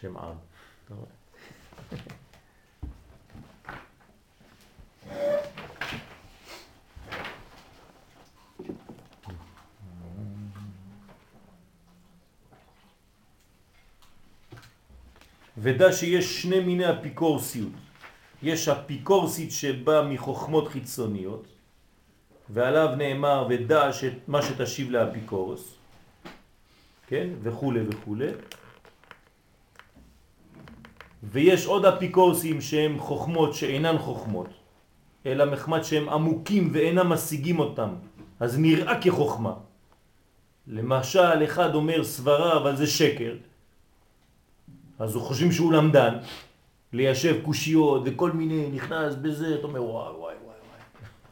שם 0.00 0.16
עם. 0.16 0.36
ודע 15.58 15.92
שיש 15.92 16.42
שני 16.42 16.60
מיני 16.60 16.90
אפיקורסיות. 16.90 17.72
יש 18.42 18.68
אפיקורסית 18.68 19.52
שבא 19.52 20.08
מחוכמות 20.10 20.68
חיצוניות, 20.68 21.44
ועליו 22.50 22.88
נאמר 22.96 23.46
ודע 23.50 23.90
מה 24.28 24.42
שתשיב 24.42 24.90
לאפיקורס, 24.90 25.74
כן, 27.06 27.28
וכו' 27.42 27.72
וכו'. 27.88 28.16
ויש 31.22 31.66
עוד 31.66 31.84
אפיקורסים 31.84 32.60
שהם 32.60 32.98
חוכמות 32.98 33.54
שאינן 33.54 33.98
חוכמות, 33.98 34.48
אלא 35.26 35.44
מחמד 35.52 35.82
שהם 35.82 36.08
עמוקים 36.08 36.70
ואינם 36.72 37.08
משיגים 37.12 37.58
אותם, 37.58 37.90
אז 38.40 38.58
נראה 38.58 39.00
כחוכמה. 39.00 39.54
למשל, 40.66 41.44
אחד 41.44 41.74
אומר 41.74 42.04
סברה 42.04 42.56
אבל 42.56 42.76
זה 42.76 42.86
שקר, 42.86 43.36
אז 44.98 45.14
הוא 45.14 45.22
חושבים 45.22 45.52
שהוא 45.52 45.72
למדן, 45.72 46.18
ליישב 46.92 47.42
קושיות 47.44 48.02
וכל 48.04 48.32
מיני, 48.32 48.70
נכנס 48.70 49.14
בזה, 49.14 49.54
אתה 49.54 49.66
אומר 49.66 49.84
וואי 49.84 50.12
וואי 50.12 50.34
וואי 50.44 50.56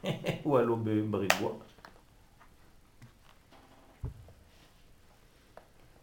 וואי, 0.02 0.14
הוא 0.44 0.58
הלא 0.58 0.76
בריבוע. 1.10 1.52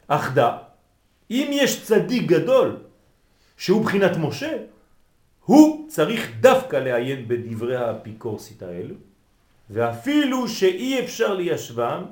אך 0.07 0.34
דע, 0.34 0.57
אם 1.32 1.48
יש 1.52 1.84
צדיק 1.84 2.24
גדול 2.26 2.78
שהוא 3.57 3.84
בחינת 3.84 4.18
משה, 4.18 4.57
הוא 5.45 5.90
צריך 5.90 6.32
דווקא 6.40 6.76
לעיין 6.76 7.27
בדברי 7.27 7.76
האפיקורסית 7.76 8.64
האלו, 8.64 8.95
ואפילו 9.69 10.48
שאי 10.48 10.99
אפשר 10.99 11.34
ליישבם, 11.34 12.03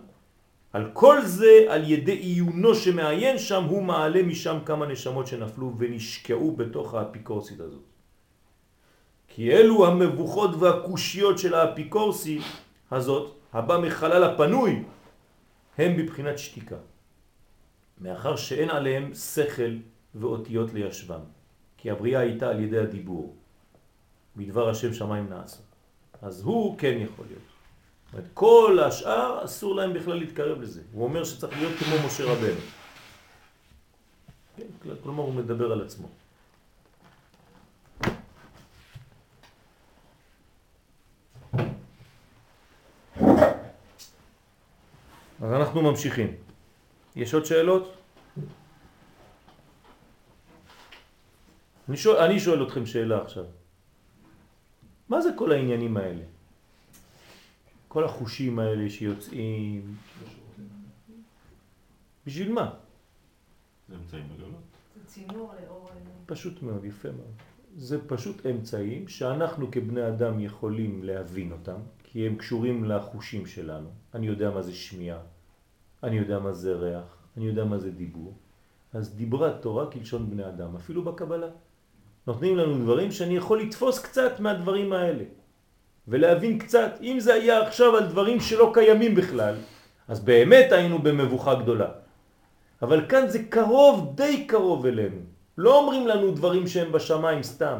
על 0.73 0.89
כל 0.93 1.21
זה 1.25 1.65
על 1.69 1.91
ידי 1.91 2.11
עיונו 2.11 2.75
שמעיין 2.75 3.37
שם 3.37 3.63
הוא 3.63 3.83
מעלה 3.83 4.23
משם 4.23 4.57
כמה 4.65 4.85
נשמות 4.85 5.27
שנפלו 5.27 5.73
ונשקעו 5.77 6.55
בתוך 6.55 6.93
האפיקורסית 6.93 7.59
הזאת. 7.59 7.83
כי 9.27 9.51
אלו 9.51 9.87
המבוכות 9.87 10.55
והקושיות 10.59 11.39
של 11.39 11.53
האפיקורסית 11.53 12.41
הזאת, 12.91 13.35
הבא 13.53 13.79
מחלל 13.79 14.23
הפנוי, 14.23 14.83
הם 15.77 15.97
בבחינת 15.97 16.37
שתיקה. 16.39 16.75
מאחר 18.01 18.35
שאין 18.35 18.69
עליהם 18.69 19.13
שכל 19.13 19.77
ואותיות 20.15 20.73
לישבם. 20.73 21.32
כי 21.83 21.91
הבריאה 21.91 22.19
הייתה 22.19 22.49
על 22.49 22.59
ידי 22.59 22.79
הדיבור. 22.79 23.35
בדבר 24.35 24.69
השם 24.69 24.93
שמיים 24.93 25.29
נעשו. 25.29 25.61
אז 26.21 26.41
הוא 26.41 26.77
כן 26.77 26.97
יכול 26.99 27.25
להיות. 27.25 27.41
זאת 28.13 28.23
כל 28.33 28.79
השאר 28.87 29.45
אסור 29.45 29.75
להם 29.75 29.93
בכלל 29.93 30.13
להתקרב 30.13 30.61
לזה. 30.61 30.81
הוא 30.93 31.03
אומר 31.03 31.23
שצריך 31.23 31.57
להיות 31.57 31.79
כמו 31.79 31.95
משה 32.07 32.23
רבנו. 32.23 32.59
כן, 34.57 34.63
כלומר 35.03 35.23
הוא 35.23 35.33
מדבר 35.33 35.71
על 35.71 35.81
עצמו. 35.81 36.07
אז 45.41 45.51
אנחנו 45.51 45.81
ממשיכים. 45.81 46.33
יש 47.15 47.33
עוד 47.33 47.45
שאלות? 47.45 48.02
אני 51.89 51.97
שואל, 51.97 52.23
אני 52.23 52.39
שואל 52.39 52.63
אתכם 52.63 52.85
שאלה 52.85 53.21
עכשיו. 53.21 53.45
מה 55.09 55.21
זה 55.21 55.29
כל 55.35 55.51
העניינים 55.51 55.97
האלה? 55.97 56.23
כל 57.87 58.03
החושים 58.03 58.59
האלה 58.59 58.89
שיוצאים... 58.89 59.95
בשביל 62.25 62.51
מה? 62.51 62.73
זה 63.89 63.95
אמצעים 63.95 64.27
לגלות. 64.35 64.61
זה 64.95 65.01
צינור 65.05 65.53
לאור. 65.63 65.89
פשוט 66.25 66.61
מאוד, 66.61 66.85
יפה 66.85 67.11
מאוד. 67.11 67.33
זה 67.77 68.07
פשוט 68.07 68.45
אמצעים 68.45 69.07
שאנחנו 69.07 69.71
כבני 69.71 70.07
אדם 70.07 70.39
יכולים 70.39 71.03
להבין 71.03 71.51
אותם, 71.51 71.79
כי 72.03 72.27
הם 72.27 72.35
קשורים 72.35 72.85
לחושים 72.85 73.45
שלנו. 73.45 73.89
אני 74.13 74.27
יודע 74.27 74.51
מה 74.51 74.61
זה 74.61 74.73
שמיעה, 74.73 75.19
אני 76.03 76.15
יודע 76.15 76.39
מה 76.39 76.53
זה 76.53 76.73
ריח, 76.73 77.17
אני 77.37 77.45
יודע 77.45 77.65
מה 77.65 77.77
זה 77.77 77.91
דיבור. 77.91 78.33
אז 78.93 79.15
דיברה 79.15 79.57
תורה 79.57 79.91
כלשון 79.91 80.29
בני 80.29 80.47
אדם, 80.47 80.75
אפילו 80.75 81.03
בקבלה. 81.03 81.47
נותנים 82.27 82.57
לנו 82.57 82.77
דברים 82.77 83.11
שאני 83.11 83.37
יכול 83.37 83.61
לתפוס 83.61 83.99
קצת 83.99 84.39
מהדברים 84.39 84.93
האלה 84.93 85.23
ולהבין 86.07 86.59
קצת. 86.59 86.91
אם 87.01 87.19
זה 87.19 87.33
היה 87.33 87.67
עכשיו 87.67 87.95
על 87.95 88.05
דברים 88.05 88.39
שלא 88.39 88.71
קיימים 88.73 89.15
בכלל, 89.15 89.55
אז 90.07 90.19
באמת 90.19 90.71
היינו 90.71 90.99
במבוכה 90.99 91.55
גדולה. 91.55 91.89
אבל 92.81 93.05
כאן 93.09 93.27
זה 93.27 93.39
קרוב, 93.49 94.13
די 94.15 94.45
קרוב 94.47 94.85
אלינו. 94.85 95.19
לא 95.57 95.79
אומרים 95.79 96.07
לנו 96.07 96.31
דברים 96.31 96.67
שהם 96.67 96.91
בשמיים 96.91 97.43
סתם. 97.43 97.79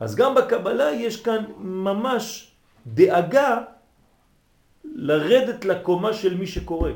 אז 0.00 0.16
גם 0.16 0.34
בקבלה 0.34 0.90
יש 0.90 1.22
כאן 1.22 1.44
ממש 1.58 2.52
דאגה 2.86 3.60
לרדת 4.84 5.64
לקומה 5.64 6.12
של 6.12 6.36
מי 6.36 6.46
שקורא, 6.46 6.90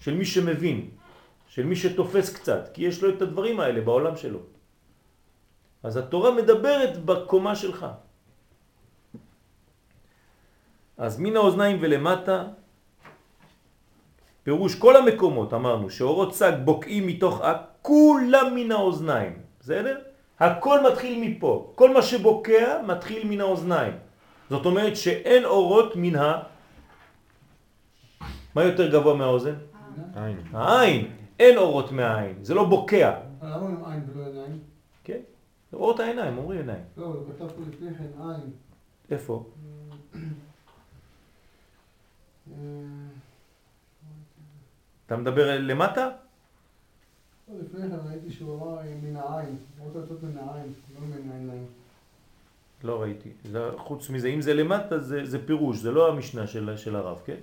של 0.00 0.14
מי 0.14 0.24
שמבין, 0.24 0.90
של 1.48 1.66
מי 1.66 1.76
שתופס 1.76 2.32
קצת, 2.34 2.68
כי 2.74 2.84
יש 2.84 3.02
לו 3.02 3.08
את 3.10 3.22
הדברים 3.22 3.60
האלה 3.60 3.80
בעולם 3.80 4.16
שלו. 4.16 4.51
אז 5.82 5.96
התורה 5.96 6.30
מדברת 6.30 7.04
בקומה 7.04 7.56
שלך. 7.56 7.86
אז 10.98 11.20
מן 11.20 11.36
האוזניים 11.36 11.78
ולמטה, 11.80 12.44
פירוש 14.42 14.74
כל 14.74 14.96
המקומות, 14.96 15.54
אמרנו, 15.54 15.90
שאורות 15.90 16.34
סג 16.34 16.52
בוקעים 16.64 17.06
מתוך 17.06 17.42
כולם 17.82 18.54
מן 18.54 18.72
האוזניים, 18.72 19.32
בסדר? 19.60 19.98
הכל 20.40 20.78
מתחיל 20.90 21.14
מפה, 21.20 21.72
כל 21.74 21.94
מה 21.94 22.02
שבוקע 22.02 22.82
מתחיל 22.86 23.28
מן 23.28 23.40
האוזניים. 23.40 23.92
זאת 24.50 24.66
אומרת 24.66 24.96
שאין 24.96 25.44
אורות 25.44 25.96
מן 25.96 26.16
ה... 26.16 26.42
מה 28.54 28.62
יותר 28.62 28.90
גבוה 28.90 29.14
מהאוזן? 29.14 29.54
עין. 30.14 30.38
העין. 30.52 31.10
אין 31.40 31.56
אורות 31.56 31.92
מהעין, 31.92 32.34
זה 32.42 32.54
לא 32.54 32.64
בוקע. 32.64 33.10
למה 33.42 33.56
אומרים 33.56 33.84
עין 33.84 34.02
ולא? 34.14 34.31
אורות 35.72 36.00
העיניים, 36.00 36.38
אומרים 36.38 36.58
עיניים. 36.58 36.84
לא, 36.96 37.04
הוא 37.06 37.24
כתב 37.28 37.48
פה 37.48 37.62
לפני 37.68 37.94
כן 37.94 38.22
עין. 38.22 38.50
איפה? 39.10 39.44
אתה 45.06 45.16
מדבר 45.16 45.60
למטה? 45.60 46.10
לא, 47.48 47.54
לפני 47.60 47.80
כן 47.80 47.96
ראיתי 48.08 48.30
שהוא 48.30 48.56
אמר 48.56 48.78
אה, 48.78 48.94
מן 49.02 49.16
העין. 49.16 49.56
רוצה 49.78 49.98
לצאת 49.98 50.22
מן 50.22 50.38
העין, 50.38 50.72
לא 50.94 51.00
מן 51.00 51.30
העיניים. 51.30 51.66
לא 52.84 53.02
ראיתי. 53.02 53.30
זה, 53.44 53.70
חוץ 53.76 54.10
מזה, 54.10 54.28
אם 54.28 54.40
זה 54.40 54.54
למטה 54.54 54.98
זה, 54.98 55.24
זה 55.24 55.46
פירוש, 55.46 55.78
זה 55.78 55.90
לא 55.90 56.12
המשנה 56.12 56.46
של, 56.46 56.76
של 56.76 56.96
הרב, 56.96 57.20
כן? 57.24 57.36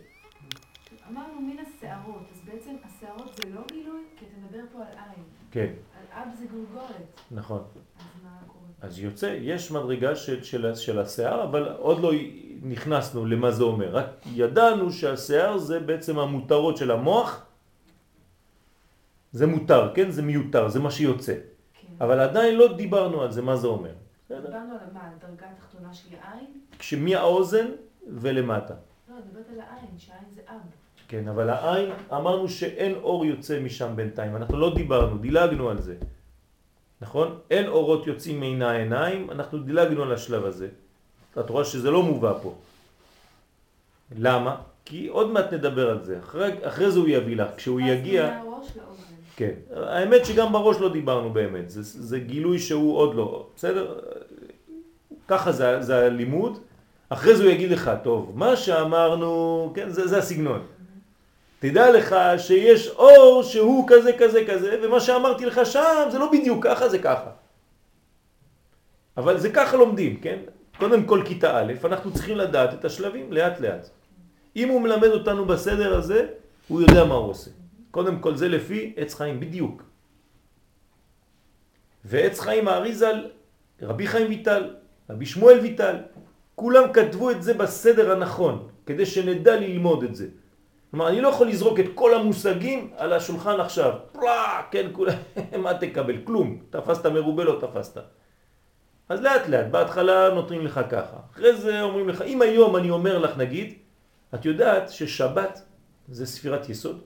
אמרנו 1.10 1.42
מן 1.42 1.56
השערות, 1.60 2.24
אז 2.34 2.42
בעצם 2.46 2.76
השערות 2.84 3.36
זה 3.36 3.50
לא 3.50 3.62
גילוי, 3.72 4.04
כי 4.18 4.26
אתה 4.26 4.36
מדבר 4.46 4.64
פה 4.74 4.80
על 4.80 4.98
עין. 4.98 5.24
כן, 5.52 5.74
על 5.96 6.24
אב 6.24 6.28
זה 6.40 6.46
גולגולת. 6.52 7.22
נכון. 7.32 7.64
אז 8.82 9.00
יוצא, 9.00 9.38
יש 9.42 9.72
מדרגה 9.72 10.16
של, 10.16 10.44
של, 10.44 10.76
של 10.76 11.00
השיער, 11.00 11.44
אבל 11.44 11.70
עוד 11.78 12.00
לא 12.00 12.12
נכנסנו 12.64 13.26
למה 13.26 13.52
זה 13.52 13.64
אומר. 13.64 13.96
רק 13.96 14.06
ידענו 14.34 14.92
שהשיער 14.92 15.58
זה 15.58 15.80
בעצם 15.80 16.20
המותרות 16.20 16.78
של 16.78 16.92
המוח. 16.92 17.46
זה 19.32 19.48
מותר, 19.48 19.92
כן? 19.96 20.12
זה 20.12 20.22
מיותר, 20.22 20.70
זה 20.70 20.80
מה 20.80 20.92
שיוצא. 20.92 21.34
כן. 21.34 22.04
אבל 22.04 22.20
עדיין 22.20 22.56
לא 22.56 22.74
דיברנו 22.78 23.22
על 23.22 23.32
זה, 23.32 23.42
מה 23.42 23.56
זה 23.56 23.68
אומר. 23.68 23.92
דיברנו 24.30 24.74
על 24.74 24.94
מה? 24.94 25.00
על 25.04 25.30
דרגה 25.30 25.46
התחתונה 25.52 25.94
של 25.94 26.16
העין? 26.22 26.48
כשמהאוזן 26.80 27.66
ולמטה. 28.08 28.74
לא, 29.10 29.16
אני 29.16 29.24
מדברת 29.28 29.46
על 29.54 29.60
העין, 29.60 29.90
שהעין 29.98 30.30
זה 30.36 30.42
אב. 30.48 30.62
כן, 31.08 31.28
אבל 31.28 31.50
העין, 31.50 31.90
אמרנו 32.14 32.50
שאין 32.50 32.96
אור 32.96 33.26
יוצא 33.26 33.60
משם 33.60 33.96
בינתיים, 33.96 34.36
אנחנו 34.36 34.58
לא 34.58 34.76
דיברנו, 34.76 35.18
דילגנו 35.18 35.70
על 35.70 35.82
זה. 35.82 35.96
נכון? 37.02 37.40
אין 37.52 37.68
אורות 37.68 38.08
יוצאים 38.08 38.40
מן 38.40 38.62
העיניים, 38.62 39.32
אנחנו 39.32 39.60
דילגנו 39.60 40.04
על 40.04 40.14
השלב 40.14 40.46
הזה. 40.46 40.68
את 41.40 41.50
רואה 41.50 41.66
שזה 41.66 41.92
לא 41.92 42.04
מובא 42.04 42.34
פה. 42.42 42.56
למה? 44.18 44.56
כי 44.86 45.08
עוד 45.08 45.32
מעט 45.32 45.54
נדבר 45.54 45.90
על 45.90 46.04
זה, 46.04 46.20
אחרי, 46.20 46.52
אחרי 46.62 46.92
זה 46.92 47.00
הוא 47.00 47.08
יביא 47.08 47.36
לך, 47.36 47.48
כשהוא 47.58 47.82
יגיע... 47.82 48.40
כן, 49.36 49.52
האמת 49.76 50.26
שגם 50.26 50.54
בראש 50.54 50.78
לא 50.80 50.94
דיברנו 50.94 51.34
באמת, 51.34 51.70
זה, 51.70 51.84
זה 51.84 52.20
גילוי 52.20 52.60
שהוא 52.60 52.98
עוד 52.98 53.16
לא, 53.16 53.48
בסדר? 53.56 54.00
ככה 55.28 55.52
זה, 55.52 55.82
זה 55.82 56.06
הלימוד, 56.06 56.60
אחרי 57.10 57.36
זה 57.36 57.44
הוא 57.44 57.52
יגיד 57.52 57.72
לך, 57.72 57.92
טוב, 58.04 58.32
מה 58.36 58.56
שאמרנו, 58.56 59.72
כן, 59.76 59.90
זה, 59.90 60.08
זה 60.08 60.18
הסגנון. 60.18 60.62
תדע 61.60 61.92
לך 61.92 62.16
שיש 62.38 62.88
אור 62.88 63.44
שהוא 63.44 63.86
כזה 63.88 64.12
כזה 64.20 64.46
כזה, 64.48 64.80
ומה 64.84 65.00
שאמרתי 65.00 65.46
לך 65.46 65.62
שם 65.66 66.08
זה 66.12 66.20
לא 66.20 66.32
בדיוק 66.32 66.64
ככה, 66.68 66.90
זה 66.90 67.00
ככה. 67.00 67.30
אבל 69.18 69.40
זה 69.40 69.50
ככה 69.52 69.78
לומדים, 69.78 70.20
כן? 70.20 70.40
קודם 70.78 71.04
כל 71.04 71.22
כיתה 71.26 71.60
א', 71.60 71.74
אנחנו 71.84 72.14
צריכים 72.14 72.38
לדעת 72.38 72.74
את 72.74 72.86
השלבים 72.86 73.34
לאט 73.34 73.60
לאט. 73.60 73.90
אם 74.56 74.68
הוא 74.70 74.82
מלמד 74.82 75.08
אותנו 75.08 75.46
בסדר 75.46 75.98
הזה, 75.98 76.28
הוא 76.68 76.82
יודע 76.82 77.04
מה 77.06 77.16
הוא 77.16 77.30
עושה. 77.30 77.52
קודם 77.92 78.20
כל 78.20 78.36
זה 78.36 78.48
לפי 78.48 78.94
עץ 78.96 79.14
חיים, 79.14 79.40
בדיוק. 79.40 79.84
ועץ 82.06 82.40
חיים 82.40 82.68
האריזל 82.68 83.28
רבי 83.82 84.08
חיים 84.08 84.28
ויטל, 84.30 84.64
רבי 85.10 85.26
שמואל 85.26 85.60
ויטל, 85.60 85.96
כולם 86.56 86.94
כתבו 86.94 87.32
את 87.32 87.44
זה 87.44 87.54
בסדר 87.54 88.12
הנכון, 88.12 88.68
כדי 88.86 89.06
שנדע 89.06 89.56
ללמוד 89.56 90.04
את 90.04 90.16
זה. 90.16 90.28
כלומר, 90.92 91.08
אני 91.08 91.22
לא 91.22 91.28
יכול 91.28 91.48
לזרוק 91.48 91.80
את 91.80 91.86
כל 91.96 92.14
המושגים 92.14 92.92
על 92.98 93.14
השולחן 93.14 93.60
עכשיו. 93.60 93.94
פלא, 94.12 94.62
כן, 94.72 94.90
כולם, 94.92 95.14
מה 95.64 95.74
תקבל? 95.74 96.18
כלום. 96.24 96.60
תפסת 96.70 97.06
מרובה, 97.06 97.44
לא 97.44 97.62
תפסת. 97.62 98.02
אז 99.10 99.22
לאט 99.22 99.48
לאט, 99.48 99.66
בהתחלה 99.72 100.30
נותנים 100.30 100.66
לך 100.66 100.80
ככה. 100.90 101.18
אחרי 101.34 101.56
זה 101.56 101.82
אומרים 101.82 102.10
לך, 102.10 102.22
אם 102.22 102.42
היום 102.42 102.76
אני 102.76 102.90
אומר 102.90 103.18
לך, 103.18 103.38
נגיד, 103.38 103.74
את 104.36 104.46
יודעת 104.46 104.90
ששבת 104.90 105.62
זה 106.08 106.26
ספירת 106.26 106.70
יסוד? 106.70 107.02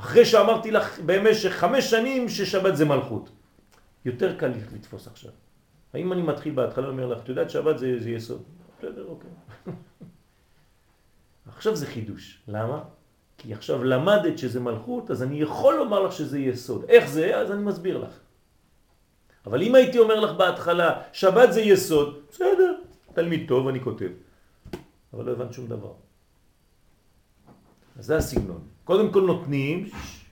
אחרי 0.00 0.24
שאמרתי 0.24 0.70
לך 0.70 1.00
במשך 1.06 1.52
חמש 1.52 1.90
שנים 1.90 2.28
ששבת 2.28 2.76
זה 2.76 2.84
מלכות. 2.84 3.30
יותר 4.04 4.36
קל 4.36 4.52
לתפוס 4.74 5.06
עכשיו. 5.06 5.30
האם 5.94 6.12
אני 6.12 6.22
מתחיל 6.22 6.54
בהתחלה 6.54 6.88
ואומר 6.88 7.06
לך, 7.06 7.22
את 7.22 7.28
יודעת 7.28 7.50
שבת 7.50 7.78
זה, 7.78 7.96
זה 8.00 8.10
יסוד? 8.10 8.42
בסדר, 8.78 9.06
אוקיי. 9.08 9.30
עכשיו 11.64 11.76
זה 11.76 11.86
חידוש. 11.86 12.38
למה? 12.48 12.82
כי 13.38 13.52
עכשיו 13.52 13.84
למדת 13.84 14.38
שזה 14.38 14.60
מלכות, 14.60 15.10
אז 15.10 15.22
אני 15.22 15.40
יכול 15.40 15.74
לומר 15.74 16.00
לך 16.00 16.12
שזה 16.12 16.38
יסוד. 16.38 16.84
איך 16.88 17.08
זה? 17.08 17.36
אז 17.40 17.52
אני 17.52 17.62
מסביר 17.64 17.98
לך. 17.98 18.12
אבל 19.46 19.62
אם 19.62 19.74
הייתי 19.74 19.98
אומר 19.98 20.20
לך 20.20 20.36
בהתחלה, 20.36 21.02
שבת 21.12 21.52
זה 21.52 21.60
יסוד, 21.60 22.20
בסדר, 22.28 22.72
תלמיד 23.14 23.48
טוב, 23.48 23.68
אני 23.68 23.80
כותב. 23.80 24.08
אבל 25.14 25.24
לא 25.24 25.32
הבנת 25.32 25.52
שום 25.52 25.66
דבר. 25.66 25.92
אז 27.98 28.04
זה 28.04 28.16
הסגנון. 28.16 28.60
קודם 28.84 29.12
כל 29.12 29.20
נותנים 29.20 29.88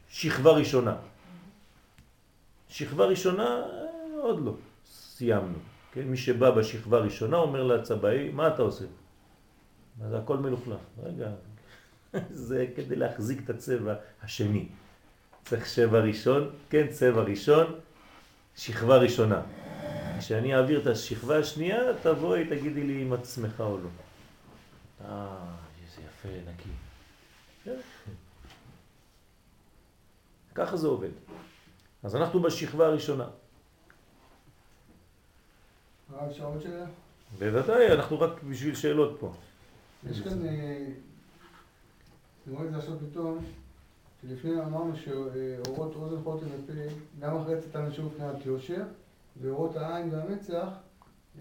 שכבה 0.08 0.52
ראשונה. 0.52 0.96
שכבה 2.68 3.04
ראשונה, 3.04 3.62
עוד 4.20 4.44
לא. 4.44 4.52
סיימנו. 4.84 5.58
כן? 5.92 6.04
מי 6.04 6.16
שבא 6.16 6.50
בשכבה 6.50 6.98
ראשונה 6.98 7.36
אומר 7.36 7.62
לצבאי, 7.62 8.28
מה 8.28 8.48
אתה 8.48 8.62
עושה? 8.62 8.84
אז 10.00 10.14
הכל 10.14 10.36
מלוכלך. 10.36 10.80
רגע, 11.02 11.30
זה 12.48 12.66
כדי 12.76 12.96
להחזיק 12.96 13.44
את 13.44 13.50
הצבע 13.50 13.94
השני. 14.22 14.68
צריך 15.44 15.66
שבע 15.66 16.00
ראשון, 16.00 16.50
כן, 16.70 16.86
צבע 16.88 17.22
ראשון, 17.22 17.80
שכבה 18.56 18.96
ראשונה. 18.96 19.42
כשאני 20.18 20.56
אעביר 20.56 20.80
את 20.80 20.86
השכבה 20.86 21.38
השנייה, 21.38 21.80
תבואי, 22.02 22.44
תגידי 22.44 22.82
לי 22.82 23.02
אם 23.02 23.14
את 23.14 23.24
שמחה 23.24 23.64
או 23.64 23.78
לא. 23.78 23.88
אה, 25.04 25.36
איזה 25.84 26.08
יפה, 26.08 26.50
נקי. 26.50 26.68
כן. 27.64 27.74
ככה 30.54 30.76
זה 30.76 30.86
עובד. 30.86 31.08
אז 32.02 32.16
אנחנו 32.16 32.42
בשכבה 32.42 32.86
הראשונה. 32.86 33.26
אפשר 36.30 36.44
עוד 36.44 36.62
שאלה? 36.62 36.84
בוודאי, 37.38 37.92
אנחנו 37.92 38.20
רק 38.20 38.42
בשביל 38.42 38.74
שאלות 38.74 39.16
פה. 39.20 39.32
יש 40.10 40.20
כאן, 40.20 40.38
אני 42.46 42.54
רואה 42.54 42.64
את 42.64 42.70
זה 42.70 42.76
עכשיו 42.76 42.94
פתאום, 43.10 43.38
שלפני 44.22 44.60
אמרנו 44.60 44.96
שאורות 44.96 45.94
אוזן 45.96 46.22
חוטם 46.22 46.46
ופה, 46.46 46.72
גם 47.20 47.36
אחרי 47.36 47.60
צאתם 47.60 47.82
נשארו 47.84 48.08
מבחינת 48.08 48.46
יושר, 48.46 48.82
ואורות 49.40 49.76
העין 49.76 50.14
והמצח, 50.14 50.68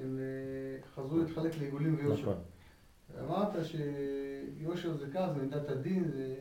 הם 0.02 0.20
אה, 0.20 0.88
חזרו 0.96 1.18
להתחלק 1.18 1.58
לעיגולים 1.60 1.96
ויושר. 2.00 2.22
נכון. 2.22 2.36
אמרת 3.20 3.66
שיושר 3.66 4.98
זה 4.98 5.06
כך, 5.14 5.28
זה 5.36 5.42
מידת 5.42 5.70
הדין, 5.70 6.12
זה 6.12 6.36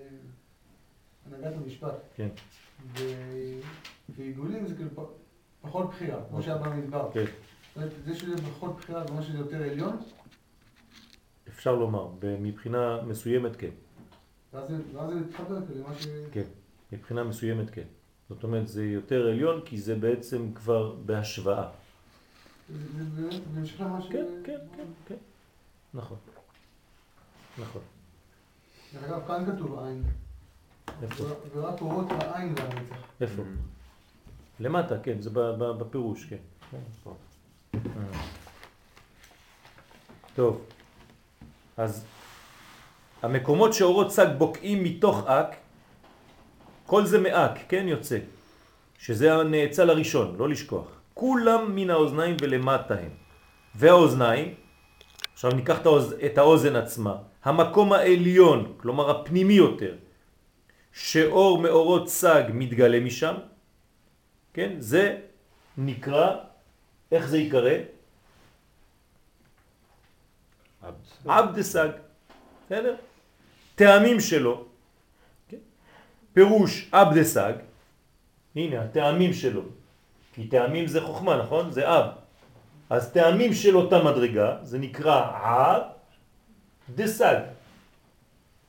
הנהגת 1.26 1.56
המשפט. 1.56 1.94
כן. 2.16 2.28
ועיגולים 4.08 4.66
זה 4.66 4.74
כאילו 4.74 4.90
פחות 5.60 5.88
בחירה, 5.88 6.20
כמו 6.28 6.42
שהיה 6.42 6.58
במדבר. 6.58 7.10
כן. 7.12 7.24
זאת 7.24 7.76
אומרת, 7.76 7.90
זה 8.04 8.14
שזה 8.14 8.36
פחות 8.36 8.76
בחירה 8.76 9.04
זה 9.04 9.10
אומר 9.10 9.22
שזה 9.22 9.38
יותר 9.38 9.62
עליון, 9.62 9.96
אפשר 11.60 11.74
לומר, 11.74 12.08
מבחינה 12.40 13.02
מסוימת 13.02 13.56
כן. 13.56 13.70
ואז 14.52 14.68
זה- 14.70 14.76
זה 14.92 15.14
מתחבר 15.14 15.56
למה 15.76 15.94
ש... 15.98 16.06
כן. 16.32 16.42
מבחינה 16.92 17.24
מסוימת 17.24 17.70
כן. 17.70 17.84
זאת 18.28 18.44
אומרת, 18.44 18.68
זה 18.68 18.84
יותר 18.86 19.26
עליון 19.26 19.60
כי 19.64 19.78
זה 19.80 19.94
בעצם 19.94 20.52
כבר 20.54 20.94
בהשוואה. 21.06 21.68
זה 22.68 23.04
זה 23.04 23.22
באמת 23.22 23.42
בהמשך 23.54 23.80
למה 23.80 24.02
ש... 24.02 24.08
כן, 24.12 24.26
כן, 24.44 24.58
כן, 24.76 24.84
כן. 25.08 25.14
נכון. 25.94 26.16
נכון. 27.58 27.82
דרך 28.94 29.04
אגב, 29.04 29.26
כאן 29.26 29.52
כתוב 29.56 29.78
עין, 29.78 30.02
איפה? 31.02 31.24
ורק 31.54 31.80
אורות 31.80 32.06
העין 32.10 32.54
והמצח. 32.56 32.96
איפה? 33.20 33.42
למטה, 34.60 34.98
כן, 35.02 35.20
זה 35.20 35.30
ב- 35.30 35.38
ב- 35.38 35.78
בפירוש, 35.78 36.24
כן. 36.24 36.36
כן. 36.70 36.78
טוב, 40.34 40.64
אז 41.80 42.04
המקומות 43.22 43.72
שאורות 43.74 44.12
סג 44.12 44.26
בוקעים 44.38 44.84
מתוך 44.84 45.26
אק, 45.26 45.56
כל 46.86 47.06
זה 47.06 47.18
מאק, 47.18 47.58
כן, 47.68 47.88
יוצא, 47.88 48.18
שזה 48.98 49.34
הנאצל 49.34 49.90
הראשון, 49.90 50.36
לא 50.36 50.48
לשכוח. 50.48 50.86
כולם 51.14 51.76
מן 51.76 51.90
האוזניים 51.90 52.36
ולמטה 52.40 52.94
הם. 52.94 53.12
והאוזניים, 53.74 54.54
עכשיו 55.32 55.50
ניקח 55.50 55.80
את, 55.80 55.86
האוז, 55.86 56.14
את 56.26 56.38
האוזן 56.38 56.76
עצמה, 56.76 57.14
המקום 57.44 57.92
העליון, 57.92 58.72
כלומר 58.76 59.10
הפנימי 59.10 59.54
יותר, 59.54 59.94
שאור 60.92 61.58
מאורות 61.58 62.08
סג 62.08 62.42
מתגלה 62.52 63.00
משם, 63.00 63.34
כן? 64.52 64.76
זה 64.78 65.18
נקרא, 65.78 66.36
איך 67.12 67.28
זה 67.28 67.38
יקרא? 67.38 67.76
עבד 71.24 71.60
סג, 71.60 71.88
בסדר? 72.66 72.96
טעמים 73.74 74.20
שלו? 74.20 74.64
פירוש 76.32 76.88
עבד 76.92 77.22
סג, 77.22 77.52
הנה 78.56 78.82
הטעמים 78.82 79.32
שלו, 79.32 79.62
כי 80.34 80.48
טעמים 80.48 80.86
זה 80.86 81.00
חוכמה, 81.00 81.36
נכון? 81.36 81.70
זה 81.70 81.88
אב. 81.88 82.06
אז 82.90 83.12
טעמים 83.12 83.54
של 83.54 83.76
אותה 83.76 84.04
מדרגה, 84.04 84.56
זה 84.62 84.78
נקרא 84.78 85.30
עב 85.42 85.82
דסג. 86.94 87.36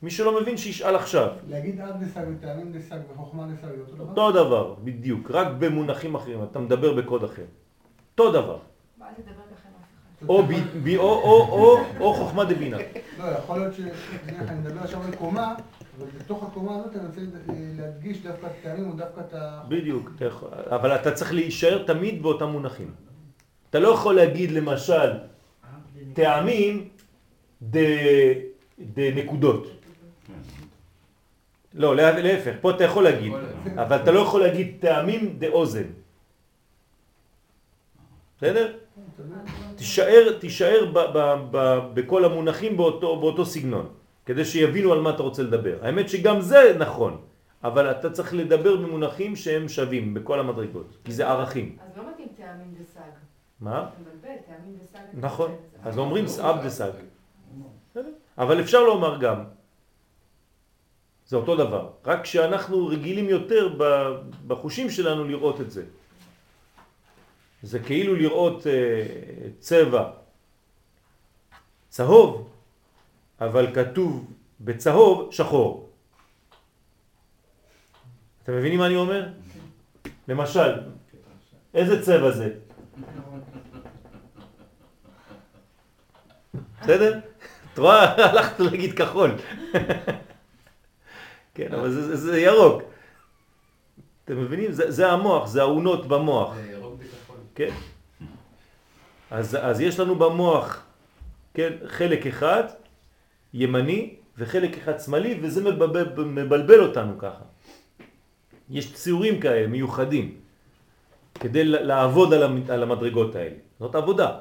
מי 0.02 0.10
שלא 0.10 0.40
מבין 0.40 0.56
שישאל 0.56 0.96
עכשיו. 0.96 1.28
להגיד 1.48 1.80
עד 1.80 2.04
דסג 2.04 2.24
וטעמים 2.38 2.72
דסג 2.72 2.98
וחוכמה 3.12 3.46
דסג 3.46 3.68
זה 3.76 3.80
אותו 3.80 3.94
דבר? 3.94 4.08
אותו 4.08 4.32
דבר, 4.32 4.74
בדיוק, 4.84 5.30
רק 5.30 5.46
במונחים 5.58 6.14
אחרים, 6.14 6.42
אתה 6.42 6.58
מדבר 6.58 6.94
בקוד 6.94 7.24
אחר. 7.24 7.44
אותו 8.12 8.32
דבר. 8.32 8.58
ואל 8.98 9.08
תדבר 9.16 9.32
ככה 9.32 9.68
עם 9.68 9.74
אף 9.82 9.88
אחד. 9.94 10.11
או, 10.28 12.14
חוכמה 12.14 12.44
דבינה. 12.44 12.76
לא, 13.18 13.24
יכול 13.24 13.58
להיות 13.58 13.74
ש... 13.74 13.80
אני 14.28 14.60
מדבר 14.60 14.80
עכשיו 14.82 15.02
על 15.02 15.16
קומה, 15.16 15.54
אבל 15.98 16.06
בתוך 16.18 16.42
הקומה 16.42 16.76
הזאת 16.76 16.96
אני 16.96 17.06
רוצה 17.06 17.20
להדגיש 17.78 18.22
דווקא 18.22 18.46
את 18.46 18.52
הטעמים 18.60 18.90
או 18.90 18.94
דווקא 18.94 19.20
את 19.20 19.34
ה... 19.34 19.62
בדיוק, 19.68 20.10
אבל 20.70 20.94
אתה 20.94 21.10
צריך 21.12 21.32
להישאר 21.32 21.84
תמיד 21.86 22.22
באותם 22.22 22.48
מונחים. 22.48 22.90
אתה 23.70 23.78
לא 23.78 23.88
יכול 23.88 24.14
להגיד 24.14 24.50
למשל 24.50 25.10
טעמים 26.14 26.88
דנקודות. 28.80 29.66
לא, 31.74 31.96
לה- 31.96 32.18
להפך, 32.20 32.52
פה 32.60 32.70
אתה 32.70 32.84
יכול 32.84 33.04
להגיד, 33.04 33.32
אבל 33.76 33.96
אתה 33.96 34.10
לא 34.12 34.20
יכול 34.20 34.40
להגיד 34.42 34.76
טעמים 34.80 35.36
דאוזן. 35.38 35.82
בסדר? 38.38 38.72
תישאר, 39.82 40.38
תישאר 40.38 40.90
ב, 40.92 40.98
ב, 40.98 41.18
ב, 41.50 41.78
בכל 41.94 42.24
המונחים 42.24 42.76
באותו, 42.76 43.20
באותו 43.20 43.44
סגנון, 43.46 43.86
כדי 44.26 44.44
שיבינו 44.44 44.92
על 44.92 45.00
מה 45.00 45.10
אתה 45.10 45.22
רוצה 45.22 45.42
לדבר. 45.42 45.76
האמת 45.82 46.08
שגם 46.08 46.40
זה 46.40 46.76
נכון, 46.78 47.20
אבל 47.64 47.90
אתה 47.90 48.10
צריך 48.10 48.34
לדבר 48.34 48.76
במונחים 48.76 49.36
שהם 49.36 49.68
שווים 49.68 50.14
בכל 50.14 50.40
המדרגות, 50.40 50.86
כי 51.04 51.12
זה 51.12 51.28
ערכים. 51.28 51.76
אז 51.82 51.98
לא 51.98 52.02
מתאים 52.10 52.28
טעמים 52.36 52.74
דסג. 52.78 53.10
מה? 53.60 53.90
נכון, 55.14 55.50
אז 55.82 55.98
אומרים 55.98 56.26
סאב 56.26 56.66
דסג. 56.66 56.92
אבל 58.38 58.60
אפשר 58.60 58.82
לומר 58.84 59.18
גם, 59.18 59.44
זה 61.26 61.36
אותו 61.36 61.56
דבר, 61.56 61.88
רק 62.06 62.24
שאנחנו 62.26 62.86
רגילים 62.86 63.28
יותר 63.28 63.74
בחושים 64.46 64.90
שלנו 64.90 65.24
לראות 65.24 65.60
את 65.60 65.70
זה. 65.70 65.82
זה 67.62 67.78
כאילו 67.78 68.14
לראות 68.14 68.66
אה, 68.66 68.72
צבע 69.58 70.10
צהוב, 71.88 72.50
אבל 73.40 73.74
כתוב 73.74 74.32
בצהוב 74.60 75.32
שחור. 75.32 75.88
אתם 78.42 78.52
מבינים 78.52 78.78
מה 78.78 78.86
אני 78.86 78.96
אומר? 78.96 79.28
למשל, 80.28 80.80
איזה 81.74 82.02
צבע 82.02 82.30
זה? 82.30 82.54
בסדר? 86.82 87.18
את 87.72 87.78
רואה? 87.78 88.14
הלכת 88.30 88.60
להגיד 88.60 88.98
כחול. 88.98 89.30
כן, 91.54 91.74
אבל 91.74 91.90
זה, 91.90 92.16
זה, 92.16 92.40
ירוק. 92.40 92.82
אתם 94.24 94.40
מבינים? 94.40 94.72
זה, 94.72 94.90
זה 94.90 95.10
המוח, 95.10 95.46
זה 95.46 95.62
האונות 95.62 96.06
במוח. 96.06 96.54
כן? 97.54 97.70
אז, 99.30 99.56
אז 99.60 99.80
יש 99.80 100.00
לנו 100.00 100.14
במוח, 100.14 100.86
כן, 101.54 101.72
חלק 101.86 102.26
אחד 102.26 102.64
ימני 103.54 104.14
וחלק 104.38 104.78
אחד 104.78 105.00
שמאלי, 105.00 105.38
וזה 105.42 105.60
מבלבל, 105.64 106.24
מבלבל 106.24 106.80
אותנו 106.80 107.18
ככה. 107.18 107.44
יש 108.70 108.94
ציורים 108.94 109.40
כאלה 109.40 109.66
מיוחדים 109.66 110.38
כדי 111.40 111.64
לעבוד 111.64 112.32
על 112.34 112.42
המ- 112.42 112.70
על 112.70 112.82
המדרגות 112.82 113.34
האלה. 113.34 113.56
זאת 113.80 113.94
עבודה. 113.94 114.38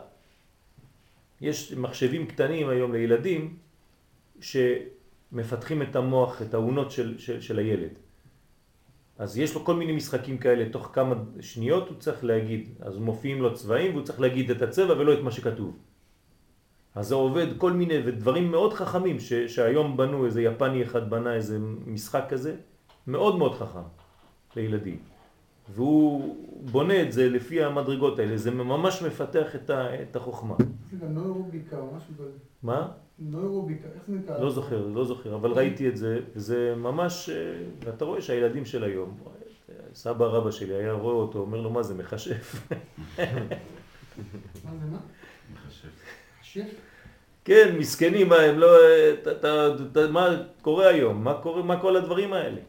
יש 1.41 1.73
מחשבים 1.73 2.27
קטנים 2.27 2.69
היום 2.69 2.93
לילדים 2.93 3.57
שמפתחים 4.41 5.81
את 5.81 5.95
המוח, 5.95 6.41
את 6.41 6.53
האונות 6.53 6.91
של, 6.91 7.19
של, 7.19 7.41
של 7.41 7.59
הילד. 7.59 7.89
אז 9.21 9.37
יש 9.37 9.55
לו 9.55 9.65
כל 9.65 9.75
מיני 9.75 9.91
משחקים 9.91 10.37
כאלה, 10.37 10.69
תוך 10.69 10.89
כמה 10.93 11.15
שניות 11.39 11.89
הוא 11.89 11.97
צריך 11.97 12.23
להגיד, 12.23 12.69
אז 12.79 12.97
מופיעים 12.97 13.41
לו 13.41 13.53
צבעים 13.53 13.93
והוא 13.93 14.05
צריך 14.05 14.19
להגיד 14.19 14.51
את 14.51 14.61
הצבע 14.61 14.93
ולא 14.93 15.13
את 15.13 15.19
מה 15.23 15.31
שכתוב. 15.31 15.77
אז 16.95 17.07
זה 17.07 17.15
עובד 17.15 17.47
כל 17.57 17.71
מיני, 17.71 17.97
ודברים 18.05 18.51
מאוד 18.51 18.73
חכמים, 18.73 19.19
ש, 19.19 19.33
שהיום 19.33 19.97
בנו, 19.97 20.25
איזה 20.25 20.41
יפני 20.41 20.83
אחד 20.83 21.09
בנה 21.09 21.33
איזה 21.33 21.59
משחק 21.85 22.25
כזה, 22.29 22.55
מאוד 23.07 23.37
מאוד 23.37 23.53
חכם 23.55 23.85
לילדים. 24.55 24.99
והוא 25.69 26.35
בונה 26.71 27.01
את 27.01 27.11
זה 27.11 27.29
לפי 27.29 27.63
המדרגות 27.63 28.19
האלה, 28.19 28.37
זה 28.37 28.51
ממש 28.51 29.01
מפתח 29.01 29.55
את, 29.55 29.69
ה, 29.69 30.01
את 30.01 30.15
החוכמה. 30.15 30.55
זה 30.91 30.97
גם 31.05 31.13
נוירוביקה 31.13 31.77
או 31.77 31.87
משהו 31.95 32.13
כזה. 32.17 32.37
מה? 32.63 32.91
נוירוביקה, 33.29 33.87
איך 33.95 34.03
זה 34.07 34.15
נקרא? 34.15 34.39
לא 34.39 34.49
זוכר, 34.49 34.87
לא 34.87 35.05
זוכר, 35.05 35.35
אבל 35.35 35.51
ראיתי 35.51 35.89
את 35.89 35.97
זה, 35.97 36.19
וזה 36.35 36.73
ממש, 36.77 37.29
אה, 37.29 37.35
ואתה 37.85 38.05
רואה 38.05 38.21
שהילדים 38.21 38.65
של 38.65 38.83
היום, 38.83 39.17
סבא 39.93 40.25
רבא 40.25 40.51
שלי 40.51 40.73
היה 40.73 40.93
רואה 40.93 41.13
אותו, 41.13 41.39
אומר 41.39 41.61
לו 41.61 41.69
מה 41.69 41.83
זה 41.83 41.93
מכשף. 41.93 42.55
מה 44.65 44.71
זה 44.79 44.85
מה? 44.91 44.99
מחשב. 45.53 45.87
שף? 46.41 46.61
כן, 47.45 47.75
מסכנים, 47.77 48.29
מה, 48.29 48.35
הם 48.35 48.59
לא, 48.59 48.77
אתה, 49.31 49.67
מה 50.11 50.27
קורה 50.61 50.87
היום? 50.87 51.23
מה 51.23 51.33
קורה, 51.33 51.63
מה 51.63 51.81
כל 51.81 51.95
הדברים 51.95 52.33
האלה? 52.33 52.61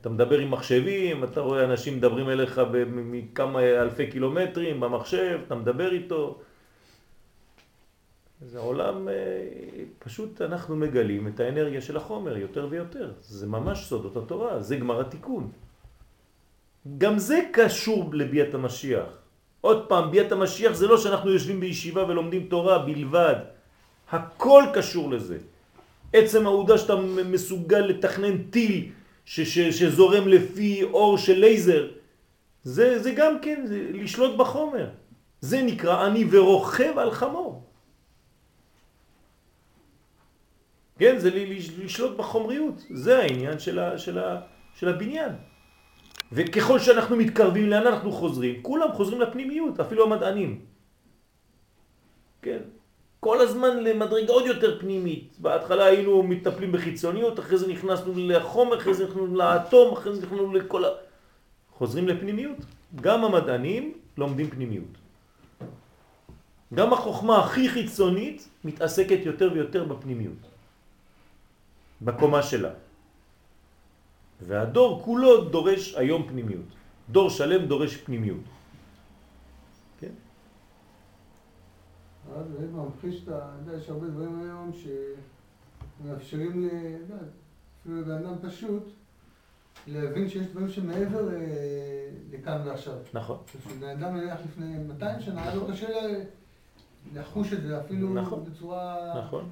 אתה 0.00 0.08
מדבר 0.08 0.38
עם 0.38 0.50
מחשבים, 0.50 1.24
אתה 1.24 1.40
רואה 1.40 1.64
אנשים 1.64 1.96
מדברים 1.96 2.28
אליך 2.28 2.60
מכמה 2.86 3.60
אלפי 3.62 4.06
קילומטרים 4.06 4.80
במחשב, 4.80 5.38
אתה 5.46 5.54
מדבר 5.54 5.92
איתו. 5.92 6.40
זה 8.40 8.58
עולם, 8.58 9.08
אה, 9.08 9.14
פשוט 9.98 10.42
אנחנו 10.42 10.76
מגלים 10.76 11.28
את 11.28 11.40
האנרגיה 11.40 11.80
של 11.80 11.96
החומר 11.96 12.36
יותר 12.36 12.66
ויותר. 12.70 13.12
זה 13.20 13.46
ממש 13.46 13.86
סודות 13.86 14.16
התורה, 14.16 14.62
זה 14.62 14.76
גמר 14.76 15.00
התיקון. 15.00 15.50
גם 16.98 17.18
זה 17.18 17.40
קשור 17.52 18.10
לביאת 18.14 18.54
המשיח. 18.54 19.06
עוד 19.60 19.86
פעם, 19.88 20.10
ביאת 20.10 20.32
המשיח 20.32 20.72
זה 20.72 20.86
לא 20.86 20.98
שאנחנו 20.98 21.30
יושבים 21.30 21.60
בישיבה 21.60 22.04
ולומדים 22.04 22.46
תורה 22.48 22.78
בלבד. 22.78 23.36
הכל 24.10 24.62
קשור 24.74 25.10
לזה. 25.10 25.38
עצם 26.12 26.46
העובדה 26.46 26.78
שאתה 26.78 26.96
מסוגל 27.30 27.78
לתכנן 27.78 28.42
טיל 28.50 28.90
ש- 29.24 29.40
ש- 29.40 29.78
שזורם 29.78 30.28
לפי 30.28 30.82
אור 30.82 31.18
של 31.18 31.38
לייזר, 31.38 31.88
זה, 32.64 32.98
זה 32.98 33.10
גם 33.12 33.40
כן, 33.42 33.64
זה 33.66 33.80
לשלוט 33.92 34.36
בחומר. 34.36 34.86
זה 35.40 35.62
נקרא 35.62 36.06
אני 36.06 36.24
ורוכב 36.30 36.98
על 36.98 37.10
חמור. 37.10 37.64
כן, 41.04 41.18
זה 41.18 41.30
לשלוט 41.84 42.16
בחומריות. 42.16 42.88
זה 42.90 43.18
העניין 43.18 43.58
של, 43.58 43.78
ה, 43.78 43.98
של, 43.98 44.18
ה, 44.18 44.40
של 44.74 44.88
הבניין. 44.88 45.32
וככל 46.32 46.78
שאנחנו 46.78 47.16
מתקרבים, 47.16 47.66
לאן 47.68 47.86
אנחנו 47.86 48.12
חוזרים? 48.12 48.62
כולם 48.62 48.88
חוזרים 48.92 49.20
לפנימיות, 49.20 49.80
אפילו 49.80 50.04
המדענים. 50.04 50.64
כן? 52.42 52.58
כל 53.20 53.40
הזמן 53.40 53.84
למדרגה 53.84 54.32
עוד 54.32 54.46
יותר 54.46 54.80
פנימית. 54.80 55.36
בהתחלה 55.38 55.84
היינו 55.84 56.22
מטפלים 56.22 56.72
בחיצוניות, 56.72 57.38
אחרי 57.38 57.58
זה 57.58 57.68
נכנסנו 57.68 58.12
לחומר, 58.16 58.76
אחרי 58.80 58.94
זה 58.94 59.04
נכנסנו 59.04 59.36
לאטום, 59.36 59.92
אחרי 59.92 60.14
זה 60.14 60.22
נכנסנו 60.24 60.54
לכל 60.54 60.84
ה... 60.84 60.88
חוזרים 61.76 62.08
לפנימיות. 62.08 62.58
גם 62.96 63.24
המדענים 63.24 63.92
לומדים 64.16 64.46
פנימיות. 64.50 64.94
גם 66.74 66.92
החוכמה 66.92 67.44
הכי 67.44 67.68
חיצונית 67.68 68.48
מתעסקת 68.64 69.20
יותר 69.24 69.50
ויותר 69.52 69.84
בפנימיות. 69.84 70.53
בקומה 72.04 72.42
שלה. 72.42 72.70
והדור 74.40 75.02
כולו 75.04 75.44
דורש 75.44 75.94
היום 75.94 76.28
פנימיות. 76.28 76.66
דור 77.10 77.30
שלם 77.30 77.66
דורש 77.66 77.96
פנימיות. 77.96 78.44
כן? 80.00 80.12
אז 82.36 82.46
זה 82.60 82.66
ממחיש 82.66 83.22
את 83.24 83.28
ה... 83.28 83.32
אתה 83.38 83.70
יודע, 83.70 83.78
יש 83.82 83.88
הרבה 83.88 84.06
דברים 84.06 84.40
היום 84.42 84.70
שמאפשרים 86.02 86.66
ל... 86.66 86.68
אפילו 87.80 88.00
לבן 88.00 88.12
אדם 88.26 88.34
פשוט 88.42 88.82
להבין 89.86 90.28
שיש 90.28 90.46
דברים 90.46 90.68
שמעבר 90.68 91.28
לכאן 92.32 92.62
ועכשיו. 92.64 92.94
נכון. 93.14 93.38
כשבן 93.46 93.88
אדם 93.88 94.16
נניח 94.16 94.38
לפני 94.44 94.78
200 94.78 95.20
שנה, 95.20 95.42
היה 95.42 95.54
לו 95.54 95.66
קשה 95.68 95.88
ל- 95.90 96.22
לחוש 97.18 97.52
את 97.52 97.62
זה 97.62 97.80
אפילו 97.80 98.14
נכון. 98.14 98.44
בצורה... 98.44 99.12
נכון. 99.26 99.48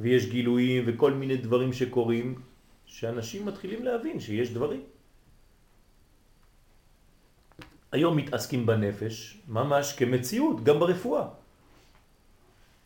ויש 0.00 0.26
גילויים 0.26 0.82
וכל 0.86 1.12
מיני 1.12 1.36
דברים 1.36 1.72
שקורים, 1.72 2.34
שאנשים 2.86 3.46
מתחילים 3.46 3.84
להבין 3.84 4.20
שיש 4.20 4.50
דברים. 4.50 4.80
היום 7.92 8.16
מתעסקים 8.16 8.66
בנפש 8.66 9.38
ממש 9.48 9.92
כמציאות, 9.92 10.64
גם 10.64 10.78
ברפואה. 10.78 11.24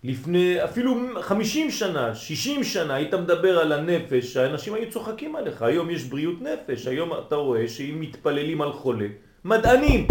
לפני 0.04 0.64
אפילו 0.64 0.96
50 1.20 1.70
שנה, 1.70 2.14
60 2.14 2.64
שנה, 2.64 2.94
היית 2.94 3.14
מדבר 3.14 3.58
על 3.58 3.72
הנפש, 3.72 4.36
האנשים 4.36 4.74
היו 4.74 4.90
צוחקים 4.90 5.36
עליך. 5.36 5.62
היום 5.62 5.90
יש 5.90 6.04
בריאות 6.04 6.38
נפש, 6.42 6.86
היום 6.86 7.12
אתה 7.12 7.34
רואה 7.34 7.68
שאם 7.68 8.00
מתפללים 8.00 8.62
על 8.62 8.72
חולה, 8.72 9.06
מדענים, 9.44 10.06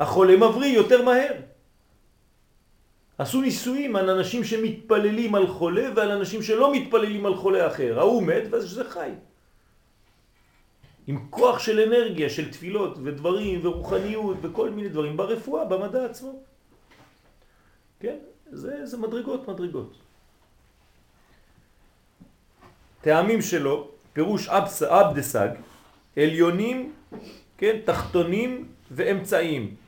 החולה 0.00 0.36
מבריא 0.36 0.74
יותר 0.74 1.02
מהר. 1.04 1.55
עשו 3.18 3.40
ניסויים 3.40 3.96
על 3.96 4.10
אנשים 4.10 4.44
שמתפללים 4.44 5.34
על 5.34 5.46
חולה 5.46 5.88
ועל 5.96 6.10
אנשים 6.10 6.42
שלא 6.42 6.72
מתפללים 6.72 7.26
על 7.26 7.34
חולה 7.34 7.66
אחר. 7.66 7.98
ההוא 7.98 8.22
מת 8.22 8.42
וזה 8.50 8.84
חי. 8.84 9.10
עם 11.06 11.26
כוח 11.30 11.58
של 11.58 11.80
אנרגיה, 11.80 12.30
של 12.30 12.50
תפילות 12.50 12.98
ודברים 13.04 13.66
ורוחניות 13.66 14.36
וכל 14.42 14.70
מיני 14.70 14.88
דברים 14.88 15.16
ברפואה, 15.16 15.64
במדע 15.64 16.04
עצמו. 16.04 16.42
כן? 18.00 18.16
זה, 18.52 18.86
זה 18.86 18.96
מדרגות, 18.98 19.48
מדרגות. 19.48 19.92
טעמים 23.00 23.42
שלו, 23.42 23.90
פירוש 24.12 24.48
אבדסג, 24.82 25.48
עליונים, 26.16 26.92
כן, 27.58 27.76
תחתונים 27.84 28.68
ואמצעים. 28.90 29.85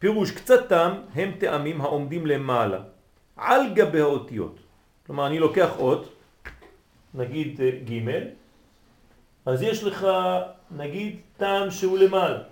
פירוש 0.00 0.30
קצתם 0.30 0.92
הם 1.14 1.32
טעמים 1.38 1.80
העומדים 1.80 2.26
למעלה, 2.26 2.80
על 3.36 3.74
גבי 3.74 4.00
האותיות. 4.00 4.56
כלומר, 5.06 5.26
אני 5.26 5.38
לוקח 5.38 5.70
אות, 5.78 6.12
נגיד 7.14 7.60
אה, 7.60 7.70
ג', 7.84 8.08
אז 9.46 9.62
יש 9.62 9.84
לך, 9.84 10.06
נגיד, 10.70 11.20
טעם 11.36 11.70
שהוא 11.70 11.98
למעלה. 11.98 12.42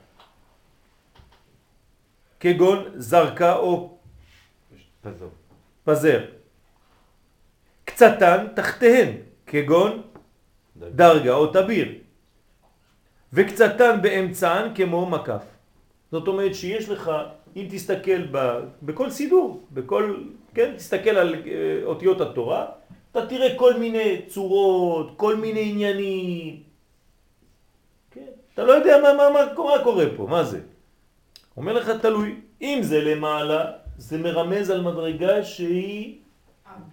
כגון 2.40 2.84
זרקה 2.94 3.56
או 3.56 3.98
פזור. 5.00 5.30
פזר. 5.84 6.24
קצתן 7.84 8.46
תחתיהן, 8.56 9.12
כגון 9.46 10.02
דרגה 10.76 11.32
או 11.32 11.46
תביר. 11.52 11.88
וקצתן 13.32 14.02
באמצען 14.02 14.74
כמו 14.74 15.06
מקף. 15.06 15.44
זאת 16.12 16.28
אומרת 16.28 16.54
שיש 16.54 16.88
לך, 16.88 17.10
אם 17.58 17.66
תסתכל 17.70 18.22
ב, 18.30 18.60
בכל 18.82 19.10
סידור, 19.10 19.62
בכל, 19.72 20.14
כן, 20.54 20.74
תסתכל 20.76 21.10
על 21.10 21.34
אה, 21.34 21.40
אותיות 21.84 22.20
התורה, 22.20 22.66
אתה 23.12 23.26
תראה 23.26 23.58
כל 23.58 23.74
מיני 23.78 24.22
צורות, 24.28 25.12
כל 25.16 25.36
מיני 25.36 25.70
עניינים. 25.70 26.62
כן? 28.10 28.30
אתה 28.54 28.64
לא 28.64 28.72
יודע 28.72 28.98
מה, 29.02 29.12
מה, 29.14 29.30
מה, 29.30 29.54
מה 29.56 29.84
קורה 29.84 30.04
פה, 30.16 30.26
מה 30.30 30.44
זה? 30.44 30.60
אומר 31.56 31.72
לך 31.72 31.90
תלוי, 32.02 32.40
אם 32.62 32.78
זה 32.82 33.00
למעלה, 33.00 33.64
זה 33.98 34.18
מרמז 34.18 34.70
על 34.70 34.80
מדרגה 34.80 35.44
שהיא 35.44 36.18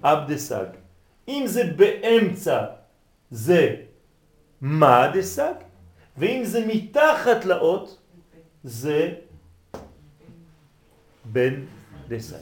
אבדסג. 0.03 0.65
אם 1.27 1.43
זה 1.45 1.63
באמצע, 1.75 2.63
זה 3.31 3.75
מה 4.61 5.11
דסג, 5.13 5.53
ואם 6.17 6.41
זה 6.43 6.65
מתחת 6.67 7.45
לאות, 7.45 7.97
זה 8.63 9.13
בן 11.31 11.53
דסג. 12.07 12.37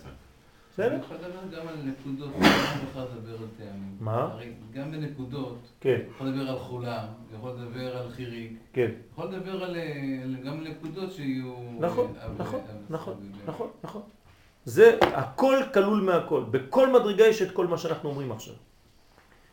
בסדר? 0.74 0.88
אני 0.88 1.00
יכול 1.00 1.18
לדבר 1.18 1.58
גם 1.58 1.68
על 1.68 1.76
נקודות, 1.84 2.32
לא 2.40 2.48
בכלל 2.90 3.04
לדבר 3.04 3.32
על 3.32 3.48
טעמים. 3.58 3.98
מה? 4.00 4.22
הרי 4.22 4.52
גם 4.74 4.92
בנקודות, 4.92 5.58
כן, 5.82 6.00
יכול 6.16 6.28
לדבר 6.28 6.50
על 6.50 6.60
חולה, 6.60 7.08
יכול 7.38 7.52
לדבר 7.52 7.98
על 7.98 8.10
חיריק, 8.10 8.52
כן. 8.74 8.92
יכול 9.12 9.26
לדבר 9.26 9.64
על, 9.64 9.76
גם 10.44 10.60
על 10.60 10.68
נקודות 10.68 11.12
שיהיו... 11.12 11.54
נכון, 11.80 12.14
אה, 12.22 12.28
נכון, 12.38 12.60
אה, 12.60 12.76
נכון, 12.90 13.14
אה, 13.14 13.40
נכון, 13.46 13.68
נכון. 13.84 14.02
זה 14.66 14.98
הכל 15.02 15.56
כלול 15.74 16.02
מהכל. 16.02 16.44
בכל 16.52 16.94
מדרגה 17.00 17.26
יש 17.26 17.42
את 17.42 17.52
כל 17.52 17.68
מה 17.68 17.78
שאנחנו 17.78 18.10
אומרים 18.10 18.32
עכשיו. 18.32 18.56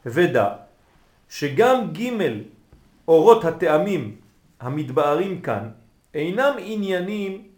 ודע 0.07 0.55
שגם 1.28 1.93
ג' 1.93 2.11
אורות 3.09 3.44
הטעמים 3.44 4.16
המתבארים 4.61 5.40
כאן 5.40 5.70
אינם 6.15 6.52
עניינים 6.59 7.50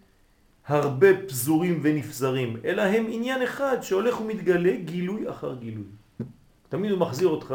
הרבה 0.67 1.07
פזורים 1.29 1.81
ונפזרים, 1.83 2.57
אלא 2.65 2.83
הם 2.83 3.07
עניין 3.09 3.43
אחד 3.43 3.83
שהולך 3.83 4.21
ומתגלה 4.21 4.77
גילוי 4.77 5.31
אחר 5.31 5.55
גילוי. 5.55 5.85
תמיד 6.69 6.91
הוא 6.91 6.99
מחזיר 7.01 7.29
אותך, 7.29 7.55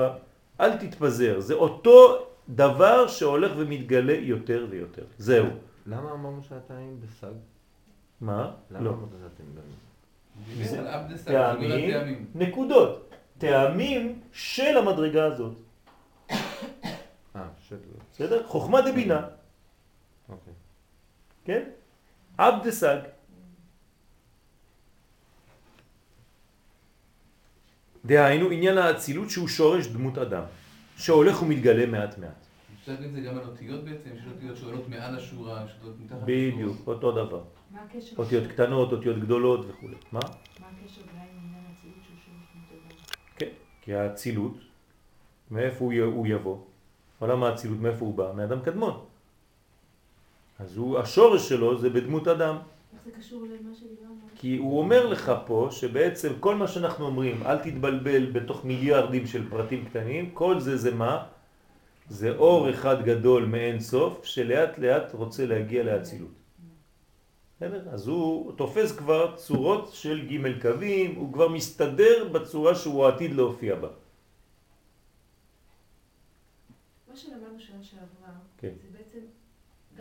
אל 0.60 0.78
תתפזר, 0.78 1.40
זה 1.40 1.54
אותו 1.54 2.28
דבר 2.50 3.08
שהולך 3.08 3.52
ומתגלה 3.58 4.14
יותר 4.14 4.68
ויותר. 4.70 5.06
זהו. 5.18 5.46
למה 5.86 6.12
אמרנו 6.12 6.44
שהטעמים 6.44 7.00
בסג? 7.02 7.34
מה? 8.22 8.52
למה 8.72 8.84
לא. 8.84 8.92
הסג, 8.92 9.38
דיבר 10.58 10.84
על 10.90 11.06
טעמים, 11.26 11.92
טעמים. 11.92 12.26
נקודות. 12.36 13.14
טעמים 13.38 14.22
של 14.32 14.78
המדרגה 14.78 15.26
הזאת. 15.26 15.54
אה, 17.36 17.42
של... 17.60 17.76
בסדר? 18.12 18.48
חוכמה 18.48 18.82
דבינה, 18.82 19.28
אוקיי. 20.30 20.54
כן? 21.46 21.64
עבד 22.38 22.70
סג. 22.70 22.98
דהיינו 28.06 28.50
עניין 28.50 28.78
האצילות 28.78 29.30
שהוא 29.30 29.48
שורש 29.48 29.88
דמות 29.88 30.18
אדם, 30.18 30.44
שהולך 30.98 31.42
ומתגלה 31.42 31.86
מעט 31.86 32.18
מעט. 32.18 32.46
אפשר 32.80 32.92
להגיד 32.92 33.08
את 33.08 33.14
זה 33.14 33.22
גם 33.22 33.38
על 33.38 33.44
אותיות 33.44 33.84
בעצם, 33.84 34.10
יש 34.16 34.22
אותיות 34.34 34.58
שעולות 34.58 34.90
מעל 34.90 35.16
השורה, 35.16 35.64
יש 35.66 35.72
אותיות 35.76 35.96
מתחת 36.00 36.16
לשורה. 36.16 36.26
בדיוק, 36.26 36.88
אותו 36.88 37.12
דבר. 37.12 37.44
מה 37.72 37.80
הקשר? 37.82 38.16
אותיות 38.18 38.48
קטנות, 38.48 38.92
אותיות 38.92 39.20
גדולות 39.20 39.66
וכו'. 39.70 39.88
מה? 39.88 40.20
מה 40.20 40.68
הקשר 40.68 41.02
בין 41.02 41.16
עניין 41.16 41.64
האצילות 41.70 42.00
שהוא 42.06 42.18
שורש 42.26 42.48
דמות 42.54 42.72
אדם? 42.72 42.98
כן, 43.36 43.50
כי 43.82 43.94
האצילות, 43.96 44.58
מאיפה 45.52 45.86
הוא 45.86 46.28
יבוא? 46.28 46.58
עולם 47.20 47.44
האצילות, 47.44 47.80
מאיפה 47.80 48.06
הוא 48.06 48.16
בא? 48.16 48.32
מאדם 48.36 48.62
קדמון. 48.62 49.06
אז 50.60 50.78
הוא, 50.78 51.00
השורש 51.00 51.50
שלו 51.50 51.78
זה 51.78 51.90
בדמות 51.90 52.28
אדם. 52.28 52.58
איך 52.94 53.02
זה 53.06 53.12
קשור 53.12 53.44
למה 53.44 53.76
שדיברנו? 53.76 54.16
כי 54.36 54.58
הוא 54.58 54.80
אומר 54.80 55.06
לך 55.06 55.32
פה 55.46 55.68
שבעצם 55.72 56.34
כל 56.40 56.56
מה 56.56 56.68
שאנחנו 56.68 57.06
אומרים, 57.06 57.44
אל 57.44 57.58
תתבלבל 57.58 58.32
בתוך 58.32 58.66
מיליארדים 58.66 59.28
של 59.28 59.50
פרטים 59.50 59.86
קטנים, 59.86 60.32
כל 60.34 60.60
זה 60.60 60.78
זה 60.78 60.92
מה? 60.96 61.26
זה 62.10 62.36
אור 62.38 62.70
אחד 62.70 63.06
גדול 63.06 63.46
מאין 63.46 63.80
סוף, 63.80 64.26
שלאט 64.26 64.80
לאט 64.80 65.14
רוצה 65.14 65.46
להגיע 65.46 65.84
לאצילות. 65.84 66.32
בסדר? 67.58 67.90
אז 67.90 68.08
הוא 68.08 68.52
תופס 68.54 68.92
כבר 68.92 69.36
צורות 69.36 69.90
של 69.94 70.28
ג' 70.28 70.62
קווים, 70.62 71.16
הוא 71.16 71.34
כבר 71.34 71.48
מסתדר 71.48 72.30
בצורה 72.32 72.76
שהוא 72.76 73.06
עתיד 73.08 73.34
להופיע 73.34 73.76
בה. 73.76 73.88
מה 77.10 77.16
שלמדנו 77.16 77.60
שנה 77.60 77.84
שעברה, 77.84 78.16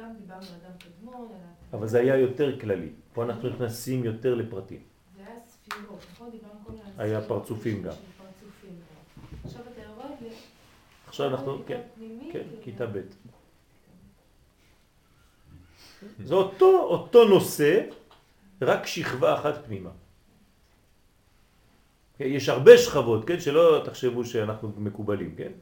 גם 0.06 0.14
דיברנו 0.16 0.40
על 0.40 0.60
אדם 0.66 0.78
קדמון, 0.78 1.28
על. 1.32 1.78
אבל 1.78 1.88
זה 1.88 1.98
היה 2.00 2.16
יותר 2.16 2.60
כללי. 2.60 2.90
פה 3.14 3.24
אנחנו 3.24 3.48
נכנסים 3.48 4.04
יותר 4.04 4.34
לפרטים. 4.34 4.80
זה 5.16 5.22
היה 5.26 5.36
ספירות, 5.48 6.00
נכון? 6.12 6.30
דיברנו 6.30 6.54
כל 6.66 6.72
מיני 6.72 6.84
על 6.84 7.06
היה 7.06 7.20
פרצופים 7.20 7.82
גם. 7.82 7.92
של 7.92 7.98
פרצופים 8.18 8.70
גם. 8.70 9.44
עכשיו 9.44 9.62
אתה 9.72 9.82
יורד 9.82 10.10
ל... 10.22 10.26
עכשיו 11.06 11.26
אנחנו, 11.30 11.58
כן, 11.66 11.80
כן, 11.98 12.30
כאילו. 12.32 12.62
כיתה 12.62 12.86
ב'. 12.86 13.00
זה 16.24 16.34
אותו, 16.34 16.82
אותו 16.82 17.24
נושא, 17.24 17.82
רק 18.62 18.86
שכבה 18.86 19.34
אחת 19.34 19.66
פנימה. 19.66 19.90
כן, 22.18 22.24
יש 22.24 22.48
הרבה 22.48 22.78
שכבות, 22.78 23.24
כן? 23.24 23.40
שלא 23.40 23.82
תחשבו 23.84 24.24
שאנחנו 24.24 24.72
מקובלים, 24.76 25.34
כן? 25.36 25.52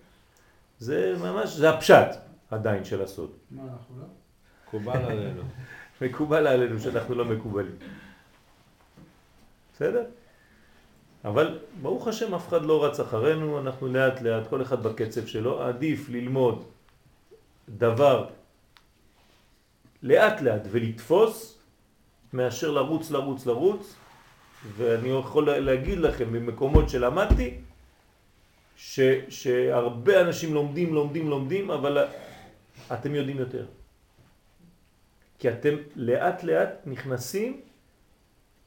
זה 0.79 1.17
ממש, 1.21 1.51
זה 1.51 1.71
הפשט 1.71 2.09
עדיין 2.51 2.85
של 2.85 3.03
הסוד. 3.03 3.33
מה, 3.51 3.63
אנחנו 3.63 3.99
לא? 3.99 4.05
מקובל 4.75 5.05
עלינו. 5.05 5.43
מקובל 6.01 6.47
עלינו 6.47 6.81
שאנחנו 6.81 7.15
לא 7.15 7.25
מקובלים. 7.25 7.77
בסדר? 9.75 10.05
אבל 11.25 11.59
ברוך 11.83 12.09
השם 12.09 12.35
אף 12.35 12.49
אחד 12.49 12.65
לא 12.65 12.85
רץ 12.85 13.01
אחרינו, 13.01 13.61
אנחנו 13.61 13.89
לאט 13.89 14.23
לאט, 14.23 14.47
כל 14.47 14.63
אחד 14.63 14.83
בקצב 14.83 15.27
שלו, 15.27 15.63
עדיף 15.63 16.09
ללמוד 16.09 16.65
דבר 17.69 18.29
לאט 20.03 20.41
לאט 20.41 20.63
ולתפוס 20.71 21.59
מאשר 22.33 22.71
לרוץ 22.71 23.11
לרוץ 23.11 23.47
לרוץ 23.47 23.97
ואני 24.77 25.09
יכול 25.09 25.51
להגיד 25.51 25.99
לכם 25.99 26.33
במקומות 26.33 26.89
שלמדתי 26.89 27.55
ש, 28.77 29.01
שהרבה 29.29 30.21
אנשים 30.21 30.55
לומדים 30.55 30.95
לומדים 30.95 31.31
לומדים 31.31 31.71
אבל 31.71 32.07
אתם 32.93 33.15
יודעים 33.15 33.39
יותר 33.39 33.67
כי 35.39 35.49
אתם 35.49 35.75
לאט 35.97 36.43
לאט 36.45 36.87
נכנסים 36.87 37.61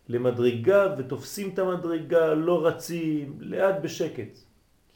למדרגה 0.09 0.95
ותופסים 0.97 1.49
את 1.53 1.59
המדרגה, 1.59 2.33
לא 2.33 2.67
רצים, 2.67 3.37
לאט 3.39 3.75
בשקט. 3.81 4.37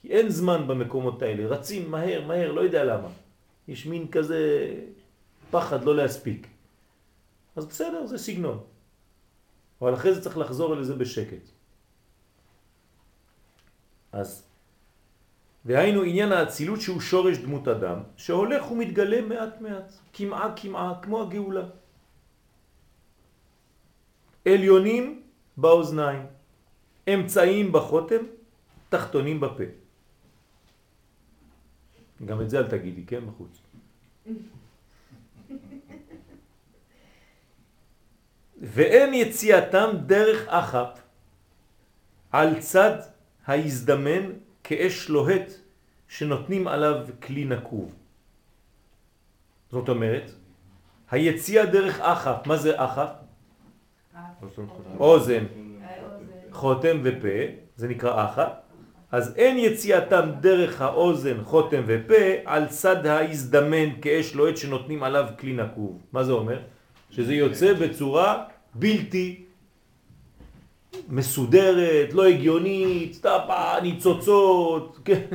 כי 0.02 0.08
אין 0.08 0.30
זמן 0.30 0.68
במקומות 0.68 1.22
האלה, 1.22 1.48
רצים 1.48 1.92
מהר, 1.92 2.28
מהר, 2.28 2.52
לא 2.52 2.62
יודע 2.62 2.84
למה. 2.84 3.10
יש 3.68 3.86
מין 3.86 4.08
כזה 4.08 4.74
פחד 5.52 5.84
לא 5.84 5.96
להספיק. 5.96 6.48
אז 7.56 7.66
בסדר, 7.66 8.06
זה 8.06 8.18
סגנון. 8.18 8.60
אבל 9.82 9.94
אחרי 9.94 10.14
זה 10.14 10.22
צריך 10.22 10.38
לחזור 10.38 10.76
לזה 10.76 10.96
בשקט. 10.96 11.46
אז, 14.12 14.51
והיינו 15.66 16.02
עניין 16.04 16.32
האצילות 16.32 16.82
שהוא 16.82 17.02
שורש 17.02 17.38
דמות 17.38 17.68
אדם, 17.68 18.00
שהולך 18.18 18.72
ומתגלה 18.72 19.22
מעט 19.22 19.62
מעט, 19.62 19.94
כמעה 20.14 20.54
כמעה, 20.56 20.94
כמו 21.02 21.22
הגאולה. 21.22 21.66
עליונים 24.46 25.22
באוזניים, 25.58 26.26
אמצעים 27.14 27.72
בחותם, 27.72 28.24
תחתונים 28.90 29.40
בפה. 29.40 29.64
גם 32.26 32.42
את 32.42 32.50
זה 32.50 32.60
אל 32.60 32.68
תגידי, 32.68 33.06
כן? 33.06 33.22
בחוץ. 33.28 33.62
ואין 38.62 39.14
יציאתם 39.14 39.90
דרך 40.06 40.48
אחת 40.48 41.00
על 42.32 42.60
צד 42.60 42.98
ההזדמן 43.46 44.32
כאש 44.64 45.10
לוהט 45.10 45.52
שנותנים 46.08 46.68
עליו 46.68 47.06
כלי 47.24 47.46
נקוב. 47.46 47.96
זאת 49.72 49.90
אומרת, 49.90 50.32
היציאה 51.12 51.66
דרך 51.66 52.00
אחת, 52.00 52.48
מה 52.48 52.58
זה 52.58 52.84
אחת? 52.84 53.24
אוזן 55.00 55.46
חותם. 56.52 57.00
ופה, 57.04 57.28
זה 57.76 57.88
נקרא 57.88 58.26
אחת. 58.26 58.62
אז 59.12 59.34
אין 59.38 59.58
יציאתם 59.58 60.30
דרך 60.42 60.82
האוזן, 60.82 61.44
חותם 61.44 61.82
ופה 61.86 62.24
על 62.46 62.68
צד 62.68 63.06
ההזדמן 63.06 64.02
כאש 64.02 64.36
לוהט 64.36 64.58
שנותנים 64.58 65.04
עליו 65.04 65.26
כלי 65.40 65.54
נקוב. 65.54 66.02
מה 66.12 66.24
זה 66.24 66.32
אומר? 66.32 66.60
שזה 67.10 67.34
יוצא 67.34 67.74
בצורה 67.74 68.44
בלתי 68.76 69.46
מסודרת, 71.10 72.14
לא 72.14 72.26
הגיונית, 72.28 73.26
אה, 73.26 73.80
ניצוצות, 73.82 75.00
כן? 75.06 75.26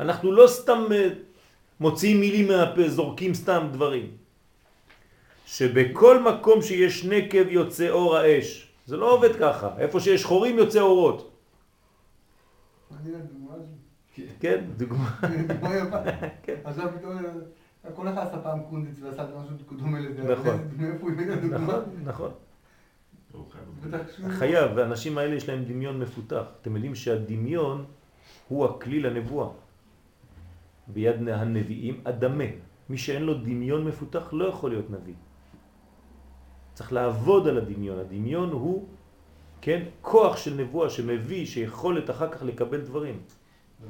אנחנו 0.00 0.32
לא 0.32 0.46
סתם 0.46 0.84
אה, 0.92 1.08
מוציאים 1.80 2.20
מילים 2.20 2.48
מהפה, 2.48 2.88
זורקים 2.88 3.34
סתם 3.34 3.68
דברים. 3.72 4.10
שבכל 5.46 6.22
מקום 6.22 6.62
שיש 6.62 7.04
נקב 7.04 7.48
יוצא 7.48 7.90
אור 7.90 8.16
האש. 8.16 8.70
זה 8.86 8.96
לא 8.96 9.12
עובד 9.12 9.36
ככה. 9.36 9.68
איפה 9.78 10.00
שיש 10.00 10.24
חורים 10.24 10.58
יוצא 10.58 10.80
אורות. 10.80 11.30
הזו. 13.54 13.64
כן, 14.40 14.64
דוגמה. 14.76 15.10
כן. 16.44 16.54
פתאום, 16.98 17.18
אה, 17.84 17.92
כל 17.94 18.08
אחד 18.08 18.26
עשה 18.26 18.38
פעם 18.38 18.60
קונדיץ 18.70 18.96
ועשה 19.02 19.22
משהו 19.22 19.76
דומה 19.78 20.00
לזה. 20.00 20.34
נכון. 20.34 20.68
נכון, 21.60 21.82
נכון. 22.04 22.30
חייב 24.28 24.70
והאנשים 24.76 25.18
האלה 25.18 25.34
יש 25.34 25.48
להם 25.48 25.64
דמיון 25.64 26.00
מפותח. 26.00 26.42
אתם 26.62 26.74
יודעים 26.74 26.94
שהדמיון 26.94 27.84
הוא 28.48 28.64
הכלי 28.64 29.00
לנבואה. 29.00 29.48
ביד 30.86 31.28
הנביאים 31.28 32.00
אדמה. 32.04 32.44
מי 32.88 32.98
שאין 32.98 33.22
לו 33.22 33.34
דמיון 33.34 33.84
מפותח 33.84 34.28
לא 34.32 34.44
יכול 34.44 34.70
להיות 34.70 34.90
נביא. 34.90 35.14
צריך 36.74 36.92
לעבוד 36.92 37.48
על 37.48 37.58
הדמיון. 37.58 37.98
הדמיון 37.98 38.50
הוא, 38.50 38.88
כן, 39.60 39.82
כוח 40.02 40.36
של 40.36 40.54
נבואה 40.54 40.90
שמביא, 40.90 41.46
שיכולת 41.46 42.10
אחר 42.10 42.30
כך 42.30 42.42
לקבל 42.42 42.80
דברים. 42.80 43.20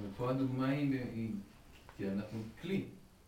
ופה 0.03 0.31
הדוגמה 0.31 0.69
היא, 0.69 1.31
כי 1.97 2.09
אנחנו 2.09 2.39
כלי 2.63 2.85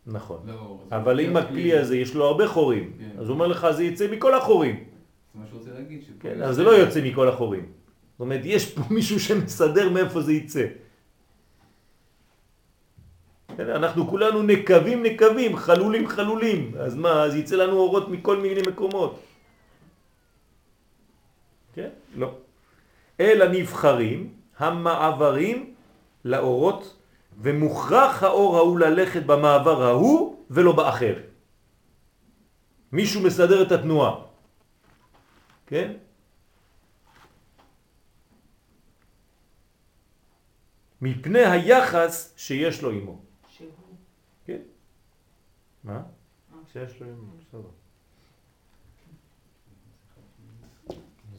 נכון. 0.07 0.41
אז 0.49 1.01
אבל 1.01 1.21
אם 1.21 1.37
הכלי 1.37 1.79
הזה 1.79 1.97
יש 1.97 2.15
לו 2.15 2.25
הרבה 2.25 2.49
חורים, 2.49 2.93
כן. 2.99 3.19
אז 3.19 3.29
הוא 3.29 3.35
אומר 3.35 3.47
לך 3.47 3.67
זה 3.71 3.85
יצא 3.85 4.07
מכל 4.13 4.35
החורים. 4.35 4.85
מה 5.37 5.45
להגיד. 5.75 6.03
שפה 6.03 6.13
כן, 6.21 6.43
אבל 6.43 6.53
זה 6.53 6.63
לא 6.63 6.71
יוצא 6.71 7.01
מכל 7.05 7.29
החורים. 7.29 7.67
זאת 8.13 8.21
אומרת, 8.21 8.41
יש 8.45 8.73
פה 8.73 8.83
מישהו 8.97 9.21
שמסדר 9.21 9.91
מאיפה 9.91 10.21
זה 10.21 10.33
יצא. 10.33 10.67
אנחנו 13.59 14.09
כולנו 14.09 14.43
נקבים 14.43 15.03
נקבים, 15.03 15.57
חלולים 15.57 16.09
חלולים, 16.09 16.75
אז 16.79 16.95
מה, 16.95 17.23
אז 17.25 17.37
יצא 17.37 17.57
לנו 17.57 17.77
אורות 17.77 18.09
מכל 18.09 18.37
מיני 18.37 18.61
מקומות. 18.69 19.21
כן? 21.75 21.89
לא. 22.17 22.35
אל 23.21 23.43
הנבחרים, 23.43 24.33
המעברים 24.59 25.75
לאורות, 26.25 26.97
ומוכרח 27.41 28.23
האור 28.23 28.57
ההוא 28.57 28.79
ללכת 28.81 29.23
במעבר 29.23 29.83
ההוא 29.83 30.37
ולא 30.51 30.73
באחר. 30.73 31.15
מישהו 32.93 33.21
מסדר 33.21 33.63
את 33.63 33.73
התנועה. 33.73 34.26
כן? 35.67 35.93
מפני 41.01 41.45
היחס 41.45 42.35
שיש 42.37 42.83
לו 42.83 42.91
עמו. 42.91 43.21
שהוא. 43.49 43.71
כן? 44.45 44.61
מה? 45.85 46.03
שיש 46.73 47.01
לו, 47.01 47.07
בסדר. 47.39 47.69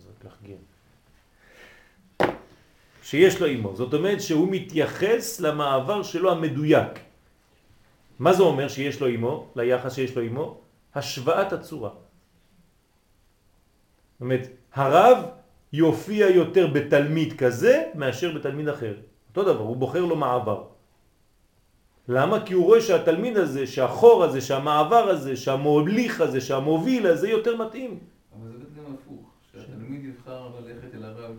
רק 0.10 0.26
לחגיר. 0.26 0.58
שיש 3.04 3.42
לו 3.42 3.48
עמו, 3.48 3.76
זאת 3.76 3.94
אומרת 3.94 4.22
שהוא 4.22 4.48
מתייחס 4.52 5.40
למעבר 5.40 6.04
שלו 6.04 6.32
המדויק. 6.32 7.00
מה 8.20 8.34
זה 8.34 8.44
אומר 8.44 8.68
שיש 8.68 9.02
לו 9.02 9.08
עמו, 9.08 9.52
ליחס 9.56 9.94
שיש 9.96 10.16
לו 10.16 10.22
עמו? 10.22 10.62
השוואת 10.96 11.54
הצורה. 11.54 12.07
זאת 14.18 14.22
אומרת, 14.22 14.48
הרב 14.74 15.18
יופיע 15.74 16.30
יותר 16.30 16.68
בתלמיד 16.68 17.34
כזה 17.38 17.84
מאשר 17.96 18.36
בתלמיד 18.36 18.68
אחר. 18.68 18.94
אותו 19.30 19.44
דבר, 19.44 19.64
הוא 19.64 19.78
בוחר 19.78 20.06
לו 20.06 20.16
מעבר. 20.16 20.64
למה? 22.08 22.46
כי 22.46 22.54
הוא 22.54 22.66
רואה 22.66 22.82
שהתלמיד 22.82 23.38
הזה, 23.38 23.68
שהחור 23.68 24.24
הזה, 24.24 24.42
שהמעבר 24.42 25.10
הזה, 25.10 25.36
שהמוליך 25.36 26.22
הזה, 26.22 26.42
שהמוביל 26.42 27.08
הזה 27.08 27.30
יותר 27.30 27.56
מתאים. 27.56 28.00
אבל 28.34 28.52
זה 28.52 28.58
בעצם 28.58 28.94
הפוך, 28.94 29.30
שהתלמיד 29.52 30.06
יבחר 30.06 30.50
ללכת 30.60 30.96
אל 30.96 31.04
הרב, 31.04 31.36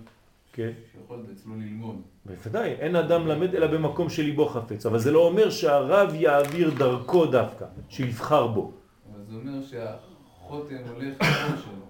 כן. 0.53 0.71
שיכול 0.93 1.25
אצלו 1.33 1.55
ללמוד. 1.55 1.97
בוודאי, 2.27 2.71
אין 2.71 2.97
אדם 2.97 3.27
למד 3.27 3.55
אלא 3.55 3.67
במקום 3.67 4.11
שליבו 4.11 4.49
חפץ, 4.49 4.87
אבל 4.87 4.99
זה 4.99 5.11
לא 5.13 5.27
אומר 5.27 5.51
שהרב 5.51 6.15
יעביר 6.15 6.71
דרכו 6.79 7.27
דווקא, 7.27 7.65
שיבחר 7.89 8.47
בו. 8.47 8.73
אבל 9.13 9.21
זה 9.29 9.37
אומר 9.37 9.63
שהחותם 9.63 10.77
הולך 10.95 11.17
לאור 11.23 11.57
שלו, 11.65 11.88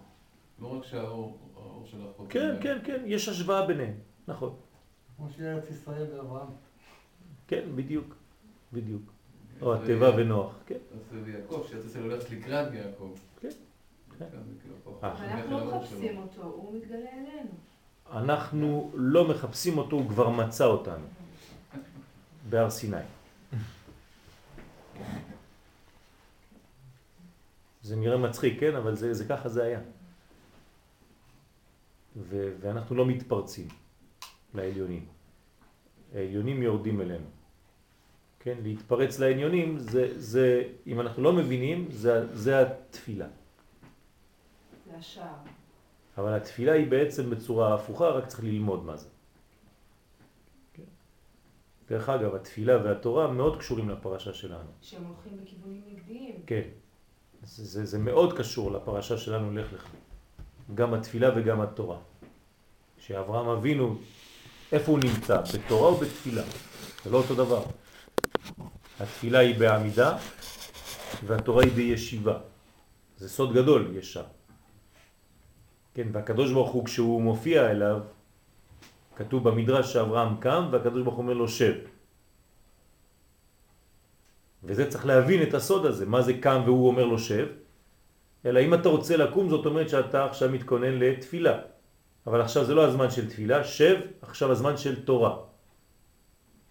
לא 0.61 0.67
רק 0.67 0.85
שהאור 0.85 1.39
האור 1.57 1.87
של 1.87 1.99
החותם. 2.11 2.31
כן, 2.31 2.57
כן, 2.63 2.79
כן, 2.85 3.03
יש 3.07 3.29
השוואה 3.29 3.67
ביניהם, 3.67 3.95
נכון. 4.29 4.55
כמו 5.17 5.29
שארץ 5.37 5.71
ישראל 5.71 6.07
ואברהם. 6.13 6.49
כן, 7.47 7.69
בדיוק, 7.75 8.15
בדיוק. 8.73 9.03
או 9.63 9.75
התיבה 9.75 10.17
ונוח, 10.17 10.55
כן. 10.67 10.79
אז 10.93 11.17
ויעקב, 11.25 11.65
שיצא 11.69 12.01
ללכת 12.01 12.31
לקראת 12.31 12.75
יעקב. 12.75 13.15
כן. 13.41 13.49
כאן 14.19 14.27
זה 14.31 14.55
כאילו. 14.63 14.75
אה. 15.03 15.09
הולך 15.09 15.21
אנחנו 15.21 15.59
לא. 15.59 15.77
מחפשים 15.77 16.19
אותו, 16.19 16.43
הוא 16.43 16.77
מתגלה 16.77 17.11
אלינו. 17.13 17.51
אנחנו 18.13 18.91
לא 18.95 19.29
מחפשים 19.29 19.79
אותו, 19.79 19.97
הוא 19.97 20.09
כבר 20.09 20.29
מצא 20.29 20.65
אותנו. 20.67 21.05
בהר 22.51 22.71
סיני. 22.71 22.97
זה 27.83 27.97
נראה 27.97 28.17
מצחיק, 28.17 28.61
כן? 28.61 28.75
אבל 28.75 28.95
זה, 28.95 29.15
זה 29.15 29.25
ככה 29.25 29.49
זה 29.49 29.65
היה. 29.65 29.81
ו, 32.19 32.53
ואנחנו 32.61 32.97
לא 32.97 33.07
מתפרצים 33.07 33.69
לעליונים. 34.55 35.07
העליונים 36.15 36.63
יורדים 36.63 37.01
אלינו. 37.01 37.27
כן? 38.41 38.59
להתפרץ 38.63 39.19
לעליונים 39.19 39.79
זה, 39.79 40.21
זה 40.21 40.63
אם 40.87 41.01
אנחנו 41.01 41.23
לא 41.23 41.33
מבינים, 41.33 41.87
זה, 41.91 42.37
זה 42.37 42.63
התפילה. 42.63 43.27
זה 44.87 44.97
השער. 44.97 45.35
אבל 46.19 46.35
התפילה 46.35 46.73
היא 46.73 46.91
בעצם 46.91 47.31
בצורה 47.31 47.75
הפוכה, 47.75 48.09
רק 48.09 48.27
צריך 48.27 48.45
ללמוד 48.45 48.85
מה 48.85 48.97
זה. 48.97 49.09
כן. 50.73 50.83
דרך 51.89 52.09
אגב, 52.09 52.35
התפילה 52.35 52.85
והתורה 52.85 53.31
מאוד 53.31 53.59
קשורים 53.59 53.91
לפרשה 53.91 54.35
שלנו. 54.35 54.71
שהם 54.83 55.05
הולכים 55.05 55.39
בכיוונים 55.43 55.83
נגדיים. 55.87 56.43
כן. 56.47 56.69
זה, 57.43 57.65
זה, 57.65 57.85
זה 57.85 57.99
מאוד 57.99 58.39
קשור 58.39 58.73
לפרשה 58.73 59.19
שלנו, 59.19 59.53
לך 59.53 59.73
לך. 59.73 59.87
גם 60.75 60.95
התפילה 60.95 61.29
וגם 61.37 61.61
התורה. 61.61 61.97
שאברהם 62.99 63.49
אבינו, 63.49 63.97
איפה 64.73 64.93
הוא 64.93 64.99
נמצא? 64.99 65.41
בתורה 65.55 65.89
או 65.89 65.95
בתפילה? 65.95 66.43
זה 67.05 67.11
לא 67.11 67.19
אותו 67.19 67.35
דבר. 67.35 67.63
התפילה 69.01 69.39
היא 69.39 69.59
בעמידה 69.59 70.17
והתורה 71.27 71.65
היא 71.65 71.73
בישיבה. 71.73 72.39
זה 73.17 73.29
סוד 73.29 73.55
גדול 73.55 73.97
יש 73.97 74.13
שם. 74.13 74.23
כן, 75.95 76.09
והקדוש 76.13 76.53
ברוך 76.53 76.71
הוא 76.71 76.85
כשהוא 76.85 77.23
מופיע 77.23 77.71
אליו, 77.71 78.01
כתוב 79.17 79.49
במדרש 79.49 79.93
שאברהם 79.93 80.37
קם 80.41 80.69
והקדוש 80.71 81.03
ברוך 81.03 81.15
הוא 81.15 81.23
אומר 81.23 81.35
לו 81.35 81.49
שב. 81.49 81.75
וזה 84.65 84.91
צריך 84.91 85.07
להבין 85.07 85.43
את 85.43 85.55
הסוד 85.55 85.87
הזה, 85.87 86.07
מה 86.07 86.23
זה 86.23 86.33
קם 86.41 86.63
והוא 86.65 86.89
אומר 86.89 87.05
לו 87.05 87.19
שב, 87.19 87.47
אלא 88.47 88.61
אם 88.61 88.75
אתה 88.75 88.89
רוצה 88.89 89.17
לקום 89.17 89.49
זאת 89.49 89.67
אומרת 89.67 89.89
שאתה 89.89 90.25
עכשיו 90.25 90.49
מתכונן 90.49 90.99
לתפילה. 90.99 91.59
אבל 92.27 92.41
עכשיו 92.41 92.65
זה 92.65 92.75
לא 92.75 92.85
הזמן 92.85 93.11
של 93.11 93.29
תפילה, 93.31 93.65
שב, 93.65 93.97
עכשיו 94.23 94.53
הזמן 94.53 94.77
של 94.77 95.05
תורה. 95.05 95.37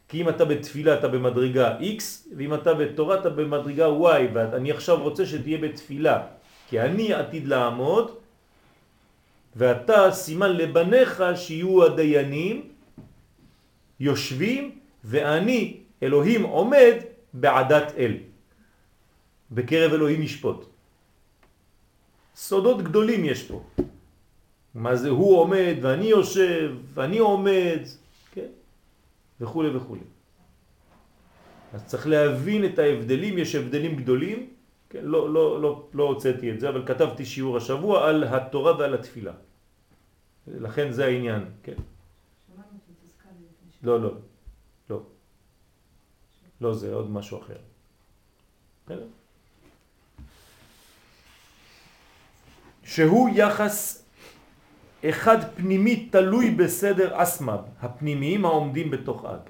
כי 0.07 0.22
אם 0.22 0.30
אתה 0.30 0.45
בתפילה 0.45 0.99
אתה 0.99 1.07
במדרגה 1.07 1.80
X, 1.80 2.02
ואם 2.38 2.53
אתה 2.53 2.73
בתורה 2.73 3.19
אתה 3.19 3.30
במדרגה 3.30 3.88
Y, 3.88 4.22
ואני 4.34 4.72
עכשיו 4.72 5.02
רוצה 5.02 5.26
שתהיה 5.26 5.57
בתפילה, 5.57 6.15
כי 6.69 6.81
אני 6.81 7.14
עתיד 7.14 7.48
לעמוד, 7.48 8.11
ואתה 9.56 10.11
סימן 10.11 10.52
לבניך 10.52 11.23
שיהיו 11.35 11.85
הדיינים, 11.85 12.56
יושבים, 13.99 14.64
ואני, 15.03 15.77
אלוהים, 16.03 16.44
עומד 16.44 16.95
בעדת 17.34 17.98
אל. 17.98 18.14
בקרב 19.52 19.94
אלוהים 19.94 20.22
ישפוט. 20.22 20.76
סודות 22.38 22.81
גדולים 22.81 23.26
יש 23.26 23.43
פה. 23.43 23.64
מה 24.76 24.95
זה 24.95 25.09
הוא 25.09 25.39
עומד 25.39 25.76
ואני 25.81 26.05
יושב 26.05 26.76
ואני 26.93 27.18
עומד, 27.18 27.81
כן? 28.31 28.49
וכו' 29.41 29.64
וכו'. 29.76 29.97
אז 31.73 31.85
צריך 31.85 32.07
להבין 32.07 32.65
את 32.65 32.80
ההבדלים, 32.80 33.38
יש 33.38 33.55
הבדלים 33.55 33.95
גדולים, 33.95 34.49
כן? 34.89 35.05
לא, 35.05 35.34
לא, 35.34 35.61
לא, 35.61 35.88
לא 35.93 36.03
הוצאתי 36.03 36.51
את 36.51 36.59
זה, 36.59 36.69
אבל 36.69 36.85
כתבתי 36.85 37.26
שיעור 37.26 37.57
השבוע 37.57 38.09
על 38.09 38.23
התורה 38.23 38.77
ועל 38.77 38.93
התפילה. 38.93 39.34
לכן 40.47 40.91
זה 40.91 41.05
העניין, 41.05 41.45
כן? 41.64 41.81
לא, 43.84 44.01
לא, 44.01 44.11
לא. 44.89 45.01
לא, 46.61 46.73
זה 46.73 46.93
עוד 46.93 47.09
משהו 47.09 47.41
אחר. 47.41 47.57
בסדר? 48.85 49.07
שהוא 52.88 53.30
יחס 53.34 54.03
אחד 55.05 55.38
פנימי 55.55 56.07
תלוי 56.11 56.51
בסדר 56.51 57.09
אסמב, 57.14 57.59
הפנימיים 57.81 58.45
העומדים 58.45 58.91
בתוך 58.91 59.26
אג. 59.26 59.49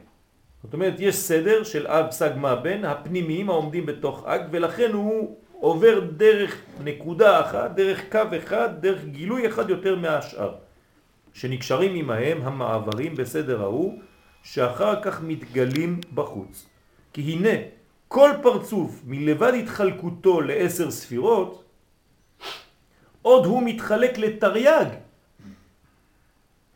זאת 0.63 0.73
אומרת, 0.73 0.93
יש 0.99 1.15
סדר 1.15 1.63
של 1.63 1.87
אב 1.87 2.11
סג 2.11 2.29
מה 2.35 2.55
בן, 2.55 2.85
הפנימיים 2.85 3.49
העומדים 3.49 3.85
בתוך 3.85 4.23
אג, 4.25 4.41
ולכן 4.51 4.91
הוא 4.93 5.37
עובר 5.59 5.99
דרך 5.99 6.61
נקודה 6.83 7.41
אחת, 7.41 7.75
דרך 7.75 8.01
קו 8.11 8.19
אחד, 8.37 8.69
דרך 8.79 9.05
גילוי 9.05 9.47
אחד 9.47 9.69
יותר 9.69 9.95
מהשאר, 9.95 10.53
שנקשרים 11.33 11.95
עמהם 11.95 12.41
המעברים 12.41 13.15
בסדר 13.15 13.61
ההוא, 13.61 13.99
שאחר 14.43 15.01
כך 15.01 15.21
מתגלים 15.21 15.99
בחוץ. 16.13 16.65
כי 17.13 17.21
הנה, 17.21 17.55
כל 18.07 18.29
פרצוף 18.41 19.01
מלבד 19.05 19.53
התחלקותו 19.53 20.41
לעשר 20.41 20.91
ספירות, 20.91 21.66
עוד 23.27 23.45
הוא 23.45 23.63
מתחלק 23.63 24.17
לתרי"ג. 24.17 24.87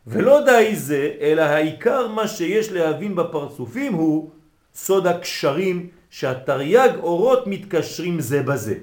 ולא 0.07 0.45
די 0.45 0.75
זה, 0.75 1.15
אלא 1.21 1.41
העיקר 1.41 2.07
מה 2.07 2.27
שיש 2.27 2.71
להבין 2.71 3.15
בפרצופים 3.15 3.93
הוא 3.93 4.29
סוד 4.75 5.07
הקשרים 5.07 5.89
שהתרי"ג 6.09 6.91
אורות 6.99 7.47
מתקשרים 7.47 8.19
זה 8.19 8.43
בזה. 8.43 8.75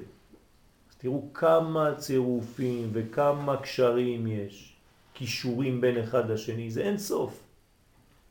אז 0.89 0.95
תראו 0.97 1.33
כמה 1.33 1.93
צירופים 1.97 2.89
וכמה 2.93 3.57
קשרים 3.57 4.27
יש, 4.27 4.73
קישורים 5.13 5.81
בין 5.81 5.97
אחד 5.97 6.31
לשני, 6.31 6.71
זה 6.71 6.81
אין 6.81 6.97
סוף. 6.97 7.43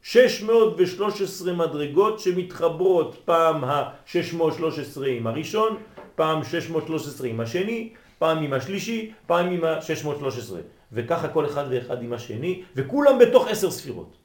613 0.03 1.53
מדרגות 1.53 2.21
שמתחברות 2.21 3.23
פעם 3.25 3.65
ה-613 3.65 5.07
עם 5.07 5.27
הראשון, 5.27 5.77
פעם 6.15 6.45
613 6.45 7.29
עם 7.29 7.41
השני, 7.41 7.93
פעם 8.19 8.43
עם 8.43 8.53
השלישי, 8.53 9.13
פעם 9.27 9.47
עם 9.51 9.65
ה-613. 9.65 10.55
וככה 10.93 11.29
כל 11.29 11.47
אחד 11.47 11.65
ואחד 11.71 12.03
עם 12.03 12.13
השני, 12.13 12.63
וכולם 12.77 13.19
בתוך 13.19 13.49
עשר 13.49 13.71
ספירות. 13.71 14.17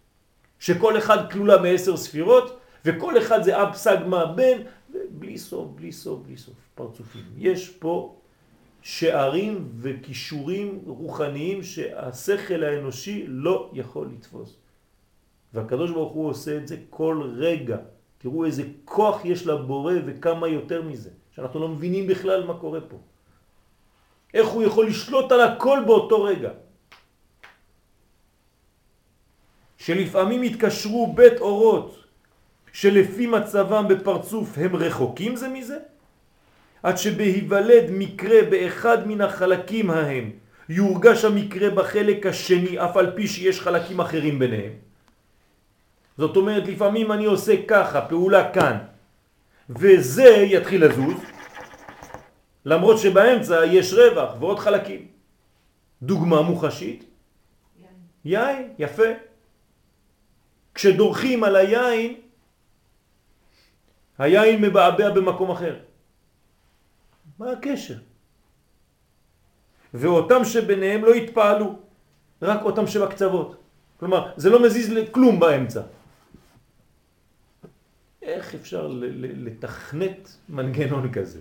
שכל 0.59 0.97
אחד 0.97 1.31
כלולה 1.31 1.57
בעשר 1.57 1.97
ספירות, 1.97 2.59
וכל 2.85 3.17
אחד 3.17 3.43
זה 3.43 3.61
אב 3.61 3.73
סגמה 3.73 4.25
בן, 4.25 4.57
בלי 5.09 5.37
סוף, 5.37 5.67
בלי 5.75 5.91
סוף, 5.91 6.19
בלי 6.19 6.37
סוף, 6.37 6.55
פרצופים. 6.75 7.21
יש 7.37 7.69
פה 7.69 8.15
שערים 8.81 9.69
וכישורים 9.79 10.81
רוחניים 10.87 11.63
שהשכל 11.63 12.63
האנושי 12.63 13.25
לא 13.27 13.71
יכול 13.73 14.09
לתפוס. 14.17 14.57
והקדוש 15.53 15.91
ברוך 15.91 16.13
הוא 16.13 16.29
עושה 16.29 16.57
את 16.57 16.67
זה 16.67 16.77
כל 16.89 17.31
רגע. 17.35 17.77
תראו 18.17 18.45
איזה 18.45 18.63
כוח 18.85 19.25
יש 19.25 19.47
לבורא 19.47 19.93
וכמה 20.05 20.47
יותר 20.47 20.81
מזה, 20.81 21.09
שאנחנו 21.31 21.59
לא 21.59 21.67
מבינים 21.67 22.07
בכלל 22.07 22.43
מה 22.47 22.53
קורה 22.53 22.81
פה. 22.81 22.97
איך 24.33 24.47
הוא 24.47 24.63
יכול 24.63 24.87
לשלוט 24.87 25.31
על 25.31 25.41
הכל 25.41 25.79
באותו 25.85 26.23
רגע. 26.23 26.49
שלפעמים 29.77 30.41
התקשרו 30.41 31.13
בית 31.13 31.39
אורות 31.39 32.03
שלפי 32.73 33.27
מצבם 33.27 33.85
בפרצוף 33.87 34.57
הם 34.57 34.75
רחוקים 34.75 35.35
זה 35.35 35.47
מזה, 35.47 35.77
עד 36.83 36.97
שבהיוולד 36.97 37.85
מקרה 37.89 38.41
באחד 38.49 39.07
מן 39.07 39.21
החלקים 39.21 39.91
ההם 39.91 40.31
יורגש 40.69 41.25
המקרה 41.25 41.69
בחלק 41.69 42.25
השני 42.25 42.79
אף 42.79 42.97
על 42.97 43.11
פי 43.15 43.27
שיש 43.27 43.61
חלקים 43.61 43.99
אחרים 43.99 44.39
ביניהם. 44.39 44.71
זאת 46.17 46.35
אומרת 46.35 46.67
לפעמים 46.67 47.11
אני 47.11 47.25
עושה 47.25 47.53
ככה, 47.67 48.01
פעולה 48.01 48.51
כאן, 48.51 48.77
וזה 49.69 50.29
יתחיל 50.49 50.85
לזוז, 50.85 51.13
למרות 52.65 52.99
שבאמצע 52.99 53.65
יש 53.65 53.93
רווח 53.93 54.35
ועוד 54.39 54.59
חלקים. 54.59 55.07
דוגמה 56.01 56.41
מוחשית, 56.41 57.03
יין, 58.25 58.73
יפה. 58.79 59.09
כשדורכים 60.73 61.43
על 61.43 61.55
היין, 61.55 62.15
היין 64.17 64.61
מבעבע 64.61 65.09
במקום 65.09 65.51
אחר. 65.51 65.79
מה 67.39 67.51
הקשר? 67.51 67.97
ואותם 69.93 70.45
שביניהם 70.45 71.05
לא 71.05 71.13
התפעלו, 71.13 71.75
רק 72.41 72.61
אותם 72.61 72.87
שבקצוות. 72.87 73.55
כלומר, 73.99 74.31
זה 74.37 74.49
לא 74.49 74.63
מזיז 74.63 74.89
לכלום 74.89 75.39
באמצע. 75.39 75.81
איך 78.21 78.55
אפשר 78.55 78.87
לתכנת 79.21 80.35
מנגנון 80.49 81.13
כזה? 81.13 81.39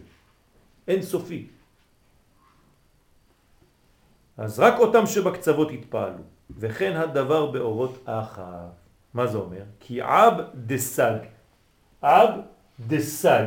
אין 0.89 1.03
סופי. 1.03 1.47
אז 4.37 4.61
רק 4.61 4.75
אותם 4.79 5.07
שבקצוות 5.07 5.71
התפעלו, 5.71 6.23
וכן 6.51 6.97
הדבר 6.97 7.51
באורות 7.51 8.03
אחר. 8.05 8.67
מה 9.15 9.27
זה 9.27 9.39
אומר? 9.39 9.63
כי 9.81 10.03
אב 10.03 10.35
דסג, 10.55 11.19
אב 12.03 12.31
דסג, 12.81 13.47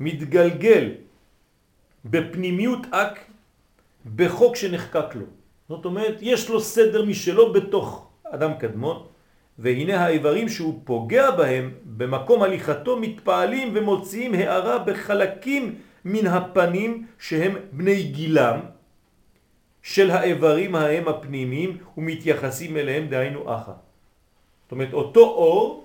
מתגלגל 0.00 0.90
בפנימיות 2.04 2.86
אק 2.90 3.18
בחוק 4.16 4.56
שנחקק 4.56 5.14
לו. 5.14 5.26
זאת 5.68 5.84
אומרת, 5.84 6.16
יש 6.20 6.48
לו 6.48 6.60
סדר 6.60 7.04
משלו 7.04 7.52
בתוך 7.52 8.10
אדם 8.24 8.54
קדמון, 8.58 9.06
והנה 9.58 10.04
האיברים 10.04 10.48
שהוא 10.48 10.80
פוגע 10.84 11.30
בהם 11.30 11.74
במקום 11.84 12.42
הליכתו 12.42 13.00
מתפעלים 13.00 13.70
ומוציאים 13.74 14.34
הערה 14.34 14.78
בחלקים 14.78 15.74
מן 16.04 16.26
הפנים 16.26 17.06
שהם 17.18 17.56
בני 17.72 18.02
גילם 18.02 18.60
של 19.82 20.10
האיברים 20.10 20.74
ההם 20.74 21.08
הפנימיים 21.08 21.78
ומתייחסים 21.96 22.76
אליהם 22.76 23.06
דהיינו 23.08 23.54
אחת. 23.54 23.80
זאת 24.64 24.72
אומרת, 24.72 24.92
אותו 24.92 25.20
אור 25.20 25.84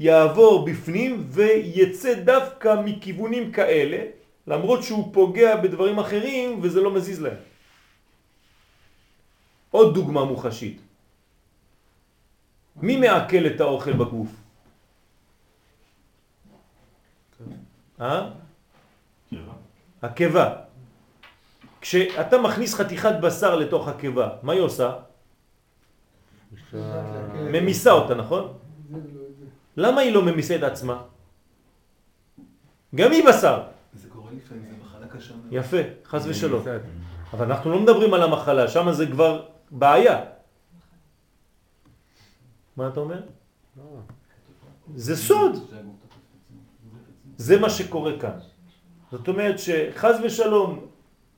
יעבור 0.00 0.64
בפנים 0.64 1.24
ויצא 1.28 2.14
דווקא 2.14 2.82
מכיוונים 2.84 3.52
כאלה, 3.52 3.98
למרות 4.46 4.82
שהוא 4.82 5.12
פוגע 5.12 5.56
בדברים 5.56 5.98
אחרים 5.98 6.58
וזה 6.62 6.80
לא 6.80 6.90
מזיז 6.90 7.22
להם. 7.22 7.42
עוד 9.70 9.94
דוגמה 9.94 10.24
מוחשית. 10.24 10.80
מי 12.76 12.96
מעכל 12.96 13.46
את 13.46 13.60
האוכל 13.60 13.92
בגוף? 13.92 14.28
אה? 18.00 18.30
הקיבה. 20.02 20.54
כשאתה 21.80 22.38
מכניס 22.38 22.74
חתיכת 22.74 23.14
בשר 23.22 23.56
לתוך 23.56 23.88
הקיבה, 23.88 24.28
מה 24.42 24.52
היא 24.52 24.60
עושה? 24.60 24.92
ממיסה 27.52 27.90
אותה, 27.92 28.14
נכון? 28.14 28.52
למה 29.76 30.00
היא 30.00 30.12
לא 30.12 30.22
ממיסה 30.22 30.56
את 30.56 30.62
עצמה? 30.62 31.02
גם 32.94 33.10
היא 33.12 33.24
בשר. 33.28 33.62
זה 33.94 34.08
קורה 34.08 34.30
לפעמים, 34.32 34.64
זה 34.70 34.76
מחלה 34.84 35.06
קשה. 35.08 35.34
יפה, 35.50 35.76
חס 36.04 36.26
ושלום. 36.26 36.64
אבל 37.32 37.46
אנחנו 37.46 37.70
לא 37.70 37.80
מדברים 37.80 38.14
על 38.14 38.22
המחלה, 38.22 38.68
שם 38.68 38.92
זה 38.92 39.06
כבר 39.06 39.46
בעיה. 39.70 40.33
מה 42.76 42.88
אתה 42.88 43.00
אומר? 43.00 43.20
זה 44.94 45.16
סוד. 45.16 45.52
זה 47.36 47.60
מה 47.60 47.70
שקורה 47.70 48.20
כאן. 48.20 48.38
זאת 49.10 49.28
אומרת 49.28 49.58
שחז 49.58 50.16
ושלום 50.24 50.86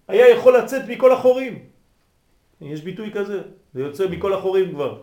היה 0.08 0.28
יכול 0.28 0.58
לצאת 0.58 0.82
מכל 0.88 1.12
החורים. 1.12 1.54
יש 2.60 2.80
ביטוי 2.82 3.12
כזה, 3.12 3.42
זה 3.74 3.80
יוצא 3.80 4.08
מכל 4.08 4.32
החורים 4.32 4.72
כבר. 4.72 5.02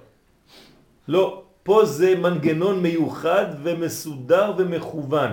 לא, 1.07 1.43
פה 1.64 1.85
זה 1.85 2.15
מנגנון 2.15 2.80
מיוחד 2.81 3.45
ומסודר 3.64 4.53
ומכוון. 4.57 5.31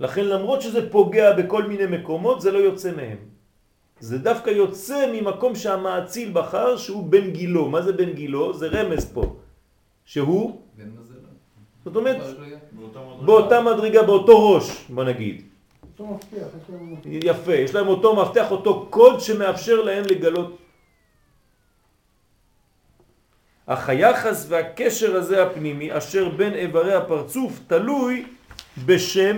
לכן 0.00 0.24
למרות 0.24 0.62
שזה 0.62 0.90
פוגע 0.90 1.32
בכל 1.32 1.64
מיני 1.64 1.86
מקומות, 1.98 2.40
זה 2.40 2.52
לא 2.52 2.58
יוצא 2.58 2.90
מהם. 2.96 3.18
זה 4.00 4.18
דווקא 4.18 4.50
יוצא 4.50 5.10
ממקום 5.12 5.54
שהמעציל 5.54 6.30
בחר 6.32 6.76
שהוא 6.76 7.02
בן 7.02 7.30
גילו. 7.30 7.68
מה 7.68 7.82
זה 7.82 7.92
בן 7.92 8.12
גילו? 8.12 8.54
זה 8.54 8.66
רמז 8.68 9.12
פה. 9.12 9.36
שהוא? 10.08 10.60
זאת 11.84 11.96
אומרת, 11.96 12.16
באותה 13.24 13.60
מדרגה. 13.60 14.02
באותו 14.02 14.50
ראש, 14.54 14.84
בוא 14.88 15.04
נגיד. 15.04 15.42
יפה, 17.04 17.54
יש 17.54 17.74
להם 17.74 17.88
אותו 17.88 18.16
מפתח, 18.16 18.50
אותו 18.50 18.86
קוד 18.90 19.20
שמאפשר 19.20 19.80
להם 19.82 20.04
לגלות. 20.04 20.58
אך 23.66 23.88
היחס 23.88 24.46
והקשר 24.48 25.16
הזה 25.16 25.42
הפנימי 25.42 25.96
אשר 25.96 26.28
בין 26.28 26.54
איברי 26.54 26.94
הפרצוף 26.94 27.60
תלוי 27.66 28.26
בשם 28.86 29.36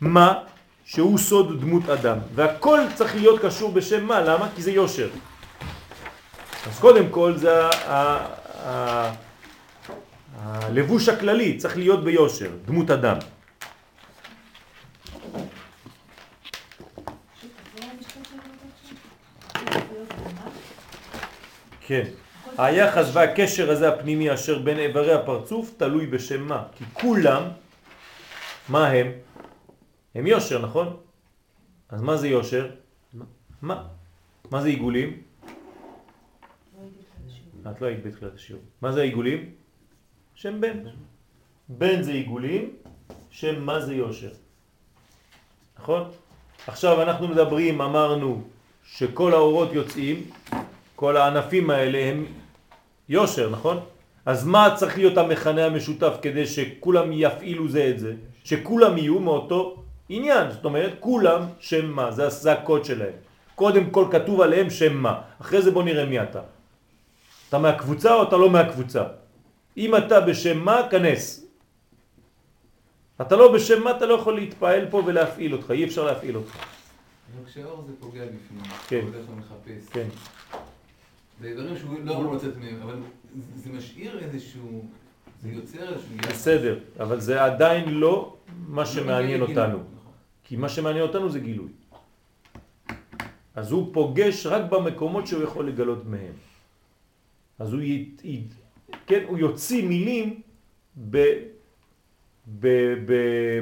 מה 0.00 0.44
שהוא 0.84 1.18
סוד 1.18 1.60
דמות 1.60 1.88
אדם. 1.88 2.18
והכל 2.34 2.80
צריך 2.94 3.14
להיות 3.14 3.40
קשור 3.42 3.72
בשם 3.72 4.04
מה, 4.04 4.20
למה? 4.20 4.48
כי 4.56 4.62
זה 4.62 4.70
יושר. 4.70 5.08
אז 6.66 6.78
קודם 6.80 7.08
כל 7.10 7.36
זה 7.36 7.64
ה- 7.66 7.70
ה- 7.86 8.26
ה- 8.64 9.27
הלבוש 10.38 11.08
הכללי, 11.08 11.56
צריך 11.56 11.76
להיות 11.76 12.04
ביושר, 12.04 12.50
דמות 12.64 12.90
אדם. 12.90 13.16
כן. 21.80 22.04
היחס 22.58 23.10
והקשר 23.12 23.70
הזה 23.70 23.88
הפנימי 23.88 24.34
אשר 24.34 24.58
בין 24.58 24.78
איברי 24.78 25.12
הפרצוף 25.12 25.74
תלוי 25.76 26.06
בשם 26.06 26.42
מה. 26.48 26.64
כי 26.76 26.84
כולם, 26.92 27.42
מה 28.68 28.86
הם? 28.88 29.12
הם 30.14 30.26
יושר, 30.26 30.62
נכון? 30.62 30.96
אז 31.88 32.02
מה 32.02 32.16
זה 32.16 32.28
יושר? 32.28 32.70
מה? 33.62 33.84
מה 34.50 34.62
זה 34.62 34.68
עיגולים? 34.68 35.22
את 37.70 37.80
לא 37.80 37.86
היית 37.86 38.06
בתחילת 38.06 38.34
השיעור. 38.34 38.62
מה 38.82 38.92
זה 38.92 39.00
העיגולים? 39.00 39.57
שם 40.38 40.60
בן. 40.60 40.78
בן 41.68 42.02
זה 42.02 42.12
עיגולים, 42.12 42.70
שם 43.30 43.62
מה 43.62 43.80
זה 43.80 43.94
יושר. 43.94 44.30
נכון? 45.78 46.10
עכשיו 46.66 47.02
אנחנו 47.02 47.28
מדברים, 47.28 47.80
אמרנו 47.80 48.42
שכל 48.84 49.34
האורות 49.34 49.72
יוצאים, 49.72 50.30
כל 50.96 51.16
הענפים 51.16 51.70
האלה 51.70 51.98
הם 51.98 52.26
יושר, 53.08 53.50
נכון? 53.50 53.80
אז 54.26 54.46
מה 54.46 54.74
צריך 54.76 54.98
להיות 54.98 55.18
המכנה 55.18 55.64
המשותף 55.64 56.12
כדי 56.22 56.46
שכולם 56.46 57.12
יפעילו 57.12 57.68
זה 57.68 57.90
את 57.90 57.98
זה? 57.98 58.14
שכולם 58.44 58.98
יהיו 58.98 59.18
מאותו 59.18 59.82
עניין, 60.08 60.50
זאת 60.50 60.64
אומרת 60.64 60.92
כולם 61.00 61.42
שם 61.60 61.90
מה, 61.90 62.10
זה, 62.12 62.28
זה 62.28 62.52
הקוד 62.52 62.84
שלהם. 62.84 63.16
קודם 63.54 63.90
כל 63.90 64.06
כתוב 64.10 64.40
עליהם 64.40 64.70
שם 64.70 64.96
מה, 64.96 65.20
אחרי 65.40 65.62
זה 65.62 65.70
בוא 65.70 65.82
נראה 65.82 66.04
מי 66.06 66.22
אתה. 66.22 66.40
אתה 67.48 67.58
מהקבוצה 67.58 68.14
או 68.14 68.22
אתה 68.22 68.36
לא 68.36 68.50
מהקבוצה? 68.50 69.04
אם 69.78 69.96
אתה 69.96 70.20
בשם 70.20 70.58
מה, 70.58 70.88
כנס. 70.90 71.46
אתה 73.20 73.36
לא 73.36 73.54
בשם 73.54 73.82
מה, 73.82 73.90
אתה 73.90 74.06
לא 74.06 74.14
יכול 74.14 74.34
להתפעל 74.34 74.86
פה 74.90 75.02
ולהפעיל 75.06 75.54
אותך, 75.54 75.70
אי 75.70 75.84
אפשר 75.84 76.04
להפעיל 76.04 76.36
אותך. 76.36 76.56
כשהאור 77.46 77.84
זה 77.86 77.92
פוגע 78.00 78.24
בפנים, 78.24 78.62
כן. 78.88 79.00
הוא 79.02 79.14
הולך 79.14 79.30
ומחפש. 79.30 79.88
כן. 79.92 80.08
זה 81.40 81.54
דברים 81.54 81.76
שהוא 81.78 81.96
לא 82.04 82.16
אמור 82.16 82.34
לצאת 82.34 82.56
מהם, 82.56 82.82
אבל 82.82 82.96
זה 83.56 83.70
משאיר 83.70 84.18
איזשהו, 84.18 84.84
זה 85.42 85.48
יוצר 85.48 85.94
איזשהו... 85.94 86.16
בסדר, 86.28 86.78
אבל 87.00 87.20
זה 87.20 87.44
עדיין 87.44 87.88
לא 87.88 88.36
מה 88.68 88.86
שמעניין 88.86 89.40
לא 89.40 89.46
מגיע 89.46 89.62
אותנו. 89.62 89.78
נכון. 89.78 89.94
כי 90.44 90.56
מה 90.56 90.68
שמעניין 90.68 91.02
אותנו 91.02 91.30
זה 91.30 91.40
גילוי. 91.40 91.68
אז 93.54 93.70
הוא 93.70 93.94
פוגש 93.94 94.46
רק 94.46 94.70
במקומות 94.70 95.26
שהוא 95.26 95.42
יכול 95.42 95.68
לגלות 95.68 96.06
מהם. 96.06 96.32
אז 97.58 97.72
הוא, 97.72 97.82
כן, 99.06 99.24
הוא 99.26 99.38
יוציא 99.38 99.88
מילים 99.88 100.40
ב, 101.10 101.16
ב, 102.60 102.66
ב, 103.06 103.12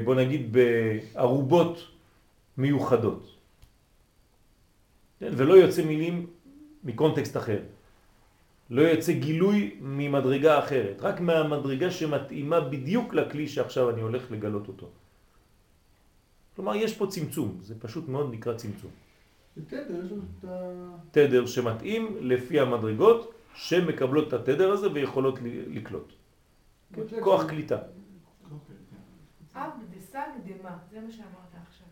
בוא 0.05 0.15
נגיד 0.15 0.53
בערובות 0.53 1.79
מיוחדות. 2.59 3.37
כן, 5.21 5.33
ולא 5.37 5.55
יוצא 5.55 5.83
מילים 5.85 6.27
מקונטקסט 6.85 7.37
אחר. 7.37 7.61
לא 8.71 8.83
יוצא 8.83 9.13
גילוי 9.13 9.77
ממדרגה 9.81 10.59
אחרת, 10.59 10.97
רק 11.01 11.21
מהמדרגה 11.21 11.91
שמתאימה 11.91 12.61
בדיוק 12.61 13.15
לכלי 13.15 13.49
שעכשיו 13.49 13.91
אני 13.91 14.01
הולך 14.01 14.31
לגלות 14.31 14.69
אותו. 14.69 14.89
כלומר, 16.57 16.75
יש 16.75 16.97
פה 16.97 17.07
צמצום, 17.07 17.59
זה 17.63 17.75
פשוט 17.81 18.09
מאוד 18.09 18.33
נקרא 18.33 18.55
צמצום. 18.55 18.91
זה 19.57 19.63
תדר, 19.67 20.05
יש 20.05 20.13
לנו 20.13 20.23
את 20.39 20.45
ה... 20.45 20.57
תדר 21.11 21.47
שמתאים 21.47 22.17
לפי 22.21 22.61
המדרגות 22.61 23.35
שמקבלות 23.57 24.29
את 24.29 24.33
התדר 24.33 24.71
הזה 24.71 24.93
ויכולות 24.93 25.39
ל- 25.43 25.77
לקלוט. 25.79 26.13
כן, 26.95 27.03
בצ'ק 27.03 27.23
כוח 27.23 27.43
שם. 27.43 27.49
קליטה. 27.49 27.75
אוקיי, 28.53 28.77
כן. 28.91 29.59
אב 29.61 29.71
דסג 29.97 30.27
דמה, 30.45 30.77
זה 30.91 31.01
מה 31.01 31.13
שאמרת 31.13 31.55
עכשיו. 31.69 31.87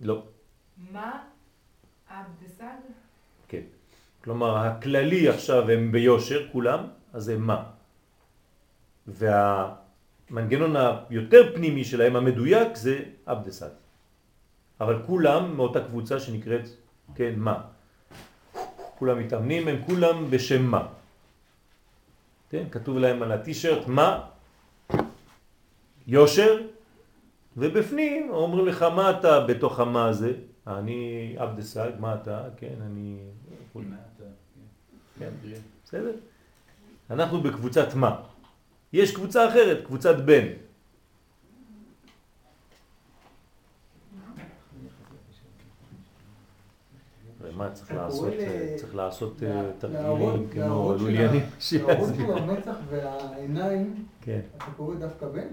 לא, 0.00 0.22
מה 0.92 1.22
אב 2.10 2.24
דסג? 2.44 2.64
כן. 3.48 3.62
כלומר, 4.24 4.56
הכללי 4.56 5.28
עכשיו 5.28 5.70
הם 5.70 5.92
ביושר, 5.92 6.48
כולם, 6.52 6.86
אז 7.12 7.24
זה 7.24 7.38
מה. 7.38 7.64
והמנגנון 9.06 10.76
היותר 11.10 11.54
פנימי 11.54 11.84
שלהם, 11.84 12.16
המדויק, 12.16 12.76
זה 12.76 13.04
אבדסד. 13.26 13.70
אבל 14.80 15.02
כולם 15.06 15.56
מאותה 15.56 15.84
קבוצה 15.84 16.20
שנקראת, 16.20 16.62
כן, 17.14 17.34
מה. 17.36 17.68
כולם 19.02 19.18
מתאמנים, 19.18 19.68
הם 19.68 19.76
כולם 19.86 20.30
בשם 20.30 20.62
מה. 20.66 20.86
כן, 22.50 22.64
כתוב 22.70 22.98
להם 22.98 23.22
על 23.22 23.32
הטישרט 23.32 23.86
מה, 23.86 24.20
יושר, 26.06 26.62
ובפנים 27.56 28.30
אומרים 28.30 28.66
לך 28.66 28.82
מה 28.82 29.10
אתה 29.10 29.40
בתוך 29.40 29.80
המה 29.80 30.08
הזה, 30.08 30.32
אני 30.66 31.34
אבדסג, 31.38 31.90
מה 31.98 32.14
אתה, 32.14 32.42
כן, 32.56 32.74
אני... 32.86 33.18
מה 33.74 33.82
אתה- 34.16 34.24
כן, 35.18 35.30
בסדר? 35.84 36.12
אנחנו 37.10 37.40
בקבוצת 37.40 37.94
מה. 37.94 38.16
יש 38.92 39.14
קבוצה 39.14 39.48
אחרת, 39.48 39.84
קבוצת 39.86 40.16
בן. 40.16 40.46
ומה 47.54 47.70
צריך 47.70 47.92
לעשות? 47.92 48.28
ל- 48.38 48.76
צריך 48.76 48.94
לעשות 48.94 49.42
אה, 49.42 49.62
תרגילים 49.78 50.48
כמו 50.52 50.94
לוליינים 50.98 51.40
להראות. 51.72 52.14
שהוא 52.16 52.36
המצח 52.38 52.74
והעיניים, 52.90 54.04
כן. 54.20 54.40
אתה 54.56 54.64
קורא 54.76 54.94
דווקא 54.94 55.26
בן? 55.26 55.46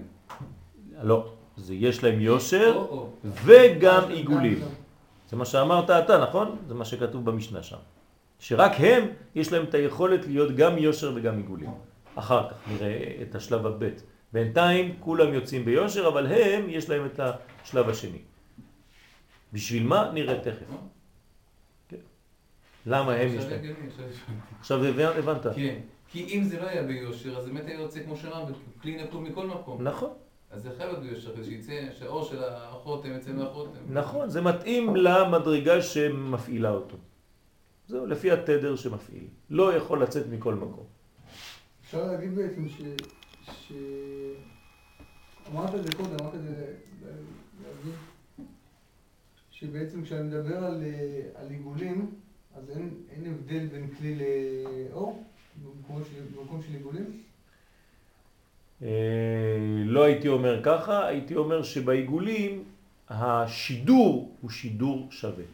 לא, 1.02 1.32
זה 1.56 1.74
יש 1.74 2.04
להם 2.04 2.20
יושר. 2.20 2.86
וגם 3.44 3.78
גם 3.80 4.10
עיגולים. 4.10 4.58
זה 5.28 5.36
מה 5.36 5.44
שאמרת 5.44 5.90
אתה, 5.90 6.22
נכון? 6.22 6.56
זה 6.68 6.74
מה 6.74 6.84
שכתוב 6.84 7.24
במשנה 7.24 7.62
שם. 7.62 7.76
שרק 8.38 8.72
הם, 8.78 9.06
יש 9.34 9.52
להם 9.52 9.64
את 9.64 9.74
היכולת 9.74 10.26
להיות 10.26 10.56
גם 10.56 10.78
יושר 10.78 11.12
וגם 11.16 11.36
עיגולים. 11.36 11.70
אחר 12.14 12.48
כך 12.50 12.56
נראה 12.72 13.12
את 13.22 13.34
השלב 13.34 13.66
הבית. 13.66 14.02
בינתיים 14.32 14.94
כולם 15.00 15.34
יוצאים 15.34 15.64
ביושר, 15.64 16.08
אבל 16.08 16.26
הם, 16.26 16.64
יש 16.68 16.90
להם 16.90 17.06
את 17.06 17.20
השלב 17.62 17.88
השני. 17.88 18.18
בשביל 19.52 19.86
מה? 19.86 20.10
נראה 20.14 20.38
תכף. 20.38 20.66
למה 22.86 23.12
הם 23.12 23.28
יש 23.34 23.44
עכשיו 24.60 24.84
הבנת. 24.84 25.46
כן, 25.54 25.78
כי 26.08 26.38
אם 26.38 26.44
זה 26.44 26.60
לא 26.60 26.66
היה 26.66 26.82
ביושר, 26.82 27.38
אז 27.38 27.46
באמת 27.46 27.66
היה 27.66 27.80
יוצא 27.80 28.02
כמו 28.04 28.16
שאמרת, 28.16 28.48
כלי 28.82 29.02
נקוב 29.02 29.22
מכל 29.22 29.46
מקום. 29.46 29.82
נכון, 29.82 30.10
אז 30.50 30.62
זה 30.62 30.70
חייב 30.76 30.90
להיות 30.90 31.02
ביושר, 31.02 31.34
כדי 31.34 31.44
שיצא, 31.44 31.88
שהאור 31.98 32.24
של 32.24 32.44
החותם 32.44 33.16
יצא 33.16 33.32
מהחותם. 33.32 33.78
נכון, 33.88 34.30
זה 34.30 34.40
מתאים 34.40 34.96
למדרגה 34.96 35.82
שמפעילה 35.82 36.70
אותו. 36.70 36.96
זהו, 37.88 38.06
לפי 38.06 38.30
התדר 38.30 38.76
שמפעיל. 38.76 39.24
לא 39.50 39.74
יכול 39.74 40.02
לצאת 40.02 40.26
מכל 40.26 40.54
מקום. 40.54 40.84
אפשר 41.84 42.06
להגיד 42.06 42.34
בעצם 42.34 42.68
ש... 42.68 42.82
ש... 43.52 43.72
אמרת 45.52 45.74
את 45.74 45.84
זה 45.84 45.92
קודם, 45.92 46.16
אמרת 46.20 46.34
את 46.34 46.42
זה 46.42 46.74
שבעצם 49.50 50.02
כשאני 50.02 50.22
מדבר 50.22 50.64
על, 50.64 50.82
אה, 50.82 51.40
על 51.40 51.50
עיגולים, 51.50 52.10
אז 52.56 52.70
אין, 52.70 52.90
אין 53.10 53.26
הבדל 53.26 53.66
בין 53.66 53.94
כלי 53.98 54.18
לאור 54.90 55.24
במקום 55.62 56.62
של, 56.62 56.74
עיגולים? 56.74 57.22
אה, 58.82 58.88
לא 59.84 60.04
הייתי 60.04 60.28
אומר 60.28 60.60
ככה, 60.64 61.06
הייתי 61.06 61.36
אומר 61.36 61.62
שבעיגולים 61.62 62.64
השידור 63.08 64.36
הוא 64.40 64.50
שידור 64.50 65.08
שווה. 65.10 65.44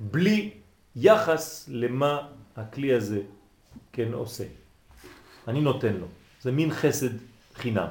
בלי 0.00 0.50
יחס 0.96 1.68
למה 1.68 2.28
הכלי 2.56 2.94
הזה 2.94 3.22
כן 3.92 4.12
עושה. 4.12 4.44
אני 5.48 5.60
נותן 5.60 5.96
לו. 5.96 6.06
זה 6.40 6.52
מין 6.52 6.70
חסד 6.70 7.10
חינם. 7.54 7.88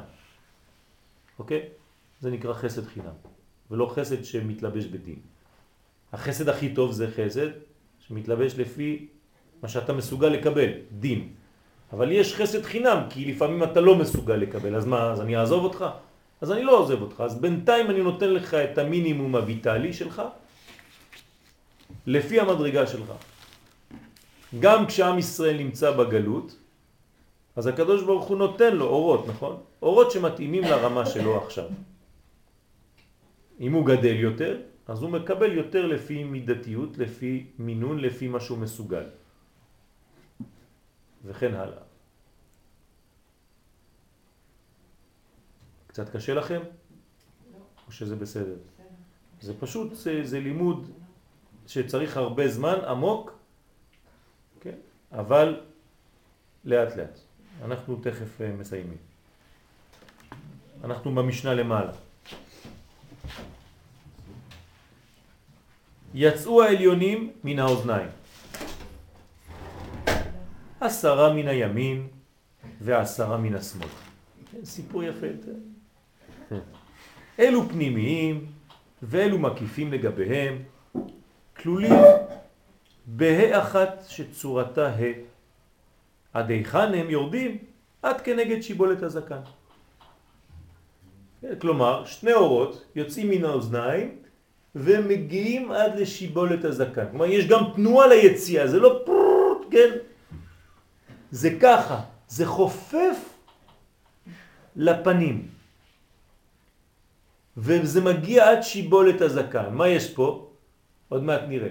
אוקיי? 1.40 1.70
זה 2.22 2.32
נקרא 2.32 2.54
חסד 2.54 2.86
חינם, 2.86 3.14
ולא 3.72 3.92
חסד 3.96 4.24
שמתלבש 4.24 4.86
בדין. 4.86 5.20
החסד 6.14 6.50
הכי 6.50 6.74
טוב 6.74 6.92
זה 6.92 7.08
חסד 7.16 7.48
שמתלבש 8.08 8.54
לפי 8.58 9.08
מה 9.64 9.70
שאתה 9.70 9.94
מסוגל 9.94 10.28
לקבל, 10.28 10.70
דין. 10.92 11.30
אבל 11.94 12.12
יש 12.12 12.36
חסד 12.36 12.64
חינם, 12.64 13.00
כי 13.10 13.26
לפעמים 13.26 13.64
אתה 13.64 13.82
לא 13.82 13.96
מסוגל 13.96 14.36
לקבל, 14.36 14.76
אז 14.76 14.86
מה, 14.86 15.12
אז 15.12 15.22
אני 15.22 15.38
אעזוב 15.38 15.64
אותך? 15.64 15.86
אז 16.42 16.52
אני 16.52 16.64
לא 16.64 16.78
עוזב 16.78 17.02
אותך, 17.02 17.24
אז 17.26 17.42
בינתיים 17.42 17.90
אני 17.90 18.02
נותן 18.02 18.30
לך 18.34 18.54
את 18.54 18.78
המינימום 18.78 19.36
הויטלי 19.36 19.94
שלך, 19.94 20.22
לפי 22.06 22.40
המדרגה 22.40 22.88
שלך. 22.88 23.12
גם 24.60 24.86
כשעם 24.86 25.18
ישראל 25.20 25.58
נמצא 25.58 25.92
בגלות, 25.92 26.56
אז 27.56 27.68
הקדוש 27.68 28.04
ברוך 28.04 28.26
הוא 28.26 28.38
נותן 28.38 28.76
לו 28.76 28.86
אורות, 28.86 29.28
נכון? 29.28 29.56
אורות 29.82 30.12
שמתאימים 30.12 30.64
לרמה 30.64 31.06
שלו 31.06 31.38
עכשיו. 31.44 31.70
אם 33.60 33.74
הוא 33.74 33.86
גדל 33.86 34.16
יותר, 34.16 34.58
אז 34.88 35.02
הוא 35.02 35.10
מקבל 35.10 35.52
יותר 35.52 35.86
לפי 35.86 36.24
מידתיות, 36.24 36.98
לפי 36.98 37.46
מינון, 37.60 38.00
לפי 38.00 38.28
מה 38.28 38.40
שהוא 38.40 38.58
מסוגל. 38.58 39.04
וכן 41.26 41.54
הלאה. 41.54 41.84
קצת 45.88 46.10
קשה 46.10 46.34
לכם? 46.34 46.62
או 47.88 47.92
שזה 47.92 48.16
בסדר? 48.16 48.56
זה 49.42 49.54
פשוט, 49.60 49.94
זה, 49.94 50.24
זה 50.24 50.40
לימוד 50.40 50.92
שצריך 51.68 52.18
הרבה 52.18 52.48
זמן, 52.48 52.78
עמוק, 52.88 53.40
כן? 54.62 54.76
אבל 55.12 55.62
לאט 56.66 56.96
לאט. 56.96 57.20
אנחנו 57.62 57.96
תכף 58.04 58.42
אה, 58.42 58.52
מסיימים. 58.54 58.98
אנחנו 60.84 61.16
במשנה 61.16 61.54
למעלה. 61.54 62.07
יצאו 66.20 66.64
העליונים 66.64 67.32
מן 67.44 67.60
האוזניים. 67.60 68.10
עשרה 70.80 71.34
מן 71.34 71.48
הימין 71.48 72.08
ועשרה 72.82 73.38
מן 73.38 73.56
השמאל. 73.56 73.88
כן, 74.52 74.66
סיפור 74.66 75.04
יפה. 75.04 75.28
אלו 77.40 77.70
פנימיים 77.70 78.46
ואלו 79.04 79.40
מקיפים 79.40 79.94
לגביהם, 79.94 80.64
כלולים 81.58 81.94
בהא 83.06 83.62
אחת 83.62 84.04
שצורתה 84.08 84.90
ה'. 84.90 85.02
עד 86.34 86.50
היכן 86.50 86.94
הם 86.94 87.10
יורדים? 87.10 87.58
עד 88.02 88.22
כנגד 88.22 88.62
שיבולת 88.62 89.04
הזקן. 89.04 89.42
כן, 91.42 91.60
כלומר, 91.60 92.06
שני 92.06 92.34
אורות 92.34 92.86
יוצאים 92.96 93.30
מן 93.30 93.46
האוזניים 93.46 94.27
ומגיעים 94.78 95.72
עד 95.72 96.00
לשיבולת 96.00 96.66
הזקן. 96.66 97.06
כלומר, 97.12 97.26
יש 97.26 97.48
גם 97.48 97.62
תנועה 97.76 98.08
ליציאה, 98.08 98.68
זה 98.68 98.80
לא 98.80 99.02
פרוט, 99.06 99.68
כן? 99.72 99.90
זה 101.32 101.50
ככה, 101.62 102.02
זה 102.28 102.46
חופף 102.46 103.18
לפנים. 104.76 105.48
וזה 107.58 108.02
מגיע 108.02 108.50
עד 108.52 108.62
שיבולת 108.62 109.22
הזקן. 109.22 109.74
מה 109.74 109.88
יש 109.88 110.14
פה? 110.14 110.50
עוד 111.10 111.24
מעט 111.24 111.42
נראה. 111.48 111.70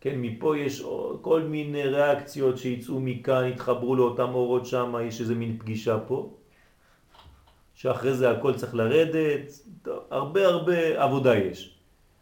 כן, 0.00 0.14
מפה 0.20 0.58
יש 0.58 0.84
כל 1.20 1.42
מיני 1.42 1.82
ריאקציות 1.82 2.58
שיצאו 2.58 3.00
מכאן, 3.00 3.44
יתחברו 3.44 3.96
לאותם 3.96 4.34
אורות 4.34 4.66
שם, 4.66 4.94
יש 5.04 5.20
איזה 5.20 5.34
מין 5.34 5.58
פגישה 5.58 5.98
פה, 6.06 6.34
שאחרי 7.74 8.14
זה 8.14 8.30
הכל 8.30 8.54
צריך 8.54 8.74
לרדת, 8.74 9.52
הרבה 10.10 10.46
הרבה 10.46 11.02
עבודה 11.02 11.36
יש. 11.36 11.77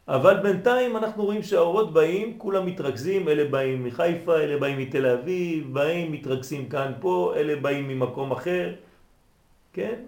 אבל 0.09 0.41
בינתיים 0.43 0.97
אנחנו 0.97 1.25
רואים 1.25 1.43
שהאורות 1.43 1.93
באים, 1.93 2.39
כולם 2.39 2.67
מתרכזים, 2.67 3.29
אלה 3.29 3.51
באים 3.51 3.85
מחיפה, 3.85 4.37
אלה 4.37 4.59
באים 4.59 4.79
מתל 4.79 5.07
אביב, 5.07 5.75
באים, 5.75 6.13
מתרכזים 6.13 6.69
כאן 6.69 6.93
פה, 7.01 7.33
אלה 7.37 7.61
באים 7.61 7.89
ממקום 7.89 8.33
אחר, 8.33 8.75
כן? 9.73 10.03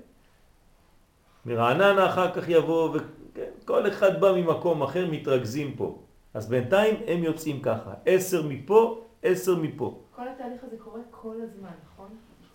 מרעננה 1.46 2.06
אחר 2.06 2.30
כך 2.32 2.48
יבוא, 2.48 2.90
וכן, 2.94 3.50
כל 3.64 3.88
אחד 3.88 4.20
בא 4.20 4.32
ממקום 4.32 4.82
אחר, 4.82 5.06
מתרכזים 5.10 5.74
פה. 5.76 5.98
אז 6.34 6.48
בינתיים 6.48 6.94
הם 7.06 7.24
יוצאים 7.24 7.62
ככה, 7.62 7.94
עשר 8.06 8.42
מפה, 8.48 9.04
עשר 9.22 9.56
מפה. 9.56 10.00
כל 10.16 10.28
התהליך 10.28 10.64
הזה 10.64 10.76
קורה 10.78 11.00
כל 11.10 11.36
הזמן, 11.42 11.74
נכון? 11.84 12.08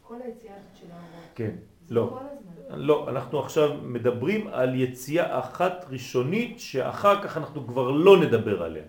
כל 0.04 0.16
היציאה 0.26 0.54
הזאת 0.56 0.76
של 0.76 0.86
האורות. 0.92 1.30
כן, 1.36 1.56
לא. 1.90 2.08
כל 2.10 2.26
הזמן. 2.32 2.53
לא, 2.70 3.10
אנחנו 3.10 3.40
עכשיו 3.40 3.74
מדברים 3.82 4.48
על 4.48 4.76
יציאה 4.76 5.40
אחת 5.40 5.86
ראשונית 5.90 6.60
שאחר 6.60 7.24
כך 7.24 7.38
אנחנו 7.38 7.68
כבר 7.68 7.92
לא 7.92 8.18
נדבר 8.18 8.64
עליה. 8.64 8.84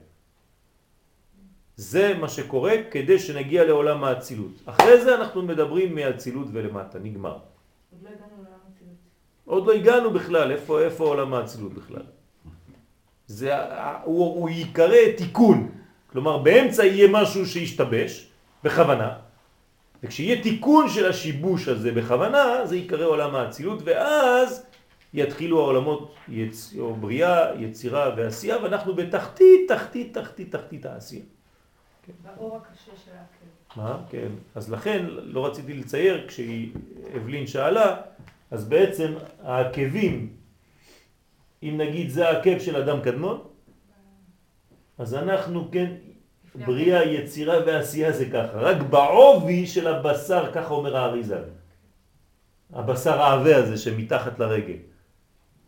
זה 1.77 2.15
מה 2.21 2.29
שקורה 2.29 2.73
כדי 2.91 3.19
שנגיע 3.19 3.65
לעולם 3.65 4.05
האצילות. 4.05 4.53
אחרי 4.65 5.01
זה 5.01 5.15
אנחנו 5.15 5.43
מדברים 5.43 5.95
מהאצילות 5.95 6.47
ולמטה, 6.53 6.99
נגמר. 6.99 7.37
עוד 7.37 8.03
לא 8.03 8.09
הגענו 8.09 8.43
לעולם 8.43 8.61
הצילות. 8.71 8.97
עוד 9.45 9.67
לא 9.67 9.73
הגענו 9.73 10.11
בכלל, 10.11 10.53
איפה, 10.53 10.81
איפה 10.81 11.05
עולם 11.05 11.35
האצילות 11.35 11.73
בכלל? 11.75 12.03
זה, 13.27 13.51
הוא, 14.05 14.35
הוא 14.35 14.51
יקרא 14.51 15.13
תיקון, 15.17 15.71
כלומר 16.13 16.39
באמצע 16.39 16.85
יהיה 16.85 17.09
משהו 17.11 17.47
שישתבש 17.47 18.29
בכוונה, 18.65 19.24
וכשיהיה 20.05 20.43
תיקון 20.43 20.89
של 20.89 21.07
השיבוש 21.11 21.69
הזה 21.69 21.93
בכוונה, 21.93 22.67
זה 22.67 22.77
יקרא 22.77 23.07
עולם 23.07 23.35
האצילות, 23.35 23.83
ואז 23.85 24.67
יתחילו 25.15 25.61
העולמות 25.61 26.15
יצ... 26.29 26.75
או 26.79 26.95
בריאה, 26.95 27.55
יצירה 27.61 28.15
ועשייה, 28.17 28.63
ואנחנו 28.63 28.95
בתחתית, 28.95 29.69
תחתית, 29.69 30.19
תחתית, 30.19 30.53
תחתית 30.57 30.87
העשייה. 30.87 31.23
באור 32.25 32.57
הקשה 32.57 32.93
של 33.05 33.11
העקב. 33.11 33.81
מה? 33.81 34.03
כן. 34.11 34.29
אז 34.55 34.73
לכן 34.73 35.07
לא 35.09 35.47
רציתי 35.47 35.75
לצייר, 35.75 36.27
כשאבלין 36.29 37.47
שאלה, 37.47 37.97
אז 38.51 38.69
בעצם 38.69 39.15
העקבים, 39.43 40.33
אם 41.63 41.75
נגיד 41.77 42.11
זה 42.11 42.29
העקב 42.29 42.59
של 42.59 42.77
אדם 42.77 43.01
קדמון, 43.01 43.43
אז 44.99 45.15
אנחנו 45.15 45.71
כן, 45.73 45.93
בריאה, 46.55 47.05
יצירה 47.05 47.57
ועשייה 47.67 48.13
זה 48.13 48.27
ככה. 48.31 48.59
רק 48.59 48.83
בעובי 48.83 49.67
של 49.67 49.87
הבשר, 49.87 50.53
ככה 50.53 50.75
אומר 50.75 50.97
האריזה. 50.97 51.39
הבשר 52.73 53.21
העבה 53.23 53.57
הזה 53.57 53.77
שמתחת 53.79 54.39
לרגל. 54.39 54.79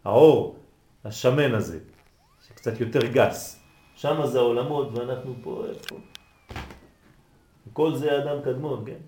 האור, 0.05 0.59
השמן 1.05 1.55
הזה, 1.55 1.79
שקצת 2.49 2.81
יותר 2.81 3.07
גס. 3.07 3.63
שם 3.95 4.27
זה 4.27 4.39
העולמות 4.39 4.89
ואנחנו 4.93 5.35
פה, 5.43 5.65
איפה? 5.71 5.97
כל 7.73 7.95
זה 7.95 8.19
אדם 8.19 8.43
קדמון, 8.45 8.85
כן? 8.87 9.01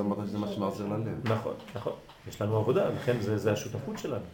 אמרת 0.00 0.26
שזה 0.26 0.38
מה 0.38 0.48
שמעזר 0.48 0.86
ללב. 0.86 1.32
נכון, 1.32 1.54
נכון. 1.74 1.92
יש 2.28 2.42
לנו 2.42 2.56
עבודה, 2.56 2.88
לכן 2.88 3.20
זה, 3.20 3.38
זה 3.38 3.52
השותפות 3.52 3.98
שלנו. 3.98 4.24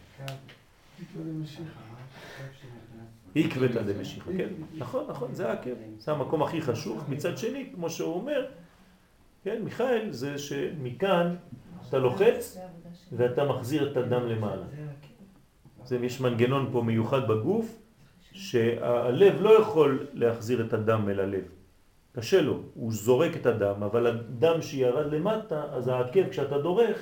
עקבתא 3.35 3.81
דמשיחא, 3.81 4.31
כן, 4.37 4.49
נכון, 4.77 5.05
נכון, 5.09 5.33
זה 5.33 5.49
העקב, 5.49 5.71
זה 5.99 6.11
המקום 6.11 6.43
הכי 6.43 6.61
חשוב. 6.61 7.05
מצד 7.09 7.37
שני, 7.37 7.69
כמו 7.75 7.89
שהוא 7.89 8.13
אומר, 8.13 8.45
כן, 9.43 9.61
מיכאל, 9.63 10.11
זה 10.11 10.37
שמכאן 10.37 11.35
אתה 11.89 11.97
לוחץ. 11.97 12.57
ואתה 13.11 13.45
מחזיר 13.45 13.91
את 13.91 13.97
הדם 13.97 14.27
למעלה. 14.27 14.65
זה, 15.83 15.97
יש 16.05 16.21
מנגנון 16.21 16.69
פה 16.71 16.81
מיוחד 16.81 17.27
בגוף, 17.27 17.79
שהלב 18.31 19.41
לא 19.41 19.61
יכול 19.61 20.07
להחזיר 20.13 20.65
את 20.65 20.73
הדם 20.73 21.09
אל 21.09 21.19
הלב. 21.19 21.43
קשה 22.13 22.41
לו, 22.41 22.59
הוא 22.73 22.91
זורק 22.91 23.35
את 23.35 23.45
הדם, 23.45 23.83
אבל 23.83 24.07
הדם 24.07 24.61
שירד 24.61 25.13
למטה, 25.13 25.63
אז 25.71 25.87
העקב 25.87 26.29
כשאתה 26.29 26.57
דורך, 26.57 26.97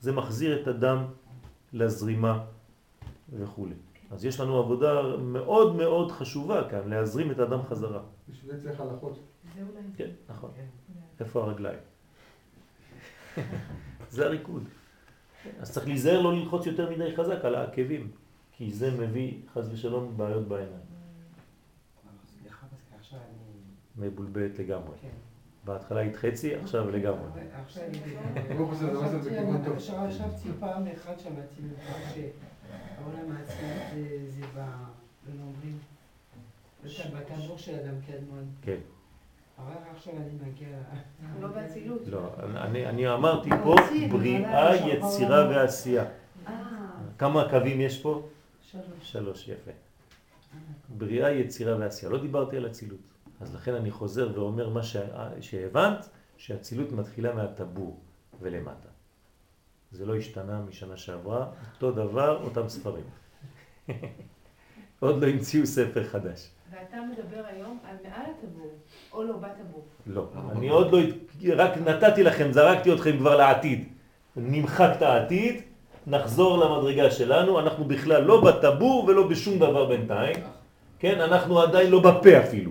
זה 0.00 0.12
מחזיר 0.12 0.62
את 0.62 0.66
הדם 0.68 1.04
לזרימה 1.72 2.44
וכו'. 3.32 3.66
אז 4.14 4.24
יש 4.24 4.40
לנו 4.40 4.58
עבודה 4.58 5.16
מאוד 5.16 5.76
מאוד 5.76 6.12
חשובה 6.12 6.68
כאן, 6.70 6.88
להזרים 6.88 7.30
את 7.30 7.38
הדם 7.38 7.62
חזרה. 7.62 8.02
בשביל 8.28 8.56
זה 8.56 8.68
צריך 8.68 8.80
הלכות. 8.80 9.18
זה 9.54 9.60
אולי. 9.62 9.80
כן, 9.96 10.10
נכון. 10.28 10.50
איפה 11.20 11.42
הרגליים? 11.42 11.78
זה 14.14 14.26
הריקוד. 14.26 14.62
אז 15.60 15.72
צריך 15.72 15.86
להיזהר 15.86 16.22
לא 16.22 16.32
ללחוץ 16.32 16.66
יותר 16.66 16.90
מדי 16.90 17.16
חזק 17.16 17.44
על 17.44 17.54
העקבים, 17.54 18.10
כי 18.52 18.72
זה 18.72 18.90
מביא 18.90 19.40
חז 19.52 19.72
ושלום 19.72 20.16
בעיות 20.16 20.48
בעיניים. 20.48 20.80
אני... 23.12 24.08
מבולבלת 24.08 24.58
לגמרי. 24.58 24.96
כן. 25.02 25.08
בהתחלה 25.64 26.00
היית 26.00 26.16
חצי, 26.16 26.54
עכשיו 26.54 26.90
לגמרי. 26.90 27.28
עכשיו 27.52 27.84
אני... 27.84 28.56
ברוך 28.56 28.72
השם, 28.72 28.86
זה 28.86 28.92
מה 28.92 29.08
זה 29.08 29.18
בכיוון 29.18 29.64
טוב. 29.64 29.74
עכשיו 29.74 30.28
פעם 30.60 30.86
אחת 30.86 31.20
שמעתי 31.20 31.60
ממך 31.62 31.90
שהעולם 32.96 33.36
העצמי 33.36 33.68
זה- 33.94 34.30
זה 34.30 34.46
ב... 34.54 34.58
לא 35.28 35.42
אומרים? 35.42 35.78
בטבור 37.14 37.58
של 37.58 37.74
אדם 37.74 37.94
קדמון. 38.06 38.44
כן. 38.62 38.76
אבל 39.58 39.72
עכשיו 39.96 40.14
אני 40.16 40.50
מגיע... 40.50 40.68
אנחנו 41.24 41.42
לא 41.42 41.48
באצילות. 41.48 42.00
לא, 42.06 42.30
אני, 42.56 42.86
אני 42.86 43.12
אמרתי 43.14 43.50
פה 43.64 43.74
בריאה, 44.10 44.76
יצירה 44.76 45.36
העולם- 45.38 45.50
ועשייה. 45.56 46.04
אה, 46.46 46.52
כמה 47.18 47.48
קווים 47.50 47.80
יש 47.80 48.02
פה? 48.02 48.28
שלוש. 48.62 48.84
שלוש, 49.02 49.48
יפה. 49.48 49.70
בריאה, 50.88 51.30
יצירה 51.32 51.76
ועשייה. 51.78 52.12
לא 52.12 52.20
דיברתי 52.22 52.56
על 52.56 52.66
אצילות. 52.66 53.00
אז 53.40 53.54
לכן 53.54 53.74
אני 53.74 53.90
חוזר 53.90 54.32
ואומר 54.34 54.68
מה. 54.68 54.80
שהבנת, 55.40 56.08
שאצילות 56.36 56.92
מתחילה 56.92 57.34
מהטבור 57.34 58.00
ולמטה. 58.40 58.88
זה 59.94 60.06
לא 60.06 60.16
השתנה 60.16 60.60
משנה 60.68 60.96
שעברה, 60.96 61.46
אותו 61.74 61.90
דבר, 61.92 62.42
אותם 62.44 62.68
ספרים. 62.68 63.04
עוד 65.00 65.22
לא 65.22 65.26
המציאו 65.26 65.66
ספר 65.66 66.04
חדש. 66.04 66.50
ואתה 66.70 66.96
מדבר 67.12 67.42
היום 67.46 67.78
על 67.84 67.96
מעל 68.04 68.26
הטבור, 68.38 68.70
או 69.12 69.22
לא 69.22 69.36
בטבור. 69.36 69.84
לא, 70.06 70.28
אני 70.52 70.68
עוד 70.68 70.92
לא, 70.92 70.98
רק 71.56 71.78
נתתי 71.78 72.22
לכם, 72.22 72.52
זרקתי 72.52 72.92
אתכם 72.92 73.18
כבר 73.18 73.36
לעתיד. 73.36 73.88
נמחק 74.36 74.90
את 74.96 75.02
העתיד, 75.02 75.62
נחזור 76.06 76.58
למדרגה 76.58 77.10
שלנו, 77.10 77.60
אנחנו 77.60 77.84
בכלל 77.84 78.24
לא 78.24 78.44
בטבור 78.44 79.04
ולא 79.04 79.28
בשום 79.28 79.58
דבר 79.58 79.84
בינתיים, 79.84 80.36
כן? 80.98 81.20
אנחנו 81.20 81.60
עדיין 81.60 81.90
לא 81.90 82.00
בפה 82.00 82.38
אפילו. 82.38 82.70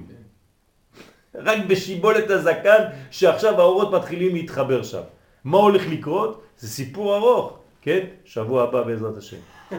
רק 1.36 1.58
בשיבולת 1.68 2.30
הזקן, 2.30 2.84
שעכשיו 3.12 3.62
האורות 3.62 3.91
מתחילים 3.94 4.36
להתחבר 4.36 4.84
שם. 4.84 5.02
מה 5.44 5.58
הולך 5.58 5.84
לקרות? 5.90 6.44
זה 6.64 6.69
סיפור 6.69 7.15
ארוך, 7.15 7.57
כן? 7.81 8.06
שבוע 8.26 8.64
הבא 8.64 8.81
בעזרת 8.84 9.18
השם. 9.18 9.38